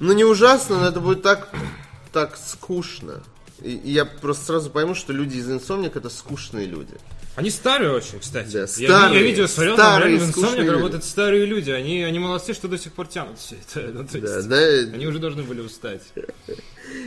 Ну 0.00 0.12
не 0.12 0.24
ужасно, 0.24 0.78
но 0.78 0.88
это 0.88 1.00
будет 1.00 1.22
так, 1.22 1.48
так 2.12 2.36
скучно. 2.36 3.22
И, 3.62 3.72
и 3.72 3.90
я 3.92 4.04
просто 4.06 4.46
сразу 4.46 4.70
пойму, 4.70 4.94
что 4.94 5.12
люди 5.12 5.36
из 5.36 5.48
Insomniac 5.48 5.92
это 5.96 6.08
скучные 6.08 6.66
люди. 6.66 6.94
Они 7.36 7.48
старые 7.50 7.92
очень, 7.92 8.18
кстати. 8.18 8.50
Да, 8.52 8.58
Я- 8.60 8.66
старые, 8.66 9.20
я, 9.20 9.26
видео 9.26 9.46
смотрел, 9.46 9.76
там 9.76 9.86
старые, 10.00 10.16
реально 10.18 10.32
в 10.32 10.54
люди. 10.56 10.68
работают 10.68 11.04
старые 11.04 11.46
люди. 11.46 11.70
Они, 11.70 12.02
они 12.02 12.18
молодцы, 12.18 12.54
что 12.54 12.68
до 12.68 12.76
сих 12.78 12.92
пор 12.92 13.06
тянут 13.06 13.38
все 13.38 13.54
это. 13.56 13.86
Ну, 13.94 14.06
Да, 14.12 14.36
есть, 14.36 14.48
да, 14.48 14.56
Они 14.96 15.06
уже 15.06 15.18
должны 15.20 15.42
были 15.42 15.60
устать. 15.60 16.02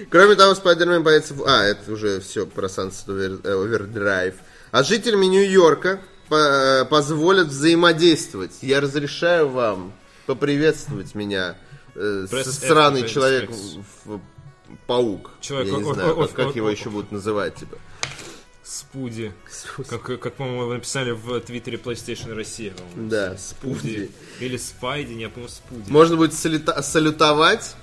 Кроме 0.09 0.36
того, 0.36 0.55
Спайдермен 0.55 1.03
появится... 1.03 1.34
в- 1.34 1.43
А, 1.45 1.63
это 1.65 1.91
уже 1.91 2.19
все 2.21 2.45
про 2.45 2.67
Sunset 2.67 3.07
Over- 3.07 3.41
Overdrive. 3.43 4.36
А 4.71 4.84
жителями 4.84 5.25
Нью-Йорка 5.25 5.99
по- 6.30 6.86
позволят 6.89 7.47
взаимодействовать. 7.47 8.51
Я 8.61 8.82
разрешаю 8.82 9.49
вам 9.49 9.93
поприветствовать 10.26 11.15
меня, 11.15 11.55
э, 11.95 12.26
сраный 12.43 13.07
человек 13.07 13.49
express. 13.49 13.84
в- 14.05 14.15
в- 14.17 14.21
паук. 14.88 15.32
Человек 15.41 15.71
Я 15.74 15.78
не 15.80 15.89
о- 15.89 15.93
знаю, 15.93 16.19
о- 16.19 16.28
как, 16.28 16.55
его 16.55 16.69
еще 16.69 16.89
будут 16.89 17.11
называть, 17.11 17.55
типа. 17.55 17.78
Спуди. 18.63 19.34
Как, 19.89 20.01
как, 20.19 20.34
по-моему, 20.36 20.67
вы 20.67 20.76
написали 20.76 21.11
в 21.11 21.39
твиттере 21.41 21.78
PlayStation 21.78 22.34
Россия. 22.34 22.74
Да, 22.95 23.36
Спуди. 23.38 24.09
Или 24.39 24.57
Спайди, 24.57 25.13
не, 25.13 25.28
по-моему, 25.30 25.49
Спуди. 25.53 25.91
Можно 25.91 26.15
будет 26.15 26.32
салюта- 26.34 26.82
салютовать 26.82 27.76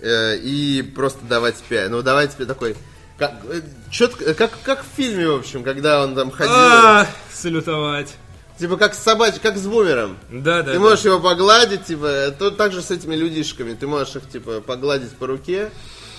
э, 0.00 0.36
и 0.38 0.82
просто 0.82 1.24
давать 1.26 1.56
5. 1.68 1.90
Ну, 1.90 2.02
давайте 2.02 2.44
такой... 2.46 2.74
Как, 3.18 3.34
э, 3.48 3.60
чётко- 3.90 4.34
как, 4.34 4.50
как 4.64 4.82
в 4.82 4.96
фильме, 4.96 5.28
в 5.28 5.36
общем, 5.36 5.62
когда 5.62 6.02
он 6.02 6.14
там 6.14 6.30
ходил. 6.30 6.52
А, 6.54 7.06
салютовать. 7.32 8.14
Типа 8.58 8.76
как 8.76 8.94
с 8.94 8.98
собачкой, 8.98 9.40
как 9.40 9.56
с 9.56 9.66
бумером. 9.66 10.16
Да, 10.30 10.62
да. 10.62 10.72
Ты 10.72 10.78
да. 10.78 10.78
можешь 10.80 11.04
его 11.04 11.18
погладить, 11.20 11.84
типа, 11.86 12.34
то 12.38 12.50
так 12.50 12.72
же 12.72 12.82
с 12.82 12.90
этими 12.90 13.14
людишками. 13.16 13.74
Ты 13.74 13.86
можешь 13.86 14.16
их, 14.16 14.28
типа, 14.28 14.60
погладить 14.60 15.10
по 15.10 15.26
руке. 15.26 15.70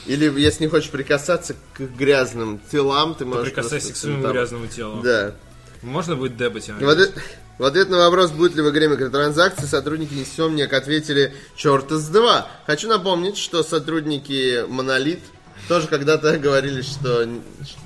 Или, 0.06 0.32
если 0.40 0.66
не 0.66 0.70
хочешь 0.70 0.90
прикасаться 0.90 1.56
к 1.74 1.80
грязным 1.80 2.60
телам, 2.72 3.16
ты 3.16 3.26
можешь 3.26 3.46
Прикасайся 3.46 3.88
просто 3.88 3.94
к 3.94 3.98
своему 3.98 4.22
салютовать. 4.22 4.36
грязному 4.38 4.68
телу. 4.68 5.02
Да. 5.02 5.36
Можно 5.82 6.16
будет 6.16 6.38
дебать? 6.38 6.68
В 6.70 6.90
ответ, 6.90 7.14
в 7.58 7.64
ответ 7.64 7.90
на 7.90 7.98
вопрос, 7.98 8.32
будет 8.32 8.56
ли 8.56 8.62
в 8.62 8.70
игре 8.70 8.88
микротранзакции, 8.88 9.66
сотрудники 9.66 10.14
Insomniac 10.14 10.74
ответили 10.76 11.34
«Черт 11.56 11.92
из 11.92 12.08
два». 12.10 12.48
Хочу 12.68 12.88
напомнить, 12.88 13.38
что 13.38 13.64
сотрудники 13.64 14.66
Monolith 14.68 15.22
тоже 15.68 15.88
когда-то 15.88 16.38
говорили, 16.38 16.82
что 16.82 17.28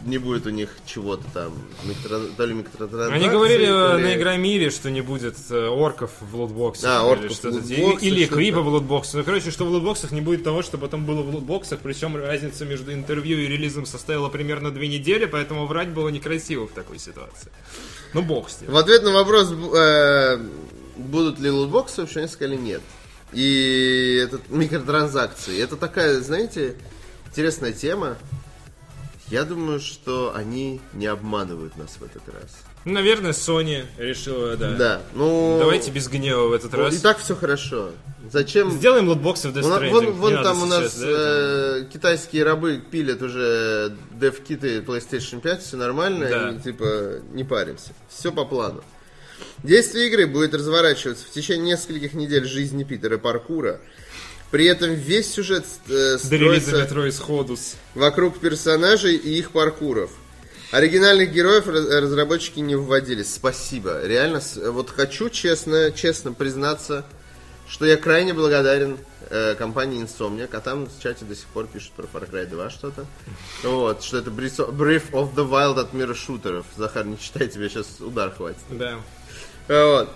не 0.05 0.17
будет 0.17 0.45
у 0.45 0.49
них 0.49 0.75
чего-то 0.85 1.23
там, 1.33 1.53
микро- 1.85 2.31
то 2.35 2.45
ли 2.45 2.53
микротранзакции, 2.53 3.15
Они 3.15 3.29
говорили 3.29 3.65
то 3.65 3.97
э, 3.97 3.97
на 3.97 4.15
Игромире, 4.15 4.69
что 4.69 4.89
не 4.91 5.01
будет 5.01 5.35
э, 5.49 5.67
орков 5.67 6.11
в 6.19 6.35
лутбоксах. 6.35 6.89
А, 6.89 7.01
или 7.03 7.11
орков 7.11 7.31
в 7.31 7.33
что-то. 7.35 7.55
лутбоксах, 7.55 8.03
Или 8.03 8.25
крипа 8.25 8.61
в 8.61 8.67
лутбоксах. 8.67 9.15
Ну, 9.15 9.23
короче, 9.23 9.51
что 9.51 9.65
в 9.65 9.69
лутбоксах 9.69 10.11
не 10.11 10.21
будет 10.21 10.43
того, 10.43 10.61
что 10.61 10.77
потом 10.77 11.05
было 11.05 11.21
в 11.21 11.33
лутбоксах. 11.33 11.79
Причем 11.79 12.15
разница 12.15 12.65
между 12.65 12.93
интервью 12.93 13.39
и 13.39 13.47
релизом 13.47 13.85
составила 13.85 14.29
примерно 14.29 14.71
две 14.71 14.87
недели, 14.87 15.25
поэтому 15.25 15.65
врать 15.67 15.89
было 15.89 16.09
некрасиво 16.09 16.67
в 16.67 16.71
такой 16.71 16.99
ситуации. 16.99 17.51
Ну, 18.13 18.21
бог 18.21 18.49
с 18.49 18.61
ним. 18.61 18.71
В 18.71 18.77
ответ 18.77 19.03
на 19.03 19.11
вопрос, 19.11 19.51
э, 19.51 20.37
будут 20.97 21.39
ли 21.39 21.49
лутбоксы, 21.49 22.01
вообще 22.01 22.19
они 22.19 22.27
сказали 22.27 22.55
нет. 22.55 22.81
И 23.31 24.19
это 24.23 24.39
микротранзакции. 24.49 25.61
Это 25.61 25.75
такая, 25.75 26.19
знаете, 26.21 26.75
интересная 27.29 27.73
тема. 27.73 28.17
Я 29.29 29.43
думаю, 29.43 29.79
что 29.79 30.33
они 30.35 30.81
не 30.93 31.05
обманывают 31.05 31.77
нас 31.77 31.97
в 31.99 32.03
этот 32.03 32.27
раз. 32.27 32.63
Ну, 32.85 32.93
Наверное, 32.93 33.31
Sony 33.31 33.85
решила, 33.97 34.55
да. 34.57 34.71
Да, 34.75 35.01
ну... 35.13 35.57
Давайте 35.59 35.91
без 35.91 36.07
гнева 36.07 36.47
в 36.47 36.53
этот 36.53 36.71
ну, 36.71 36.79
раз. 36.79 36.95
И 36.95 36.99
так 36.99 37.19
все 37.19 37.35
хорошо. 37.35 37.91
Зачем... 38.31 38.71
Сделаем 38.71 39.07
лутбоксы 39.07 39.49
в 39.49 39.57
Death 39.57 39.63
Вон, 39.63 39.83
Stranding. 39.83 39.91
вон- 39.91 40.11
вон 40.13 40.43
там 40.43 40.63
у 40.63 40.65
сейчас, 40.65 40.79
нас 40.79 40.99
да, 40.99 41.07
э, 41.07 41.85
китайские 41.91 42.43
рабы 42.43 42.81
пилят 42.89 43.21
уже 43.21 43.95
дев-киты 44.11 44.79
PlayStation 44.79 45.41
5, 45.41 45.61
все 45.61 45.77
нормально, 45.77 46.27
Да. 46.29 46.49
и 46.51 46.59
типа 46.59 47.19
не 47.33 47.43
паримся. 47.43 47.91
Все 48.09 48.31
по 48.31 48.45
плану. 48.45 48.83
Действие 49.63 50.07
игры 50.07 50.25
будет 50.25 50.53
разворачиваться 50.53 51.25
в 51.25 51.29
течение 51.29 51.73
нескольких 51.73 52.13
недель 52.13 52.45
жизни 52.45 52.83
Питера 52.83 53.17
Паркура. 53.17 53.79
При 54.51 54.65
этом 54.65 54.93
весь 54.93 55.31
сюжет 55.31 55.65
э, 55.87 56.17
строится 56.17 56.71
вокруг 57.93 58.39
персонажей 58.39 59.15
и 59.15 59.37
их 59.37 59.51
паркуров. 59.51 60.09
Оригинальных 60.71 61.31
героев 61.31 61.67
раз- 61.67 61.87
разработчики 61.89 62.59
не 62.59 62.75
вводили. 62.75 63.23
Спасибо. 63.23 64.01
Реально, 64.05 64.39
с- 64.41 64.55
вот 64.71 64.89
хочу 64.89 65.29
честно, 65.29 65.91
честно 65.91 66.33
признаться, 66.33 67.05
что 67.67 67.85
я 67.85 67.97
крайне 67.97 68.33
благодарен 68.33 68.97
э, 69.31 69.53
компании 69.55 70.03
Insomniac, 70.03 70.49
а 70.53 70.59
там 70.59 70.87
в 70.87 70.99
чате 71.03 71.25
до 71.25 71.35
сих 71.35 71.45
пор 71.47 71.67
пишут 71.67 71.91
про 71.91 72.03
Far 72.05 72.27
Cry 72.29 72.47
2 72.47 72.69
что-то. 72.71 73.05
Вот, 73.63 74.03
что 74.03 74.17
это 74.17 74.31
Breath 74.31 75.11
of 75.11 75.35
the 75.35 75.47
Wild 75.47 75.79
от 75.79 75.93
мира 75.93 76.15
шутеров. 76.15 76.65
Захар, 76.75 77.05
не 77.05 77.19
читай, 77.19 77.47
тебе 77.47 77.69
сейчас 77.69 77.85
удар 77.99 78.31
хватит. 78.31 78.57
Да. 78.71 78.99
Вот. 79.67 80.09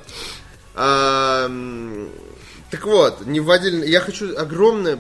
А, 0.74 1.48
так 2.74 2.88
вот, 2.88 3.28
не 3.28 3.40
вводили... 3.40 3.88
Я 3.88 4.00
хочу 4.00 4.36
огромное 4.36 4.98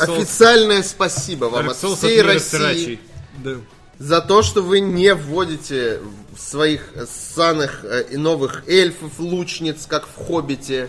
официальное 0.00 0.82
спасибо 0.82 1.44
вам 1.44 1.70
от 1.70 1.76
всей 1.76 2.20
от 2.20 2.26
России. 2.26 2.98
Да. 3.44 3.52
за 4.00 4.20
то, 4.20 4.42
что 4.42 4.60
вы 4.60 4.80
не 4.80 5.14
вводите 5.14 6.00
в 6.34 6.40
своих 6.40 6.92
ссаных 7.08 7.84
э, 7.84 8.06
и 8.10 8.16
новых 8.16 8.64
эльфов, 8.66 9.20
лучниц, 9.20 9.86
как 9.86 10.08
в 10.08 10.26
Хоббите. 10.26 10.88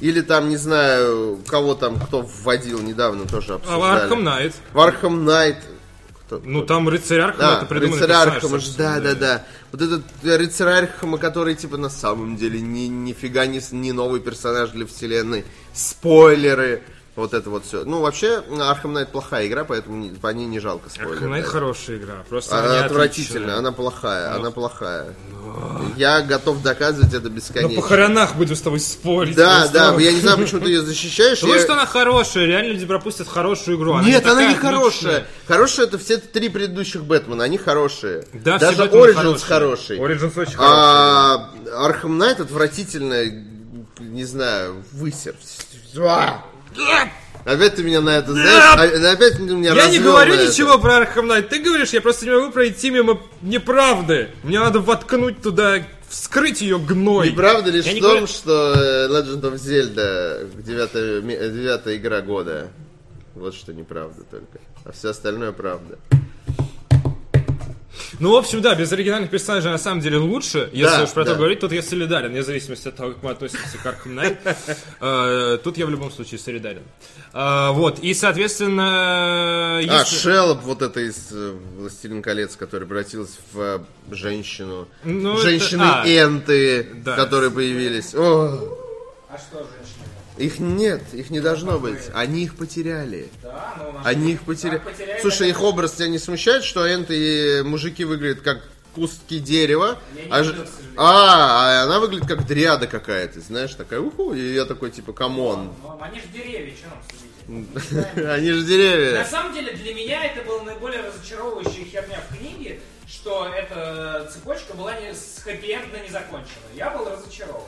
Или 0.00 0.20
там, 0.20 0.48
не 0.48 0.56
знаю, 0.56 1.38
кого 1.46 1.76
там, 1.76 2.00
кто 2.00 2.22
вводил 2.22 2.80
недавно, 2.80 3.28
тоже 3.28 3.52
А 3.52 3.56
обсуждали. 3.56 4.10
Arkham 4.10 4.22
Knight. 4.24 4.54
В 4.72 4.78
Arkham 4.78 5.24
Knight. 5.24 5.58
Кто- 6.28 6.42
Ну, 6.44 6.62
там 6.62 6.86
рыцарь 6.90 7.20
Архама, 7.20 7.38
да, 7.52 7.56
это 7.56 7.66
придуманный 7.66 8.02
рыцарь 8.06 8.12
Архама, 8.36 8.60
да, 8.76 9.00
да, 9.00 9.14
да. 9.14 9.46
Вот 9.72 9.80
этот 9.80 10.02
э, 10.22 10.36
рыцарь 10.36 10.68
Архама, 10.84 11.16
который, 11.16 11.54
типа, 11.54 11.78
на 11.78 11.88
самом 11.88 12.36
деле 12.36 12.60
ни, 12.60 12.80
нифига 12.86 13.46
не, 13.46 13.62
не 13.72 13.92
новый 13.92 14.20
персонаж 14.20 14.70
для 14.70 14.86
вселенной. 14.86 15.46
Спойлеры. 15.72 16.82
Вот 17.18 17.34
это 17.34 17.50
вот 17.50 17.64
все. 17.64 17.82
Ну, 17.84 18.00
вообще, 18.00 18.44
Arkham 18.48 18.92
Knight 18.92 19.06
плохая 19.06 19.48
игра, 19.48 19.64
поэтому 19.64 19.96
не- 19.96 20.10
по 20.10 20.28
ней 20.28 20.46
не 20.46 20.60
жалко 20.60 20.88
спойлеров. 20.88 21.20
Arkham 21.20 21.32
Knight 21.32 21.42
хорошая 21.42 21.96
игра, 21.96 22.24
просто 22.28 22.56
Она 22.56 22.66
она 22.68 22.78
не 22.78 22.84
отвратительная, 22.84 23.40
отличная. 23.42 23.58
она 23.58 23.72
плохая, 23.72 24.34
она 24.36 24.50
плохая. 24.52 25.14
Я 25.96 26.20
готов 26.20 26.62
доказывать 26.62 27.12
это 27.12 27.28
На 27.28 27.32
бесконечно. 27.32 27.82
похоронах 27.82 28.36
буду 28.36 28.54
с 28.54 28.60
тобой 28.60 28.78
спорить. 28.78 29.34
Да, 29.34 29.66
да, 29.66 29.96
я 29.98 30.12
не 30.12 30.20
знаю, 30.20 30.38
почему 30.38 30.60
ты 30.60 30.68
ее 30.70 30.82
защищаешь. 30.82 31.38
Потому 31.40 31.54
я- 31.56 31.60
что 31.64 31.72
она 31.72 31.86
хорошая, 31.86 32.46
реально 32.46 32.74
люди 32.74 32.86
пропустят 32.86 33.26
хорошую 33.26 33.78
игру. 33.78 33.98
Нет, 33.98 34.24
она 34.24 34.46
не 34.46 34.54
хорошая. 34.54 35.16
отличная. 35.16 35.26
Хорошая 35.48 35.86
это 35.88 35.98
все 35.98 36.18
три 36.18 36.48
предыдущих 36.48 37.02
Бэтмена, 37.02 37.42
они 37.42 37.58
хорошие. 37.58 38.22
Да, 38.32 38.58
Даже 38.60 38.84
Origins 38.84 39.40
хороший. 39.44 39.98
Origins 39.98 40.40
очень 40.40 40.54
хороший. 40.54 40.56
А 40.60 41.50
Arkham 41.84 42.16
Knight 42.16 42.42
отвратительно, 42.42 43.24
не 43.98 44.24
знаю, 44.24 44.84
высер. 44.92 45.34
А! 45.98 46.44
Опять 47.44 47.76
ты 47.76 47.82
меня 47.82 48.00
на 48.02 48.10
это 48.18 48.32
знаешь, 48.32 48.74
а- 49.06 49.12
опять 49.12 49.36
ты 49.36 49.42
меня 49.42 49.72
Я 49.74 49.88
не 49.88 49.98
говорю 50.00 50.34
на 50.34 50.40
это. 50.40 50.50
ничего 50.52 50.78
про 50.78 50.98
Arkham 51.02 51.26
Knight. 51.26 51.42
Ты 51.48 51.60
говоришь, 51.60 51.90
я 51.90 52.00
просто 52.02 52.26
не 52.26 52.32
могу 52.32 52.50
пройти 52.52 52.90
мимо 52.90 53.20
неправды. 53.40 54.30
Мне 54.42 54.58
надо 54.60 54.80
воткнуть 54.80 55.40
туда, 55.40 55.82
вскрыть 56.08 56.60
ее 56.60 56.78
гной. 56.78 57.28
И 57.28 57.32
правда 57.32 57.70
лишь 57.70 57.86
Я 57.86 57.92
в 57.92 57.94
не 57.94 58.00
том, 58.02 58.10
говорю- 58.10 58.26
что 58.26 58.74
э, 58.74 59.08
Legend 59.08 59.40
of 59.42 59.54
Zelda 59.54 60.62
девятая, 60.62 61.20
девятая 61.22 61.96
игра 61.96 62.20
года. 62.20 62.68
Вот 63.34 63.54
что 63.54 63.72
неправда 63.72 64.22
только. 64.30 64.58
А 64.84 64.92
все 64.92 65.10
остальное 65.10 65.52
правда. 65.52 65.96
Ну, 68.20 68.32
в 68.32 68.36
общем, 68.36 68.60
да, 68.60 68.74
без 68.74 68.90
оригинальных 68.92 69.30
персонажей 69.30 69.70
на 69.70 69.78
самом 69.78 70.00
деле 70.00 70.16
лучше. 70.18 70.68
Если 70.72 70.96
Да, 70.96 71.02
уж 71.04 71.10
про 71.10 71.24
да. 71.24 71.32
то 71.32 71.36
говорить, 71.38 71.60
тут 71.60 71.72
я 71.72 71.82
солидарен, 71.82 72.30
вне 72.30 72.42
зависимости 72.42 72.88
от 72.88 72.96
того, 72.96 73.12
как 73.12 73.22
мы 73.22 73.30
относимся 73.30 73.78
к 73.78 73.86
Arkham 73.86 74.14
Knight. 74.14 74.36
Э, 75.00 75.58
Тут 75.62 75.78
я 75.78 75.86
в 75.86 75.90
любом 75.90 76.10
случае 76.10 76.38
солидарен. 76.40 76.82
Э, 77.32 77.70
Вот, 77.72 78.00
и, 78.00 78.12
соответственно... 78.14 79.78
А, 79.78 80.04
Шелоп 80.04 80.62
вот 80.62 80.82
это 80.82 81.00
из 81.00 81.28
э, 81.32 81.52
«Властелин 81.76 82.22
колец», 82.22 82.56
которая 82.56 82.86
превратилась 82.88 83.38
в 83.52 83.84
женщину. 84.10 84.88
Ну, 85.04 85.36
Женщины-энты, 85.38 86.86
Да. 87.04 87.14
которые 87.16 87.50
появились. 87.50 88.14
А 88.14 89.36
что 89.38 89.58
женщины? 89.58 89.97
Их 90.38 90.58
нет, 90.58 91.02
их 91.12 91.30
не 91.30 91.40
должно 91.40 91.78
быть. 91.78 92.00
Они 92.14 92.44
их 92.44 92.56
потеряли. 92.56 93.28
Да, 93.42 93.74
ну, 93.78 93.92
наши- 93.92 94.08
Они 94.08 94.32
их 94.32 94.42
потеряли. 94.42 94.76
А, 94.78 94.80
потеряли, 94.80 95.20
Слушай, 95.20 95.48
их 95.50 95.60
образ 95.62 95.92
тебя 95.92 96.08
не 96.08 96.18
смущает, 96.18 96.64
что 96.64 96.86
энты 96.92 97.58
и 97.58 97.62
мужики 97.62 98.04
выглядят 98.04 98.40
как 98.42 98.62
куски 98.94 99.38
дерева, 99.38 99.98
а, 100.30 100.40
видел, 100.42 100.64
а, 100.96 101.80
а 101.80 101.82
она 101.84 102.00
выглядит 102.00 102.26
как 102.26 102.46
дриада 102.46 102.86
какая-то, 102.86 103.40
знаешь, 103.40 103.74
такая, 103.74 104.00
уху, 104.00 104.32
и 104.34 104.54
я 104.54 104.64
такой, 104.64 104.90
типа, 104.90 105.12
come 105.12 105.46
on. 105.46 105.72
Ну, 105.82 105.98
они 106.00 106.18
же 106.20 106.26
деревья, 106.32 106.74
что 106.74 106.88
нам 106.88 107.02
судить? 107.08 107.28
Они 108.28 108.50
же 108.50 108.60
На 108.62 108.66
деревья. 108.66 109.24
самом 109.24 109.54
деле, 109.54 109.72
для 109.72 109.94
меня 109.94 110.24
это 110.24 110.44
была 110.46 110.62
наиболее 110.64 111.00
разочаровывающая 111.02 111.84
херня 111.84 112.20
в 112.28 112.36
книге, 112.36 112.80
что 113.08 113.46
эта 113.56 114.28
цепочка 114.32 114.74
была 114.74 115.00
не 115.00 115.14
с 115.14 115.42
хэппи-эндно 115.46 116.02
не 116.04 116.10
закончена. 116.10 116.66
Я 116.74 116.90
был 116.90 117.08
разочарован. 117.08 117.62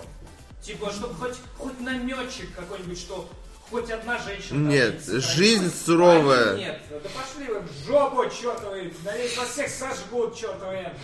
Типа, 0.63 0.91
чтобы 0.93 1.15
хоть, 1.15 1.37
хоть 1.59 1.81
наметчик 1.81 2.55
какой-нибудь, 2.55 2.99
что 2.99 3.29
хоть 3.71 3.91
одна 3.91 4.19
женщина... 4.19 4.49
там 4.51 4.69
Нет, 4.69 4.95
не 4.95 5.01
сохранилась. 5.01 5.35
жизнь 5.35 5.73
суровая. 5.87 6.53
А 6.53 6.57
Нет, 6.59 6.81
да 6.91 6.97
пошли 6.97 7.53
вы 7.53 7.61
в 7.61 7.87
жопу, 7.87 8.25
чертовы, 8.31 8.93
надеюсь, 9.05 9.37
вас 9.39 9.49
всех 9.51 9.69
сожгут, 9.71 10.37
чертовы 10.37 10.75
энты. 10.75 10.97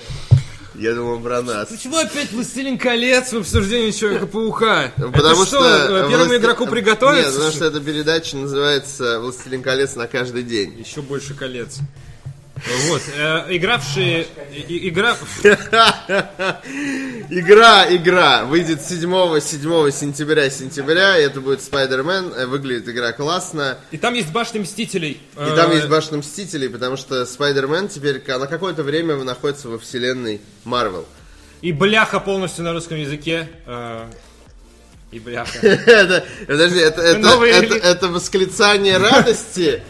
Я 0.74 0.94
думал 0.94 1.20
про 1.20 1.40
нас. 1.40 1.68
Почему 1.68 1.96
опять 1.96 2.30
«Властелин 2.32 2.76
колец» 2.76 3.32
в 3.32 3.38
обсуждении 3.38 3.92
Человека-паука? 3.92 4.92
Потому 4.96 5.42
Это 5.42 5.46
что... 5.46 5.64
э, 5.64 5.88
первому 6.10 6.16
власти- 6.26 6.36
игроку 6.36 6.62
Нет, 6.64 6.72
приготовиться? 6.72 7.32
потому 7.32 7.52
что 7.52 7.64
эта 7.64 7.80
передача 7.80 8.36
называется 8.36 9.20
«Властелин 9.20 9.62
колец 9.62 9.94
на 9.96 10.06
каждый 10.06 10.42
день». 10.42 10.78
Еще 10.78 11.00
больше 11.00 11.32
колец. 11.32 11.78
Вот, 12.88 13.02
э, 13.14 13.46
игравшие... 13.56 14.26
и- 14.52 14.88
Игра... 14.88 15.16
Игра, 17.28 17.86
игра. 17.94 18.44
Выйдет 18.44 18.82
7, 18.82 19.40
7 19.40 19.90
сентября, 19.90 20.48
сентября. 20.50 21.18
и 21.18 21.22
Это 21.22 21.40
будет 21.40 21.60
Spider-Man. 21.60 22.34
Э, 22.34 22.46
Выглядит 22.46 22.88
игра 22.88 23.12
классно. 23.12 23.78
И 23.90 23.98
там 23.98 24.14
есть 24.14 24.32
башня 24.32 24.60
Мстителей. 24.62 25.20
И 25.34 25.56
там 25.56 25.70
есть 25.72 25.88
башня 25.88 26.18
Мстителей, 26.18 26.68
потому 26.68 26.96
что 26.96 27.22
Spider-Man 27.22 27.88
теперь 27.88 28.22
на 28.26 28.46
какое-то 28.46 28.82
время 28.82 29.16
находится 29.16 29.68
во 29.68 29.78
вселенной 29.78 30.40
Marvel. 30.64 31.04
И 31.62 31.72
бляха 31.72 32.20
полностью 32.20 32.64
на 32.64 32.72
русском 32.72 32.96
языке. 32.98 33.48
э, 33.66 34.06
И 35.12 35.18
бляха. 35.18 35.58
Подожди, 36.46 36.78
это 36.80 38.08
восклицание 38.08 38.98
радости? 38.98 39.82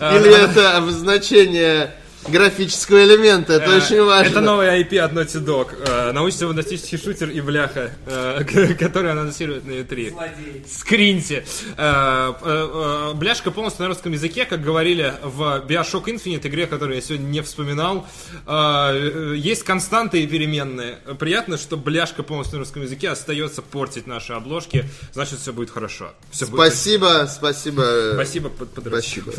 Или 0.00 0.44
это 0.44 0.76
обозначение 0.76 1.92
графического 2.26 3.04
элемента? 3.04 3.54
Это 3.54 3.76
очень 3.76 4.02
важно. 4.02 4.30
Это 4.30 4.40
новый 4.40 4.66
IP 4.82 4.98
от 4.98 5.12
Naughty 5.12 5.44
Dog. 5.44 5.68
э, 5.86 6.12
Научно-фантастический 6.12 6.98
шутер 6.98 7.30
и 7.30 7.40
бляха, 7.40 7.92
э, 8.06 8.74
который 8.78 9.12
анонсирует 9.12 9.66
на 9.66 9.72
E3. 9.72 10.10
Злодей. 10.10 10.64
Скриньте. 10.70 11.44
Э, 11.76 12.32
э, 12.42 12.68
э, 13.12 13.14
Бляшка 13.14 13.50
полностью 13.50 13.82
на 13.84 13.88
русском 13.88 14.12
языке, 14.12 14.44
как 14.44 14.62
говорили 14.62 15.14
в 15.22 15.64
Bioshock 15.66 16.04
Infinite, 16.06 16.46
игре, 16.48 16.66
которую 16.66 16.96
я 16.96 17.00
сегодня 17.02 17.26
не 17.26 17.40
вспоминал. 17.42 18.06
Э, 18.46 18.90
э, 18.92 19.34
Есть 19.36 19.62
константы 19.62 20.22
и 20.22 20.26
переменные. 20.26 20.98
Приятно, 21.18 21.56
что 21.58 21.76
бляшка 21.76 22.22
полностью 22.22 22.58
на 22.58 22.64
русском 22.64 22.82
языке 22.82 23.08
остается 23.10 23.62
портить 23.62 24.06
наши 24.06 24.32
обложки. 24.32 24.84
Значит, 25.12 25.38
все 25.40 25.52
будет 25.52 25.70
хорошо. 25.70 26.12
Всё 26.30 26.46
будет 26.46 26.60
Спасибо, 26.72 27.28
спасибо. 27.30 28.12
Спасибо. 28.14 28.50
Спасибо. 28.86 29.30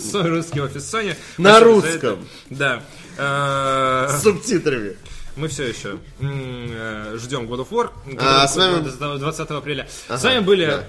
Свой 0.00 0.22
русский 0.30 0.60
офис 0.60 0.82
Sony. 0.92 1.14
На 1.36 1.50
Спасибо 1.50 1.70
русском. 1.72 1.97
Это. 1.98 2.18
Да. 2.50 2.82
Э, 3.16 4.08
С 4.10 4.22
субтитрами. 4.22 4.96
Мы 5.38 5.46
все 5.48 5.64
еще 5.68 5.98
э, 6.20 7.16
ждем 7.18 7.46
God 7.46 7.60
of 7.60 7.68
War. 7.70 7.90
А, 8.18 8.46
с 8.48 8.56
вами- 8.56 8.82
выходит 8.82 9.20
20 9.20 9.50
апреля. 9.50 9.88
с 10.08 10.22
вами 10.24 10.40
были... 10.40 10.82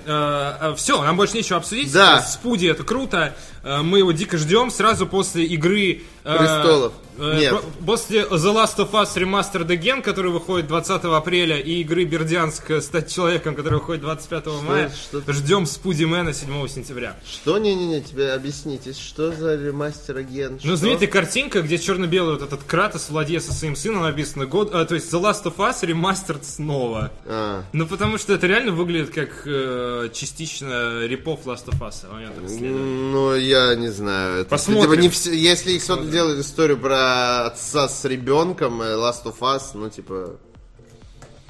все, 0.76 1.02
нам 1.04 1.16
больше 1.18 1.36
нечего 1.38 1.58
обсудить. 1.58 1.92
Да. 1.94 2.22
Спуди 2.22 2.66
это 2.66 2.84
круто. 2.84 3.36
Э, 3.64 3.82
мы 3.82 4.00
его 4.00 4.12
дико 4.12 4.38
ждем. 4.38 4.72
Сразу 4.72 5.06
после 5.06 5.46
игры... 5.46 6.02
э, 6.24 6.38
Престолов. 6.38 6.94
э, 7.18 7.38
Нет. 7.40 7.56
После 7.86 8.22
The 8.24 8.54
Last 8.54 8.78
of 8.78 8.92
Us 8.92 9.16
Remastered 9.16 9.68
Again, 9.68 10.02
который 10.02 10.32
выходит 10.32 10.68
20 10.68 11.04
апреля, 11.06 11.58
и 11.60 11.82
игры 11.82 12.06
Бердянск 12.06 12.72
э, 12.72 12.82
«Стать 12.82 13.14
человеком», 13.14 13.56
который 13.56 13.76
выходит 13.80 14.02
25 14.02 14.46
мая, 14.64 14.92
что 14.96 15.22
ждем 15.34 15.66
Спуди 15.66 16.06
Мэна 16.06 16.34
7 16.34 16.68
сентября. 16.68 17.18
Что? 17.30 17.58
Не-не-не, 17.58 18.02
тебе 18.02 18.32
объясните, 18.34 18.94
что 18.94 19.32
за 19.32 19.56
ремастер 19.56 20.18
агент? 20.18 20.62
Ну, 20.64 20.76
знаменитая 20.76 21.10
картинка, 21.10 21.62
где 21.62 21.78
черно-белый 21.78 22.34
вот 22.36 22.42
этот 22.44 22.64
Кратос, 22.64 23.10
владея 23.10 23.40
со 23.40 23.54
своим 23.54 23.76
сыном, 23.76 24.04
написано 24.04 24.39
год, 24.46 24.74
а, 24.74 24.86
то 24.86 24.96
есть 24.96 25.12
The 25.14 25.22
Last 25.22 25.44
of 25.44 25.56
Us 25.58 25.82
Remastered 25.84 26.44
снова. 26.44 27.12
А, 27.26 27.64
Ну, 27.74 27.86
потому 27.88 28.18
что 28.18 28.34
это 28.34 28.48
реально 28.48 28.72
выглядит 28.72 29.10
как 29.14 29.30
э, 29.46 30.10
частично 30.14 31.06
репов 31.06 31.46
Last 31.46 31.68
of 31.68 31.80
Us. 31.80 32.06
а 32.10 32.20
ну, 32.60 33.36
я 33.36 33.76
не 33.76 33.90
знаю. 33.90 34.42
Это, 34.42 34.50
Посмотрим. 34.50 34.92
типа, 34.92 35.02
не 35.02 35.10
все- 35.10 35.36
если 35.36 35.78
кто-то 35.78 36.06
делает 36.06 36.40
историю 36.40 36.78
про 36.78 37.46
отца 37.48 37.88
с 37.88 38.06
ребенком, 38.06 38.82
э, 38.82 38.96
Last 38.96 39.24
of 39.26 39.40
Us, 39.40 39.72
ну, 39.74 39.90
типа... 39.90 40.36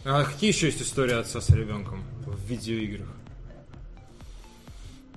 А 0.06 0.24
какие 0.24 0.52
еще 0.52 0.68
есть 0.68 0.82
истории 0.82 1.14
отца 1.14 1.42
с 1.42 1.50
ребенком 1.50 2.04
в 2.26 2.42
видеоиграх? 2.50 3.08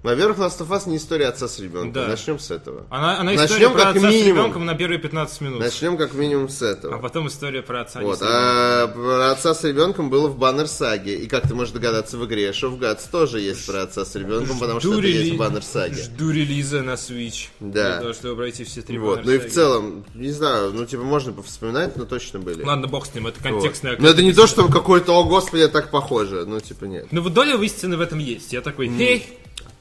Во-первых, 0.02 0.38
Last 0.38 0.58
of 0.58 0.68
Us 0.68 0.88
не 0.88 0.96
история 0.96 1.26
отца 1.26 1.46
с 1.46 1.60
ребенком. 1.60 1.92
Да. 1.92 2.08
Начнем 2.08 2.38
с 2.38 2.50
этого. 2.50 2.86
Она, 2.90 3.20
она 3.20 3.30
Начнем 3.30 3.44
история 3.46 3.68
про 3.70 3.78
как 3.78 3.96
отца 3.96 4.08
с 4.10 4.12
минимум. 4.12 4.28
ребенком 4.38 4.66
на 4.66 4.74
первые 4.74 4.98
15 4.98 5.40
минут. 5.42 5.60
Начнем 5.60 5.96
как 5.96 6.14
минимум 6.14 6.48
с 6.48 6.60
этого. 6.60 6.96
А 6.96 6.98
потом 6.98 7.28
история 7.28 7.62
про 7.62 7.82
отца 7.82 8.00
Вот, 8.00 8.18
с 8.18 8.22
а 8.22 8.88
про 8.88 9.30
отца 9.30 9.54
с 9.54 9.62
ребенком 9.62 10.10
было 10.10 10.26
в 10.26 10.36
Баннер 10.36 10.66
Саге. 10.66 11.14
И 11.14 11.28
как 11.28 11.46
ты 11.46 11.54
можешь 11.54 11.72
догадаться, 11.72 12.18
в 12.18 12.26
игре 12.26 12.50
Show 12.50 12.76
Gods 12.76 13.02
тоже 13.12 13.40
есть 13.40 13.64
про 13.64 13.82
отца 13.82 14.04
с 14.04 14.14
ребенком, 14.16 14.58
потому 14.58 14.80
что 14.80 14.92
это 14.94 15.02
рели- 15.02 15.12
есть 15.22 15.34
в 15.34 15.36
Баннер 15.36 15.62
Саге. 15.62 16.02
Жду 16.02 16.30
релиза 16.30 16.82
на 16.82 16.94
Switch. 16.94 17.48
Да. 17.60 17.92
Для 17.92 18.00
того, 18.00 18.12
чтобы 18.12 18.36
пройти 18.36 18.64
все 18.64 18.82
три 18.82 18.98
Вот. 18.98 19.24
Ну 19.24 19.30
и 19.30 19.38
в 19.38 19.50
целом, 19.52 20.04
не 20.14 20.32
знаю, 20.32 20.72
ну 20.72 20.84
типа 20.84 21.04
можно 21.04 21.32
повспоминать, 21.32 21.96
но 21.96 22.06
точно 22.06 22.40
были. 22.40 22.64
Ладно, 22.64 22.88
бог 22.88 23.06
с 23.06 23.14
ним, 23.14 23.28
это 23.28 23.38
Вот. 23.38 23.52
контекстная... 23.52 23.96
Но 24.00 24.08
это 24.08 24.22
не 24.22 24.32
то, 24.32 24.48
что 24.48 24.66
какой-то, 24.68 25.12
о 25.12 25.24
господи, 25.24 25.68
так 25.68 25.90
похоже. 25.90 26.44
Ну 26.44 26.58
типа 26.58 26.86
нет. 26.86 27.06
Ну 27.12 27.22
вот 27.22 27.32
доля 27.34 27.56
истины 27.62 27.96
в 27.96 28.00
этом 28.00 28.18
есть. 28.18 28.52
Я 28.52 28.62
такой, 28.62 28.88
эй, 28.88 29.26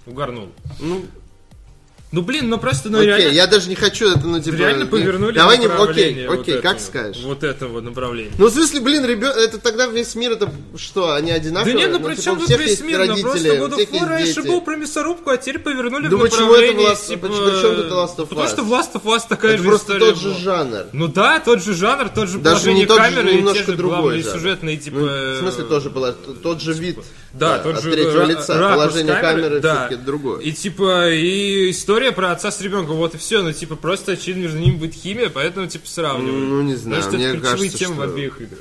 угорнул. 0.06 0.50
Ну, 0.80 1.02
Ну 2.12 2.22
блин, 2.24 2.50
ну 2.50 2.58
просто, 2.58 2.90
ну 2.90 2.98
окей, 2.98 3.08
реально... 3.08 3.30
я 3.34 3.48
даже 3.48 3.70
не 3.70 3.76
хочу 3.76 4.06
это, 4.10 4.20
ну 4.28 4.38
типа... 4.42 4.56
Реально 4.56 4.84
не- 4.84 4.90
повернули 4.90 5.34
Давай 5.34 5.58
не... 5.58 5.66
Окей, 5.66 5.78
направление 5.78 6.30
вот 6.30 6.40
окей, 6.42 6.56
как 6.56 6.76
этого- 6.76 6.80
скажешь. 6.86 7.24
Вот 7.24 7.44
этого 7.44 7.80
направления. 7.80 8.32
Ну, 8.38 8.48
в 8.48 8.52
смысле, 8.52 8.82
блин, 8.82 9.06
ребят, 9.06 9.38
это 9.38 9.60
тогда 9.60 9.88
весь 9.88 10.14
мир, 10.16 10.34
это 10.34 10.52
что, 10.76 11.14
они 11.14 11.30
Да 11.32 11.36
одинаковые? 11.38 11.76
нет, 11.78 11.92
ну 11.92 11.98
типа, 12.00 12.10
при 12.10 12.16
чем 12.22 12.38
у 12.38 12.40
тут 12.42 12.50
весь 12.50 12.82
мир? 12.82 13.00
Ну 13.06 13.18
просто 13.22 13.48
родители, 13.48 13.60
у 13.60 13.68
God 13.68 13.78
of 13.78 13.92
War 13.92 14.10
раньше 14.10 14.44
был 14.44 14.60
про 14.62 14.76
мясорубку, 14.76 15.30
а 15.30 15.38
теперь 15.38 15.60
повернули 15.60 16.08
Ну 16.10 16.18
в 16.18 16.24
направлении... 16.24 16.84
это 16.86 16.96
в 16.96 17.00
Last- 17.00 17.08
типа, 17.08 17.28
почему- 17.28 17.76
тут 17.76 17.92
Last 17.92 18.16
of 18.18 18.28
Потому 18.28 18.42
Us? 18.42 18.50
что 18.50 18.64
в 18.64 18.74
Last 18.74 18.94
of 18.96 19.04
Us 19.04 19.22
такая 19.30 19.54
Это 19.54 19.64
же 19.64 19.70
просто 19.70 20.00
тот 20.00 20.18
же 20.18 20.30
была. 20.32 20.38
жанр. 20.40 20.86
Ну 20.92 21.08
да, 21.08 21.40
тот 21.40 21.64
же 21.64 21.74
жанр, 21.74 22.10
тот 22.10 22.28
же 22.28 22.40
Даже 22.40 22.56
положение 22.56 22.82
не 22.82 22.88
тот 22.88 22.98
же, 22.98 23.04
камеры, 23.04 23.32
и 23.32 23.38
немножко 23.38 23.64
те 23.64 23.72
же 23.72 23.78
другой 23.78 23.98
главные 24.02 24.24
жанр. 24.24 24.34
сюжетные, 24.36 24.78
типа... 24.78 24.98
Ну, 24.98 25.06
в 25.06 25.38
смысле, 25.40 25.64
тоже 25.64 25.90
была 25.90 26.12
тот 26.12 26.62
же 26.62 26.74
вид. 26.74 27.00
Да, 27.34 27.60
тот 27.60 27.78
от 27.78 27.84
же 27.84 27.92
третьего 27.92 28.24
ра- 28.24 28.28
лица. 28.28 28.54
Положение 28.60 29.16
камеры, 29.16 29.62
да. 29.62 29.86
все-таки 29.88 30.04
другое. 30.06 30.42
И 30.42 30.52
типа, 30.52 31.10
и 31.12 31.72
история 31.72 32.01
про 32.10 32.32
отца 32.32 32.50
с 32.52 32.60
ребенком, 32.62 32.96
вот 32.96 33.14
и 33.14 33.18
все, 33.20 33.44
ну 33.44 33.54
типа 33.54 33.76
просто 33.76 34.14
очевидно 34.14 34.42
между 34.42 34.58
ними 34.58 34.76
будет 34.78 34.96
химия, 34.96 35.30
поэтому 35.30 35.68
типа 35.68 35.88
сравнивают. 35.88 36.50
Ну, 36.50 36.62
не 36.64 36.76
знаю, 36.76 37.04
что 37.04 37.12
мне 37.12 37.26
это 37.28 37.38
ключевые 37.38 37.58
кажется, 37.70 37.78
темы 37.78 37.94
в 37.94 37.98
что- 37.98 38.04
обеих 38.14 38.42
играх. 38.42 38.60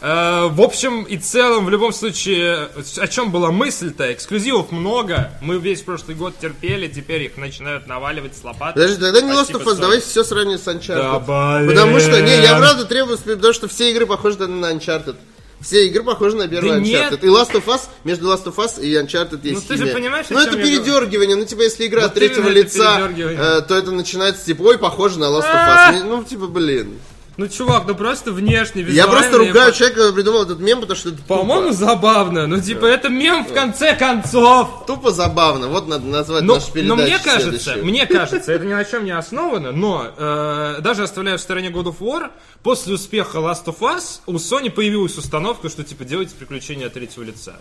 Э, 0.00 0.48
В 0.50 0.60
общем 0.60 1.04
и 1.04 1.16
целом, 1.16 1.64
в 1.64 1.70
любом 1.70 1.92
случае, 1.94 2.68
о 2.98 3.08
чем 3.08 3.30
была 3.32 3.50
мысль-то? 3.50 4.12
Эксклюзивов 4.12 4.70
много. 4.70 5.32
Мы 5.40 5.56
весь 5.58 5.80
прошлый 5.80 6.14
год 6.14 6.38
терпели, 6.38 6.88
теперь 6.88 7.22
их 7.22 7.38
начинают 7.38 7.86
наваливать 7.86 8.36
с 8.36 8.44
лопаты. 8.44 8.74
Подожди, 8.74 9.00
тогда 9.00 9.22
не 9.22 9.30
Last 9.32 9.44
Спасибо, 9.44 9.60
of 9.60 9.66
Us, 9.74 9.80
давай 9.80 10.00
все 10.02 10.22
сравним 10.24 10.58
с 10.58 10.66
Uncharted. 10.68 11.24
Да, 11.26 11.58
блин. 11.60 11.70
Потому 11.70 12.00
что, 12.00 12.20
не, 12.20 12.42
я 12.42 12.58
правда 12.58 12.84
требую, 12.84 13.16
потому 13.16 13.52
что 13.54 13.66
все 13.68 13.90
игры 13.92 14.04
похожи 14.06 14.36
на 14.46 14.72
Uncharted. 14.72 15.16
Все 15.64 15.86
игры 15.86 16.02
похожи 16.02 16.36
на 16.36 16.46
первый 16.46 16.70
Да 16.72 16.76
Uncharted. 16.78 17.10
нет. 17.10 17.24
И 17.24 17.26
Last 17.26 17.52
of 17.52 17.64
Us, 17.66 17.80
между 18.04 18.26
Last 18.28 18.44
of 18.44 18.56
Us 18.56 18.80
и 18.82 18.92
Uncharted 18.94 19.40
есть 19.42 19.54
Ну, 19.54 19.60
ты 19.66 19.76
же 19.76 19.84
химия. 19.84 19.94
понимаешь, 19.94 20.26
о 20.30 20.34
Ну, 20.34 20.40
это 20.40 20.56
передергивание. 20.56 21.36
Ну, 21.36 21.44
типа, 21.46 21.62
если 21.62 21.86
игра 21.86 22.02
Вот 22.02 22.08
от 22.08 22.14
третьего 22.14 22.48
лица, 22.48 23.10
э, 23.16 23.62
то 23.66 23.74
это 23.74 23.90
начинается, 23.90 24.44
типа, 24.44 24.62
ой, 24.62 24.78
похоже 24.78 25.18
на 25.18 25.24
Last 25.24 25.44
of 25.44 25.50
А! 25.52 25.92
Us. 25.94 26.04
Ну, 26.04 26.22
типа, 26.22 26.46
блин. 26.48 26.98
Ну, 27.36 27.48
чувак, 27.48 27.84
ну 27.86 27.94
просто 27.94 28.30
внешне, 28.32 28.82
Я 28.82 28.88
визуально... 28.88 29.12
просто 29.12 29.36
и 29.36 29.48
ругаю 29.48 29.72
человека, 29.72 30.00
который 30.00 30.14
придумал 30.14 30.42
этот 30.42 30.60
мем, 30.60 30.80
потому 30.80 30.96
что 30.96 31.08
это 31.08 31.22
По-моему, 31.22 31.72
забавно. 31.72 32.46
Ну, 32.46 32.60
типа, 32.60 32.86
это 32.86 33.08
мем 33.08 33.44
в 33.44 33.52
конце 33.52 33.96
концов. 33.96 34.84
Тупо 34.86 35.10
забавно. 35.10 35.68
Вот 35.68 35.88
надо 35.88 36.06
назвать 36.06 36.42
Но, 36.42 36.54
нашу 36.54 36.72
передачу 36.72 36.96
но 36.96 37.02
мне 37.02 37.18
кажется, 37.18 37.40
следующую. 37.42 37.84
мне 37.84 38.06
кажется, 38.06 38.52
это 38.52 38.64
ни 38.64 38.72
на 38.72 38.84
чем 38.84 39.04
не 39.04 39.10
основано, 39.10 39.72
но 39.72 40.12
э, 40.16 40.76
даже 40.80 41.02
оставляя 41.02 41.36
в 41.36 41.40
стороне 41.40 41.70
God 41.70 41.86
of 41.86 41.98
War, 41.98 42.30
после 42.62 42.94
успеха 42.94 43.38
Last 43.38 43.64
of 43.64 43.78
Us 43.80 44.20
у 44.26 44.34
Sony 44.34 44.70
появилась 44.70 45.18
установка, 45.18 45.68
что 45.68 45.82
типа 45.82 46.04
делайте 46.04 46.34
приключения 46.36 46.86
от 46.86 46.92
третьего 46.94 47.24
лица 47.24 47.56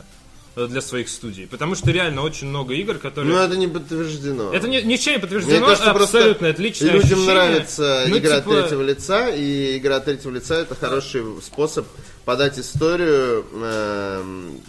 для 0.56 0.82
своих 0.82 1.10
студий. 1.10 1.48
Потому 1.48 1.76
что 1.76 1.92
реально 1.92 2.22
очень 2.22 2.48
много 2.48 2.74
игр, 2.74 2.98
которые... 2.98 3.34
Ну, 3.34 3.40
это 3.40 3.58
не 3.58 3.68
подтверждено. 3.68 4.54
Это 4.54 4.68
ни- 4.68 4.82
ничем 4.82 5.14
не 5.14 5.18
Мне 5.18 5.20
подтверждено, 5.20 5.66
кажется, 5.66 5.92
абсолютно 5.92 6.34
просто 6.34 6.48
это 6.48 6.62
личное 6.62 6.92
людям 6.92 7.06
ощущение. 7.20 7.34
нравится 7.34 8.06
Ну, 8.08 8.18
игра 8.18 8.42
типа, 8.42 8.52
третьего 8.52 8.82
лица, 8.84 9.30
и 9.30 9.78
игра 9.78 10.00
третьего 10.00 10.32
лица 10.32 10.56
это 10.60 10.76
хороший 10.76 11.24
способ 11.42 11.88
подать 12.26 12.60
историю 12.60 13.46
эм, 13.54 14.62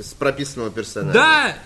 с 0.00 0.12
прописанного 0.14 0.70
персонажа. 0.70 1.12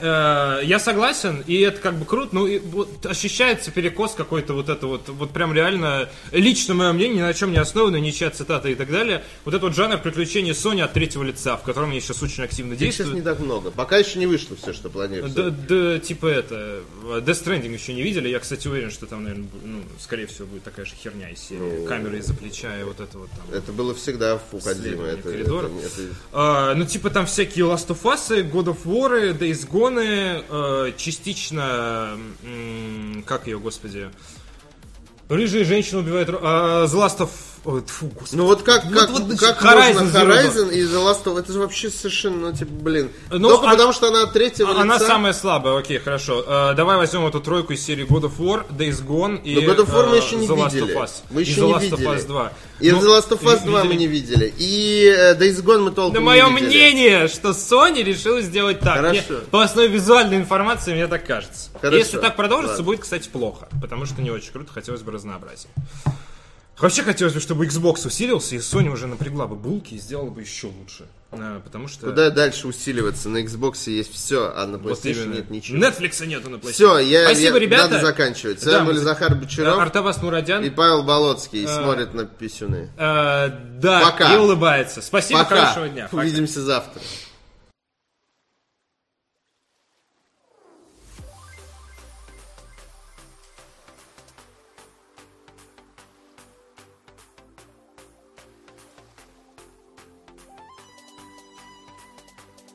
Да, 0.01 0.59
э, 0.61 0.65
я 0.67 0.79
согласен, 0.79 1.43
и 1.47 1.59
это 1.61 1.81
как 1.81 1.95
бы 1.99 2.05
круто, 2.05 2.29
ну 2.35 2.47
и 2.47 2.59
вот 2.59 3.07
ощущается 3.07 3.71
перекос 3.71 4.15
какой-то 4.15 4.53
вот 4.55 4.69
это 4.69 4.87
вот, 4.87 5.09
вот 5.09 5.31
прям 5.31 5.53
реально 5.55 6.09
лично 6.33 6.75
мое 6.75 6.93
мнение, 6.93 7.17
ни 7.19 7.23
на 7.23 7.35
чем 7.35 7.53
не 7.53 7.59
основано, 7.59 7.97
ничья 7.97 8.31
цитата 8.31 8.69
и 8.69 8.75
так 8.75 8.91
далее. 8.91 9.23
Вот 9.45 9.55
этот 9.55 9.63
вот 9.63 9.75
жанр 9.75 9.99
приключений 9.99 10.53
Sony 10.53 10.83
от 10.83 10.93
третьего 10.93 11.23
лица, 11.23 11.57
в 11.57 11.63
котором 11.63 11.91
я 11.91 12.01
сейчас 12.01 12.23
очень 12.23 12.45
активно 12.45 12.75
Их 12.75 12.79
сейчас 12.81 12.97
действую. 12.97 13.17
не 13.17 13.23
так 13.23 13.39
много. 13.41 13.71
Пока 13.71 13.97
еще 13.97 14.19
не 14.19 14.27
вышло 14.27 14.57
все, 14.57 14.73
что 14.73 14.91
планируется. 14.91 15.51
Да, 15.51 15.57
да, 15.69 15.99
типа 15.99 16.27
это, 16.27 16.81
Death 17.05 17.45
Stranding 17.45 17.73
еще 17.73 17.95
не 17.95 18.03
видели, 18.03 18.29
я, 18.29 18.39
кстати, 18.41 18.69
уверен, 18.69 18.91
что 18.91 19.07
там, 19.07 19.25
наверное, 19.25 19.49
ну, 19.65 19.83
скорее 20.01 20.27
всего, 20.27 20.47
будет 20.47 20.65
такая 20.65 20.85
же 20.85 20.93
херня 21.03 21.31
из 21.31 21.39
серии. 21.41 21.81
Ну, 21.81 21.87
Камеры 21.87 22.19
из-за 22.19 22.35
плеча 22.35 22.79
и 22.79 22.83
вот 22.85 23.01
это 23.01 23.19
вот 23.19 23.31
там. 23.31 23.55
Это 23.57 23.73
было 23.73 23.95
всегда 23.95 24.37
в 24.37 24.43
Кодзима. 24.51 24.73
Исследование 24.75 25.15
Это, 25.19 25.31
это- 25.31 25.67
это- 25.87 26.15
А, 26.33 26.75
ну, 26.75 26.85
типа, 26.85 27.11
там 27.11 27.27
всякие 27.27 27.65
Last 27.67 27.89
of 27.89 28.03
Us, 28.03 28.18
God 28.27 28.69
of 28.69 28.85
War, 28.85 29.32
Days 29.32 29.65
Gone, 29.70 30.45
э, 30.49 30.93
частично, 30.97 32.19
м, 32.43 33.23
как 33.27 33.47
ее, 33.47 33.59
господи, 33.59 34.11
рыжие 35.28 35.65
женщины 35.65 36.01
убивают... 36.01 36.28
ро- 36.28 36.40
а, 36.43 36.85
The 36.86 36.95
Last 36.95 37.20
of 37.20 37.31
Ой, 37.65 37.83
тьфу, 37.83 38.07
господи. 38.07 38.37
Ну 38.37 38.45
вот 38.47 38.63
как, 38.63 38.85
Вот- 38.87 38.95
как, 38.95 39.11
вот, 39.11 39.23
значит, 39.25 39.41
как 39.41 39.63
Horizon 39.63 40.05
можно. 40.05 40.19
Horizon 40.19 40.73
и 40.73 40.83
The 40.85 41.05
Last 41.05 41.25
of 41.25 41.39
это 41.39 41.53
же 41.53 41.59
вообще 41.59 41.91
совершенно, 41.91 42.51
ну, 42.51 42.57
типа, 42.57 42.71
блин. 42.73 43.11
Ну, 43.31 43.49
Только 43.49 43.67
а- 43.69 43.71
потому, 43.73 43.93
что 43.93 44.09
она 44.09 44.23
от 44.23 44.33
третьего 44.33 44.71
Она 44.81 44.95
лица. 44.95 45.07
самая 45.07 45.33
слабая, 45.33 45.77
окей, 45.79 45.99
хорошо. 45.99 46.45
Э, 46.47 46.75
давай 46.75 46.97
возьмем 46.97 47.27
эту 47.27 47.41
тройку 47.41 47.73
из 47.73 47.85
серии 47.85 48.07
God 48.07 48.23
of 48.23 48.39
War, 48.39 48.65
Days 48.71 49.05
Gone 49.05 49.43
и 49.43 49.55
Но 49.57 49.61
God 49.63 49.79
of 49.85 49.91
War 49.93 50.09
мы 50.09 50.17
э, 50.17 50.21
еще 50.25 50.37
не 50.37 50.47
The 50.47 50.57
Last 50.57 50.75
видели. 50.75 50.95
of 50.97 51.03
Us. 51.03 51.11
Мы 51.31 51.43
и 51.43 51.45
еще 51.45 51.61
The 51.61 51.67
не 51.67 51.73
Last 51.75 51.81
видели. 51.83 52.07
of 52.09 52.17
Us 52.17 52.27
2. 52.27 52.53
И 52.81 52.91
Ну, 52.93 52.99
The 53.01 53.07
Last 53.19 53.29
of 53.31 53.43
Us 53.43 53.61
ви- 53.61 53.67
2 53.67 53.85
мы 53.85 53.91
видели- 53.93 53.99
не 53.99 54.07
видели. 54.07 54.55
И 54.57 55.15
э, 55.19 55.35
Days 55.39 55.63
Gone 55.63 55.81
мы 55.81 55.91
толком 55.91 56.15
Да 56.15 56.21
не 56.21 56.25
мое 56.27 56.49
видели. 56.49 56.67
мнение, 56.67 57.29
что 57.29 57.51
Sony 57.51 58.03
решила 58.03 58.41
сделать 58.41 58.81
так. 58.81 58.97
Хорошо. 58.97 59.21
Мне- 59.29 59.39
по 59.51 59.63
основе 59.63 59.89
визуальной 59.89 60.37
информации 60.37 60.95
мне 60.95 61.07
так 61.09 61.27
кажется. 61.27 61.71
Хорошо. 61.81 61.97
Если 61.99 62.19
так 62.19 62.37
продолжится, 62.37 62.77
Ладно. 62.77 62.85
будет, 62.85 63.01
кстати, 63.01 63.29
плохо. 63.29 63.69
Потому 63.81 64.07
что 64.07 64.23
не 64.23 64.31
очень 64.31 64.53
круто, 64.53 64.73
хотелось 64.73 65.03
бы 65.03 65.11
разнообразия. 65.13 65.69
Вообще 66.81 67.03
хотелось 67.03 67.35
бы, 67.35 67.41
чтобы 67.41 67.67
Xbox 67.67 68.07
усилился, 68.07 68.55
и 68.55 68.59
Sony 68.59 68.89
уже 68.89 69.07
напрягла 69.09 69.47
бы 69.49 69.57
булки 69.57 69.95
и 69.95 69.99
сделала 69.99 70.31
бы 70.31 70.43
еще 70.43 70.69
лучше. 70.69 71.07
Э, 71.33 71.61
Потому 71.65 71.89
что... 71.89 72.07
Куда 72.07 72.31
дальше 72.31 72.69
усиливаться? 72.69 73.29
На 73.29 73.39
Xbox 73.43 73.91
есть 73.91 74.15
все, 74.15 74.53
а 74.57 74.65
на 74.67 74.79
Вот 74.79 74.93
PlayStation 74.93 75.25
именно. 75.25 75.35
нет 75.35 75.51
ничего. 75.51 75.79
Netflix 75.79 76.25
нету 76.25 76.51
на 76.51 76.57
PlayStation. 76.57 76.73
Все, 76.73 76.99
я, 76.99 77.25
Спасибо, 77.27 77.55
я- 77.57 77.61
ребята. 77.61 77.89
надо 77.91 78.01
заканчивать. 78.07 78.61
С 78.61 78.65
Да, 78.65 78.79
вами 78.79 78.93
мы- 78.93 78.99
Захар 79.01 79.35
Бочаров 79.35 79.79
Артавас 79.79 80.23
Мурадян. 80.23 80.63
и 80.65 80.71
Павел 80.71 81.03
Болоцкий. 81.03 81.65
А. 81.67 81.83
Смотрит 81.83 82.15
на 82.15 82.25
писюны. 82.27 82.91
Э, 82.97 83.49
да, 83.81 84.01
Пока. 84.05 84.35
и 84.35 84.39
улыбается. 84.39 85.03
Спасибо, 85.03 85.41
Пока. 85.41 85.57
хорошего 85.67 85.89
дня. 85.89 86.09
Пока. 86.11 86.23
Увидимся 86.23 86.63
завтра. 86.63 87.03